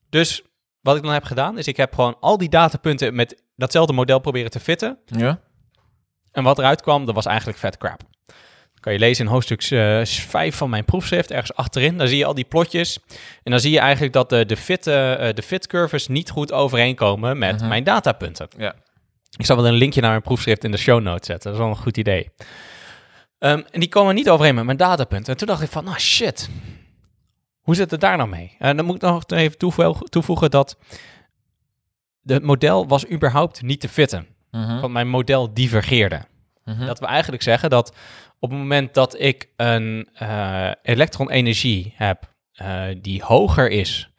Dus 0.08 0.42
wat 0.80 0.96
ik 0.96 1.02
dan 1.02 1.12
heb 1.12 1.24
gedaan, 1.24 1.58
is 1.58 1.66
ik 1.66 1.76
heb 1.76 1.94
gewoon 1.94 2.16
al 2.20 2.38
die 2.38 2.48
datapunten 2.48 3.14
met 3.14 3.42
datzelfde 3.56 3.92
model 3.92 4.18
proberen 4.18 4.50
te 4.50 4.60
fitten. 4.60 4.98
Ja? 5.06 5.40
En 6.32 6.42
wat 6.44 6.58
eruit 6.58 6.82
kwam, 6.82 7.04
dat 7.06 7.14
was 7.14 7.26
eigenlijk 7.26 7.58
vet 7.58 7.76
crap. 7.76 8.00
Dat 8.26 8.80
kan 8.80 8.92
je 8.92 8.98
lezen 8.98 9.24
in 9.24 9.30
hoofdstuk 9.30 9.62
5 10.06 10.56
van 10.56 10.70
mijn 10.70 10.84
proefschrift, 10.84 11.30
ergens 11.30 11.54
achterin. 11.54 11.98
Daar 11.98 12.08
zie 12.08 12.18
je 12.18 12.24
al 12.24 12.34
die 12.34 12.44
plotjes. 12.44 12.98
En 13.42 13.50
dan 13.50 13.60
zie 13.60 13.70
je 13.72 13.78
eigenlijk 13.78 14.12
dat 14.12 14.28
de, 14.30 14.46
de, 14.46 14.56
fit, 14.56 14.86
eh, 14.86 14.94
de 15.34 15.42
fit 15.44 15.66
curves 15.66 16.08
niet 16.08 16.30
goed 16.30 16.52
overeenkomen 16.52 17.38
met 17.38 17.56
Mhm. 17.58 17.68
mijn 17.68 17.84
datapunten. 17.84 18.48
Ja. 18.56 18.74
Ik 19.36 19.46
zal 19.46 19.56
wel 19.56 19.66
een 19.66 19.74
linkje 19.74 20.00
naar 20.00 20.10
mijn 20.10 20.22
proefschrift 20.22 20.64
in 20.64 20.70
de 20.70 20.76
show 20.76 21.00
notes 21.02 21.26
zetten. 21.26 21.50
Dat 21.50 21.52
is 21.60 21.66
wel 21.66 21.68
een 21.76 21.82
goed 21.82 21.96
idee. 21.96 22.30
Ehm, 23.38 23.62
en 23.70 23.80
die 23.80 23.88
komen 23.88 24.14
niet 24.14 24.30
overeen 24.30 24.54
met 24.54 24.64
mijn 24.64 24.76
datapunten. 24.76 25.32
En 25.32 25.38
toen 25.38 25.46
dacht 25.46 25.62
ik 25.62 25.70
van, 25.70 25.84
nou 25.84 25.98
shit, 25.98 26.48
hoe 27.68 27.76
zit 27.76 27.90
het 27.90 28.00
daar 28.00 28.16
nou 28.16 28.28
mee? 28.28 28.56
En 28.58 28.76
dan 28.76 28.86
moet 28.86 28.94
ik 28.94 29.00
nog 29.02 29.24
even 29.26 29.58
toevo- 29.58 29.92
toevoegen 29.92 30.50
dat 30.50 30.78
het 32.24 32.42
model 32.42 32.86
was 32.86 33.10
überhaupt 33.10 33.62
niet 33.62 33.80
te 33.80 33.88
fitten. 33.88 34.26
Mhm. 34.50 34.80
Want 34.80 34.92
mijn 34.92 35.08
model 35.08 35.54
divergeerde. 35.54 36.22
Mhm. 36.64 36.86
Dat 36.86 36.98
we 36.98 37.06
eigenlijk 37.06 37.42
zeggen 37.42 37.70
dat 37.70 37.96
op 38.38 38.50
het 38.50 38.58
moment 38.58 38.94
dat 38.94 39.20
ik 39.20 39.48
een 39.56 40.08
eh 40.14 40.70
elektronenergie 40.82 41.92
heb 41.96 42.32
eh, 42.52 42.82
die 43.02 43.22
hoger 43.22 43.70
is. 43.70 44.10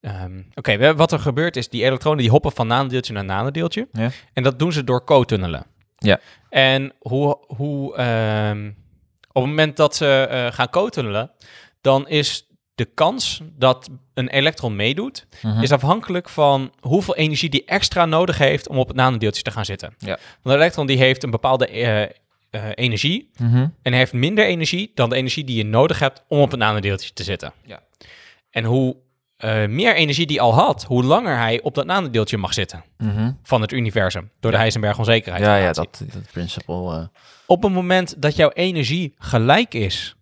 ehm, 0.00 0.42
Oké, 0.54 0.94
wat 0.94 1.12
er 1.12 1.18
gebeurt 1.18 1.56
is, 1.56 1.68
die 1.68 1.84
elektronen 1.84 2.18
die 2.18 2.30
hoppen 2.30 2.52
van 2.52 2.66
nanodeeltje 2.66 3.12
naar 3.12 3.24
nanodeeltje. 3.24 3.88
Ja. 3.92 4.10
En 4.32 4.42
dat 4.42 4.58
doen 4.58 4.72
ze 4.72 4.84
door 4.84 5.04
co-tunnelen. 5.04 5.66
Ja. 5.98 6.20
En 6.48 6.92
hoe, 6.98 7.38
hoe 7.46 7.96
ehm, 7.96 8.66
op 9.32 9.42
het 9.42 9.50
moment 9.50 9.76
dat 9.76 9.96
ze 9.96 10.26
eh, 10.30 10.52
gaan 10.52 10.70
co-tunnelen, 10.70 11.30
dan 11.80 12.08
is 12.08 12.48
de 12.84 12.90
kans 12.94 13.40
dat 13.58 13.88
een 14.14 14.28
elektron 14.28 14.76
meedoet, 14.76 15.26
Mhm. 15.42 15.62
is 15.62 15.72
afhankelijk 15.72 16.28
van 16.28 16.72
hoeveel 16.80 17.16
energie 17.16 17.48
die 17.50 17.64
extra 17.64 18.04
nodig 18.06 18.38
heeft 18.38 18.68
om 18.68 18.78
op 18.78 18.88
het 18.88 18.96
nanodeeltje 18.96 19.42
te 19.42 19.50
gaan 19.50 19.64
zitten. 19.64 19.94
Ja. 19.98 20.06
Want 20.42 20.54
een 20.54 20.60
elektron 20.60 20.86
die 20.86 20.96
heeft 20.98 21.22
een 21.22 21.30
bepaalde 21.30 21.66
eh, 21.66 22.02
eh, 22.02 22.08
energie 22.74 23.30
Mhm. 23.38 23.66
en 23.82 23.92
heeft 23.92 24.12
minder 24.12 24.44
energie 24.46 24.90
dan 24.94 25.08
de 25.10 25.16
energie 25.16 25.44
die 25.44 25.56
je 25.56 25.64
nodig 25.64 25.98
hebt 25.98 26.22
om 26.28 26.40
op 26.40 26.50
het 26.50 26.60
nanodeeltje 26.60 27.12
te 27.12 27.22
zitten. 27.22 27.52
Ja. 27.64 27.80
En 28.50 28.64
hoe 28.64 28.96
eh, 29.36 29.66
meer 29.66 29.94
energie 29.94 30.26
die 30.26 30.40
al 30.40 30.54
had, 30.54 30.84
hoe 30.84 31.04
langer 31.04 31.36
hij 31.36 31.60
op 31.62 31.74
dat 31.74 31.86
nanodeeltje 31.86 32.36
mag 32.36 32.54
zitten 32.54 32.84
Mhm. 32.98 33.32
van 33.42 33.60
het 33.60 33.72
universum 33.72 34.30
door 34.40 34.50
de. 34.50 34.56
Heisenberg 34.56 34.98
onzekerheid. 34.98 35.44
Ja, 35.44 35.56
ja, 35.56 35.72
dat, 35.72 36.02
dat 36.12 36.22
principle. 36.32 36.94
eh. 36.96 37.04
Op 37.46 37.62
het 37.62 37.72
moment 37.72 38.22
dat 38.22 38.36
jouw 38.36 38.50
energie 38.50 39.14
gelijk 39.18 39.74
is, 39.74 40.14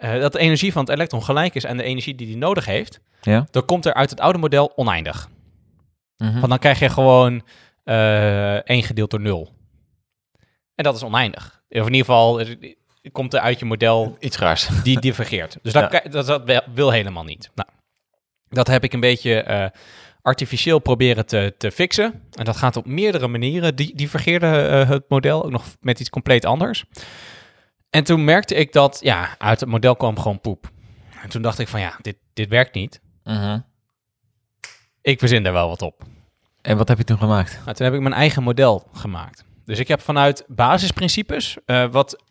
eh, 0.00 0.20
dat 0.20 0.32
de 0.32 0.38
energie 0.38 0.72
van 0.72 0.82
het 0.84 0.90
elektron 0.92 1.22
gelijk 1.24 1.54
is 1.54 1.66
aan 1.66 1.76
de 1.76 1.82
energie 1.82 2.14
die 2.14 2.26
hij 2.26 2.36
nodig 2.36 2.64
heeft, 2.64 3.00
Ja. 3.20 3.46
dan 3.50 3.64
komt 3.64 3.86
er 3.86 3.94
uit 3.94 4.10
het 4.10 4.20
oude 4.20 4.38
model 4.38 4.72
oneindig. 4.76 5.28
Mhm. 6.16 6.32
Want 6.34 6.48
dan 6.48 6.58
krijg 6.58 6.78
je 6.78 6.88
gewoon 6.88 7.42
eh 7.84 8.54
1 8.56 8.82
gedeeld 8.82 9.10
door 9.10 9.20
0. 9.20 9.52
En 10.74 10.84
dat 10.84 10.96
is 10.96 11.02
oneindig. 11.02 11.62
Of 11.68 11.76
in 11.86 11.94
ieder 11.94 11.96
geval 11.98 12.40
komt 13.12 13.34
er 13.34 13.40
uit 13.40 13.58
je 13.58 13.64
model 13.64 14.16
Iets 14.20 14.38
raars. 14.38 14.68
die 14.82 15.00
divergeert. 15.08 15.58
Dus 15.62 15.72
dat, 15.72 15.92
Ja. 15.92 16.00
dat, 16.10 16.26
dat 16.46 16.64
wil- 16.74 16.90
helemaal 16.90 17.24
niet. 17.24 17.50
Nou, 17.54 17.68
dat 18.48 18.66
heb 18.66 18.84
ik 18.84 18.92
een 18.92 19.00
beetje 19.00 19.40
eh, 19.42 19.66
artificieel 20.22 20.78
proberen 20.78 21.26
te, 21.26 21.54
te 21.58 21.70
fixen. 21.70 22.22
En 22.32 22.44
dat 22.44 22.56
gaat 22.56 22.76
op 22.76 22.86
meerdere 22.86 23.28
manieren. 23.28 23.76
Die 23.76 23.94
divergeerde 23.96 24.46
het 24.86 25.04
model 25.08 25.44
ook 25.44 25.50
nog 25.50 25.64
met 25.80 26.00
iets 26.00 26.10
compleet 26.10 26.44
anders. 26.44 26.84
En 27.90 28.04
toen 28.04 28.24
merkte 28.24 28.54
ik 28.54 28.72
dat, 28.72 28.98
ja, 29.02 29.38
uit 29.38 29.60
het 29.60 29.68
model 29.68 29.96
kwam 29.96 30.18
gewoon 30.18 30.40
poep. 30.40 30.70
En 31.22 31.28
toen 31.28 31.42
dacht 31.42 31.58
ik 31.58 31.68
van, 31.68 31.80
ja, 31.80 31.98
dit, 32.00 32.16
dit 32.32 32.48
werkt 32.48 32.74
niet. 32.74 33.00
Mhm. 33.24 33.58
Ik 35.02 35.18
verzin 35.18 35.42
daar 35.42 35.52
wel 35.52 35.68
wat 35.68 35.82
op. 35.82 36.02
En 36.62 36.76
wat 36.76 36.88
heb 36.88 36.98
je 36.98 37.04
toen 37.04 37.18
gemaakt? 37.18 37.60
Nou, 37.64 37.76
toen 37.76 37.86
heb 37.86 37.94
ik 37.94 38.00
mijn 38.00 38.14
eigen 38.14 38.42
model 38.42 38.88
gemaakt. 38.92 39.44
Dus 39.64 39.78
ik 39.78 39.88
heb 39.88 40.00
vanuit 40.00 40.44
basisprincipes, 40.46 41.56
eh, 41.64 41.84
wat 41.90 42.22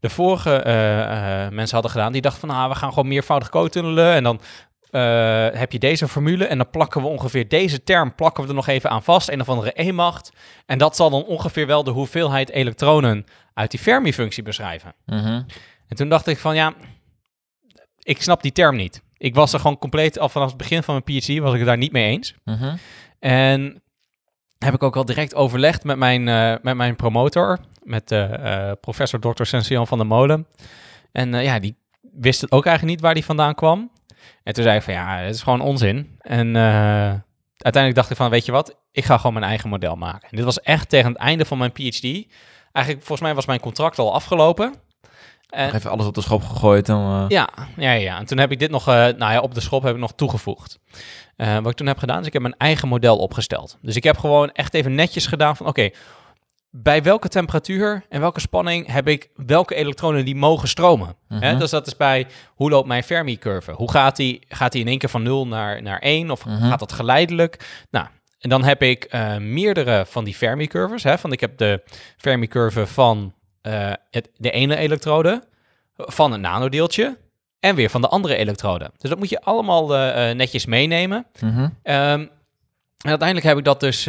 de 0.00 0.10
vorige 0.10 0.56
eh, 0.56 1.44
eh, 1.44 1.52
mensen 1.52 1.74
hadden 1.74 1.90
gedaan, 1.90 2.12
die 2.12 2.20
dachten 2.20 2.40
van, 2.40 2.48
nou, 2.48 2.68
we 2.68 2.74
gaan 2.74 2.88
gewoon 2.88 3.08
meervoudig 3.08 3.48
co-tunnelen 3.48 4.12
en 4.14 4.22
dan 4.22 4.40
heb 5.58 5.72
je 5.72 5.78
deze 5.78 6.08
formule 6.08 6.44
en 6.46 6.56
dan 6.56 6.70
plakken 6.70 7.02
we 7.02 7.08
ongeveer 7.08 7.48
deze 7.48 7.82
term, 7.82 8.14
plakken 8.14 8.42
we 8.42 8.48
er 8.48 8.54
nog 8.54 8.66
even 8.66 8.90
aan 8.90 9.02
vast, 9.02 9.28
een 9.28 9.40
of 9.40 9.48
andere 9.48 9.72
E-macht. 9.74 10.32
En 10.66 10.78
dat 10.78 10.96
zal 10.96 11.10
dan 11.10 11.24
ongeveer 11.24 11.66
wel 11.66 11.84
de 11.84 11.90
hoeveelheid 11.90 12.50
elektronen 12.50 13.26
uit 13.54 13.70
die 13.70 13.80
Fermi-functie 13.80 14.42
beschrijven. 14.42 14.94
Mhm. 15.06 15.42
En 15.88 15.96
toen 15.96 16.08
dacht 16.08 16.26
ik 16.26 16.38
van, 16.38 16.54
ja, 16.54 16.74
ik 17.98 18.22
snap 18.22 18.42
die 18.42 18.52
term 18.52 18.76
niet. 18.76 19.02
Ik 19.16 19.34
was 19.34 19.52
er 19.52 19.60
gewoon 19.60 19.78
compleet, 19.78 20.18
al 20.18 20.28
vanaf 20.28 20.48
het 20.48 20.56
begin 20.56 20.82
van 20.82 21.02
mijn 21.04 21.20
PhD, 21.20 21.38
was 21.38 21.52
ik 21.52 21.58
het 21.58 21.66
daar 21.66 21.76
niet 21.76 21.92
mee 21.92 22.10
eens. 22.10 22.34
Mhm. 22.44 22.76
En 23.18 23.82
heb 24.58 24.74
ik 24.74 24.82
ook 24.82 24.96
al 24.96 25.04
direct 25.04 25.34
overlegd 25.34 25.84
met 25.84 25.96
mijn, 25.96 26.28
eh, 26.28 26.54
met 26.62 26.76
mijn 26.76 26.96
promotor, 26.96 27.58
met 27.82 28.10
eh, 28.10 28.72
professor 28.80 29.20
Dr. 29.20 29.44
Sensian 29.44 29.86
van 29.86 29.98
der 29.98 30.06
Molen. 30.06 30.46
En 31.12 31.32
ja, 31.42 31.58
die 31.58 31.76
wist 32.00 32.40
het 32.40 32.52
ook 32.52 32.66
eigenlijk 32.66 32.96
niet 32.96 33.04
waar 33.04 33.14
die 33.14 33.24
vandaan 33.24 33.54
kwam. 33.54 33.90
En 34.42 34.52
toen 34.52 34.64
zei 34.64 34.76
ik 34.76 34.82
van 34.82 34.94
ja, 34.94 35.16
het 35.16 35.34
is 35.34 35.42
gewoon 35.42 35.60
onzin. 35.60 36.18
En 36.20 36.56
uiteindelijk 37.56 37.94
dacht 37.94 38.10
ik 38.10 38.16
van, 38.16 38.30
weet 38.30 38.44
je 38.44 38.52
wat, 38.52 38.76
ik 38.92 39.04
ga 39.04 39.16
gewoon 39.16 39.32
mijn 39.32 39.46
eigen 39.46 39.68
model 39.68 39.96
maken. 39.96 40.28
En 40.30 40.36
dit 40.36 40.44
was 40.44 40.60
echt 40.60 40.88
tegen 40.88 41.08
het 41.08 41.18
einde 41.18 41.44
van 41.44 41.58
mijn 41.58 41.72
PhD. 41.72 42.26
Eigenlijk, 42.72 43.06
volgens 43.06 43.26
mij 43.28 43.34
was 43.34 43.46
mijn 43.46 43.60
contract 43.60 43.98
al 43.98 44.14
afgelopen. 44.14 44.74
En, 45.48 45.74
even 45.74 45.90
alles 45.90 46.06
op 46.06 46.14
de 46.14 46.20
schop 46.20 46.42
gegooid. 46.42 46.86
Dan, 46.86 47.22
eh, 47.22 47.24
ja, 47.28 47.48
ja, 47.76 47.92
ja. 47.92 48.18
En 48.18 48.26
toen 48.26 48.38
heb 48.38 48.50
ik 48.50 48.58
dit 48.58 48.70
nog, 48.70 48.88
eh, 48.88 48.94
nou 48.94 49.18
ja, 49.32 49.40
op 49.40 49.54
de 49.54 49.60
schop 49.60 49.82
heb 49.82 49.94
ik 49.94 50.00
nog 50.00 50.12
toegevoegd. 50.14 50.78
Eh, 51.36 51.54
wat 51.58 51.70
ik 51.70 51.76
toen 51.76 51.86
heb 51.86 51.98
gedaan, 51.98 52.20
is 52.20 52.26
ik 52.26 52.32
heb 52.32 52.42
mijn 52.42 52.54
eigen 52.58 52.88
model 52.88 53.16
opgesteld. 53.18 53.78
Dus 53.82 53.96
ik 53.96 54.04
heb 54.04 54.18
gewoon 54.18 54.50
echt 54.52 54.74
even 54.74 54.94
netjes 54.94 55.26
gedaan 55.26 55.56
van, 55.56 55.66
oké, 55.66 55.90
bij 56.70 57.02
welke 57.02 57.28
temperatuur 57.28 58.04
en 58.08 58.20
welke 58.20 58.40
spanning 58.40 58.86
heb 58.92 59.08
ik 59.08 59.30
welke 59.34 59.74
elektronen 59.74 60.24
die 60.24 60.36
mogen 60.36 60.68
stromen? 60.68 61.16
Hè? 61.28 61.50
Mhm. 61.50 61.58
Dus 61.58 61.70
dat 61.70 61.86
is 61.86 61.96
bij, 61.96 62.26
hoe 62.54 62.70
loopt 62.70 62.86
mijn 62.88 63.02
Fermi-curve? 63.02 63.72
Hoe 63.72 63.90
gaat 63.90 64.16
die, 64.16 64.44
gaat 64.48 64.72
die 64.72 64.80
in 64.80 64.88
één 64.88 64.98
keer 64.98 65.08
van 65.08 65.22
0 65.22 65.46
naar, 65.46 65.82
naar 65.82 65.98
1 66.02 66.30
of 66.30 66.44
Mhm. 66.46 66.68
gaat 66.68 66.78
dat 66.78 66.92
geleidelijk? 66.92 67.84
Nou, 67.90 68.06
En 68.42 68.48
dan 68.48 68.64
heb 68.64 68.82
ik 68.82 69.04
eh, 69.04 69.36
meerdere 69.36 70.04
van 70.06 70.24
die 70.24 70.34
Fermi-curves. 70.34 71.02
Hè? 71.02 71.18
Van 71.18 71.32
ik 71.32 71.40
heb 71.40 71.58
de 71.58 71.82
Fermi-curve 72.16 72.86
van 72.86 73.34
eh, 73.60 73.92
het, 74.10 74.30
de 74.36 74.50
ene 74.50 74.76
elektrode, 74.76 75.42
van 75.96 76.32
een 76.32 76.40
nanodeeltje 76.40 77.18
en 77.60 77.74
weer 77.74 77.90
van 77.90 78.00
de 78.00 78.08
andere 78.08 78.36
elektrode. 78.36 78.90
Dus 78.98 79.10
dat 79.10 79.18
moet 79.18 79.28
je 79.28 79.40
allemaal 79.40 79.96
eh, 79.96 80.34
netjes 80.34 80.66
meenemen. 80.66 81.26
Mhm. 81.40 81.68
Ehm, 81.82 82.26
en 83.02 83.08
uiteindelijk 83.08 83.48
heb 83.48 83.58
ik 83.58 83.64
dat 83.64 83.80
dus, 83.80 84.08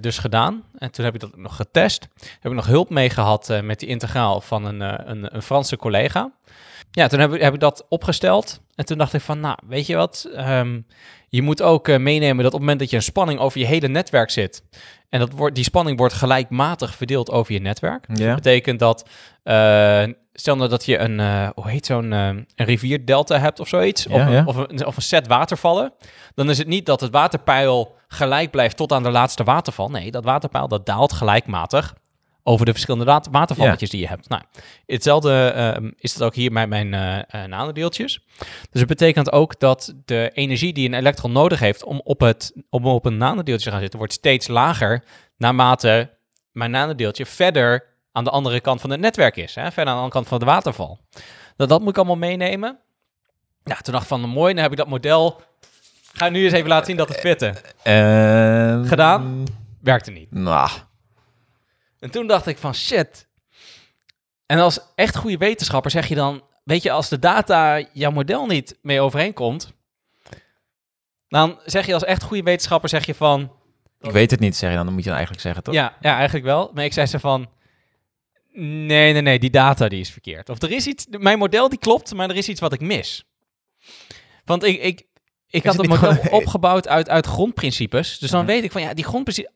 dus 0.00 0.18
gedaan. 0.18 0.64
En 0.78 0.90
toen 0.90 1.04
heb 1.04 1.14
ik 1.14 1.20
dat 1.20 1.36
nog 1.36 1.56
getest. 1.56 2.08
Heb 2.40 2.52
ik 2.52 2.56
nog 2.56 2.66
hulp 2.66 2.90
mee 2.90 3.10
gehad 3.10 3.50
eh, 3.50 3.60
met 3.60 3.78
die 3.78 3.88
integraal 3.88 4.40
van 4.40 4.64
een, 4.64 5.10
een, 5.10 5.34
een 5.34 5.42
Franse 5.42 5.76
collega. 5.76 6.32
Ja, 6.90 7.06
toen 7.06 7.20
heb 7.20 7.34
ik, 7.34 7.40
heb 7.40 7.54
ik 7.54 7.60
dat 7.60 7.86
opgesteld. 7.88 8.60
En 8.76 8.84
toen 8.84 8.98
dacht 8.98 9.12
ik 9.12 9.20
van, 9.20 9.40
nou, 9.40 9.58
weet 9.66 9.86
je 9.86 9.96
wat? 9.96 10.28
Ehm, 10.34 10.80
je 11.28 11.42
moet 11.42 11.62
ook 11.62 11.88
eh, 11.88 11.98
meenemen 11.98 12.36
dat 12.36 12.46
op 12.46 12.52
het 12.52 12.60
moment 12.60 12.78
dat 12.78 12.90
je 12.90 12.96
een 12.96 13.02
spanning 13.02 13.40
over 13.40 13.60
je 13.60 13.66
hele 13.66 13.88
netwerk 13.88 14.30
zit... 14.30 14.62
en 15.08 15.20
dat 15.20 15.32
wordt, 15.32 15.54
die 15.54 15.64
spanning 15.64 15.98
wordt 15.98 16.14
gelijkmatig 16.14 16.94
verdeeld 16.94 17.30
over 17.30 17.52
je 17.52 17.60
netwerk. 17.60 18.04
Dat 18.08 18.34
betekent 18.34 18.78
dat, 18.78 19.08
eh, 19.42 20.04
stel 20.32 20.56
nou 20.56 20.68
dat 20.68 20.84
je 20.84 20.98
een, 20.98 21.20
eh, 21.20 21.48
hoe 21.54 21.68
heet 21.68 21.86
zo'n, 21.86 22.10
een 22.10 22.46
rivierdelta 22.56 23.38
hebt 23.38 23.60
of 23.60 23.68
zoiets, 23.68 24.06
of. 24.06 24.46
Of, 24.46 24.56
een, 24.56 24.86
of 24.86 24.96
een 24.96 25.02
set 25.02 25.26
watervallen, 25.26 25.92
dan 26.34 26.50
is 26.50 26.58
het 26.58 26.66
niet 26.66 26.86
dat 26.86 27.00
het 27.00 27.12
waterpeil 27.12 27.94
gelijk 28.08 28.50
blijft 28.50 28.76
tot 28.76 28.92
aan 28.92 29.02
de 29.02 29.10
laatste 29.10 29.44
waterval. 29.44 29.88
Nee, 29.88 30.10
dat 30.10 30.24
waterpeil 30.24 30.68
dat 30.68 30.86
daalt 30.86 31.12
gelijkmatig 31.12 31.94
over 32.46 32.66
de 32.66 32.72
verschillende 32.72 33.04
water- 33.04 33.32
watervalletjes 33.32 33.90
die 33.90 34.00
je 34.00 34.08
hebt. 34.08 34.28
Nou, 34.28 34.42
hetzelfde 34.86 35.48
eh, 35.48 35.90
is 35.98 36.12
het 36.12 36.22
ook 36.22 36.34
hier 36.34 36.52
bij 36.52 36.66
mijn 36.66 36.94
eh 36.94 37.18
eh, 37.18 37.48
nanodeeltjes. 37.48 38.20
Dus 38.70 38.80
het 38.80 38.86
betekent 38.86 39.32
ook 39.32 39.60
dat 39.60 39.94
de 40.04 40.30
energie 40.34 40.72
die 40.72 40.88
een 40.88 40.94
elektron 40.94 41.32
nodig 41.32 41.58
heeft 41.60 41.84
om 41.84 42.00
op, 42.04 42.20
het, 42.20 42.52
om 42.70 42.86
op 42.86 43.04
een 43.04 43.16
nanodeeltje 43.16 43.64
te 43.64 43.70
gaan 43.70 43.80
zitten, 43.80 43.98
wordt 43.98 44.14
steeds 44.14 44.48
lager 44.48 45.04
naarmate 45.36 46.10
mijn 46.52 46.70
nanodeeltje 46.70 47.26
verder 47.26 47.84
aan 48.12 48.24
de 48.24 48.30
andere 48.30 48.60
kant 48.60 48.80
van 48.80 48.90
het 48.90 49.00
netwerk 49.00 49.36
is. 49.36 49.54
Hè? 49.54 49.62
Verder 49.62 49.78
aan 49.78 49.84
de 49.86 49.92
andere 49.94 50.12
kant 50.12 50.28
van 50.28 50.38
de 50.38 50.44
waterval. 50.44 51.00
Dat, 51.56 51.68
dat 51.68 51.80
moet 51.80 51.90
ik 51.90 51.96
allemaal 51.96 52.16
meenemen. 52.16 52.78
Ja, 53.64 53.74
toen 53.74 53.92
dacht 53.92 54.02
ik 54.04 54.08
van, 54.08 54.20
mooi, 54.20 54.54
dan 54.54 54.62
heb 54.62 54.72
ik 54.72 54.78
dat 54.78 54.88
model... 54.88 55.40
Ga 56.12 56.28
nu 56.28 56.44
eens 56.44 56.52
even 56.52 56.68
laten 56.68 56.86
zien 56.86 56.96
dat 56.96 57.08
het 57.08 57.18
fitte. 57.18 57.54
Ehm, 57.82 58.84
Gedaan? 58.84 59.44
Werkte 59.80 60.10
niet. 60.10 60.30
Nou, 60.30 60.70
En 62.06 62.12
toen 62.12 62.26
dacht 62.26 62.46
ik 62.46 62.58
van, 62.58 62.74
shit. 62.74 63.26
En 64.46 64.58
als 64.58 64.80
echt 64.94 65.16
goede 65.16 65.36
wetenschapper 65.36 65.90
zeg 65.90 66.08
je 66.08 66.14
dan... 66.14 66.42
Weet 66.64 66.82
je, 66.82 66.90
als 66.90 67.08
de 67.08 67.18
data 67.18 67.84
jouw 67.92 68.10
model 68.10 68.46
niet 68.46 68.78
mee 68.82 69.00
overeenkomt... 69.00 69.72
Dan 71.28 71.58
zeg 71.64 71.86
je 71.86 71.94
als 71.94 72.04
echt 72.04 72.22
goede 72.22 72.42
wetenschapper, 72.42 72.88
zeg 72.88 73.06
je 73.06 73.14
van... 73.14 73.52
ik 74.00 74.10
weet 74.10 74.30
het 74.30 74.40
niet, 74.40 74.56
zeg 74.56 74.70
je 74.70 74.76
dan. 74.76 74.84
Dan 74.84 74.94
moet 74.94 75.02
je 75.02 75.08
dan 75.08 75.18
eigenlijk 75.18 75.46
zeggen, 75.46 75.62
toch? 75.64 75.74
Ja, 75.74 75.96
ja, 76.00 76.14
eigenlijk 76.14 76.44
wel. 76.44 76.70
Maar 76.74 76.84
ik 76.84 76.92
zei 76.92 77.06
ze 77.06 77.18
van... 77.20 77.50
Nee, 78.52 79.12
nee, 79.12 79.20
nee, 79.22 79.38
die 79.38 79.50
data 79.50 79.88
die 79.88 80.00
is 80.00 80.10
verkeerd. 80.10 80.48
Of 80.48 80.62
er 80.62 80.70
is 80.70 80.86
iets... 80.86 81.06
Mijn 81.10 81.38
model 81.38 81.68
die 81.68 81.78
klopt, 81.78 82.14
maar 82.14 82.30
er 82.30 82.36
is 82.36 82.48
iets 82.48 82.60
wat 82.60 82.72
ik 82.72 82.80
mis. 82.80 83.24
Want 84.44 84.62
ik, 84.64 84.82
ik, 84.82 85.06
ik 85.48 85.64
had 85.64 85.76
het 85.76 85.86
model 85.88 86.12
gewoon- 86.14 86.30
opgebouwd 86.40 86.88
uit, 86.88 87.08
uit 87.08 87.26
grondprincipes. 87.26 88.18
Dus 88.18 88.30
dan 88.30 88.44
Mhm. 88.44 88.52
weet 88.52 88.64
ik 88.64 88.72
van, 88.72 88.82
ja, 88.82 88.94
die 88.94 89.04
grondprincipes... 89.04 89.52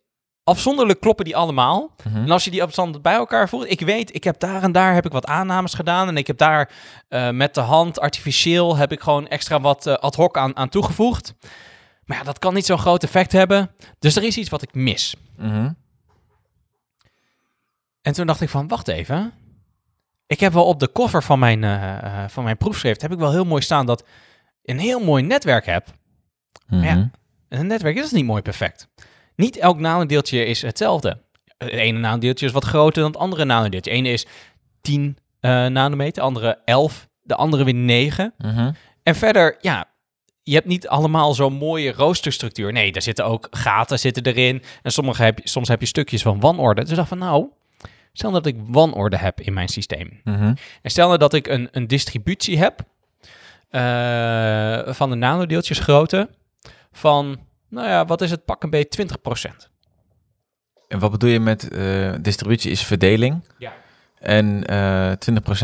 Afzonderlijk 0.51 1.01
kloppen 1.01 1.24
die 1.24 1.36
allemaal. 1.36 1.90
Mhm. 2.05 2.16
En 2.16 2.30
als 2.30 2.44
je 2.44 2.51
die 2.51 2.62
afstand 2.62 3.03
bij 3.03 3.14
elkaar 3.14 3.48
voert, 3.48 3.70
ik 3.70 3.80
weet, 3.80 4.14
ik 4.14 4.24
heb 4.24 4.38
daar 4.40 4.62
en 4.62 4.72
daar 4.72 4.94
heb 4.94 5.07
ik 5.07 5.12
wat 5.12 5.26
aannames 5.26 5.74
gedaan. 5.74 6.09
En 6.09 6.16
ik 6.16 6.26
heb 6.26 6.38
daar 6.38 6.70
eh, 7.09 7.30
met 7.30 7.55
de 7.55 7.61
hand, 7.61 8.01
artificieel, 8.01 8.76
heb 8.76 8.92
ik 8.92 9.01
gewoon 9.01 9.28
extra 9.28 9.61
wat 9.61 9.86
eh, 9.86 9.94
ad 9.94 10.14
hoc 10.14 10.36
aan, 10.36 10.57
aan 10.57 10.68
toegevoegd. 10.68 11.34
Maar 12.05 12.18
ja, 12.18 12.24
dat 12.24 12.38
kan 12.38 12.55
niet 12.55 12.66
zo'n 12.66 12.78
groot 12.78 13.03
effect 13.03 13.32
hebben. 13.32 13.70
Dus 13.98 14.16
er 14.16 14.22
is 14.22 14.36
iets 14.36 14.48
wat 14.48 14.62
ik 14.62 14.74
mis. 14.74 15.14
Mhm. 15.36 15.70
En 18.03 18.12
toen 18.12 18.26
dacht 18.26 18.40
ik 18.40 18.48
van, 18.48 18.68
wacht 18.68 18.88
even. 18.88 19.32
Ik 20.26 20.40
heb 20.40 20.53
wel 20.53 20.66
op 20.66 20.80
de 20.80 20.92
cover 20.92 21.22
van 21.22 21.38
mijn, 21.38 21.64
eh, 21.64 22.24
van 22.28 22.44
mijn 22.44 22.57
proefschrift, 22.57 23.03
heb 23.03 23.12
ik 23.12 23.18
wel 23.18 23.32
heel 23.32 23.44
mooi 23.44 23.62
staan 23.62 23.86
dat 23.86 24.05
een 24.62 24.78
heel 24.78 25.01
mooi 25.05 25.22
netwerk 25.22 25.66
heb. 25.66 25.86
Mhm. 26.66 26.82
ja. 26.82 27.11
En 27.48 27.61
een 27.61 27.66
netwerk 27.66 27.96
is 27.96 28.11
niet 28.11 28.24
mooi 28.24 28.42
perfect. 28.42 28.88
Niet 29.41 29.57
elk 29.57 29.78
nanodeeltje 29.78 30.45
is 30.45 30.62
hetzelfde. 30.62 31.18
Het 31.59 31.70
ene 31.70 31.99
nanodeeltje 31.99 32.47
is 32.47 32.53
wat 32.53 32.64
groter 32.64 33.03
dan 33.03 33.11
het 33.11 33.20
andere 33.20 33.45
nanodeeltje. 33.45 33.91
De 33.91 33.97
ene 33.97 34.09
is 34.09 34.26
10 34.80 35.18
eh, 35.41 35.51
nanometer, 35.66 36.14
de 36.14 36.20
andere 36.20 36.59
11, 36.64 37.09
de 37.22 37.34
andere 37.34 37.64
weer 37.64 37.74
9. 37.74 38.34
Mhm. 38.38 38.72
En 39.03 39.14
verder, 39.14 39.57
ja, 39.61 39.84
je 40.43 40.55
hebt 40.55 40.66
niet 40.66 40.88
allemaal 40.88 41.34
zo'n 41.34 41.53
mooie 41.53 41.93
roosterstructuur. 41.93 42.72
Nee, 42.72 42.93
daar 42.93 43.03
zitten 43.03 43.24
ook 43.24 43.49
gaten 43.51 43.99
zitten 43.99 44.26
erin. 44.26 44.62
En 44.82 44.93
sommige 44.93 45.22
heb 45.22 45.38
je, 45.38 45.49
soms 45.49 45.68
heb 45.68 45.80
je 45.80 45.86
stukjes 45.86 46.22
van 46.22 46.41
wanorde. 46.41 46.80
Dus 46.80 46.91
ik 46.91 46.97
dacht 46.97 47.09
van, 47.09 47.18
nou, 47.18 47.47
stel 48.12 48.30
dat 48.30 48.47
ik 48.47 48.57
wanorde 48.66 49.16
heb 49.16 49.41
in 49.41 49.53
mijn 49.53 49.68
systeem. 49.68 50.20
Mhm. 50.24 50.55
En 50.82 50.91
stel 50.91 51.07
nou 51.07 51.18
dat 51.18 51.34
ik 51.34 51.47
een, 51.47 51.68
een 51.72 51.86
distributie 51.86 52.59
heb 52.59 52.80
eh, 53.70 54.95
van 54.95 55.11
de 55.11 55.16
nanodeeltjesgrootte 55.16 56.28
van, 56.93 57.49
nou 57.70 57.88
ja, 57.88 58.04
wat 58.04 58.20
is 58.20 58.30
het? 58.30 58.44
Pak 58.44 58.62
een 58.62 58.70
beetje 58.70 59.06
20%. 59.08 59.68
En 60.88 60.98
wat 60.98 61.10
bedoel 61.10 61.30
je 61.30 61.40
met 61.40 61.68
eh, 61.68 62.12
distributie 62.20 62.70
is 62.70 62.82
verdeling? 62.84 63.44
Ja. 63.58 63.72
En 64.18 64.66
eh 64.66 65.12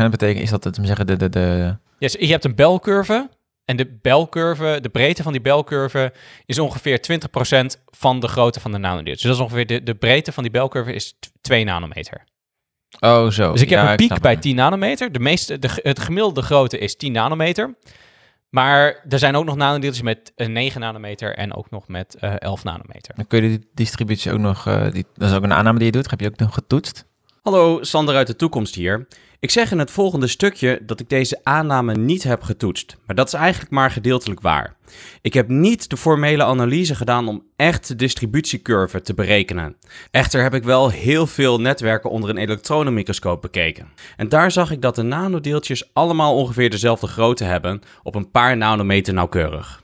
20% 0.07 0.09
betekent, 0.09 0.43
is 0.43 0.49
dat 0.49 0.63
het, 0.63 0.79
zeggen, 0.81 1.07
de, 1.07 1.15
de, 1.15 1.29
de... 1.29 1.75
Yes, 1.99 2.13
je 2.13 2.27
hebt 2.27 2.45
een 2.45 2.55
belcurve. 2.55 3.29
En 3.65 3.77
de 3.77 3.97
belcurve, 4.01 4.79
de 4.81 4.89
breedte 4.89 5.23
van 5.23 5.31
die 5.31 5.41
belcurve 5.41 6.13
is 6.45 6.59
ongeveer 6.59 6.99
20% 7.79 7.81
van 7.85 8.19
de 8.19 8.27
grootte 8.27 8.59
van 8.59 8.71
de 8.71 8.77
nanodeeltje. 8.77 9.27
Dus 9.27 9.37
dat 9.37 9.45
is 9.47 9.51
ongeveer 9.51 9.65
de, 9.67 9.83
de 9.83 9.95
breedte 9.95 10.31
van 10.31 10.43
die 10.43 10.51
belcurve 10.51 10.93
is 10.93 11.11
t- 11.19 11.31
2 11.41 11.63
nanometer. 11.63 12.23
Oh, 12.99 13.29
zo. 13.29 13.51
Dus 13.51 13.61
ik 13.61 13.69
heb 13.69 13.79
Ja, 13.79 13.91
een 13.91 13.95
piek 13.97 14.19
bij 14.19 14.31
het. 14.31 14.41
10 14.41 14.55
nanometer. 14.55 15.11
De 15.11 15.19
meeste, 15.19 15.59
de, 15.59 15.79
het 15.83 15.99
gemiddelde 15.99 16.41
grootte 16.41 16.77
is 16.77 16.95
10 16.95 17.11
nanometer. 17.11 17.75
Maar 18.49 19.03
er 19.09 19.19
zijn 19.19 19.35
ook 19.35 19.45
nog 19.45 19.55
nanodeeltjes 19.55 20.03
met 20.03 20.31
eh, 20.35 20.47
9 20.47 20.81
nanometer 20.81 21.35
en 21.35 21.53
ook 21.53 21.69
nog 21.69 21.87
met 21.87 22.15
eh 22.15 22.33
11 22.37 22.63
nanometer. 22.63 23.15
Dan 23.15 23.27
kun 23.27 23.43
je 23.43 23.49
die 23.49 23.69
distributie 23.73 24.31
ook 24.31 24.39
nog... 24.39 24.67
eh, 24.67 24.91
die, 24.91 25.05
dat 25.13 25.29
is 25.29 25.35
ook 25.35 25.43
een 25.43 25.53
aanname 25.53 25.77
die 25.77 25.85
je 25.85 25.91
doet. 25.91 26.09
Heb 26.09 26.19
je 26.19 26.27
ook 26.27 26.37
nog 26.37 26.53
getoetst? 26.53 27.05
Hallo, 27.47 27.83
Sander 27.83 28.15
uit 28.15 28.27
de 28.27 28.35
toekomst 28.35 28.75
hier. 28.75 29.07
Ik 29.39 29.49
zeg 29.49 29.71
in 29.71 29.79
het 29.79 29.91
volgende 29.91 30.27
stukje 30.27 30.79
dat 30.85 30.99
ik 30.99 31.09
deze 31.09 31.39
aanname 31.43 31.93
niet 31.93 32.23
heb 32.23 32.43
getoetst, 32.43 32.97
maar 33.05 33.15
dat 33.15 33.27
is 33.27 33.33
eigenlijk 33.33 33.71
maar 33.71 33.91
gedeeltelijk 33.91 34.41
waar. 34.41 34.75
Ik 35.21 35.33
heb 35.33 35.47
niet 35.47 35.89
de 35.89 35.97
formele 35.97 36.43
analyse 36.43 36.95
gedaan 36.95 37.27
om 37.27 37.43
echt 37.55 37.87
de 37.87 37.95
distributiecurve 37.95 39.01
te 39.01 39.13
berekenen. 39.13 39.75
Echter 40.11 40.41
heb 40.41 40.53
ik 40.53 40.63
wel 40.63 40.89
heel 40.89 41.27
veel 41.27 41.59
netwerken 41.59 42.09
onder 42.09 42.29
een 42.29 42.37
elektronenmicroscoop 42.37 43.41
bekeken. 43.41 43.91
En 44.17 44.29
daar 44.29 44.51
zag 44.51 44.71
ik 44.71 44.81
dat 44.81 44.95
de 44.95 45.03
nanodeeltjes 45.03 45.93
allemaal 45.93 46.35
ongeveer 46.35 46.69
dezelfde 46.69 47.07
grootte 47.07 47.43
hebben, 47.43 47.81
op 48.03 48.15
een 48.15 48.31
paar 48.31 48.57
nanometer 48.57 49.13
nauwkeurig. 49.13 49.83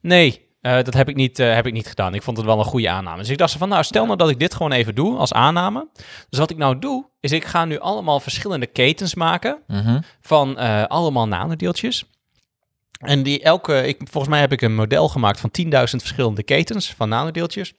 Nee, 0.00 0.49
eh, 0.60 0.72
dat 0.82 0.94
heb 0.94 1.08
ik, 1.08 1.16
niet, 1.16 1.38
eh, 1.38 1.54
heb 1.54 1.66
ik 1.66 1.72
niet 1.72 1.86
gedaan. 1.86 2.14
Ik 2.14 2.22
vond 2.22 2.36
het 2.36 2.46
wel 2.46 2.58
een 2.58 2.64
goede 2.64 2.90
aanname. 2.90 3.18
Dus 3.18 3.28
ik 3.28 3.38
dacht 3.38 3.50
zo 3.52 3.58
van, 3.58 3.68
nou, 3.68 3.84
stel 3.84 4.04
nou 4.04 4.16
dat 4.16 4.30
ik 4.30 4.38
dit 4.38 4.54
gewoon 4.54 4.72
even 4.72 4.94
doe 4.94 5.18
als 5.18 5.32
aanname. 5.32 5.88
Dus 6.28 6.38
wat 6.38 6.50
ik 6.50 6.56
nou 6.56 6.78
doe, 6.78 7.08
is 7.20 7.32
ik 7.32 7.44
ga 7.44 7.64
nu 7.64 7.78
allemaal 7.78 8.20
verschillende 8.20 8.66
ketens 8.66 9.14
maken 9.14 9.62
Mhm. 9.66 10.00
van 10.20 10.58
eh, 10.58 10.84
allemaal 10.84 11.28
nanodeeltjes. 11.28 12.04
En 13.00 13.22
die 13.22 13.42
elke, 13.42 13.86
ik, 13.86 13.96
volgens 14.04 14.28
mij 14.32 14.40
heb 14.40 14.52
ik 14.52 14.60
een 14.62 14.74
model 14.74 15.08
gemaakt 15.08 15.40
van 15.40 15.50
10.000 15.50 15.96
verschillende 15.96 16.42
ketens 16.42 16.92
van 16.94 17.08
nanodeeltjes. 17.08 17.72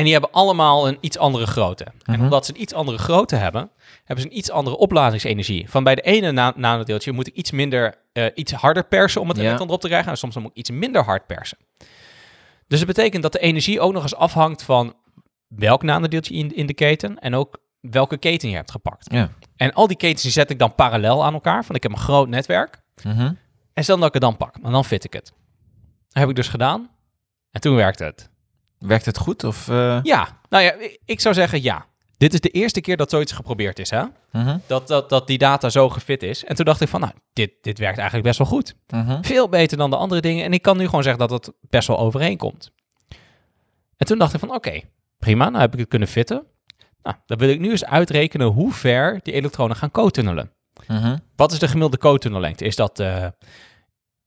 En 0.00 0.06
die 0.06 0.14
hebben 0.14 0.32
allemaal 0.32 0.88
een 0.88 0.98
iets 1.00 1.18
andere 1.18 1.46
grootte. 1.46 1.84
En 1.84 1.94
Mhm. 2.14 2.22
omdat 2.22 2.46
ze 2.46 2.54
een 2.54 2.60
iets 2.60 2.74
andere 2.74 2.98
grootte 2.98 3.36
hebben, 3.36 3.70
hebben 4.04 4.24
ze 4.24 4.30
een 4.30 4.36
iets 4.36 4.50
andere 4.50 4.76
opladingsenergie. 4.76 5.70
Van 5.70 5.84
bij 5.84 5.94
de 5.94 6.00
ene 6.02 6.32
na 6.32 6.52
nanodeeltje 6.56 7.12
moet 7.12 7.26
ik 7.26 7.34
iets 7.34 7.50
minder, 7.50 7.94
eh, 8.12 8.26
iets 8.34 8.52
harder 8.52 8.84
persen 8.84 9.20
om 9.20 9.28
het 9.28 9.36
Ja. 9.36 9.54
erop 9.58 9.80
te 9.80 9.86
krijgen. 9.88 10.10
En 10.10 10.16
soms 10.18 10.34
dan 10.34 10.42
moet 10.42 10.50
ik 10.50 10.56
iets 10.56 10.70
minder 10.70 11.04
hard 11.04 11.26
persen. 11.26 11.58
Dus 12.66 12.78
het 12.78 12.88
betekent 12.88 13.22
dat 13.22 13.32
de 13.32 13.38
energie 13.38 13.80
ook 13.80 13.92
nog 13.92 14.02
eens 14.02 14.14
afhangt 14.14 14.62
van 14.62 14.94
welk 15.48 15.82
nanodeeltje 15.82 16.34
in, 16.34 16.54
in 16.56 16.66
de 16.66 16.74
keten 16.74 17.18
en 17.18 17.34
ook 17.34 17.58
welke 17.80 18.16
keten 18.18 18.48
je 18.48 18.56
hebt 18.56 18.70
gepakt. 18.70 19.12
Ja. 19.12 19.30
En 19.56 19.72
al 19.72 19.86
die 19.86 19.96
ketens 19.96 20.22
die 20.22 20.30
zet 20.32 20.50
ik 20.50 20.58
dan 20.58 20.74
parallel 20.74 21.24
aan 21.24 21.34
elkaar, 21.34 21.60
want 21.62 21.74
ik 21.74 21.82
heb 21.82 21.92
een 21.92 21.98
groot 21.98 22.28
netwerk. 22.28 22.82
Mhm. 23.02 23.32
En 23.72 23.82
stel 23.82 23.96
dat 23.98 24.06
ik 24.06 24.12
het 24.12 24.22
dan 24.22 24.36
pak, 24.36 24.56
en 24.62 24.72
dan 24.72 24.84
fit 24.84 25.04
ik 25.04 25.12
het. 25.12 25.32
Dat 26.08 26.22
heb 26.22 26.28
ik 26.28 26.36
dus 26.36 26.48
gedaan. 26.48 26.90
En 27.50 27.60
toen 27.60 27.74
werkte 27.76 28.04
het. 28.04 28.29
Werkt 28.80 29.06
het 29.06 29.18
goed? 29.18 29.44
Of, 29.44 29.68
eh, 29.68 29.98
Ja, 30.02 30.38
nou 30.48 30.64
ja, 30.64 30.74
ik- 31.04 31.20
zou 31.20 31.34
zeggen 31.34 31.62
ja. 31.62 31.86
Dit 32.16 32.32
is 32.34 32.40
de 32.40 32.48
eerste 32.48 32.80
keer 32.80 32.96
dat 32.96 33.10
zoiets 33.10 33.32
geprobeerd 33.32 33.78
is, 33.78 33.90
hè? 33.90 34.02
mhm. 34.32 34.58
Dat, 34.66 34.88
dat, 34.88 35.08
dat 35.08 35.26
die 35.26 35.38
data 35.38 35.70
zo 35.70 35.88
gefit 35.88 36.22
is. 36.22 36.44
En 36.44 36.54
toen 36.56 36.64
dacht 36.64 36.80
ik 36.80 36.88
van, 36.88 37.00
nou, 37.00 37.12
dit, 37.32 37.50
dit 37.60 37.78
werkt 37.78 37.96
eigenlijk 37.98 38.26
best 38.26 38.38
wel 38.38 38.46
goed. 38.46 38.74
Mhm. 38.88 39.22
Veel 39.22 39.48
beter 39.48 39.76
dan 39.78 39.90
de 39.90 39.96
andere 39.96 40.20
dingen. 40.20 40.44
En 40.44 40.52
ik 40.52 40.62
kan 40.62 40.76
nu 40.76 40.84
gewoon 40.84 41.02
zeggen 41.02 41.28
dat 41.28 41.30
het 41.46 41.54
best 41.70 41.88
wel 41.88 41.98
overeenkomt. 41.98 42.70
En 43.96 44.06
toen 44.06 44.18
dacht 44.18 44.34
ik 44.34 44.40
van, 44.40 44.54
oké, 44.54 44.80
prima, 45.18 45.48
nou 45.48 45.60
heb 45.60 45.72
ik 45.72 45.78
het 45.78 45.88
kunnen 45.88 46.08
fitten. 46.08 46.42
Nou, 47.02 47.16
dan 47.26 47.38
wil 47.38 47.48
ik 47.48 47.60
nu 47.60 47.70
eens 47.70 47.84
uitrekenen 47.84 48.46
hoe 48.46 48.72
ver 48.72 49.20
die 49.22 49.34
elektronen 49.34 49.76
gaan 49.76 49.90
co-tunnelen. 49.90 50.52
Mhm. 50.86 51.16
Wat 51.36 51.52
is 51.52 51.58
de 51.58 51.66
gemiddelde 51.66 51.98
co-tunnellengte? 51.98 52.64
Is 52.64 52.76
dat, 52.76 53.00
eh, 53.00 53.26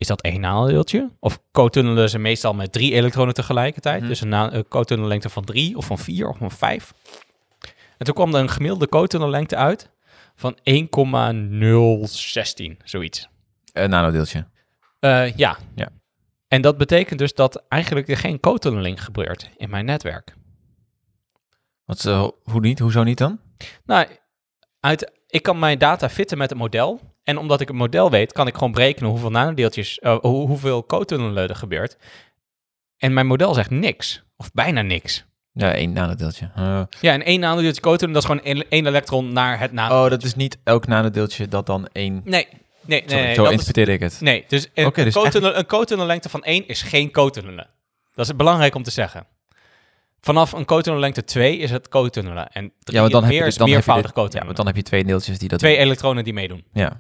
is 0.04 0.10
dat 0.10 0.22
één 0.22 0.40
nanodeeltje. 0.40 1.10
Of 1.20 1.40
kotunnelen 1.52 2.10
ze 2.10 2.20
meestal 2.20 2.54
met 2.54 2.72
drie 2.72 2.94
elektronen 2.94 3.34
tegelijkertijd. 3.34 4.00
Mhm. 4.00 4.10
Dus 4.10 4.22
een 4.22 4.32
een 4.32 4.68
kotunnellengte 4.68 5.30
van 5.30 5.44
drie 5.44 5.78
of 5.78 5.86
van 5.86 5.98
vier 5.98 6.30
of 6.30 6.38
van 6.38 6.52
vijf. 6.52 6.94
En 7.98 8.06
toen 8.06 8.14
kwam 8.14 8.36
er 8.36 8.42
een 8.42 8.50
gemiddelde 8.50 8.88
kotunnellengte 8.88 9.56
uit 9.56 9.90
van 10.36 10.58
1,016, 10.64 12.78
zoiets. 12.84 13.30
Een 13.74 13.90
nanodeeltje. 13.90 14.46
Eh, 15.00 15.36
ja. 15.36 15.58
Ja. 15.76 15.90
En 16.48 16.62
dat 16.62 16.78
betekent 16.78 17.20
dus 17.20 17.34
dat 17.34 17.64
eigenlijk 17.68 18.10
er 18.10 18.18
geen 18.18 18.40
kotunneling 18.40 19.04
gebeurt 19.04 19.50
in 19.58 19.70
mijn 19.70 19.86
netwerk. 19.86 20.36
Wat, 21.86 22.00
zo- 22.00 22.38
hoe 22.44 22.62
niet? 22.62 22.80
Hoezo 22.80 23.04
niet 23.04 23.18
dan? 23.18 23.40
Nou, 23.86 24.08
uit, 24.80 25.12
ik 25.28 25.44
kan 25.44 25.60
mijn 25.60 25.78
data 25.78 26.10
fitten 26.10 26.38
met 26.38 26.50
het 26.50 26.60
model. 26.60 27.00
En 27.24 27.38
omdat 27.38 27.62
ik 27.62 27.68
het 27.68 27.78
model 27.78 28.10
weet, 28.10 28.32
kan 28.32 28.48
ik 28.48 28.54
gewoon 28.54 28.72
berekenen 28.72 29.10
hoeveel 29.10 29.30
nanodeeltjes, 29.30 30.00
hoe- 30.02 30.20
hoeveel 30.48 30.84
kotunnelen 30.84 31.50
er 31.50 31.56
gebeurt. 31.56 31.98
En 32.98 33.14
mijn 33.14 33.28
model 33.28 33.54
zegt 33.54 33.70
niks, 33.70 34.24
of 34.38 34.52
bijna 34.52 34.82
niks. 34.82 35.26
Ja, 35.52 35.74
één 35.74 35.94
nanodeeltje. 35.94 36.52
Eh, 36.56 36.82
Ja, 37.02 37.12
en 37.14 37.24
één 37.26 37.40
nanodeeltje 37.40 37.82
kotunnel, 37.82 38.14
dat 38.22 38.24
is 38.24 38.30
gewoon 38.38 38.45
één, 38.56 38.70
één 38.70 38.88
elektron 38.88 39.34
naar 39.34 39.60
het 39.60 39.72
nano. 39.72 40.04
oh, 40.04 40.10
dat 40.10 40.24
is 40.24 40.36
niet 40.36 40.58
elk 40.64 40.88
nanodeeltje 40.88 41.48
dat 41.48 41.66
dan 41.66 41.88
één... 41.91 42.22
Nee, 42.24 42.48
nee. 42.86 43.04
Sorry, 43.08 43.24
nee, 43.24 43.34
zo 43.36 43.44
interpreteerde 43.45 43.91
ik 43.91 44.00
het. 44.00 44.18
nee 44.22 44.45
dus, 44.48 44.68
een, 44.74 44.86
Oké, 44.86 45.04
dus 45.04 45.16
een 45.41 45.66
kotunnellengte 45.66 46.30
van 46.30 46.44
1 46.44 46.68
is 46.68 46.82
geen 46.82 47.12
kotunnelen. 47.12 47.68
Dat 48.16 48.26
is 48.26 48.36
belangrijk 48.36 48.76
om 48.76 48.84
te 48.84 48.91
zeggen. 48.91 49.26
Vanaf 50.26 50.52
een 50.52 50.66
kotunnellengte 50.66 51.24
2 51.24 51.58
is 51.58 51.72
het 51.72 51.88
kotunnelen. 51.90 52.48
En 52.52 52.74
drie, 52.80 52.95
Ja, 52.95 53.02
maar 53.02 53.10
dan 53.12 53.22
heb 53.24 53.32
meer 53.32 53.41
je, 53.41 53.48
is 53.48 53.56
dan 53.58 53.68
heb 53.68 53.76
meervoudig 53.76 54.12
dit- 54.12 54.34
Ja, 54.34 54.54
dan 54.54 54.66
heb 54.66 54.76
je 54.76 54.82
twee 54.82 55.04
deeltjes 55.04 55.40
die 55.40 55.50
dat 55.50 55.60
Twee 55.60 55.76
doen. 55.76 55.84
elektronen 55.86 56.24
die 56.24 56.34
meedoen. 56.34 56.66
Ja, 56.74 56.98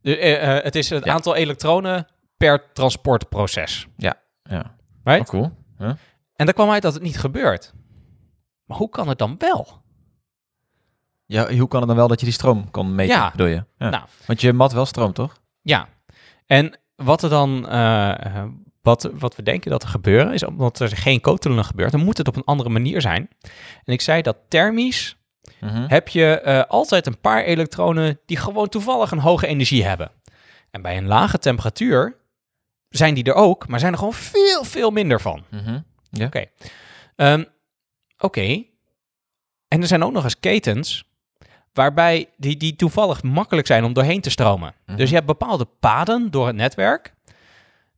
De, 0.00 0.16
eh, 0.18 0.56
eh, 0.56 0.64
het 0.64 0.74
is 0.74 0.90
het 0.90 1.04
Ja. 1.04 1.12
aantal 1.12 1.34
elektronen 1.34 2.06
per 2.36 2.72
transportproces. 2.72 3.86
ja. 3.96 4.16
Right? 5.04 5.20
Oh, 5.20 5.26
cool. 5.26 5.50
En 6.36 6.44
daar 6.46 6.52
kwam 6.54 6.70
uit 6.70 6.82
dat 6.82 6.94
het 6.94 7.02
niet 7.02 7.18
gebeurt. 7.18 7.72
Maar 8.64 8.76
hoe 8.76 8.88
kan 8.90 9.08
het 9.08 9.18
dan 9.18 9.34
wel? 9.38 9.82
Ja, 11.26 11.52
hoe 11.54 11.68
kan 11.68 11.78
het 11.78 11.88
dan 11.88 11.96
wel 11.98 12.08
dat 12.08 12.18
je 12.20 12.26
die 12.26 12.34
stroom 12.34 12.70
kon 12.70 12.94
meten, 12.94 13.14
Ja. 13.16 13.30
bedoel 13.30 13.46
je? 13.46 13.64
Ja. 13.78 13.88
Nou. 13.90 14.04
Want 14.26 14.40
je 14.40 14.52
mat 14.52 14.72
wel 14.72 14.86
stroom, 14.86 15.12
toch? 15.12 15.36
Ja. 15.62 15.88
En 16.46 16.78
wat 16.96 17.22
er 17.22 17.28
dan, 17.30 17.68
eh, 17.68 18.44
wat, 18.84 19.10
wat 19.12 19.36
we 19.36 19.42
denken 19.42 19.70
dat 19.70 19.82
er 19.82 19.88
gebeuren, 19.88 20.32
is 20.32 20.44
omdat 20.44 20.80
er 20.80 20.88
geen 20.96 21.20
kotunnelen 21.20 21.64
gebeurt, 21.64 21.90
dan 21.92 22.04
moet 22.04 22.18
het 22.18 22.28
op 22.28 22.36
een 22.36 22.44
andere 22.44 22.68
manier 22.68 23.00
zijn. 23.00 23.28
En 23.84 23.92
ik 23.92 24.00
zei 24.00 24.22
dat 24.22 24.36
thermisch 24.48 25.16
Mhm. 25.60 25.84
heb 25.88 26.08
je 26.08 26.40
eh, 26.40 26.62
altijd 26.68 27.06
een 27.06 27.20
paar 27.20 27.42
elektronen 27.44 28.18
die 28.26 28.36
gewoon 28.36 28.68
toevallig 28.68 29.10
een 29.10 29.18
hoge 29.18 29.46
energie 29.46 29.84
hebben. 29.84 30.10
En 30.70 30.82
bij 30.82 30.96
een 30.96 31.06
lage 31.06 31.38
temperatuur 31.38 32.16
zijn 32.88 33.14
die 33.14 33.24
er 33.24 33.34
ook, 33.34 33.68
maar 33.68 33.80
zijn 33.80 33.92
er 33.92 33.98
gewoon 33.98 34.12
veel, 34.14 34.64
veel 34.64 34.90
minder 34.90 35.20
van. 35.20 35.44
Mhm. 35.50 35.78
Ehm, 37.16 37.44
Oké. 38.18 38.62
En 39.68 39.80
er 39.80 39.86
zijn 39.86 40.02
ook 40.04 40.12
nog 40.12 40.24
eens 40.24 40.40
ketens 40.40 41.04
waarbij 41.72 42.28
die, 42.36 42.56
die 42.56 42.76
toevallig 42.76 43.22
makkelijk 43.22 43.66
zijn 43.66 43.84
om 43.84 43.92
doorheen 43.92 44.20
te 44.20 44.30
stromen. 44.30 44.74
Mhm. 44.86 44.96
Dus 44.96 45.08
je 45.08 45.14
hebt 45.14 45.26
bepaalde 45.26 45.64
paden 45.80 46.30
door 46.30 46.46
het 46.46 46.56
netwerk 46.56 47.13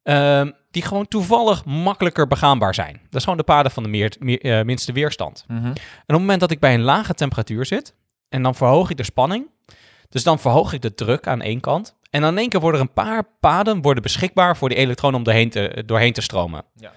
ehm, 0.07 0.51
die 0.70 0.83
gewoon 0.83 1.09
toevallig 1.09 1.65
makkelijker 1.65 2.27
begaanbaar 2.27 2.74
zijn. 2.74 3.01
Dat 3.03 3.15
is 3.15 3.23
gewoon 3.23 3.39
de 3.39 3.45
paden 3.45 3.70
van 3.73 3.83
de 3.83 3.89
meer, 3.89 4.16
meer- 4.19 4.41
eh, 4.41 4.65
minste 4.65 4.93
weerstand. 4.93 5.45
Mhm. 5.49 5.65
En 5.65 5.70
op 5.70 6.07
het 6.07 6.19
moment 6.19 6.41
dat 6.41 6.51
ik 6.51 6.61
bij 6.61 6.74
een 6.74 6.83
lage 6.83 7.15
temperatuur 7.15 7.66
zit 7.66 7.95
en 8.28 8.43
dan 8.43 8.55
verhoog 8.55 8.91
ik 8.91 8.97
de 8.97 9.03
spanning, 9.03 9.47
dus 10.09 10.23
dan 10.23 10.39
verhoog 10.39 10.73
ik 10.73 10.83
de 10.83 10.95
druk 10.95 11.27
aan 11.27 11.43
één 11.43 11.61
kant. 11.61 11.97
En 12.11 12.20
dan 12.20 12.31
in 12.33 12.39
één 12.39 12.49
keer 12.49 12.61
worden 12.61 12.81
er 12.81 12.87
een 12.87 12.93
paar 12.93 13.24
paden 13.41 13.83
worden 13.83 14.03
beschikbaar 14.03 14.57
voor 14.57 14.69
die 14.69 14.78
elektronen 14.78 15.19
om 15.19 15.24
doorheen 15.24 15.51
te, 15.51 15.83
doorheen 15.87 16.12
te 16.12 16.20
stromen. 16.20 16.65
Ja. 16.74 16.93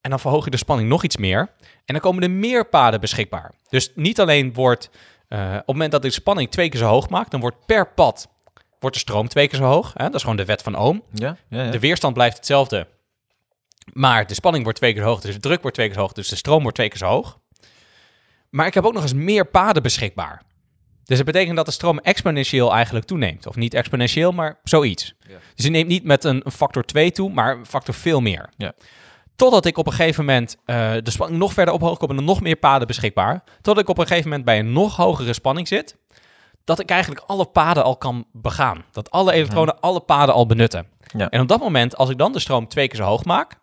En 0.00 0.10
dan 0.10 0.20
verhoog 0.20 0.44
je 0.44 0.50
de 0.50 0.56
spanning 0.56 0.88
nog 0.88 1.04
iets 1.04 1.16
meer. 1.16 1.38
En 1.60 1.94
dan 1.94 2.00
komen 2.00 2.22
er 2.22 2.30
meer 2.30 2.68
paden 2.68 3.00
beschikbaar. 3.00 3.54
Dus 3.68 3.92
niet 3.94 4.20
alleen 4.20 4.52
wordt, 4.52 4.90
eh, 5.28 5.38
op 5.38 5.54
het 5.56 5.66
moment 5.66 5.90
dat 5.90 6.04
ik 6.04 6.10
de 6.10 6.16
spanning 6.16 6.50
twee 6.50 6.68
keer 6.68 6.80
zo 6.80 6.86
hoog 6.86 7.08
maak, 7.08 7.30
dan 7.30 7.40
wordt 7.40 7.66
per 7.66 7.92
pad 7.92 8.28
wordt 8.84 8.96
de 8.96 9.02
stroom 9.02 9.28
twee 9.28 9.48
keer 9.48 9.58
zo 9.58 9.64
hoog. 9.64 9.92
Hè? 9.94 10.04
Dat 10.04 10.14
is 10.14 10.20
gewoon 10.20 10.36
de 10.36 10.44
wet 10.44 10.62
van 10.62 10.78
Ohm. 10.78 10.98
Ja, 11.12 11.36
ja, 11.48 11.62
ja. 11.62 11.70
De 11.70 11.78
weerstand 11.78 12.14
blijft 12.14 12.36
hetzelfde. 12.36 12.86
Maar 13.92 14.26
de 14.26 14.34
spanning 14.34 14.64
wordt 14.64 14.78
twee 14.78 14.94
keer 14.94 15.02
hoog, 15.02 15.20
dus 15.20 15.34
de 15.34 15.40
druk 15.40 15.60
wordt 15.60 15.76
twee 15.76 15.86
keer 15.86 15.96
zo 15.96 16.02
hoog, 16.02 16.12
dus 16.12 16.28
de 16.28 16.36
stroom 16.36 16.62
wordt 16.62 16.76
twee 16.76 16.88
keer 16.88 16.98
zo 16.98 17.06
hoog. 17.06 17.38
Maar 18.50 18.66
ik 18.66 18.74
heb 18.74 18.84
ook 18.84 18.92
nog 18.92 19.02
eens 19.02 19.14
meer 19.14 19.46
paden 19.46 19.82
beschikbaar. 19.82 20.42
Dus 21.04 21.16
dat 21.16 21.26
betekent 21.26 21.56
dat 21.56 21.66
de 21.66 21.72
stroom 21.72 21.98
exponentieel 21.98 22.72
eigenlijk 22.72 23.06
toeneemt. 23.06 23.46
Of 23.46 23.56
niet 23.56 23.74
exponentieel, 23.74 24.32
maar 24.32 24.58
zoiets. 24.62 25.14
Ja. 25.20 25.34
Dus 25.54 25.64
die 25.64 25.70
neemt 25.70 25.88
niet 25.88 26.04
met 26.04 26.24
een 26.24 26.44
factor 26.52 26.84
2 26.84 27.10
toe, 27.10 27.32
maar 27.32 27.56
een 27.56 27.66
factor 27.66 27.94
veel 27.94 28.20
meer. 28.20 28.48
Ja. 28.56 28.72
Totdat 29.36 29.64
ik 29.64 29.78
op 29.78 29.86
een 29.86 29.92
gegeven 29.92 30.24
moment 30.24 30.56
eh, 30.64 30.92
de 31.02 31.10
spanning 31.10 31.38
nog 31.38 31.52
verder 31.52 31.74
ophoog, 31.74 31.98
komen 31.98 32.16
er 32.16 32.22
nog 32.22 32.40
meer 32.40 32.56
paden 32.56 32.86
beschikbaar. 32.86 33.44
Totdat 33.60 33.78
ik 33.78 33.88
op 33.88 33.98
een 33.98 34.06
gegeven 34.06 34.28
moment 34.28 34.44
bij 34.46 34.58
een 34.58 34.72
nog 34.72 34.96
hogere 34.96 35.32
spanning 35.32 35.68
zit. 35.68 35.96
Dat 36.64 36.78
ik 36.78 36.90
eigenlijk 36.90 37.24
alle 37.26 37.44
paden 37.44 37.84
al 37.84 37.96
kan 37.96 38.26
begaan. 38.32 38.84
Dat 38.90 39.10
alle 39.10 39.32
elektronen 39.32 39.80
alle 39.80 40.00
paden 40.00 40.34
al 40.34 40.46
benutten. 40.46 40.86
Ja. 41.16 41.28
En 41.28 41.40
op 41.40 41.48
dat 41.48 41.60
moment, 41.60 41.96
als 41.96 42.10
ik 42.10 42.18
dan 42.18 42.32
de 42.32 42.38
stroom 42.38 42.68
twee 42.68 42.88
keer 42.88 42.96
zo 42.96 43.04
hoog 43.04 43.24
maak. 43.24 43.56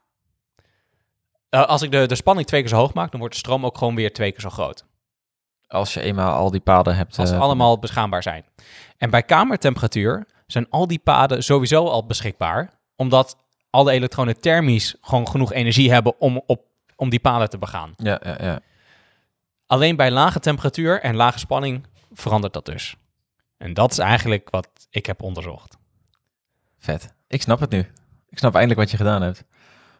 eh, 1.50 1.66
als 1.66 1.82
ik 1.82 1.92
de, 1.92 2.06
de 2.06 2.16
spanning 2.16 2.48
twee 2.48 2.62
keer 2.62 2.70
zo 2.70 2.76
hoog 2.76 2.94
maak, 2.94 3.12
dan 3.12 3.20
wordt 3.20 3.36
de 3.36 3.40
stroom 3.40 3.66
ook 3.66 3.78
gewoon 3.78 3.96
weer 3.96 4.14
twee 4.14 4.32
keer 4.32 4.42
zo 4.42 4.50
groot. 4.50 4.86
Als 5.68 5.94
je 5.94 6.02
eenmaal 6.02 6.34
al 6.36 6.52
die 6.52 6.60
paden 6.62 6.96
hebt... 6.96 7.18
Als 7.20 7.30
ze 7.30 7.36
eh, 7.36 7.42
allemaal 7.42 7.80
beschaanbaar 7.80 8.24
zijn. 8.24 8.46
En 8.98 9.10
bij 9.10 9.24
kamertemperatuur 9.24 10.28
zijn 10.48 10.70
al 10.70 10.88
die 10.88 11.00
paden 11.00 11.44
sowieso 11.44 11.88
al 11.88 12.06
beschikbaar. 12.06 12.80
Omdat 12.96 13.38
alle 13.70 13.92
elektronen 13.92 14.40
thermisch 14.42 14.96
gewoon 15.02 15.28
genoeg 15.28 15.54
energie 15.54 15.92
hebben 15.92 16.20
om, 16.20 16.42
op, 16.46 16.62
om 16.96 17.10
die 17.10 17.20
paden 17.20 17.50
te 17.50 17.58
begaan. 17.58 17.94
Ja, 17.98 18.22
ja, 18.24 18.36
ja. 18.42 18.60
Alleen 19.66 19.96
bij 19.96 20.12
lage 20.12 20.40
temperatuur 20.40 21.02
en 21.02 21.16
lage 21.16 21.40
spanning 21.40 21.86
verandert 22.14 22.54
dat 22.54 22.66
dus. 22.66 22.96
En 23.58 23.74
dat 23.74 23.92
is 23.92 23.98
eigenlijk 23.98 24.50
wat 24.50 24.68
ik 24.90 25.06
heb 25.06 25.22
onderzocht. 25.22 25.78
Vet. 26.78 27.14
Ik 27.28 27.42
snap 27.42 27.60
het 27.60 27.70
nu. 27.70 27.80
Ik 28.30 28.38
snap 28.38 28.54
eindelijk 28.54 28.80
wat 28.80 28.92
je 28.92 28.98
gedaan 28.98 29.22
hebt. 29.22 29.44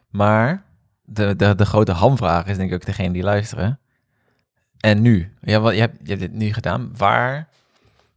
Maar 0.08 0.64
de, 1.02 1.36
de, 1.36 1.54
de 1.54 1.66
grote 1.66 1.92
hamvraag 1.92 2.46
is 2.46 2.56
denk 2.56 2.68
ik 2.68 2.74
ook 2.74 2.86
degene 2.86 3.12
die 3.12 3.22
luisteren. 3.22 3.80
En 4.78 5.02
nu? 5.02 5.34
Ja, 5.40 5.60
wat, 5.60 5.74
je, 5.74 5.80
hebt, 5.80 5.98
je 6.02 6.08
hebt 6.08 6.20
dit 6.20 6.32
nu 6.32 6.52
gedaan. 6.52 6.96
Waar 6.96 7.48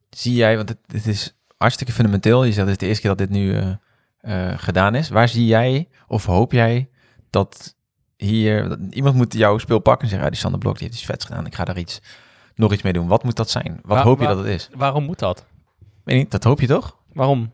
zie 0.09 0.33
jij, 0.33 0.55
want 0.55 0.69
het, 0.69 0.77
het 0.87 1.07
is 1.07 1.35
hartstikke 1.57 1.93
fundamenteel. 1.93 2.43
Je 2.43 2.51
zegt 2.51 2.67
het 2.67 2.75
is 2.75 2.77
de 2.77 2.85
eerste 2.85 3.01
keer 3.01 3.15
dat 3.15 3.27
dit 3.27 3.37
nu 3.37 3.55
eh, 3.57 3.71
eh, 4.17 4.59
gedaan 4.59 4.95
is. 4.95 5.09
Waar 5.09 5.29
zie 5.29 5.45
jij 5.45 5.89
of 6.07 6.25
hoop 6.25 6.51
jij 6.51 6.89
dat 7.29 7.75
hier... 8.17 8.77
iemand 8.89 9.15
moet 9.15 9.33
jouw 9.33 9.57
speel 9.57 9.79
pakken 9.79 10.03
en 10.03 10.09
zeggen... 10.09 10.25
Ja, 10.25 10.33
die 10.33 10.41
Sander 10.41 10.59
Blok 10.59 10.77
die 10.77 10.83
heeft 10.83 10.99
iets 10.99 11.07
vets 11.07 11.25
gedaan. 11.25 11.45
Ik 11.45 11.55
ga 11.55 11.65
daar 11.65 11.77
iets, 11.77 12.01
nog 12.55 12.73
iets 12.73 12.81
mee 12.81 12.93
doen. 12.93 13.07
Wat 13.07 13.23
moet 13.23 13.35
dat 13.35 13.49
zijn? 13.49 13.79
Wat 13.81 13.95
Waar- 13.97 14.03
hoop 14.05 14.19
je 14.19 14.25
waar- 14.25 14.35
dat 14.35 14.43
het 14.43 14.53
is? 14.53 14.69
Waarom 14.75 15.03
moet 15.03 15.19
dat? 15.19 15.45
Weet 16.03 16.17
niet, 16.17 16.31
dat 16.31 16.43
hoop 16.43 16.59
je 16.61 16.67
toch? 16.67 16.97
Waarom? 17.13 17.51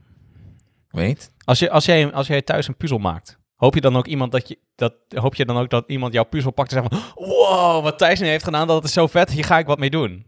Weet 0.90 1.08
niet. 1.08 1.32
Als, 1.44 1.60
je, 1.60 1.70
als, 1.70 1.86
jij, 1.86 2.14
als 2.14 2.28
jij 2.28 2.42
thuis 2.42 2.68
een 2.68 2.76
puzzel 2.78 2.98
maakt, 2.98 3.38
hoop 3.56 3.74
je 3.76 3.82
dan 3.82 3.96
ook 3.96 4.08
iemand 4.08 4.32
dat 4.32 4.48
je 4.48 4.58
dat 4.76 4.94
hoop 5.14 5.36
je 5.36 5.46
dan 5.46 5.58
ook 5.58 5.70
dat 5.70 5.84
iemand 5.88 6.14
jouw 6.14 6.24
puzzel 6.24 6.52
pakt 6.52 6.74
en 6.74 6.82
zegt 6.82 6.94
van, 6.94 7.26
wow, 7.28 7.84
wat 7.84 7.98
Thijs 7.98 8.20
nu 8.20 8.28
heeft 8.28 8.44
gedaan, 8.44 8.68
dat 8.68 8.84
is 8.84 8.94
zo 8.94 9.08
vet, 9.08 9.30
hier 9.32 9.46
ga 9.46 9.58
ik 9.60 9.66
wat 9.66 9.80
mee 9.80 9.90
doen. 9.90 10.26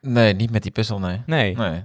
Nee, 0.00 0.34
niet 0.34 0.50
met 0.50 0.62
die 0.62 0.72
puzzel, 0.72 0.98
nee. 0.98 1.22
Nee. 1.26 1.56
Nee. 1.56 1.84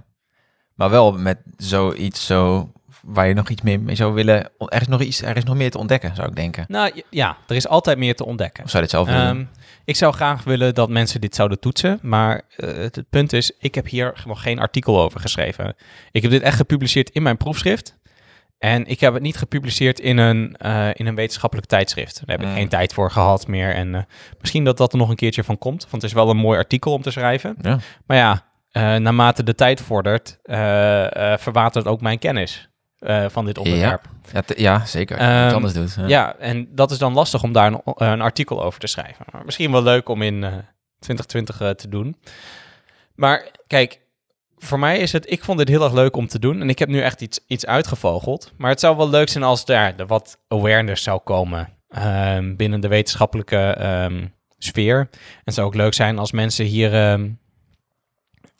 Maar 0.74 0.90
wel 0.90 1.12
met 1.12 1.38
zoiets 1.56 2.26
zo 2.26 2.72
waar 3.02 3.28
je 3.28 3.34
nog 3.34 3.48
iets 3.48 3.62
meer 3.62 3.80
mee 3.80 3.94
zou 3.94 4.12
willen. 4.12 4.50
Er 4.58 4.80
is 4.80 4.88
nog 4.88 5.00
iets, 5.00 5.22
er 5.22 5.36
is 5.36 5.44
nog 5.44 5.56
meer 5.56 5.70
te 5.70 5.78
ontdekken, 5.78 6.14
zou 6.14 6.28
ik 6.28 6.36
denken. 6.36 6.64
Nou 6.68 7.02
ja, 7.10 7.36
er 7.46 7.56
is 7.56 7.68
altijd 7.68 7.98
meer 7.98 8.16
te 8.16 8.24
ontdekken. 8.24 8.64
Of 8.64 8.70
zou 8.70 8.82
je 8.84 8.88
dit 8.88 8.98
zelf 8.98 9.08
willen? 9.08 9.50
Ik 9.84 9.96
zou 9.96 10.12
graag 10.14 10.44
willen 10.44 10.74
dat 10.74 10.88
mensen 10.88 11.20
dit 11.20 11.34
zouden 11.34 11.60
toetsen, 11.60 11.98
maar 12.02 12.42
eh, 12.56 12.74
het, 12.74 12.96
het 12.96 13.10
punt 13.10 13.32
is, 13.32 13.52
ik 13.58 13.74
heb 13.74 13.86
hier 13.86 14.22
nog 14.26 14.42
geen 14.42 14.58
artikel 14.58 15.00
over 15.00 15.20
geschreven. 15.20 15.74
Ik 16.10 16.22
heb 16.22 16.30
dit 16.30 16.42
echt 16.42 16.56
gepubliceerd 16.56 17.10
in 17.10 17.22
mijn 17.22 17.36
proefschrift. 17.36 17.98
En 18.58 18.86
ik 18.86 19.00
heb 19.00 19.14
het 19.14 19.22
niet 19.22 19.36
gepubliceerd 19.36 20.00
in 20.00 20.18
een, 20.18 20.56
eh, 20.56 20.88
in 20.92 21.06
een 21.06 21.14
wetenschappelijk 21.14 21.68
tijdschrift. 21.68 22.14
Daar 22.26 22.36
heb 22.36 22.46
ik 22.46 22.52
Mm. 22.52 22.58
geen 22.58 22.68
tijd 22.68 22.92
voor 22.92 23.10
gehad 23.10 23.46
meer. 23.46 23.74
En 23.74 23.94
eh, 23.94 24.02
misschien 24.40 24.64
dat 24.64 24.76
dat 24.76 24.92
er 24.92 24.98
nog 24.98 25.08
een 25.08 25.16
keertje 25.16 25.44
van 25.44 25.58
komt, 25.58 25.80
want 25.82 26.02
het 26.02 26.10
is 26.10 26.12
wel 26.12 26.30
een 26.30 26.36
mooi 26.36 26.58
artikel 26.58 26.92
om 26.92 27.02
te 27.02 27.10
schrijven. 27.10 27.56
ja. 27.62 27.78
Maar 28.06 28.16
ja, 28.16 28.44
naarmate 28.98 29.42
de 29.42 29.54
tijd 29.54 29.80
vordert, 29.80 30.38
verwatert 31.40 31.86
ook 31.86 32.00
mijn 32.00 32.18
kennis 32.18 32.69
eh, 33.00 33.24
van 33.28 33.44
dit 33.44 33.58
onderwerp. 33.58 34.04
Ja, 34.32 34.40
te- 34.40 34.60
ja, 34.62 34.84
zeker. 34.86 35.16
Als 35.18 35.26
je 35.26 35.32
Ehm, 35.32 35.54
anders 35.54 35.72
doet. 35.72 35.94
Ja. 35.94 36.06
Ja, 36.06 36.36
en 36.36 36.68
dat 36.74 36.90
is 36.90 36.98
dan 36.98 37.12
lastig 37.14 37.42
om 37.42 37.52
daar 37.52 37.66
een, 37.66 37.80
eh, 37.84 38.08
een 38.10 38.20
artikel 38.20 38.62
over 38.62 38.80
te 38.80 38.86
schrijven. 38.86 39.24
Maar 39.32 39.44
misschien 39.44 39.72
wel 39.72 39.82
leuk 39.82 40.08
om 40.08 40.22
in 40.22 40.44
eh, 40.44 40.52
2020 40.98 41.60
eh, 41.60 41.70
te 41.70 41.88
doen. 41.88 42.16
Maar 43.14 43.50
kijk, 43.66 44.00
voor 44.58 44.78
mij 44.78 44.98
is 44.98 45.12
het, 45.12 45.30
ik 45.30 45.44
vond 45.44 45.58
dit 45.58 45.68
heel 45.68 45.84
erg 45.84 45.92
leuk 45.92 46.16
om 46.16 46.26
te 46.26 46.38
doen. 46.38 46.60
En 46.60 46.68
ik 46.68 46.78
heb 46.78 46.88
nu 46.88 47.00
echt 47.00 47.20
iets, 47.20 47.40
iets 47.46 47.66
uitgevogeld. 47.66 48.52
Maar 48.56 48.70
het 48.70 48.80
zou 48.80 48.96
wel 48.96 49.08
leuk 49.10 49.28
zijn 49.28 49.44
als 49.44 49.64
daar 49.64 49.94
wat 50.06 50.38
awareness 50.48 51.02
zou 51.02 51.20
komen 51.20 51.68
ehm, 51.88 52.56
binnen 52.56 52.80
de 52.80 52.88
wetenschappelijke 52.88 53.56
ehm, 53.56 54.26
sfeer. 54.58 54.98
En 55.10 55.18
het 55.44 55.54
zou 55.54 55.66
ook 55.66 55.74
leuk 55.74 55.94
zijn 55.94 56.18
als 56.18 56.32
mensen 56.32 56.64
hier 56.64 56.94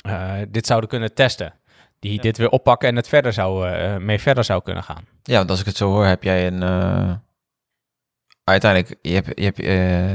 eh, 0.02 0.32
dit 0.48 0.66
zouden 0.66 0.88
kunnen 0.88 1.14
testen. 1.14 1.52
Die 2.00 2.20
dit 2.20 2.36
weer 2.36 2.48
oppakken 2.48 2.88
en 2.88 2.96
het 2.96 3.08
verder 3.08 3.32
zou, 3.32 3.68
eh, 3.68 3.96
mee 3.96 4.18
verder 4.20 4.44
zou 4.44 4.62
kunnen 4.62 4.82
gaan. 4.82 5.04
Ja, 5.22 5.36
want 5.36 5.50
als 5.50 5.60
ik 5.60 5.66
het 5.66 5.76
zo 5.76 5.90
hoor, 5.90 6.04
heb 6.04 6.22
jij 6.22 6.46
een... 6.46 6.62
eh, 6.62 7.12
uiteindelijk, 8.44 8.98
je 9.02 9.12
hebt, 9.14 9.38
je 9.38 9.44
hebt 9.44 9.58
eh, 9.58 10.10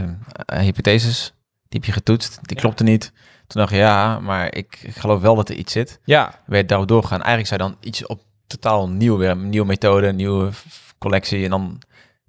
een 0.58 0.64
hypotheses, 0.64 1.34
die 1.70 1.80
heb 1.80 1.84
je 1.84 1.92
getoetst, 1.92 2.40
die 2.42 2.56
Ja. 2.56 2.62
klopte 2.62 2.84
niet. 2.84 3.12
Toen 3.48 3.62
dacht 3.62 3.72
je, 3.72 3.78
ja, 3.78 4.20
maar 4.20 4.46
ik, 4.56 4.80
ik 4.82 4.96
geloof 4.96 5.22
wel 5.22 5.36
dat 5.36 5.50
er 5.50 5.56
iets 5.56 5.72
zit. 5.72 6.00
Ja, 6.04 6.40
Ben 6.48 6.58
je 6.58 6.66
daarop 6.66 6.88
doorgegaan. 6.88 7.22
Eigenlijk 7.22 7.48
zou 7.48 7.62
je 7.64 7.68
dan 7.70 7.78
iets 7.90 8.06
op 8.06 8.22
totaal 8.48 8.90
nieuw 8.90 9.18
weer, 9.18 9.30
een 9.30 9.50
nieuwe 9.50 9.68
methode, 9.68 10.08
een 10.08 10.16
nieuwe 10.16 10.50
collectie 10.98 11.44
en 11.44 11.50
dan 11.50 11.82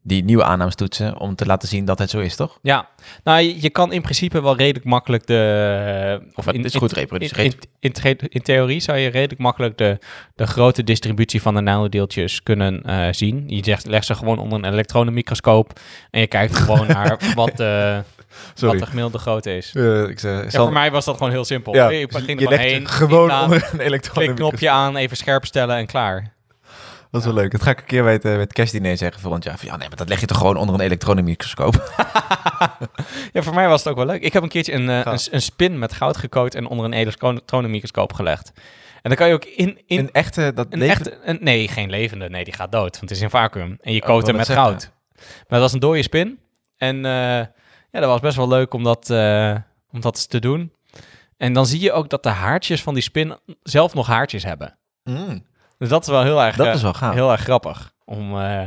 die 0.07 0.25
nieuwe 0.25 0.45
aannames 0.45 0.75
toetsen 0.75 1.19
om 1.19 1.35
te 1.35 1.47
laten 1.47 1.69
zien 1.69 1.85
dat 1.85 1.99
het 1.99 2.11
zo 2.11 2.19
is, 2.19 2.37
toch? 2.37 2.59
ja. 2.63 2.89
Nou, 3.25 3.41
je, 3.41 3.63
je 3.63 3.71
kan 3.71 3.93
in 3.93 4.03
principe 4.03 4.43
wel 4.43 4.57
redelijk 4.57 4.85
makkelijk 4.85 5.27
de... 5.27 6.21
Of 6.35 6.45
Het 6.45 6.65
is 6.65 6.75
goed 6.75 6.93
reproduceren. 6.93 7.45
In, 7.45 7.53
in, 7.81 7.93
in, 8.03 8.19
in 8.29 8.43
theorie 8.43 8.81
zou 8.81 8.99
je 8.99 9.09
redelijk 9.09 9.41
makkelijk 9.41 9.77
de, 9.77 9.99
de 10.35 10.47
grote 10.47 10.85
distributie 10.85 11.43
van 11.43 11.55
de 11.55 11.61
nanodeeltjes 11.61 12.43
kunnen 12.43 12.83
eh, 12.83 13.09
zien. 13.11 13.45
Je 13.47 13.65
zegt, 13.65 13.87
legt 13.87 14.07
ze 14.07 14.15
gewoon 14.15 14.39
onder 14.39 14.59
een 14.59 14.73
elektronenmicroscoop 14.73 15.81
en 16.11 16.21
je 16.21 16.27
kijkt 16.27 16.57
gewoon 16.57 16.87
naar 16.97 17.33
wat, 17.35 17.61
eh, 17.61 17.99
wat 18.57 18.79
de 18.79 18.87
gemiddelde 18.87 19.19
grootte 19.19 19.57
is. 19.57 19.73
ik 20.09 20.21
Ja, 20.21 20.49
voor 20.51 20.73
mij 20.73 20.91
was 20.91 21.05
dat 21.05 21.17
gewoon 21.17 21.33
heel 21.33 21.45
simpel. 21.45 21.75
ja, 21.75 21.89
je 21.89 22.09
ging 22.11 22.41
je 22.41 22.47
er 22.47 22.53
het 22.53 22.61
heen, 22.61 22.89
gewoon 22.89 23.33
onder 23.43 23.69
een 23.73 23.81
elektronische 23.81 24.11
klikknopje 24.11 24.71
aan, 24.71 24.97
even 24.97 25.17
scherp 25.17 25.45
stellen 25.45 25.77
en 25.77 25.87
klaar. 25.87 26.35
Dat 27.17 27.25
is 27.25 27.33
wel 27.33 27.43
leuk. 27.43 27.53
Dat 27.53 27.63
ga 27.63 27.71
ik 27.71 27.79
een 27.79 27.85
keer 27.85 28.03
bij 28.03 28.13
het, 28.13 28.25
eh, 28.25 28.31
bij 28.31 28.41
het 28.41 28.53
kerstdiner 28.53 28.97
zeggen 28.97 29.21
volgend 29.21 29.45
jaar. 29.45 29.59
Van, 29.59 29.69
ja, 29.69 29.77
nee, 29.77 29.89
maar 29.89 29.97
dat 29.97 30.09
leg 30.09 30.21
je 30.21 30.27
toch 30.27 30.37
gewoon 30.39 30.57
onder 30.57 30.75
een 30.75 30.81
elektronenmicroscoop. 30.81 31.75
Ja, 33.33 33.43
voor 33.43 33.55
mij 33.55 33.69
was 33.69 33.79
het 33.85 33.89
ook 33.89 33.97
wel 33.97 34.07
leuk. 34.07 34.23
Ik 34.23 34.33
heb 34.33 34.43
een 34.43 34.49
keertje 34.49 34.73
een, 34.73 34.89
eh, 34.89 35.13
een, 35.13 35.19
een 35.31 35.43
spin 35.43 35.79
met 35.79 35.93
goud 35.93 36.17
gecoat 36.17 36.55
en 36.55 36.67
onder 36.67 36.85
een 36.85 36.93
elektronenmicroscoop 36.93 38.13
gelegd. 38.13 38.53
En 39.03 39.11
dan 39.11 39.15
kan 39.15 39.29
je 39.29 39.35
ook 39.35 39.45
in... 39.45 39.81
in 39.87 39.99
een 39.99 40.13
echte, 40.13 40.53
dat 40.55 40.67
een 40.71 40.79
leven- 40.79 40.97
echte, 40.97 41.19
een, 41.25 41.39
nee, 41.41 41.69
geen 41.69 41.91
levende. 41.91 42.29
Nee, 42.29 42.45
die 42.45 42.53
gaat 42.55 42.73
dood, 42.73 42.91
want 42.91 43.01
het 43.01 43.11
is 43.11 43.21
in 43.21 43.31
vacuüm. 43.31 43.79
En 43.81 43.93
je 43.93 44.09
Oh, 44.09 44.21
ik 44.21 44.27
hem 44.27 44.37
met 44.37 44.49
goud. 44.49 44.91
Maar 45.15 45.45
dat 45.49 45.61
was 45.61 45.73
een 45.73 45.81
dode 45.81 46.03
spin. 46.03 46.39
En 46.77 46.97
eh, 46.97 47.13
ja, 47.91 48.01
dat 48.01 48.05
was 48.05 48.21
best 48.21 48.37
wel 48.37 48.49
leuk 48.49 48.75
om 48.75 48.83
dat, 48.83 49.11
eh, 49.11 49.55
om 49.91 50.01
dat 50.01 50.31
te 50.31 50.39
doen. 50.39 50.73
En 51.37 51.53
dan 51.53 51.67
zie 51.67 51.81
je 51.81 51.93
ook 51.93 52.09
dat 52.09 52.23
de 52.23 52.29
haartjes 52.29 52.83
van 52.83 52.95
die 52.95 53.03
spin 53.03 53.37
zelf 53.63 53.95
nog 53.95 54.07
haartjes 54.07 54.45
hebben. 54.45 54.79
Mm, 55.03 55.45
Dus 55.79 55.89
dat 55.89 56.03
is 56.03 56.09
wel 56.09 56.23
heel 56.23 56.43
erg, 56.43 56.57
dat 56.57 56.67
eh, 56.67 56.75
is 56.75 56.83
wel 56.83 56.95
gaaf. 56.95 57.15
heel 57.15 57.31
erg 57.31 57.41
grappig 57.41 57.93
om, 58.05 58.41
eh, 58.41 58.67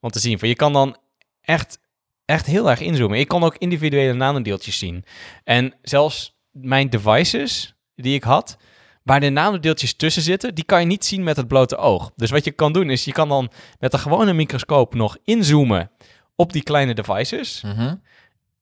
om 0.00 0.10
te 0.10 0.18
zien. 0.18 0.38
Van, 0.38 0.48
je 0.48 0.54
kan 0.54 0.72
dan 0.72 0.96
echt, 1.40 1.78
echt 2.24 2.46
heel 2.46 2.70
erg 2.70 2.80
inzoomen. 2.80 3.18
Ik 3.18 3.28
kan 3.28 3.42
ook 3.42 3.56
individuele 3.56 4.12
nanodeeltjes 4.12 4.78
zien. 4.78 5.04
En 5.44 5.74
zelfs 5.82 6.38
mijn 6.50 6.90
devices 6.90 7.74
die 7.94 8.14
ik 8.14 8.22
had, 8.22 8.56
waar 9.02 9.20
de 9.20 9.28
nanodeeltjes 9.28 9.94
tussen 9.94 10.22
zitten, 10.22 10.54
die 10.54 10.64
kan 10.64 10.80
je 10.80 10.86
niet 10.86 11.04
zien 11.04 11.22
met 11.22 11.36
het 11.36 11.48
blote 11.48 11.76
oog. 11.76 12.12
Dus 12.16 12.30
wat 12.30 12.44
je 12.44 12.50
kan 12.50 12.72
doen 12.72 12.90
is, 12.90 13.04
je 13.04 13.12
kan 13.12 13.28
dan 13.28 13.50
met 13.78 13.92
een 13.92 13.98
gewone 13.98 14.32
microscoop 14.32 14.94
nog 14.94 15.16
inzoomen 15.24 15.90
op 16.36 16.52
die 16.52 16.62
kleine 16.62 16.94
devices. 16.94 17.62
Mhm. 17.62 17.94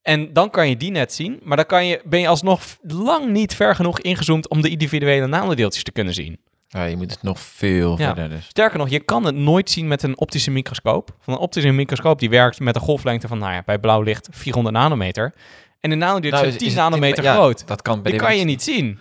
En 0.02 0.32
dan 0.32 0.50
kan 0.50 0.68
je 0.68 0.76
die 0.76 0.90
net 0.90 1.12
zien, 1.12 1.40
maar 1.42 1.56
dan 1.56 1.66
kan 1.66 1.86
je, 1.86 2.00
ben 2.04 2.20
je 2.20 2.28
alsnog 2.28 2.62
lang 2.82 3.30
niet 3.30 3.54
ver 3.54 3.74
genoeg 3.74 4.00
ingezoomd 4.00 4.48
om 4.48 4.62
de 4.62 4.68
individuele 4.68 5.26
nanodeeltjes 5.26 5.82
te 5.82 5.92
kunnen 5.92 6.14
zien. 6.14 6.40
Ja, 6.68 6.84
je 6.84 6.96
moet 6.96 7.10
het 7.10 7.22
nog 7.22 7.40
veel 7.40 7.98
Ja. 7.98 8.06
verder 8.06 8.28
dus. 8.28 8.44
Sterker 8.46 8.78
nog, 8.78 8.88
je 8.88 9.00
kan 9.00 9.24
het 9.24 9.34
nooit 9.34 9.70
zien 9.70 9.88
met 9.88 10.02
een 10.02 10.18
optische 10.18 10.50
microscoop. 10.50 11.16
Van 11.20 11.34
een 11.34 11.38
optische 11.40 11.70
microscoop 11.70 12.18
die 12.18 12.30
werkt 12.30 12.60
met 12.60 12.74
een 12.74 12.80
golflengte 12.80 13.28
van, 13.28 13.38
nou 13.38 13.52
ja, 13.52 13.62
bij 13.66 13.78
blauw 13.78 14.02
licht 14.02 14.28
400 14.30 14.76
nanometer. 14.76 15.34
En 15.80 15.90
de 15.90 15.96
nanodeeltjes 15.96 16.40
Nou, 16.40 16.52
is- 16.52 16.58
10 16.58 16.66
is 16.66 16.72
het- 16.74 16.82
nanometer 16.82 17.24
groot. 17.24 17.66
Dat 17.66 17.82
kan 17.82 18.02
bij 18.02 18.12
Die 18.12 18.20
kan 18.20 18.36
je 18.36 18.44
niet 18.44 18.62
zien. 18.62 18.98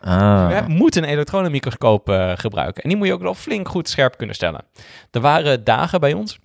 Ah. 0.00 0.48
Je 0.50 0.74
moet 0.74 0.96
een 0.96 1.04
elektronenmicroscoop 1.04 2.08
eh, 2.08 2.32
gebruiken. 2.36 2.82
En 2.82 2.88
die 2.88 2.98
moet 2.98 3.06
je 3.06 3.12
ook 3.12 3.22
wel 3.22 3.34
flink 3.34 3.68
goed 3.68 3.88
scherp 3.88 4.16
kunnen 4.16 4.34
stellen. 4.34 4.64
Er 5.10 5.20
waren 5.20 5.64
dagen 5.64 6.00
bij 6.00 6.12
ons. 6.12 6.38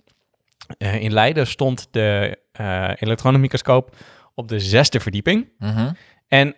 Eh, 0.78 1.02
in 1.02 1.12
Leiden 1.12 1.46
stond 1.46 1.88
de 1.90 2.38
eh 2.52 2.90
elektronenmicroscoop 2.98 3.96
op 4.34 4.48
de 4.48 4.60
zesde 4.60 5.00
verdieping. 5.00 5.48
Mhm. 5.58 5.92
En 6.28 6.54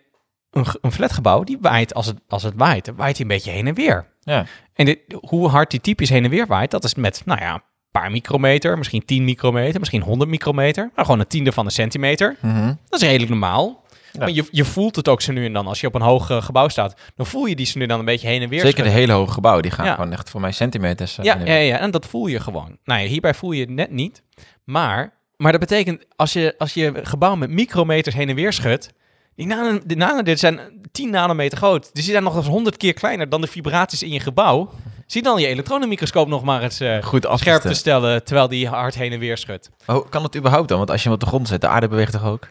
een, 0.80 0.92
flatgebouw, 0.92 1.44
die 1.44 1.58
waait 1.60 1.94
als 1.94 2.06
het, 2.06 2.16
als 2.28 2.42
het 2.42 2.54
waait, 2.56 2.84
dan 2.84 2.96
waait 2.96 3.16
hij 3.16 3.26
een 3.26 3.32
beetje 3.32 3.50
heen 3.50 3.66
en 3.66 3.74
weer. 3.74 4.06
Ja. 4.20 4.44
En 4.74 4.84
dit, 4.84 4.98
hoe 5.20 5.48
hard 5.48 5.70
die 5.70 5.80
typisch 5.80 6.08
heen 6.08 6.24
en 6.24 6.30
weer 6.30 6.46
waait, 6.46 6.70
dat 6.70 6.84
is 6.84 6.94
met, 6.94 7.22
nou 7.24 7.40
ja, 7.40 7.54
een 7.54 7.62
paar 7.90 8.10
micrometer, 8.10 8.78
misschien 8.78 9.04
10 9.04 9.24
micrometer, 9.24 9.78
misschien 9.80 10.02
100 10.02 10.30
micrometer. 10.30 10.90
Maar 10.94 11.04
gewoon 11.04 11.20
een 11.20 11.26
tiende 11.26 11.52
van 11.52 11.64
een 11.64 11.70
centimeter. 11.70 12.36
Mhm. 12.40 12.66
Dat 12.88 13.00
is 13.00 13.06
redelijk 13.08 13.30
normaal. 13.30 13.84
Ja. 14.12 14.18
Maar 14.22 14.30
je, 14.30 14.44
je 14.50 14.64
voelt 14.64 14.96
het 14.96 15.08
ook 15.08 15.20
zo 15.20 15.32
nu 15.32 15.44
en 15.44 15.52
dan. 15.52 15.66
Als 15.66 15.80
je 15.80 15.86
op 15.86 15.94
een 15.94 16.00
hoog 16.02 16.30
eh, 16.30 16.42
gebouw 16.42 16.68
staat, 16.68 17.00
dan 17.16 17.26
voel 17.26 17.46
je 17.46 17.56
die 17.56 17.66
zo 17.66 17.78
nu 17.78 17.86
dan 17.86 17.98
een 17.98 18.04
beetje 18.04 18.28
heen 18.28 18.42
en 18.42 18.48
weer 18.48 18.60
Zeker 18.60 18.84
de 18.84 18.90
hele 18.90 19.12
hoge 19.12 19.32
gebouwen, 19.32 19.62
die 19.62 19.72
gaan 19.72 19.86
Ja. 19.86 19.94
gewoon 19.94 20.12
echt 20.12 20.30
voor 20.30 20.40
mij 20.40 20.52
centimeters. 20.52 21.18
eh, 21.18 21.24
Ja, 21.24 21.38
ja, 21.44 21.54
ja, 21.54 21.78
en 21.78 21.90
dat 21.90 22.06
voel 22.06 22.26
je 22.26 22.40
gewoon. 22.40 22.78
Nou 22.84 23.00
ja, 23.00 23.06
hierbij 23.06 23.34
voel 23.34 23.52
je 23.52 23.60
het 23.60 23.70
net 23.70 23.90
niet. 23.90 24.22
Maar, 24.64 25.12
maar 25.36 25.50
dat 25.52 25.60
betekent, 25.60 26.04
als 26.16 26.32
je, 26.32 26.54
als 26.58 26.74
je 26.74 26.92
gebouw 27.02 27.34
met 27.34 27.50
micrometers 27.50 28.14
heen 28.14 28.28
en 28.28 28.34
weer 28.34 28.52
schudt, 28.52 28.92
die 29.36 29.46
de 29.86 29.96
nanodeeltjes 29.96 30.40
zijn 30.40 30.60
10 30.92 31.10
nanometer 31.10 31.58
groot. 31.58 31.82
Dus 31.82 32.04
die 32.04 32.12
zijn 32.12 32.22
nog 32.22 32.36
eens 32.36 32.46
100 32.46 32.76
keer 32.76 32.94
kleiner 32.94 33.28
dan 33.28 33.40
de 33.40 33.46
vibraties 33.46 34.02
in 34.02 34.12
je 34.12 34.20
gebouw. 34.20 34.70
Zie 35.06 35.22
dan 35.22 35.40
je 35.40 35.46
elektronenmicroscoop 35.46 36.28
nog 36.28 36.44
maar 36.44 36.62
eens 36.62 36.80
eh, 36.80 37.02
Goed 37.02 37.28
scherp 37.34 37.62
te 37.62 37.74
stellen, 37.74 38.24
terwijl 38.24 38.48
die 38.48 38.68
hard 38.68 38.94
heen 38.94 39.12
en 39.12 39.18
weer 39.18 39.36
schudt. 39.36 39.70
Oh, 39.86 40.10
kan 40.10 40.22
het 40.22 40.36
überhaupt 40.36 40.68
dan? 40.68 40.78
Want 40.78 40.90
als 40.90 41.02
je 41.02 41.08
hem 41.08 41.14
op 41.14 41.20
de 41.20 41.28
grond 41.28 41.48
zet, 41.48 41.60
de 41.60 41.68
aarde 41.68 41.88
beweegt 41.88 42.12
toch 42.12 42.24
ook? 42.24 42.48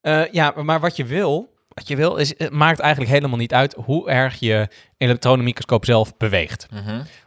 Eh, 0.00 0.32
ja, 0.32 0.52
maar 0.62 0.80
wat 0.80 0.96
je 0.96 1.04
wil, 1.04 1.54
wat 1.68 1.88
je 1.88 1.96
wil 1.96 2.16
is, 2.16 2.38
het 2.38 2.50
maakt 2.50 2.80
eigenlijk 2.80 3.12
helemaal 3.12 3.38
niet 3.38 3.52
uit 3.52 3.74
hoe 3.84 4.10
erg 4.10 4.38
je 4.38 4.68
elektronenmicroscoop 4.98 5.84
zelf 5.84 6.16
beweegt. 6.16 6.66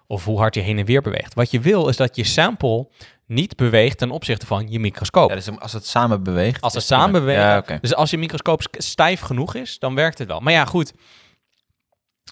Of 0.07 0.25
hoe 0.25 0.39
hard 0.39 0.55
je 0.55 0.61
heen 0.61 0.77
en 0.77 0.85
weer 0.85 1.01
beweegt. 1.01 1.33
Wat 1.33 1.51
je 1.51 1.59
wil 1.59 1.87
is 1.87 1.97
dat 1.97 2.15
je 2.15 2.23
sample 2.23 2.87
niet 3.27 3.55
beweegt 3.55 3.97
ten 3.97 4.11
opzichte 4.11 4.45
van 4.45 4.67
je 4.69 4.79
microscoop. 4.79 5.29
Ja, 5.29 5.35
dus 5.35 5.59
als 5.59 5.73
het 5.73 5.85
samen 5.87 6.23
beweegt. 6.23 6.61
Als 6.61 6.73
het 6.73 6.83
samen 6.83 7.11
beweegt. 7.11 7.67
Ja. 7.67 7.77
Dus 7.81 7.95
als 7.95 8.09
je 8.09 8.17
microscoop 8.17 8.61
stijf 8.71 9.19
genoeg 9.19 9.55
is, 9.55 9.79
dan 9.79 9.95
werkt 9.95 10.17
het 10.17 10.27
wel. 10.27 10.39
Maar 10.39 10.53
ja, 10.53 10.65
goed. 10.65 10.93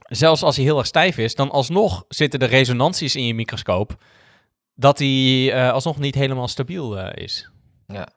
Zelfs 0.07 0.43
als 0.43 0.55
hij 0.55 0.65
heel 0.65 0.77
erg 0.77 0.87
stijf 0.87 1.17
is, 1.17 1.35
dan 1.35 1.51
alsnog 1.51 2.05
zitten 2.07 2.39
de 2.39 2.45
resonanties 2.45 3.15
in 3.15 3.25
je 3.27 3.33
microscoop 3.33 4.03
dat 4.75 4.99
hij 4.99 5.51
eh, 5.53 5.71
alsnog 5.71 5.97
niet 5.97 6.15
helemaal 6.15 6.47
stabiel 6.47 6.99
eh, 6.99 7.23
is. 7.23 7.49
Ja, 7.87 8.07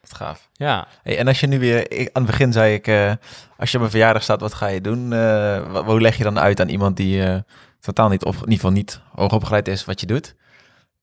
wat 0.00 0.14
gaaf. 0.14 0.48
Ja. 0.52 0.88
Hey, 1.02 1.18
en 1.18 1.26
als 1.28 1.40
je 1.40 1.46
nu 1.46 1.58
weer, 1.58 1.90
ik- 1.92 2.10
aan 2.12 2.22
het 2.22 2.30
begin 2.30 2.52
zei 2.52 2.74
ik, 2.74 2.86
eh, 2.86 3.12
als 3.56 3.70
je 3.70 3.78
op 3.78 3.84
een 3.84 3.90
verjaardag 3.90 4.22
staat, 4.22 4.40
wat 4.40 4.54
ga 4.54 4.66
je 4.66 4.80
doen? 4.80 5.06
Hoe 5.84 6.00
leg 6.00 6.16
je 6.16 6.24
dan 6.24 6.38
uit 6.38 6.60
aan 6.60 6.68
iemand 6.68 6.96
die 6.96 7.42
totaal 7.80 8.08
niet, 8.08 8.24
op, 8.24 8.34
in 8.34 8.38
ieder 8.40 8.54
geval 8.54 8.70
niet 8.70 9.00
hoogopgeleid 9.14 9.68
is, 9.68 9.84
wat 9.84 10.00
je 10.00 10.06
doet? 10.06 10.34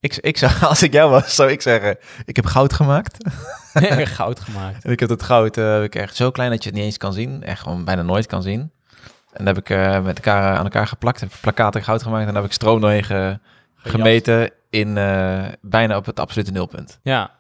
Ik, 0.02 0.16
ik 0.18 0.38
zou, 0.38 0.52
als 0.70 0.84
ik 0.84 0.94
jou 0.94 1.10
was, 1.12 1.36
zou 1.36 1.52
ik 1.52 1.62
zeggen, 1.62 1.98
ik 2.26 2.36
heb 2.36 2.46
goud 2.46 2.74
gemaakt. 2.74 3.18
Goud 4.18 4.40
gemaakt. 4.40 4.84
En 4.86 4.92
ik 4.92 5.00
heb 5.00 5.10
het 5.10 5.24
goud 5.24 5.56
heb 5.56 5.84
ik 5.84 5.96
echt 5.96 6.16
zo 6.16 6.32
klein 6.32 6.50
dat 6.50 6.64
je 6.64 6.70
het 6.70 6.78
niet 6.78 6.88
eens 6.88 6.98
kan 6.98 7.14
zien. 7.14 7.44
Echt 7.44 7.62
gewoon 7.62 7.86
bijna 7.86 8.02
nooit 8.02 8.26
kan 8.26 8.42
zien. 8.42 8.72
En 9.34 9.46
dat 9.46 9.56
heb 9.56 9.58
ik 9.58 9.70
eh, 9.70 10.02
met 10.04 10.16
elkaar 10.16 10.58
aan 10.58 10.64
elkaar 10.64 10.88
geplakt. 10.88 11.20
Heb 11.20 11.30
ik 11.34 11.40
plakaten 11.42 11.84
goud 11.84 12.04
gemaakt. 12.04 12.20
En 12.20 12.26
dan 12.34 12.36
heb 12.36 12.46
ik 12.46 12.52
stroom 12.52 12.82
doorheen 12.82 13.04
ge- 13.04 13.40
gemeten 13.76 14.52
in 14.70 14.98
eh, 14.98 15.44
bijna 15.62 15.98
op 15.98 16.06
het 16.06 16.20
absolute 16.20 16.52
nulpunt. 16.52 17.00
Ja. 17.04 17.32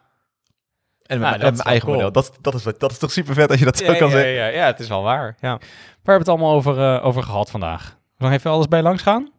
En 1.06 1.20
Ja, 1.20 1.30
mijn- 1.30 1.40
mijn 1.42 1.56
eigen 1.58 1.86
cool. 1.86 1.96
model. 1.96 2.12
Dat, 2.12 2.38
dat, 2.42 2.54
is, 2.54 2.64
dat 2.78 2.92
is 2.92 2.98
toch 2.98 3.12
super 3.12 3.34
vet 3.34 3.50
als 3.50 3.60
je 3.60 3.66
dat 3.66 3.78
zo 3.78 3.92
ja, 3.92 3.98
kan 3.98 4.08
ja, 4.10 4.14
zeggen. 4.14 4.32
ja, 4.34 4.46
ja, 4.46 4.66
het 4.66 4.80
is 4.80 4.88
wel 4.88 5.04
waar. 5.04 5.36
Ja. 5.40 5.50
Waar 5.50 5.60
hebben 5.60 6.04
we 6.04 6.12
het 6.14 6.28
allemaal 6.28 6.54
over, 6.54 7.02
over 7.02 7.24
gehad 7.24 7.50
vandaag? 7.52 7.98
Nog 8.18 8.32
even 8.32 8.52
alles 8.52 8.68
bij 8.68 8.82
langs 8.82 9.02
gaan? 9.02 9.30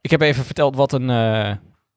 Ik 0.00 0.10
heb 0.10 0.20
even 0.20 0.44
verteld 0.44 0.76
wat 0.76 0.92
een, 0.92 1.08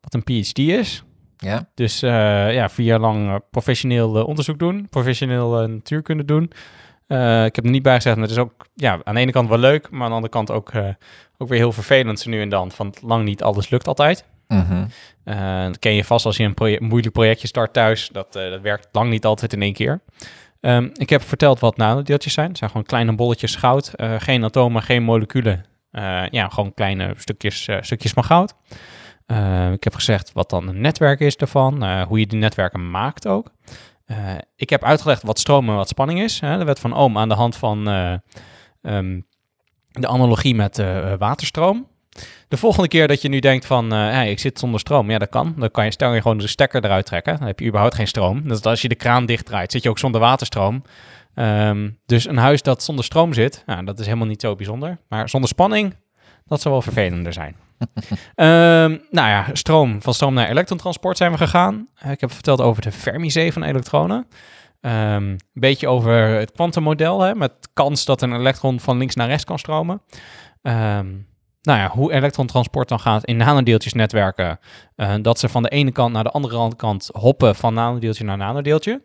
wat 0.07 0.13
een 0.13 0.23
PhD 0.41 0.57
is. 0.59 1.03
Ja? 1.37 1.69
Dus 1.73 2.01
eh, 2.01 2.53
ja, 2.53 2.69
vier 2.69 2.85
jaar 2.85 2.99
lang 2.99 3.27
eh, 3.29 3.35
professioneel 3.51 4.17
eh, 4.17 4.27
onderzoek 4.27 4.59
doen, 4.59 4.87
professioneel 4.89 5.61
eh, 5.61 5.67
natuurkunde 5.67 6.25
doen. 6.25 6.43
Ik 7.45 7.55
heb 7.55 7.63
er 7.65 7.69
niet 7.69 7.81
bij 7.83 7.95
gezegd, 7.95 8.15
maar 8.15 8.25
het 8.27 8.35
is 8.37 8.41
ook 8.41 8.67
ja, 8.75 8.99
aan 9.03 9.15
de 9.15 9.21
ene 9.21 9.31
kant 9.31 9.49
wel 9.49 9.57
leuk, 9.57 9.89
maar 9.89 10.01
aan 10.01 10.07
de 10.09 10.15
andere 10.15 10.33
kant 10.33 10.51
ook, 10.51 10.71
ook 11.37 11.47
weer 11.47 11.57
heel 11.57 11.71
vervelend 11.71 12.19
zo 12.19 12.29
nu 12.29 12.41
en 12.41 12.49
dan. 12.49 12.71
Van 12.71 12.93
lang 13.01 13.23
niet 13.23 13.43
alles 13.43 13.69
lukt 13.69 13.87
altijd. 13.87 14.25
Eh, 15.23 15.63
dat 15.65 15.79
ken 15.79 15.93
je 15.93 16.03
vast 16.03 16.25
als 16.25 16.37
je 16.37 16.43
een, 16.43 16.53
proje- 16.53 16.81
een 16.81 16.87
moeilijk 16.87 17.13
projectje 17.13 17.47
start 17.47 17.73
thuis. 17.73 18.09
Dat, 18.11 18.33
dat 18.33 18.61
werkt 18.61 18.87
lang 18.91 19.09
niet 19.09 19.25
altijd 19.25 19.53
in 19.53 19.61
één 19.61 19.73
keer. 19.73 20.01
Ehm, 20.61 20.89
ik 20.93 21.09
heb 21.09 21.21
verteld 21.21 21.59
wat 21.59 21.77
nanodeeltjes 21.77 22.33
zijn. 22.33 22.47
Het 22.47 22.57
zijn 22.57 22.69
gewoon 22.69 22.85
kleine 22.85 23.15
bolletjes 23.15 23.55
goud. 23.55 23.91
Geen 24.17 24.43
atomen, 24.43 24.81
geen 24.81 25.03
moleculen. 25.03 25.65
Ja, 26.31 26.47
gewoon 26.49 26.73
kleine 26.73 27.13
stukjes, 27.17 27.67
stukjes 27.81 28.11
van 28.11 28.23
goud. 28.23 28.53
Eh, 29.27 29.71
ik 29.71 29.83
heb 29.83 29.93
gezegd 29.93 30.31
wat 30.33 30.49
dan 30.49 30.67
een 30.67 30.81
netwerk 30.81 31.19
is 31.19 31.37
daarvan. 31.37 31.83
eh, 31.83 32.01
hoe 32.01 32.19
je 32.19 32.27
die 32.27 32.39
netwerken 32.39 32.91
maakt 32.91 33.27
ook. 33.27 33.51
Eh, 34.05 34.17
ik 34.55 34.69
heb 34.69 34.83
uitgelegd 34.83 35.23
wat 35.23 35.39
stroom 35.39 35.69
en 35.69 35.75
wat 35.75 35.87
spanning 35.87 36.21
is. 36.21 36.39
Hè, 36.39 36.57
de 36.57 36.63
wet 36.63 36.79
van 36.79 36.93
Ohm 36.93 37.17
aan 37.17 37.29
de 37.29 37.35
hand 37.35 37.55
van 37.55 37.87
eh, 37.87 38.13
ehm, 38.81 39.21
de 39.91 40.07
analogie 40.07 40.55
met 40.55 40.81
waterstroom. 41.19 41.87
De 42.47 42.57
volgende 42.57 42.87
keer 42.87 43.07
dat 43.07 43.21
je 43.21 43.29
nu 43.29 43.39
denkt 43.39 43.65
van, 43.65 43.93
ik 44.23 44.39
zit 44.39 44.59
zonder 44.59 44.79
stroom, 44.79 45.09
ja, 45.09 45.17
dat 45.17 45.29
kan. 45.29 45.53
Dan 45.57 45.71
kan 45.71 45.85
je, 45.85 45.91
stel 45.91 46.13
je 46.13 46.21
gewoon 46.21 46.37
de 46.37 46.47
stekker 46.47 46.85
eruit 46.85 47.05
trekken. 47.05 47.37
Dan 47.37 47.47
heb 47.47 47.59
je 47.59 47.65
überhaupt 47.67 47.95
geen 47.95 48.07
stroom. 48.07 48.47
Dus 48.47 48.61
als 48.61 48.81
je 48.81 48.87
de 48.87 48.95
kraan 48.95 49.25
dichtdraait, 49.25 49.71
zit 49.71 49.83
je 49.83 49.89
ook 49.89 49.99
zonder 49.99 50.21
waterstroom. 50.21 50.83
Ehm, 51.33 51.89
dus 52.05 52.27
een 52.27 52.37
huis 52.37 52.61
dat 52.61 52.83
zonder 52.83 53.05
stroom 53.05 53.33
zit, 53.33 53.63
dat 53.83 53.99
is 53.99 54.05
helemaal 54.05 54.27
niet 54.27 54.41
zo 54.41 54.55
bijzonder. 54.55 54.97
Maar 55.09 55.29
zonder 55.29 55.49
spanning, 55.49 55.95
Dat 56.45 56.61
zou 56.61 56.73
wel 56.73 56.83
vervelender 56.83 57.33
zijn. 57.33 57.55
Ehm, 58.35 58.97
nou 59.09 59.29
ja, 59.29 59.45
stroom, 59.53 60.01
van 60.01 60.13
stroom 60.13 60.33
naar 60.33 60.49
elektrontransport 60.49 61.17
zijn 61.17 61.31
we 61.31 61.37
gegaan. 61.37 61.87
Eh, 61.95 62.11
ik 62.11 62.21
heb 62.21 62.31
verteld 62.31 62.61
over 62.61 62.81
de 62.81 62.91
Fermi-zee 62.91 63.53
van 63.53 63.63
elektronen. 63.63 64.27
Ehm, 64.81 65.23
een 65.23 65.39
beetje 65.53 65.87
over 65.87 66.13
het 66.13 66.51
kwantummodel, 66.51 67.35
met 67.35 67.51
kans 67.73 68.05
dat 68.05 68.21
een 68.21 68.33
elektron 68.33 68.79
van 68.79 68.97
links 68.97 69.15
naar 69.15 69.27
rechts 69.27 69.43
kan 69.43 69.59
stromen. 69.59 70.01
Ehm, 70.61 71.07
nou 71.61 71.79
ja, 71.79 71.89
hoe 71.89 72.11
elektrontransport 72.11 72.89
dan 72.89 72.99
gaat 72.99 73.25
in 73.25 73.37
nanodeeltjesnetwerken. 73.37 74.59
Uh, 74.95 75.13
dat 75.21 75.39
ze 75.39 75.49
van 75.49 75.63
de 75.63 75.69
ene 75.69 75.91
kant 75.91 76.13
naar 76.13 76.23
de 76.23 76.31
andere 76.31 76.75
kant 76.75 77.09
hoppen 77.13 77.55
van 77.55 77.73
nanodeeltje 77.73 78.23
naar 78.23 78.37
nanodeeltje. 78.37 79.01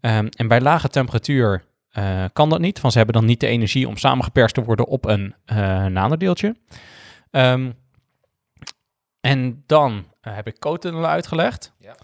Mhm. 0.00 0.28
En 0.30 0.48
bij 0.48 0.60
lage 0.60 0.88
temperatuur 0.88 1.64
eh, 1.92 2.24
kan 2.32 2.48
dat 2.48 2.60
niet, 2.60 2.80
want 2.80 2.92
ze 2.92 2.98
hebben 2.98 3.20
dan 3.20 3.28
niet 3.28 3.40
de 3.40 3.46
energie 3.46 3.88
om 3.88 3.96
samengeperst 3.96 4.54
te 4.54 4.62
worden 4.62 4.86
op 4.86 5.04
een 5.04 5.34
eh, 5.44 5.84
nanodeeltje. 5.84 6.56
Ehm, 7.30 7.70
en 9.22 9.62
dan 9.66 10.04
eh, 10.20 10.34
heb 10.34 10.46
ik 10.46 10.58
cotunnelen 10.58 11.08
uitgelegd. 11.10 11.74
Ja. 11.78 11.94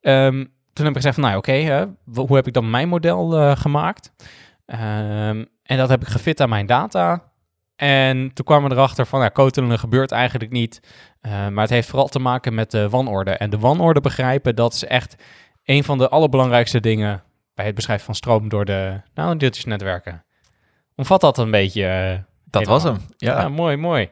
Ehm, 0.00 0.44
toen 0.72 0.84
heb 0.84 0.88
ik 0.88 0.96
gezegd 0.96 1.14
van, 1.14 1.24
nou 1.24 1.36
oké, 1.36 1.88
hoe 2.14 2.36
heb 2.36 2.46
ik 2.46 2.52
dan 2.52 2.70
mijn 2.70 2.88
model 2.88 3.36
eh, 3.38 3.56
gemaakt? 3.56 4.12
Ehm, 4.66 5.44
en 5.62 5.76
dat 5.76 5.88
heb 5.88 6.00
ik 6.02 6.08
gefit 6.08 6.40
aan 6.40 6.48
mijn 6.48 6.66
data. 6.66 7.30
En 7.76 8.32
toen 8.34 8.44
kwamen 8.44 8.68
we 8.70 8.74
erachter 8.76 9.06
van, 9.06 9.20
ja, 9.20 9.30
cotunnelen 9.30 9.78
gebeurt 9.78 10.12
eigenlijk 10.12 10.50
niet. 10.52 10.80
Eh, 11.20 11.48
maar 11.48 11.62
het 11.62 11.70
heeft 11.70 11.88
vooral 11.88 12.08
te 12.08 12.18
maken 12.18 12.54
met 12.54 12.70
de 12.70 12.88
wanorde. 12.88 13.30
En 13.30 13.50
de 13.50 13.58
wanorde 13.58 14.00
begrijpen, 14.00 14.56
dat 14.56 14.72
is 14.72 14.84
echt 14.84 15.22
een 15.64 15.84
van 15.84 15.98
de 15.98 16.08
allerbelangrijkste 16.08 16.80
dingen 16.80 17.22
bij 17.54 17.64
het 17.66 17.74
beschrijven 17.74 18.04
van 18.06 18.14
stroom 18.14 18.48
door 18.48 18.64
de 18.64 19.00
nanodeeltjesnetwerken. 19.14 20.24
Omvat 20.96 21.20
dat 21.20 21.38
een 21.38 21.50
beetje? 21.50 21.86
eh, 21.86 22.18
Dat 22.50 22.66
was 22.66 22.82
hem. 22.82 22.96
ja, 23.16 23.40
Ja. 23.40 23.48
mooi, 23.48 23.76
mooi. 23.76 24.10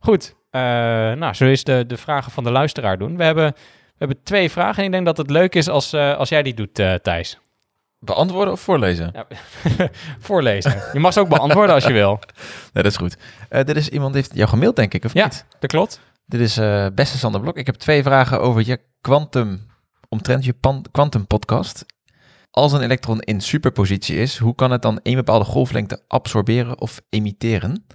Goed, 0.00 0.36
eh, 0.50 0.60
nou, 0.60 1.34
zullen 1.34 1.36
we 1.38 1.48
eens 1.48 1.64
de, 1.64 1.84
de 1.86 1.96
vragen 1.96 2.32
van 2.32 2.44
de 2.44 2.50
luisteraar 2.50 2.98
doen? 2.98 3.16
We 3.16 3.24
hebben, 3.24 3.52
we 3.54 3.94
hebben 3.98 4.22
twee 4.22 4.50
vragen 4.50 4.78
en 4.78 4.84
ik 4.84 4.92
denk 4.92 5.04
dat 5.06 5.16
het 5.16 5.30
leuk 5.30 5.54
is 5.54 5.68
als, 5.68 5.92
eh, 5.92 6.16
als 6.16 6.28
jij 6.28 6.42
die 6.42 6.54
doet, 6.54 6.78
eh, 6.78 6.94
Thijs. 6.94 7.38
Beantwoorden 7.98 8.52
of 8.52 8.60
voorlezen? 8.60 9.10
Ja, 9.12 9.26
voorlezen. 10.28 10.82
Je 10.92 10.98
mag 11.00 11.12
ze 11.12 11.20
ook 11.20 11.28
beantwoorden 11.28 11.74
als 11.74 11.84
je 11.84 11.92
wil. 11.92 12.18
Nee, 12.72 12.82
dat 12.82 12.92
is 12.92 12.96
goed. 12.96 13.16
Dit 13.48 13.76
is 13.76 13.88
iemand 13.88 14.12
die 14.12 14.22
heeft 14.22 14.34
jou 14.36 14.48
gemaild, 14.48 14.76
denk 14.76 14.94
ik, 14.94 15.04
of 15.04 15.14
Ja. 15.14 15.24
niet? 15.24 15.46
Dat 15.58 15.70
klopt. 15.70 16.00
Dit 16.26 16.40
is 16.40 16.54
beste 16.94 17.18
Sander 17.18 17.40
Blok. 17.40 17.56
Ik 17.56 17.66
heb 17.66 17.74
twee 17.74 18.02
vragen 18.02 18.40
over 18.40 18.66
je 18.66 18.80
quantum, 19.00 19.66
omtrent 20.08 20.44
je 20.44 20.52
pan- 20.52 20.84
quantum 20.90 21.26
podcast. 21.26 21.86
Als 22.50 22.72
een 22.72 22.80
elektron 22.82 23.20
in 23.20 23.40
superpositie 23.40 24.16
is, 24.16 24.38
hoe 24.38 24.54
kan 24.54 24.70
het 24.70 24.82
dan 24.82 25.00
één 25.02 25.16
bepaalde 25.16 25.44
golflengte 25.44 26.02
absorberen 26.08 26.80
of 26.80 27.00
emitteren? 27.08 27.86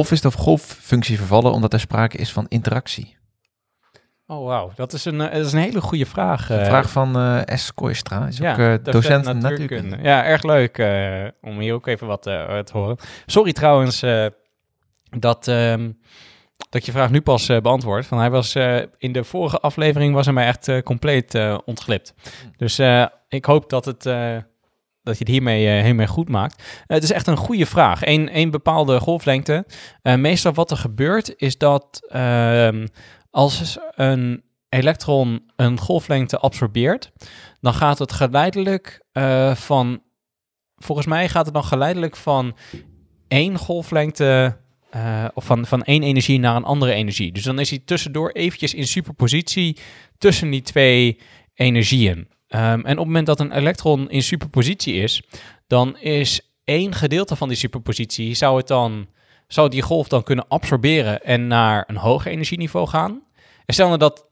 Of 0.00 0.12
is 0.12 0.20
de 0.20 0.30
golffunctie 0.30 1.16
vervallen 1.16 1.52
omdat 1.52 1.72
er 1.72 1.80
sprake 1.80 2.16
is 2.16 2.32
van 2.32 2.46
interactie? 2.48 3.16
Oh, 4.26 4.46
wauw. 4.46 4.72
Dat, 4.74 4.92
is 4.92 5.04
een, 5.04 5.20
eh, 5.20 5.32
dat 5.32 5.46
is 5.46 5.52
een 5.52 5.58
hele 5.58 5.80
goede 5.80 6.06
vraag. 6.06 6.50
Een 6.50 6.58
eh. 6.58 6.66
vraag 6.66 6.90
van 6.90 7.18
eh 7.18 7.56
S. 7.56 7.74
Kooistra. 7.74 8.26
Is 8.26 8.38
Ja, 8.38 8.72
ook 8.72 8.84
docent 8.84 9.40
natuurkunde. 9.40 9.98
Ja, 10.02 10.24
erg 10.24 10.42
leuk 10.42 10.78
om 11.40 11.58
hier 11.58 11.74
ook 11.74 11.86
even 11.86 12.06
wat 12.06 12.22
te 12.22 12.64
horen. 12.72 12.96
Sorry 13.26 13.52
trouwens 13.52 14.00
dat, 15.18 15.48
ehm, 15.48 15.90
dat 16.70 16.86
je 16.86 16.92
vraag 16.92 17.10
nu 17.10 17.20
pas 17.20 17.46
beantwoord. 17.46 18.06
Van 18.06 18.18
hij 18.18 18.30
was 18.30 18.54
in 18.98 19.12
de 19.12 19.24
vorige 19.24 19.60
aflevering 19.60 20.14
was 20.14 20.24
hij 20.24 20.34
mij 20.34 20.46
echt 20.46 20.82
compleet 20.82 21.58
ontglipt. 21.64 22.14
Dus 22.56 22.78
eh, 22.78 23.06
ik 23.28 23.44
hoop 23.44 23.70
dat 23.70 23.84
het. 23.84 24.04
Dat 25.02 25.18
je 25.18 25.24
het 25.24 25.32
hiermee, 25.32 25.68
eh, 25.68 25.84
hiermee 25.84 26.06
goed 26.06 26.28
maakt. 26.28 26.58
Eh, 26.58 26.64
het 26.86 27.02
is 27.02 27.12
echt 27.12 27.26
een 27.26 27.36
goede 27.36 27.66
vraag. 27.66 28.00
Eén 28.04 28.50
bepaalde 28.50 29.00
golflengte. 29.00 29.66
Eh, 30.02 30.14
meestal 30.14 30.52
wat 30.52 30.70
er 30.70 30.76
gebeurt 30.76 31.34
is 31.36 31.58
dat 31.58 32.06
ehm, 32.08 32.86
als 33.30 33.78
een 33.94 34.42
elektron 34.68 35.50
een 35.56 35.78
golflengte 35.78 36.38
absorbeert, 36.38 37.12
dan 37.60 37.74
gaat 37.74 37.98
het 37.98 38.12
geleidelijk 38.12 39.04
van. 39.54 40.02
Volgens 40.76 41.06
mij 41.06 41.28
gaat 41.28 41.44
het 41.44 41.54
dan 41.54 41.64
geleidelijk 41.64 42.16
van 42.16 42.56
één 43.28 43.58
golflengte. 43.58 44.58
of 45.34 45.44
van, 45.44 45.66
van 45.66 45.82
één 45.82 46.02
energie 46.02 46.38
naar 46.38 46.56
een 46.56 46.64
andere 46.64 46.92
energie. 46.92 47.32
Dus 47.32 47.42
dan 47.42 47.58
is 47.58 47.70
hij 47.70 47.82
tussendoor 47.84 48.30
eventjes 48.30 48.74
in 48.74 48.86
superpositie 48.86 49.78
tussen 50.18 50.50
die 50.50 50.62
twee 50.62 51.18
energieën. 51.54 52.28
Ehm, 52.50 52.62
en 52.62 52.92
op 52.92 52.96
het 52.96 53.06
moment 53.06 53.26
dat 53.26 53.40
een 53.40 53.52
elektron 53.52 54.10
in 54.10 54.22
superpositie 54.22 54.94
is, 54.94 55.22
dan 55.66 55.98
is 55.98 56.40
één 56.64 56.94
gedeelte 56.94 57.36
van 57.36 57.48
die 57.48 57.56
superpositie, 57.56 58.34
zou 58.34 58.56
het 58.56 58.66
dan, 58.66 59.06
zou 59.48 59.68
die 59.68 59.82
golf 59.82 60.08
dan 60.08 60.22
kunnen 60.22 60.48
absorberen 60.48 61.24
en 61.24 61.46
naar 61.46 61.84
een 61.86 61.96
hoger 61.96 62.30
energieniveau 62.30 62.86
gaan. 62.86 63.22
En 63.66 63.74
stel 63.74 63.86
nou 63.86 63.98
dat 63.98 64.26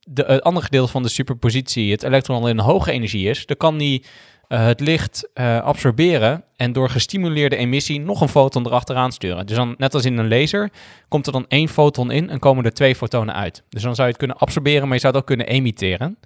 de, 0.00 0.24
het 0.26 0.42
andere 0.42 0.64
gedeelte 0.64 0.90
van 0.90 1.02
de 1.02 1.08
superpositie, 1.08 1.90
het 1.90 2.02
elektron 2.02 2.36
al 2.36 2.48
in 2.48 2.58
een 2.58 2.64
hoge 2.64 2.92
energie 2.92 3.28
is, 3.28 3.46
dan 3.46 3.56
kan 3.56 3.78
die 3.78 4.04
eh, 4.48 4.64
het 4.64 4.80
licht 4.80 5.28
eh, 5.34 5.60
absorberen 5.60 6.44
en 6.56 6.72
door 6.72 6.90
gestimuleerde 6.90 7.56
emissie 7.56 8.00
nog 8.00 8.20
een 8.20 8.28
foton 8.28 8.66
erachteraan 8.66 9.12
sturen. 9.12 9.46
Dus 9.46 9.56
dan, 9.56 9.74
net 9.78 9.94
als 9.94 10.04
in 10.04 10.18
een 10.18 10.28
laser, 10.28 10.70
komt 11.08 11.26
er 11.26 11.32
dan 11.32 11.44
één 11.48 11.68
foton 11.68 12.10
in 12.10 12.30
en 12.30 12.38
komen 12.38 12.64
er 12.64 12.72
twee 12.72 12.96
fotonen 12.96 13.34
uit. 13.34 13.62
Dus 13.68 13.82
dan 13.82 13.94
zou 13.94 14.06
je 14.06 14.12
het 14.12 14.22
kunnen 14.22 14.38
absorberen, 14.38 14.82
maar 14.82 14.94
je 14.94 15.00
zou 15.00 15.12
het 15.12 15.22
ook 15.22 15.28
kunnen 15.28 15.46
emitteren. 15.46 16.18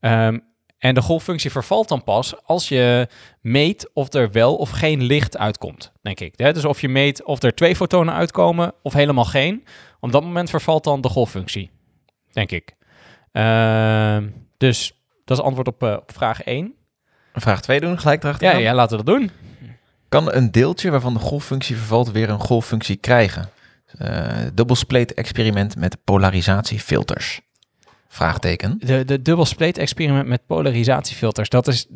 Ehm, 0.00 0.38
en 0.86 0.94
de 0.94 1.02
golffunctie 1.02 1.50
vervalt 1.50 1.88
dan 1.88 2.04
pas 2.04 2.34
als 2.44 2.68
je 2.68 3.08
meet 3.40 3.90
of 3.92 4.12
er 4.14 4.32
wel 4.32 4.56
of 4.56 4.70
geen 4.70 5.02
licht 5.02 5.36
uitkomt, 5.36 5.92
denk 6.02 6.20
ik. 6.20 6.36
Dus 6.36 6.64
of 6.64 6.80
je 6.80 6.88
meet 6.88 7.24
of 7.24 7.42
er 7.42 7.54
twee 7.54 7.76
fotonen 7.76 8.14
uitkomen 8.14 8.72
of 8.82 8.92
helemaal 8.92 9.24
geen. 9.24 9.64
Op 10.00 10.12
dat 10.12 10.22
moment 10.22 10.50
vervalt 10.50 10.84
dan 10.84 11.00
de 11.00 11.08
golffunctie, 11.08 11.70
denk 12.32 12.50
ik. 12.50 12.74
Ehm, 13.32 14.28
dus 14.56 14.92
dat 15.24 15.38
is 15.38 15.44
antwoord 15.44 15.68
op, 15.68 15.82
eh, 15.82 15.92
op 15.92 16.12
vraag 16.12 16.44
1. 16.44 16.74
Vraag 17.34 17.60
2 17.60 17.80
doen, 17.80 17.98
gelijk 17.98 18.22
erachter. 18.22 18.48
Ja, 18.48 18.56
ja, 18.56 18.74
laten 18.74 18.98
we 18.98 19.04
dat 19.04 19.14
doen. 19.14 19.30
Kan 20.08 20.32
een 20.32 20.50
deeltje 20.50 20.90
waarvan 20.90 21.14
de 21.14 21.20
golffunctie 21.20 21.76
vervalt 21.76 22.10
weer 22.10 22.30
een 22.30 22.40
golffunctie 22.40 22.96
krijgen? 22.96 23.50
Eh 23.98 24.28
dubbelspleet 24.54 25.14
experiment 25.14 25.76
met 25.76 25.96
polarisatiefilters. 26.04 27.40
Vraagteken. 28.08 28.78
De, 28.78 29.04
de 29.04 29.22
dubbelspleet 29.22 29.78
experiment 29.78 30.26
met 30.26 30.46
polarisatiefilters, 30.46 31.48
dat, 31.48 31.68
is, 31.68 31.86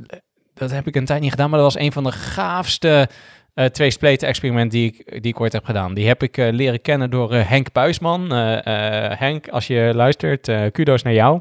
dat 0.55 0.71
heb 0.71 0.87
ik 0.87 0.97
een 0.97 1.05
tijd 1.05 1.21
niet 1.21 1.31
gedaan, 1.31 1.51
maar 1.51 1.61
dat 1.61 1.73
was 1.73 1.83
een 1.83 1.93
van 1.93 2.05
de 2.05 2.13
gaafste 2.13 3.09
eh 3.55 3.67
twee 3.67 3.91
spleten 3.91 4.29
experimenten 4.29 4.79
die 4.79 4.87
ik, 4.87 5.23
die 5.23 5.33
ik 5.33 5.41
ooit 5.41 5.53
heb 5.53 5.65
gedaan. 5.65 5.95
Die 5.95 6.07
heb 6.07 6.23
ik 6.23 6.37
eh, 6.37 6.53
leren 6.53 6.81
kennen 6.81 7.11
door 7.11 7.33
eh, 7.33 7.49
Henk 7.49 7.73
Buisman. 7.73 8.33
Henk, 8.33 9.49
als 9.49 9.67
je 9.67 9.91
luistert, 9.95 10.51
kudo's 10.73 11.03
naar 11.03 11.13
jou. 11.13 11.41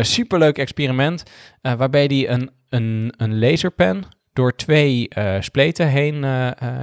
Superleuk 0.00 0.58
experiment, 0.58 1.22
waarbij 1.60 2.04
hij 2.04 2.28
een, 2.28 2.50
een, 2.68 3.14
een 3.16 3.38
laserpen 3.38 4.02
door 4.32 4.56
twee 4.56 5.08
spleten 5.40 5.88
heen, 5.88 6.24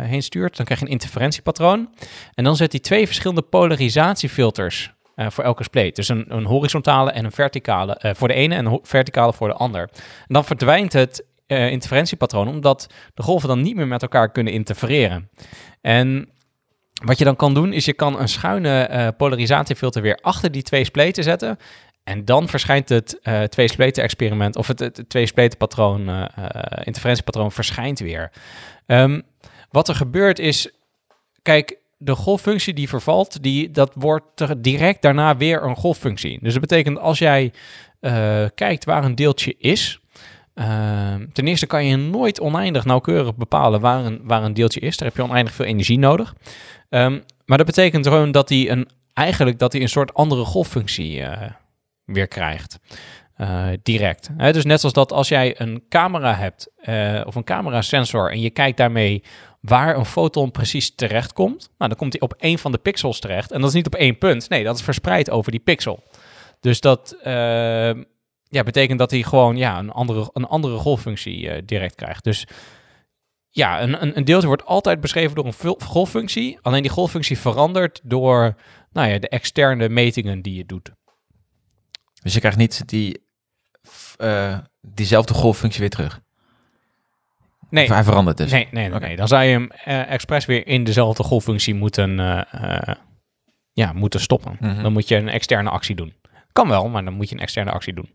heen 0.01 0.23
stuurt. 0.23 0.55
Dan 0.57 0.65
krijg 0.65 0.79
je 0.79 0.85
een 0.85 0.91
interferentiepatroon. 0.91 1.89
En 2.33 2.43
dan 2.43 2.55
zet 2.55 2.71
hij 2.71 2.81
twee 2.81 3.05
verschillende 3.05 3.41
polarisatiefilters 3.41 4.93
eh, 5.17 5.29
voor 5.29 5.43
elke 5.43 5.63
spleet. 5.63 5.95
Dus 5.95 6.07
een, 6.09 6.25
een 6.27 6.45
horizontale 6.45 7.11
en 7.11 7.25
een 7.25 7.31
verticale 7.31 7.95
eh, 7.95 8.11
voor 8.13 8.27
de 8.27 8.33
ene 8.33 8.55
en 8.55 8.65
een 8.65 8.79
verticale 8.83 9.33
voor 9.33 9.47
de 9.47 9.53
ander. 9.53 9.81
En 9.91 10.33
dan 10.33 10.45
verdwijnt 10.45 10.93
het 10.93 11.25
eh, 11.47 11.69
interferentiepatroon, 11.69 12.47
omdat 12.47 12.87
de 13.13 13.23
golven 13.23 13.47
dan 13.47 13.61
niet 13.61 13.75
meer 13.75 13.87
met 13.87 14.01
elkaar 14.01 14.31
kunnen 14.31 14.53
interfereren. 14.53 15.29
En 15.81 16.29
wat 17.05 17.17
je 17.17 17.23
dan 17.23 17.35
kan 17.35 17.53
doen, 17.53 17.73
is 17.73 17.85
je 17.85 17.93
kan 17.93 18.19
een 18.19 18.27
schuine 18.27 19.13
polarisatiefilter 19.17 20.01
weer 20.01 20.19
achter 20.21 20.51
die 20.51 20.61
twee 20.61 20.83
spleten 20.83 21.23
zetten. 21.23 21.57
En 22.03 22.25
dan 22.25 22.47
verschijnt 22.47 22.89
het 22.89 23.19
twee 23.49 23.67
spleten 23.67 24.03
experiment, 24.03 24.55
of 24.55 24.67
het, 24.67 25.03
twee 25.07 25.25
spleten 25.25 25.57
patroon, 25.57 26.29
interferentiepatroon 26.83 27.51
verschijnt 27.51 27.99
weer. 27.99 28.31
Ehm, 28.85 29.21
wat 29.69 29.87
er 29.87 29.95
gebeurt 29.95 30.39
is, 30.39 30.69
kijk, 31.41 31.77
de 31.97 32.15
golffunctie 32.15 32.73
die 32.73 32.89
vervalt, 32.89 33.43
die, 33.43 33.71
dat 33.71 33.91
wordt 33.95 34.63
direct 34.63 35.01
daarna 35.01 35.37
weer 35.37 35.63
een 35.63 35.75
golffunctie. 35.75 36.39
Dus 36.41 36.51
dat 36.51 36.61
betekent 36.61 36.99
als 36.99 37.19
jij 37.19 37.53
eh, 37.99 38.45
kijkt 38.55 38.85
waar 38.85 39.03
een 39.03 39.15
deeltje 39.15 39.55
is, 39.57 39.99
ehm, 40.53 41.25
ten 41.33 41.47
eerste 41.47 41.65
kan 41.65 41.85
je 41.85 41.95
nooit 41.95 42.39
oneindig 42.39 42.85
nauwkeurig 42.85 43.35
bepalen 43.35 43.79
waar 43.79 44.05
een, 44.05 44.21
waar 44.23 44.43
een 44.43 44.53
deeltje 44.53 44.79
is. 44.79 44.97
Daar 44.97 45.07
heb 45.07 45.17
je 45.17 45.23
oneindig 45.23 45.53
veel 45.53 45.65
energie 45.65 45.99
nodig. 45.99 46.35
Ehm, 46.89 47.19
maar 47.45 47.57
dat 47.57 47.67
betekent 47.67 48.07
gewoon 48.07 48.31
dat 48.31 48.49
hij 48.49 48.69
een, 48.69 48.87
eigenlijk 49.13 49.59
dat 49.59 49.71
hij 49.71 49.81
een 49.81 49.89
soort 49.89 50.13
andere 50.13 50.45
golffunctie 50.45 51.21
eh, 51.21 51.51
weer 52.05 52.27
krijgt. 52.27 52.79
Eh, 53.37 53.67
direct. 53.83 54.29
Hè, 54.37 54.53
dus 54.53 54.65
net 54.65 54.79
zoals 54.79 54.95
dat 54.95 55.11
als 55.11 55.27
jij 55.27 55.59
een 55.59 55.83
camera 55.89 56.33
hebt 56.33 56.71
eh, 56.75 57.21
of 57.25 57.35
een 57.35 57.43
camerasensor 57.43 58.31
en 58.31 58.41
je 58.41 58.49
kijkt 58.49 58.77
daarmee 58.77 59.23
waar 59.61 59.97
een 59.97 60.05
foton 60.05 60.51
precies 60.51 60.95
terechtkomt, 60.95 61.69
nou, 61.77 61.89
dan 61.89 61.99
komt 61.99 62.13
hij 62.13 62.21
op 62.21 62.33
één 62.33 62.59
van 62.59 62.71
de 62.71 62.77
pixels 62.77 63.19
terecht. 63.19 63.51
En 63.51 63.59
dat 63.59 63.69
is 63.69 63.75
niet 63.75 63.85
op 63.85 63.95
één 63.95 64.17
punt. 64.17 64.49
Nee, 64.49 64.63
dat 64.63 64.75
is 64.75 64.81
verspreid 64.81 65.29
over 65.29 65.51
die 65.51 65.59
pixel. 65.59 66.03
Dus 66.59 66.81
dat 66.81 67.17
eh, 67.23 67.33
ja, 68.43 68.63
betekent 68.63 68.99
dat 68.99 69.11
hij 69.11 69.23
gewoon 69.23 69.57
ja, 69.57 69.79
een, 69.79 69.91
andere, 69.91 70.29
een 70.33 70.45
andere 70.45 70.77
golffunctie 70.77 71.65
direct 71.65 71.95
krijgt. 71.95 72.23
Dus 72.23 72.47
ja, 73.49 73.81
een, 73.81 74.17
een, 74.17 74.25
deeltje 74.25 74.47
wordt 74.47 74.65
altijd 74.65 74.99
beschreven 74.99 75.35
door 75.35 75.45
een 75.45 75.81
golffunctie. 75.81 76.59
Alleen 76.61 76.81
die 76.81 76.91
golffunctie 76.91 77.37
verandert 77.37 78.01
door 78.03 78.55
nou 78.91 79.09
ja, 79.09 79.19
de 79.19 79.29
externe 79.29 79.89
metingen 79.89 80.41
die 80.41 80.55
je 80.55 80.65
doet. 80.65 80.91
Dus 82.23 82.33
je 82.33 82.39
krijgt 82.39 82.57
niet 82.57 82.87
die, 82.87 83.25
eh, 84.17 84.57
diezelfde 84.81 85.33
golffunctie 85.33 85.79
weer 85.79 85.89
terug. 85.89 86.19
Nee, 87.69 87.83
Of 87.83 87.89
hij 87.93 88.03
verandert 88.03 88.37
dus. 88.37 88.51
nee, 88.51 88.67
nee, 88.71 88.89
nee. 88.89 89.15
Dan 89.15 89.27
zou 89.27 89.43
je 89.43 89.51
hem 89.51 89.71
eh, 89.85 90.11
expres 90.11 90.45
weer 90.45 90.67
in 90.67 90.83
dezelfde 90.83 91.23
golffunctie 91.23 91.73
moeten, 91.75 92.19
eh, 92.51 92.95
ja, 93.73 93.93
moeten 93.93 94.19
stoppen. 94.19 94.57
Mhm. 94.59 94.81
Dan 94.81 94.93
moet 94.93 95.07
je 95.07 95.15
een 95.15 95.29
externe 95.29 95.69
actie 95.69 95.95
doen. 95.95 96.13
Kan 96.51 96.67
wel, 96.69 96.89
maar 96.89 97.03
dan 97.03 97.13
moet 97.13 97.29
je 97.29 97.35
een 97.35 97.41
externe 97.41 97.71
actie 97.71 97.93
doen. 97.93 98.11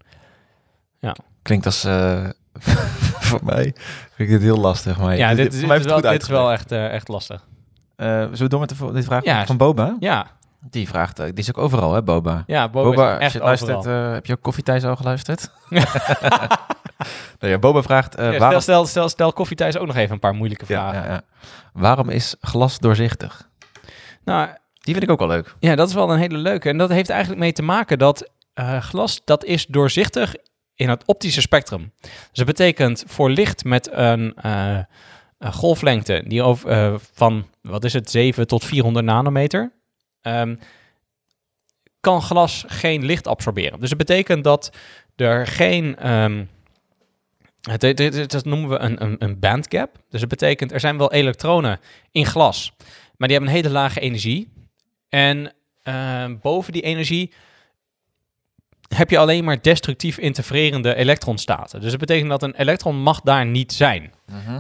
Klinkt 1.43 1.67
als... 1.67 1.81
voor 3.29 3.41
mij 3.45 3.63
vind 3.63 4.19
ik 4.19 4.29
dit 4.29 4.43
heel 4.43 4.57
lastig. 4.59 4.99
Maar 4.99 5.17
ja, 5.17 5.35
dit, 5.35 5.53
is- 5.55 5.61
dit 5.61 5.85
wel, 5.85 6.01
dit 6.01 6.23
is 6.23 6.29
wel 6.29 6.53
echt, 6.53 6.73
echt 6.73 7.09
lastig. 7.09 7.47
zullen 7.97 8.39
we 8.39 8.49
door 8.49 8.61
met 8.61 8.69
de, 8.69 8.93
dit 8.93 9.05
vraag 9.05 9.25
Ja, 9.25 9.47
van 9.47 9.57
Boba? 9.57 9.97
Ja, 10.01 10.27
Die 10.71 10.89
vraagt, 10.89 11.19
eh, 11.19 11.25
die 11.27 11.35
is 11.35 11.49
ook 11.49 11.59
overal 11.59 11.93
hè, 11.95 12.03
Boba? 12.03 12.43
ja 12.47 12.69
Boba, 12.69 12.89
Boba, 12.91 13.07
is 13.07 13.13
als 13.13 13.21
echt 13.23 13.33
je 13.33 13.39
luistert, 13.39 13.77
overal. 13.77 14.07
eh, 14.07 14.13
heb 14.13 14.27
je 14.27 14.33
ook 14.33 14.43
koffietijds 14.43 14.85
al 14.85 14.97
geluisterd? 14.97 15.51
nee, 17.41 17.51
ja, 17.51 17.59
Boba 17.59 17.83
vraagt, 17.83 18.15
eh, 18.15 18.33
Ja, 18.33 18.39
waarom... 18.39 18.61
stel, 18.61 18.87
stel, 18.87 19.09
stel 19.09 19.33
Koffie 19.33 19.57
Thijs 19.57 19.77
ook 19.77 19.87
nog 19.87 19.97
even 19.97 20.13
een 20.13 20.19
paar 20.19 20.35
moeilijke 20.35 20.67
vragen. 20.67 21.03
ja, 21.03 21.07
ja. 21.13 21.23
Waarom 21.73 22.09
is 22.09 22.37
glas 22.41 22.79
doorzichtig? 22.79 23.49
Nou, 24.25 24.49
Die 24.81 24.95
vind 24.95 25.03
ik 25.03 25.11
ook 25.11 25.19
wel 25.19 25.29
leuk. 25.29 25.55
Ja, 25.61 25.75
dat 25.75 25.89
is 25.89 25.95
wel 25.95 26.13
een 26.13 26.19
hele 26.19 26.39
leuke. 26.39 26.69
En 26.69 26.79
dat 26.79 26.89
heeft 26.91 27.11
eigenlijk 27.11 27.41
mee 27.41 27.53
te 27.53 27.63
maken 27.63 27.99
dat 27.99 28.31
glas, 28.81 29.21
dat 29.25 29.45
is 29.45 29.67
doorzichtig 29.67 30.35
in 30.75 30.89
het 30.89 31.03
optische 31.07 31.41
spectrum. 31.41 31.93
Dus 32.01 32.11
dat 32.33 32.47
betekent 32.47 33.05
voor 33.07 33.31
licht 33.31 33.65
met 33.65 33.89
een, 33.93 34.35
golflengte 35.51 36.25
die 36.27 36.43
over, 36.43 37.01
van, 37.15 37.47
wat 37.61 37.85
is 37.85 37.93
het, 37.93 38.11
7 38.11 38.47
tot 38.47 38.65
400 38.65 39.05
nanometer, 39.07 39.73
ehm, 40.23 40.57
kan 42.01 42.23
glas 42.23 42.65
geen 42.67 43.05
licht 43.05 43.27
absorberen. 43.27 43.81
Dus 43.81 43.89
dat 43.89 43.99
betekent 43.99 44.45
dat 44.45 44.71
er 45.17 45.47
geen... 45.47 45.97
ehm, 45.97 46.45
het, 47.63 47.83
het- 47.83 47.99
het- 47.99 48.31
dat 48.31 48.45
noemen 48.45 48.69
we 48.71 48.79
een, 48.79 49.03
een, 49.03 49.17
een 49.19 49.39
bandgap. 49.39 49.97
Dus 50.09 50.21
dat 50.21 50.29
betekent, 50.29 50.73
er 50.73 50.81
zijn 50.81 50.99
wel 50.99 51.13
elektronen 51.13 51.81
in 52.11 52.27
glas, 52.27 52.73
maar 53.17 53.29
die 53.29 53.37
hebben 53.37 53.55
een 53.57 53.63
hele 53.63 53.75
lage 53.75 54.01
energie. 54.01 54.53
En 55.09 55.53
eh, 55.83 56.25
boven 56.41 56.73
die 56.73 56.83
energie 56.83 57.33
heb 58.95 59.11
je 59.11 59.19
alleen 59.19 59.45
maar 59.45 59.63
destructief 59.63 60.19
interfererende 60.19 60.95
elektronstaten. 60.95 61.81
Dus 61.81 61.91
dat 61.91 62.01
betekent 62.01 62.31
dat 62.31 62.43
een 62.43 62.55
elektron 62.55 62.97
mag 63.03 63.21
daar 63.21 63.47
niet 63.47 63.73
zijn. 63.73 64.13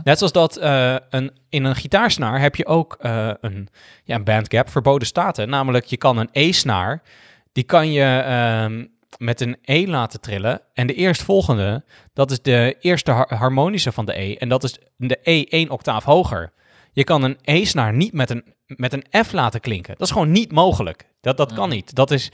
Net 0.04 0.18
zoals 0.18 0.32
dat 0.32 0.56
eh, 0.56 0.96
een, 1.10 1.30
in 1.48 1.64
een 1.64 1.76
gitaarsnaar 1.76 2.40
heb 2.40 2.56
je 2.56 2.66
ook 2.66 2.96
eh, 3.00 3.30
een, 3.40 3.68
ja, 4.04 4.14
een 4.14 4.24
bandgap, 4.24 4.68
verboden 4.70 5.06
staten. 5.06 5.48
Namelijk, 5.48 5.84
je 5.84 5.96
kan 5.96 6.16
een 6.16 6.28
E-snaar, 6.32 7.02
die 7.52 7.64
kan 7.64 7.92
je 7.92 8.04
ehm, 8.26 8.84
met 9.18 9.40
een 9.40 9.56
E 9.62 9.86
laten 9.86 10.20
trillen. 10.20 10.60
En 10.74 10.86
de 10.86 10.94
eerstvolgende, 10.94 11.84
dat 12.12 12.30
is 12.30 12.42
de 12.42 12.76
eerste 12.80 13.10
har- 13.10 13.34
harmonische 13.34 13.92
van 13.92 14.04
de 14.04 14.20
E. 14.20 14.34
En 14.34 14.48
dat 14.48 14.64
is 14.64 14.78
de 14.96 15.18
E 15.22 15.44
één 15.44 15.70
octaaf 15.70 16.04
hoger. 16.04 16.52
Je 16.92 17.04
kan 17.04 17.22
een 17.22 17.38
E-snaar 17.44 17.92
niet 17.92 18.12
met 18.12 18.30
een, 18.30 18.44
met 18.66 18.92
een 18.92 19.24
F 19.26 19.32
laten 19.32 19.60
klinken. 19.60 19.94
Dat 19.98 20.06
is 20.06 20.12
gewoon 20.12 20.32
niet 20.32 20.52
mogelijk. 20.52 21.06
Dat, 21.20 21.36
dat 21.36 21.52
kan 21.52 21.68
niet. 21.68 21.94
Dat 21.94 22.10
is, 22.10 22.30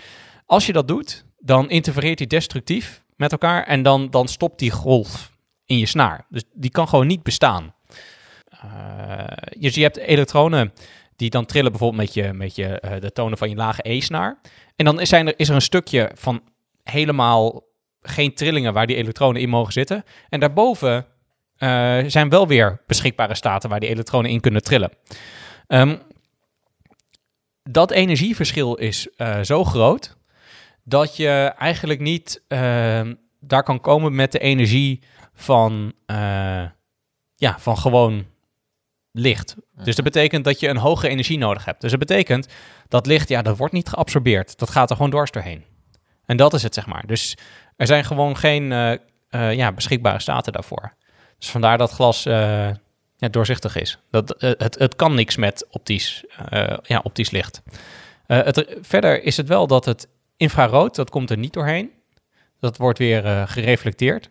als 0.46 0.66
je 0.66 0.72
dat 0.72 0.88
doet, 0.88 1.24
dan 1.38 1.70
interfereert 1.70 2.18
die 2.18 2.26
destructief 2.26 3.02
met 3.16 3.32
elkaar 3.32 3.64
en 3.64 3.82
dan, 3.82 4.10
dan 4.10 4.28
stopt 4.28 4.58
die 4.58 4.70
golf 4.70 5.36
in 5.66 5.78
je 5.78 5.86
snaar. 5.86 6.26
Dus 6.28 6.42
die 6.52 6.70
kan 6.70 6.88
gewoon 6.88 7.06
niet 7.06 7.22
bestaan. 7.22 7.74
Eh, 8.48 9.24
dus 9.58 9.74
je 9.74 9.82
hebt 9.82 9.96
elektronen 9.96 10.72
die 11.16 11.30
dan 11.30 11.46
trillen 11.46 11.70
bijvoorbeeld 11.70 12.02
met, 12.02 12.14
je, 12.14 12.32
met 12.32 12.54
je, 12.54 12.80
eh, 12.80 13.00
de 13.00 13.12
tonen 13.12 13.38
van 13.38 13.48
je 13.48 13.56
lage 13.56 13.88
E-snaar. 13.88 14.40
En 14.76 14.84
dan 14.84 15.00
is, 15.00 15.08
zijn 15.08 15.26
er, 15.26 15.34
is 15.36 15.48
er 15.48 15.54
een 15.54 15.60
stukje 15.60 16.10
van 16.14 16.42
helemaal 16.82 17.62
geen 18.00 18.34
trillingen 18.34 18.72
waar 18.72 18.86
die 18.86 18.96
elektronen 18.96 19.40
in 19.40 19.48
mogen 19.48 19.72
zitten. 19.72 20.04
En 20.28 20.40
daarboven 20.40 21.06
eh, 21.56 21.98
zijn 22.06 22.28
wel 22.28 22.46
weer 22.46 22.80
beschikbare 22.86 23.34
staten 23.34 23.70
waar 23.70 23.80
die 23.80 23.88
elektronen 23.88 24.30
in 24.30 24.40
kunnen 24.40 24.62
trillen. 24.62 24.92
Ehm, 25.66 25.96
dat 27.62 27.90
energieverschil 27.90 28.74
is 28.74 29.08
zo 29.42 29.64
groot 29.64 30.17
dat 30.88 31.16
je 31.16 31.52
eigenlijk 31.58 32.00
niet 32.00 32.42
ehm, 32.48 33.14
daar 33.40 33.62
kan 33.62 33.80
komen 33.80 34.14
met 34.14 34.32
de 34.32 34.38
energie 34.38 35.00
van, 35.34 35.92
eh, 36.06 36.64
ja, 37.34 37.58
van 37.58 37.78
gewoon 37.78 38.26
licht. 39.12 39.56
Dus 39.84 39.94
dat 39.94 40.04
betekent 40.04 40.44
dat 40.44 40.60
je 40.60 40.68
een 40.68 40.76
hogere 40.76 41.08
energie 41.08 41.38
nodig 41.38 41.64
hebt. 41.64 41.80
Dus 41.80 41.90
dat 41.90 41.98
betekent 41.98 42.48
dat 42.88 43.06
licht, 43.06 43.28
ja, 43.28 43.42
dat 43.42 43.56
wordt 43.56 43.72
niet 43.72 43.88
geabsorbeerd. 43.88 44.58
Dat 44.58 44.70
gaat 44.70 44.90
er 44.90 44.96
gewoon 44.96 45.10
dwars 45.10 45.30
doorheen. 45.30 45.64
En 46.26 46.36
dat 46.36 46.54
is 46.54 46.62
het, 46.62 46.74
zeg 46.74 46.86
maar. 46.86 47.06
Dus 47.06 47.36
er 47.76 47.86
zijn 47.86 48.04
gewoon 48.04 48.36
geen 48.36 48.72
eh, 48.72 48.92
eh, 49.28 49.54
ja, 49.54 49.72
beschikbare 49.72 50.20
staten 50.20 50.52
daarvoor. 50.52 50.92
Dus 51.38 51.50
vandaar 51.50 51.78
dat 51.78 51.90
glas 51.90 52.22
ja, 52.22 53.28
doorzichtig 53.30 53.76
is. 53.76 53.98
Dat, 54.10 54.34
het, 54.38 54.78
het 54.78 54.96
kan 54.96 55.14
niks 55.14 55.36
met 55.36 55.66
optisch, 55.70 56.24
ja, 56.82 57.00
optisch 57.02 57.30
licht. 57.30 57.62
Het, 58.26 58.76
verder 58.80 59.22
is 59.22 59.36
het 59.36 59.48
wel 59.48 59.66
dat 59.66 59.84
het 59.84 60.08
infrarood, 60.38 60.94
dat 60.94 61.10
komt 61.10 61.30
er 61.30 61.38
niet 61.38 61.52
doorheen. 61.52 61.90
Dat 62.60 62.76
wordt 62.76 62.98
weer 62.98 63.24
eh, 63.24 63.42
gereflecteerd. 63.46 64.30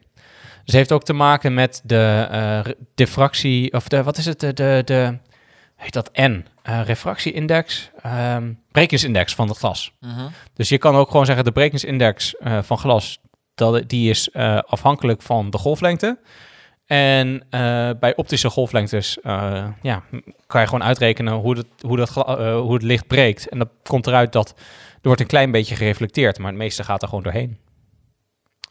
Dus 0.66 0.74
heeft 0.74 0.92
ook 0.92 1.04
te 1.04 1.14
maken 1.14 1.54
met 1.54 1.82
de 1.84 2.28
eh, 2.32 2.74
diffractie, 2.96 3.74
of 3.74 3.88
de, 3.88 4.04
wat 4.04 4.18
is 4.18 4.26
het, 4.26 4.40
de, 4.40 4.54
de, 4.54 4.82
de 4.86 5.18
heet 5.76 5.94
dat 5.94 6.10
N, 6.14 6.46
Eh, 6.62 6.82
refractieindex, 6.86 7.90
ehm 8.02 8.52
brekingsindex 8.72 9.36
van 9.36 9.48
het 9.48 9.58
glas. 9.58 9.92
Dus 10.54 10.70
je 10.70 10.78
kan 10.78 10.96
ook 10.96 11.10
gewoon 11.12 11.26
zeggen, 11.26 11.46
de 11.46 11.52
brekingsindex 11.52 12.36
van 12.62 12.78
glas, 12.78 13.20
dat, 13.56 13.90
die 13.90 14.10
is 14.10 14.34
afhankelijk 14.66 15.22
van 15.22 15.50
de 15.50 15.58
golflengte. 15.58 16.20
En 16.88 17.46
eh, 17.50 17.90
bij 18.00 18.16
optische 18.16 18.50
golflengtes 18.50 19.20
eh, 19.20 19.68
ja, 19.82 20.04
kan 20.46 20.62
je 20.62 20.68
gewoon 20.68 20.84
uitrekenen 20.84 21.34
hoe, 21.34 21.58
het, 21.58 21.68
hoe, 21.82 21.98
dat, 21.98 22.18
eh, 22.18 22.60
hoe 22.60 22.74
het 22.74 22.84
licht 22.84 23.08
breekt. 23.08 23.50
En 23.50 23.58
dan 23.58 23.70
komt 23.84 24.08
eruit 24.08 24.32
dat 24.32 24.54
er 24.94 25.08
wordt 25.14 25.22
een 25.22 25.28
klein 25.28 25.52
beetje 25.52 25.76
gereflecteerd, 25.76 26.38
maar 26.38 26.48
het 26.48 26.58
meeste 26.58 26.84
gaat 26.84 27.02
er 27.02 27.08
gewoon 27.08 27.24
doorheen. 27.24 27.58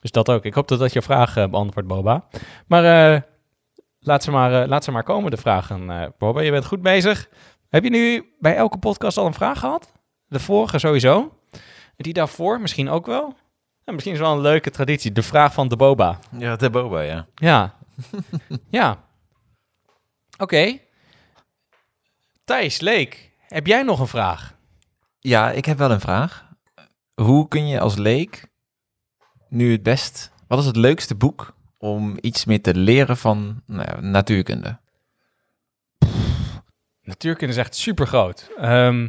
Dus 0.00 0.10
dat 0.10 0.30
ook. 0.30 0.44
Ik 0.44 0.54
hoop 0.54 0.68
dat 0.68 0.78
dat 0.78 0.92
je 0.92 1.02
vraag 1.02 1.34
beantwoordt, 1.34 1.88
Boba. 1.88 2.24
Maar 2.66 2.82
laat, 4.00 4.22
ze 4.22 4.30
maar, 4.30 4.68
laat 4.68 4.84
ze 4.84 4.90
maar 4.90 5.02
komen, 5.02 5.30
de 5.30 5.36
vragen, 5.36 6.12
Boba. 6.18 6.40
Je 6.40 6.50
bent 6.50 6.66
goed 6.66 6.82
bezig. 6.82 7.28
Heb 7.68 7.84
je 7.84 7.90
nu 7.90 8.34
bij 8.38 8.56
elke 8.56 8.78
podcast 8.78 9.16
al 9.16 9.26
een 9.26 9.34
vraag 9.34 9.58
gehad? 9.58 9.92
De 10.26 10.40
vorige 10.40 10.78
sowieso. 10.78 11.32
Die 11.96 12.12
daarvoor 12.12 12.60
misschien 12.60 12.88
ook 12.88 13.06
wel. 13.06 13.34
Ja, 13.84 13.92
misschien 13.92 14.14
is 14.14 14.20
wel 14.20 14.32
een 14.32 14.40
leuke 14.40 14.70
traditie. 14.70 15.12
De 15.12 15.22
vraag 15.22 15.52
van 15.52 15.68
de 15.68 15.76
Boba. 15.76 16.18
Ja, 16.38 16.56
de 16.56 16.70
Boba, 16.70 17.00
ja. 17.00 17.26
Ja. 17.34 17.74
ja. 18.68 19.04
Oké. 20.38 20.78
Thijs, 22.44 22.80
Leek, 22.80 23.32
heb 23.48 23.66
jij 23.66 23.82
nog 23.82 24.00
een 24.00 24.06
vraag? 24.06 24.54
Ja, 25.20 25.50
ik 25.50 25.64
heb 25.64 25.78
wel 25.78 25.90
een 25.90 26.00
vraag. 26.00 26.48
Hoe 27.14 27.48
kun 27.48 27.66
je 27.68 27.80
als 27.80 27.96
leek 27.96 28.46
nu 29.48 29.72
het 29.72 29.82
best... 29.82 30.30
Wat 30.46 30.58
is 30.58 30.66
het 30.66 30.76
leukste 30.76 31.14
boek 31.14 31.54
om 31.78 32.16
iets 32.20 32.44
meer 32.44 32.62
te 32.62 32.74
leren 32.74 33.16
van 33.16 33.62
nou 33.66 34.02
natuurkunde? 34.02 34.78
Natuurkunde 37.02 37.52
is 37.52 37.58
echt 37.60 37.74
super 37.74 38.06
groot. 38.06 38.50
Ehm, 38.58 39.08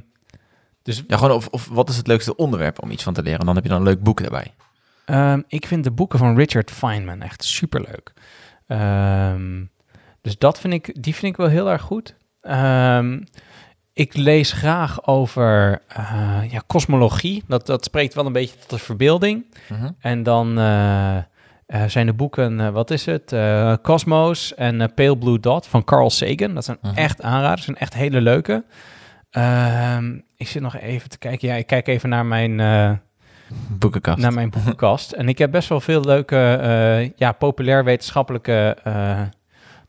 dus 0.82 1.04
Ja, 1.08 1.18
gewoon 1.18 1.36
of, 1.36 1.48
of 1.48 1.68
wat 1.68 1.90
is 1.90 1.98
het 1.98 2.08
leukste 2.08 2.36
onderwerp 2.36 2.82
om 2.82 2.92
iets 2.92 3.04
van 3.04 3.14
te 3.14 3.24
leren? 3.24 3.46
Dan 3.46 3.56
heb 3.56 3.64
je 3.64 3.70
dan 3.70 3.80
een 3.80 3.88
leuk 3.88 4.04
boek 4.04 4.22
daarbij. 4.22 4.54
Ehm, 5.06 5.42
ik 5.48 5.68
vind 5.68 5.84
de 5.84 5.92
boeken 5.92 6.20
van 6.20 6.36
Richard 6.36 6.72
Feynman 6.72 7.22
echt 7.22 7.44
superleuk. 7.44 8.14
Ehm 8.68 9.66
dus 10.22 10.38
dat 10.38 10.60
vind 10.60 10.74
ik, 10.74 11.04
die 11.04 11.16
vind 11.16 11.32
ik 11.32 11.38
wel 11.38 11.48
heel 11.48 11.70
erg 11.72 11.82
goed. 11.82 12.16
Ehm, 12.42 13.20
ik 13.94 14.16
lees 14.18 14.52
graag 14.52 15.08
over 15.08 15.82
eh, 15.88 16.40
ja, 16.50 16.62
kosmologie. 16.68 17.44
Dat, 17.48 17.66
dat 17.66 17.84
spreekt 17.84 18.14
wel 18.14 18.26
een 18.26 18.32
beetje 18.32 18.58
tot 18.60 18.70
de 18.70 18.78
verbeelding. 18.78 19.46
En 20.00 20.24
dan 20.24 20.58
eh, 20.60 21.18
eh, 21.18 21.24
zijn 21.88 22.06
de 22.06 22.14
boeken, 22.14 22.74
wat 22.74 22.92
is 22.92 23.06
het? 23.06 23.36
Cosmos 23.82 24.56
en 24.56 24.94
Pale 24.94 25.18
Blue 25.18 25.40
Dot 25.40 25.68
van 25.68 25.84
Carl 25.84 26.10
Sagan. 26.10 26.54
Dat 26.54 26.66
zijn 26.66 26.78
Mhm. 26.82 26.96
echt 26.98 27.22
aanraders, 27.22 27.64
zijn 27.64 27.78
echt 27.78 27.94
hele 27.94 28.22
leuke. 28.22 28.64
Ehm, 29.30 30.20
ik 30.36 30.48
zit 30.48 30.62
nog 30.62 30.78
even 30.78 31.10
te 31.10 31.18
kijken. 31.18 31.48
Ja, 31.48 31.56
ik 31.56 31.68
kijk 31.68 31.88
even 31.88 32.10
naar 32.10 32.26
mijn... 32.26 32.60
Boekenkast. 33.70 34.18
naar 34.18 34.34
mijn 34.34 34.50
boekenkast. 34.50 35.12
en 35.12 35.30
ik 35.30 35.38
heb 35.38 35.52
best 35.52 35.70
wel 35.70 35.82
veel 35.82 36.02
leuke, 36.02 36.36
eh, 36.62 37.10
ja, 37.16 37.32
populair 37.32 37.84
wetenschappelijke 37.84 38.78
eh 38.84 39.22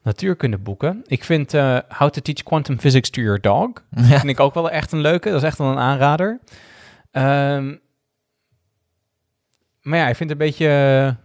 natuurkundeboeken. 0.02 1.02
Ik 1.06 1.24
vind 1.24 1.54
eh, 1.54 1.78
How 1.88 2.10
to 2.10 2.20
Teach 2.20 2.42
Quantum 2.42 2.78
Physics 2.78 3.10
to 3.10 3.22
Your 3.22 3.40
Dog. 3.40 3.70
ja. 3.90 4.02
vind 4.02 4.28
ik 4.28 4.40
ook 4.40 4.54
wel 4.54 4.70
echt 4.70 4.92
een 4.92 5.00
leuke. 5.00 5.28
Dat 5.28 5.42
is 5.42 5.48
echt 5.48 5.58
wel 5.58 5.70
een 5.70 5.78
aanrader. 5.78 6.40
Ehm, 7.10 7.74
maar 9.82 9.98
ja, 9.98 10.08
ik 10.08 10.16
vind 10.16 10.30
het 10.30 10.40
een 10.40 10.46
beetje... 10.46 11.16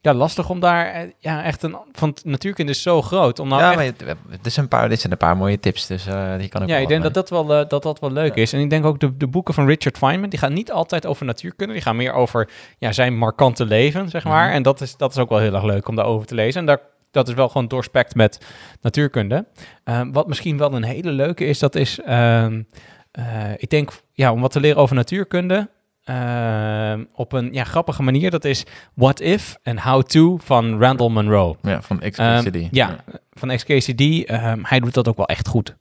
ja, 0.00 0.14
lastig 0.14 0.50
om 0.50 0.60
daar 0.60 0.86
eh, 0.86 1.10
ja, 1.18 1.44
echt 1.44 1.62
een 1.62 1.76
van 1.92 2.16
natuurkunde 2.24 2.72
is 2.72 2.82
zo 2.82 3.02
groot 3.02 3.38
om 3.38 3.48
nou 3.48 3.60
ja, 3.62 3.68
echt- 3.82 4.04
maar 4.04 4.16
het 4.30 4.56
een 4.56 4.68
paar, 4.68 4.88
dit 4.88 5.00
zijn 5.00 5.12
een 5.12 5.18
paar 5.18 5.36
mooie 5.36 5.60
tips, 5.60 5.86
dus 5.86 6.06
eh, 6.06 6.36
die 6.38 6.48
kan 6.48 6.62
ook 6.62 6.68
ja, 6.68 6.76
ik 6.76 6.88
denk 6.88 7.02
dat 7.02 7.14
dat 7.14 7.30
wel, 7.30 7.54
eh, 7.54 7.68
dat 7.68 7.82
dat 7.82 8.00
wel 8.00 8.12
leuk 8.12 8.34
is. 8.34 8.52
En 8.52 8.60
ik 8.60 8.70
denk 8.70 8.84
ook 8.84 9.00
de, 9.00 9.16
de 9.16 9.26
boeken 9.26 9.54
van 9.54 9.66
Richard 9.66 9.98
Feynman, 9.98 10.28
die 10.28 10.38
gaan 10.38 10.52
niet 10.52 10.72
altijd 10.72 11.06
over 11.06 11.26
natuurkunde. 11.26 11.72
Die 11.72 11.82
gaan 11.82 11.96
meer 11.96 12.12
over 12.12 12.48
ja, 12.78 12.92
zijn 12.92 13.16
markante 13.18 13.64
leven, 13.64 14.08
zeg 14.08 14.24
maar. 14.24 14.46
Mhm. 14.46 14.54
En 14.54 14.62
dat 14.62 14.80
is, 14.80 14.96
dat 14.96 15.10
is 15.10 15.18
ook 15.18 15.28
wel 15.28 15.38
heel 15.38 15.54
erg 15.54 15.64
leuk 15.64 15.88
om 15.88 15.94
daarover 15.96 16.26
te 16.26 16.34
lezen. 16.34 16.60
En 16.60 16.66
daar, 16.66 16.80
dat 17.10 17.28
is 17.28 17.34
wel 17.34 17.48
gewoon 17.48 17.68
doorspekt 17.68 18.14
met 18.14 18.40
natuurkunde. 18.80 19.46
Ehm, 19.84 20.12
wat 20.12 20.26
misschien 20.28 20.58
wel 20.58 20.72
een 20.74 20.84
hele 20.84 21.10
leuke 21.10 21.44
is, 21.44 21.58
dat 21.58 21.74
is... 21.74 22.00
ehm, 22.00 22.62
eh, 23.10 23.24
ik 23.56 23.70
denk, 23.70 23.90
ja, 24.12 24.32
om 24.32 24.40
wat 24.40 24.50
te 24.52 24.60
leren 24.60 24.82
over 24.82 24.94
natuurkunde... 24.96 25.68
ehm, 26.08 27.04
op 27.14 27.32
een 27.32 27.52
ja, 27.52 27.64
grappige 27.64 28.02
manier. 28.02 28.30
Dat 28.30 28.44
is 28.44 28.64
What 28.94 29.20
If 29.20 29.56
en 29.62 29.80
How 29.82 30.02
To 30.02 30.36
van 30.42 30.80
Randall 30.80 31.10
Munro. 31.10 31.56
zijn. 31.62 31.74
Ja, 31.74 31.82
van 31.82 31.98
XKCD. 31.98 32.54
Ehm, 32.56 32.68
ja, 32.70 32.96
van 33.30 33.48
XKCD. 33.56 34.24
ehm, 34.24 34.58
hij 34.62 34.80
doet 34.80 34.94
dat 34.94 35.08
ook 35.08 35.16
wel 35.16 35.26
echt 35.26 35.48
goed. 35.48 35.76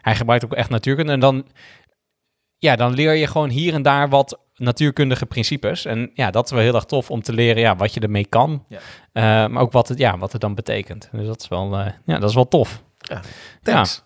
Hij 0.00 0.14
gebruikt 0.16 0.44
ook 0.44 0.52
echt 0.52 0.70
natuurkunde. 0.70 1.12
En 1.12 1.20
dan, 1.20 1.46
ja, 2.58 2.76
dan 2.76 2.92
leer 2.94 3.14
je 3.14 3.26
gewoon 3.26 3.48
hier 3.50 3.74
en 3.74 3.82
daar 3.82 4.08
wat 4.08 4.40
natuurkundige 4.54 5.26
principes. 5.26 5.84
En 5.84 6.10
ja, 6.14 6.30
dat 6.30 6.44
is 6.44 6.50
wel 6.50 6.60
heel 6.60 6.74
erg 6.74 6.84
tof 6.84 7.10
om 7.10 7.22
te 7.22 7.32
leren 7.32 7.62
ja, 7.62 7.76
wat 7.76 7.94
je 7.94 8.00
ermee 8.00 8.26
kan. 8.26 8.64
Ja. 8.68 9.48
Maar 9.48 9.62
ook 9.62 9.72
wat 9.72 9.88
het, 9.88 9.98
ja, 9.98 10.18
wat 10.18 10.32
het 10.32 10.40
dan 10.40 10.54
betekent. 10.54 11.08
Dus 11.12 11.26
dat 11.26 11.40
is 11.42 11.48
wel, 11.48 11.78
eh, 11.78 11.92
ja, 12.04 12.18
dat 12.18 12.28
is 12.28 12.34
wel 12.34 12.48
tof. 12.48 12.82
Ja, 12.98 13.14
ja. 13.14 13.22
Thanks. 13.62 14.02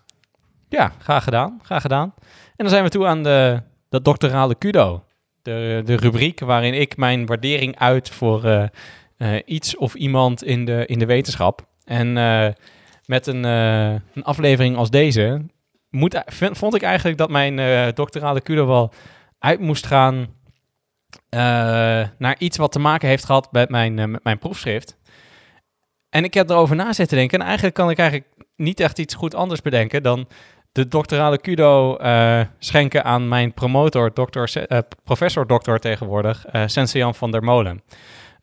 Ja, 0.69 0.93
graag 0.99 1.25
gedaan. 1.25 1.61
Graag 1.63 1.83
gedaan. 1.83 2.15
En 2.21 2.67
dan 2.67 2.69
zijn 2.69 2.85
we 2.85 2.91
toe 2.91 3.07
aan 3.07 3.23
de, 3.23 3.63
de 3.89 4.03
doctorale 4.03 4.55
kudo. 4.55 5.05
De, 5.43 5.83
de 5.85 5.97
rubriek 5.97 6.41
waarin 6.41 6.75
ik 6.75 6.97
mijn 6.97 7.27
waardering 7.27 7.79
uit 7.79 8.09
voor 8.09 8.45
eh, 8.45 8.67
eh, 9.17 9.43
iets 9.45 9.77
of 9.77 9.95
iemand 9.95 10.45
in 10.45 10.65
de, 10.65 10.87
in 10.87 10.99
de 10.99 11.07
wetenschap. 11.07 11.67
En 11.85 12.17
eh, 12.17 12.49
met 13.05 13.27
een, 13.27 13.45
een 13.45 14.23
aflevering 14.23 14.77
als 14.77 14.91
deze 14.91 15.47
moet, 15.91 16.23
vond 16.51 16.75
ik 16.75 16.83
eigenlijk 16.83 17.19
dat 17.19 17.31
mijn 17.31 17.95
doctorale 17.95 18.41
kudo 18.41 18.67
wel 18.67 18.93
uit 19.39 19.61
moest 19.61 19.87
gaan 19.87 20.27
naar 22.19 22.37
iets 22.39 22.57
wat 22.57 22.73
te 22.73 22.79
maken 22.79 23.09
heeft 23.09 23.25
gehad 23.25 23.53
met 23.53 23.69
mijn, 23.69 24.11
met 24.11 24.25
mijn 24.25 24.39
proefschrift. 24.39 24.99
En 26.11 26.25
ik 26.25 26.35
heb 26.35 26.51
erover 26.51 26.77
na 26.77 26.93
zitten 26.93 27.17
denken. 27.17 27.39
En 27.39 27.45
eigenlijk 27.45 27.75
kan 27.75 27.91
ik 27.91 27.99
eigenlijk 27.99 28.31
niet 28.57 28.81
echt 28.81 28.99
iets 28.99 29.15
goed 29.15 29.35
anders 29.35 29.63
bedenken 29.63 30.03
dan 30.03 30.29
de 30.73 30.89
doctorale 30.89 31.39
kudo 31.39 31.97
eh, 31.97 32.41
schenken 32.59 33.05
aan 33.05 33.29
mijn 33.29 33.55
promotor, 33.55 34.15
dokter, 34.15 34.49
Se- 34.49 34.67
eh, 34.67 34.79
professor 35.05 35.47
dokter 35.47 35.79
tegenwoordig, 35.79 36.45
Sense-Jan 36.67 37.15
van 37.15 37.31
der 37.31 37.43
Molen. 37.45 37.83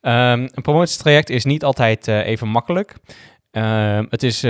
Ehm, 0.01 0.39
een 0.51 0.61
promotietraject 0.61 1.29
is 1.29 1.45
niet 1.45 1.63
altijd 1.63 2.07
even 2.07 2.47
makkelijk. 2.47 2.95
Ehm, 3.51 4.05
het 4.09 4.23
is 4.23 4.41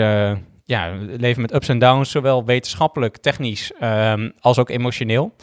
ja, 0.64 0.94
leven 1.00 1.42
met 1.42 1.54
ups 1.54 1.70
en 1.70 1.80
downs, 1.80 2.12
zowel 2.12 2.46
wetenschappelijk, 2.46 3.18
technisch 3.18 3.72
ehm, 3.80 4.30
als 4.40 4.58
ook 4.60 4.70
emotioneel. 4.70 5.36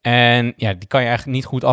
En 0.00 0.52
ja, 0.56 0.72
die 0.74 0.88
kan 0.88 1.00
je 1.00 1.06
eigenlijk 1.06 1.36
niet 1.36 1.46
goed 1.46 1.64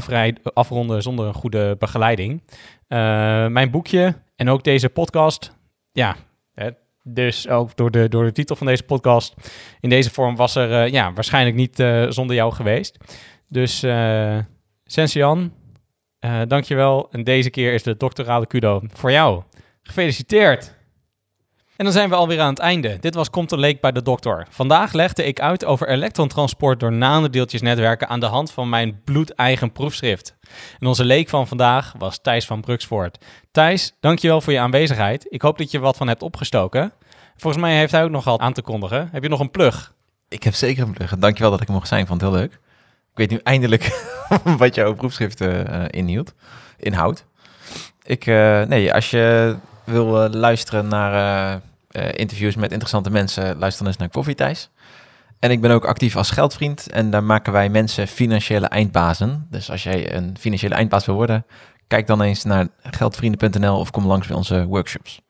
afronden 0.54 1.02
zonder 1.02 1.26
een 1.28 1.34
goede 1.34 1.76
begeleiding. 1.80 2.44
Mijn 2.88 3.72
boekje 3.72 4.16
en 4.36 4.50
ook 4.50 4.64
deze 4.64 4.90
podcast, 4.90 5.56
ja, 5.92 6.16
hè, 6.54 6.70
dus 7.08 7.48
ook 7.48 7.76
door 7.76 7.92
de, 7.92 8.10
door 8.10 8.24
de 8.24 8.32
titel 8.32 8.56
van 8.56 8.68
deze 8.68 8.84
podcast, 8.84 9.34
in 9.80 9.90
deze 9.90 10.12
vorm 10.12 10.36
was 10.36 10.56
er 10.56 10.84
eh, 10.84 10.92
ja, 10.92 11.14
waarschijnlijk 11.14 11.56
niet 11.56 11.80
eh, 11.80 12.06
zonder 12.10 12.36
jou 12.36 12.54
geweest. 12.54 12.98
Dus 13.48 13.84
uh, 13.84 14.38
Sensian, 14.84 15.54
uh, 16.26 16.42
dankjewel. 16.48 17.08
En 17.12 17.24
deze 17.24 17.50
keer 17.50 17.74
is 17.74 17.84
de 17.84 17.98
doctorale 17.98 18.48
kudo 18.48 18.82
voor 18.94 19.12
jou. 19.12 19.44
Gefeliciteerd! 19.82 20.75
En 21.76 21.86
dan 21.86 21.94
zijn 21.94 22.10
we 22.10 22.16
alweer 22.16 22.40
aan 22.40 22.50
het 22.50 22.60
einde. 22.60 22.98
Dit 23.00 23.16
was 23.16 23.30
Komt 23.30 23.52
een 23.52 23.60
Leek 23.60 23.82
bij 23.82 23.92
de 23.92 24.02
dokter. 24.02 24.48
Vandaag 24.50 24.94
legde 24.94 25.24
ik 25.26 25.40
uit 25.40 25.66
over 25.66 25.90
elektrontransport 25.90 26.80
door 26.80 26.92
nanodeeltjesnetwerken 26.92 28.08
aan 28.08 28.20
de 28.20 28.26
hand 28.26 28.52
van 28.52 28.70
mijn 28.70 29.02
bloedeigen 29.04 29.72
proefschrift. 29.72 30.36
En 30.80 30.88
onze 30.88 31.06
leek 31.06 31.30
van 31.30 31.48
vandaag 31.48 31.94
was 31.98 32.20
Thijs 32.22 32.46
van 32.46 32.62
Bruksvoort. 32.62 33.26
Thijs, 33.52 33.94
dankjewel 34.00 34.42
voor 34.42 34.54
je 34.54 34.60
aanwezigheid. 34.60 35.26
Ik 35.30 35.42
hoop 35.42 35.58
dat 35.58 35.72
je 35.72 35.80
wat 35.80 35.98
van 35.98 36.08
hebt 36.08 36.22
opgestoken. 36.22 36.94
Volgens 37.38 37.64
mij 37.64 37.78
heeft 37.78 37.92
hij 37.92 38.04
ook 38.04 38.10
nog 38.10 38.24
wat 38.24 38.40
aan 38.40 38.54
te 38.54 38.62
kondigen. 38.62 39.10
Heb 39.12 39.24
je 39.24 39.30
nog 39.30 39.40
een 39.40 39.52
plug? 39.52 39.94
Ik 40.30 40.44
heb 40.44 40.54
zeker 40.54 40.84
een 40.84 40.94
plug. 40.94 41.18
Dankjewel 41.18 41.52
dat 41.52 41.62
ik 41.62 41.68
er 41.68 41.74
mocht 41.74 41.88
zijn. 41.88 42.02
Ik 42.02 42.08
vond 42.08 42.22
het 42.22 42.30
heel 42.30 42.40
leuk. 42.40 42.54
Ik 43.12 43.18
weet 43.18 43.30
nu 43.30 43.40
eindelijk 43.44 44.14
wat 44.58 44.76
jouw 44.76 44.94
proefschrift 44.94 45.42
uh, 45.42 45.86
inhield, 45.90 46.34
inhoudt. 46.78 47.26
Ik, 48.04 48.26
uh, 48.26 48.62
nee, 48.62 48.94
als 48.94 49.10
je 49.10 49.56
wil 49.86 50.26
uh, 50.26 50.34
luisteren 50.34 50.88
naar 50.88 51.62
uh, 51.92 52.12
interviews 52.14 52.56
met 52.56 52.72
interessante 52.72 53.10
mensen, 53.10 53.58
luister 53.58 53.86
eens 53.86 53.98
naar 53.98 54.10
Koffie 54.10 54.36
Thijs. 54.36 54.70
En 55.40 55.52
ik 55.52 55.62
ben 55.62 55.72
ook 55.72 55.86
actief 55.86 56.16
als 56.16 56.30
geldvriend 56.30 56.90
en 56.90 57.10
daar 57.10 57.24
maken 57.24 57.54
wij 57.54 57.70
mensen 57.70 58.08
financiële 58.08 58.68
eindbazen. 58.68 59.48
Dus 59.50 59.72
als 59.72 59.84
jij 59.84 60.16
een 60.16 60.36
financiële 60.40 60.76
eindbaas 60.76 61.06
wil 61.06 61.16
worden, 61.16 61.46
kijk 61.88 62.08
dan 62.08 62.22
eens 62.22 62.44
naar 62.44 62.68
geldvrienden.nl 62.82 63.80
of 63.80 63.92
kom 63.92 64.06
langs 64.06 64.28
bij 64.28 64.36
onze 64.36 64.66
workshops. 64.66 65.22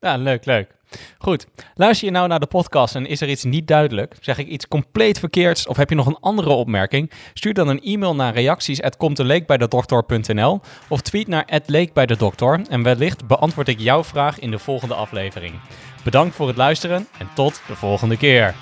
Ja, 0.00 0.16
leuk, 0.16 0.44
leuk. 0.44 0.76
Goed, 1.18 1.46
luister 1.74 2.06
je 2.06 2.12
nou 2.12 2.28
naar 2.28 2.40
de 2.40 2.46
podcast 2.46 2.94
en 2.94 3.06
is 3.06 3.20
er 3.20 3.28
iets 3.28 3.44
niet 3.44 3.66
duidelijk? 3.66 4.16
Zeg 4.20 4.38
ik 4.38 4.46
iets 4.46 4.68
compleet 4.68 5.18
verkeerds 5.18 5.66
of 5.66 5.76
heb 5.76 5.88
je 5.88 5.94
nog 5.94 6.06
een 6.06 6.20
andere 6.20 6.50
opmerking? 6.50 7.10
Stuur 7.34 7.54
dan 7.54 7.68
een 7.68 7.82
e-mail 7.82 8.14
naar 8.14 8.34
reacties@komteleekbijdedokter.nl 8.34 10.60
of 10.88 11.00
tweet 11.00 11.28
naar 11.28 11.48
@leekbijdedokter 11.66 12.60
en 12.68 12.82
wellicht 12.82 13.26
beantwoord 13.26 13.68
ik 13.68 13.78
jouw 13.78 14.04
vraag 14.04 14.38
in 14.38 14.50
de 14.50 14.58
volgende 14.58 14.94
aflevering. 14.94 15.54
Bedankt 16.04 16.34
voor 16.34 16.46
het 16.46 16.56
luisteren 16.56 17.08
en 17.18 17.28
tot 17.34 17.62
de 17.66 17.76
volgende 17.76 18.16
keer. 18.16 18.54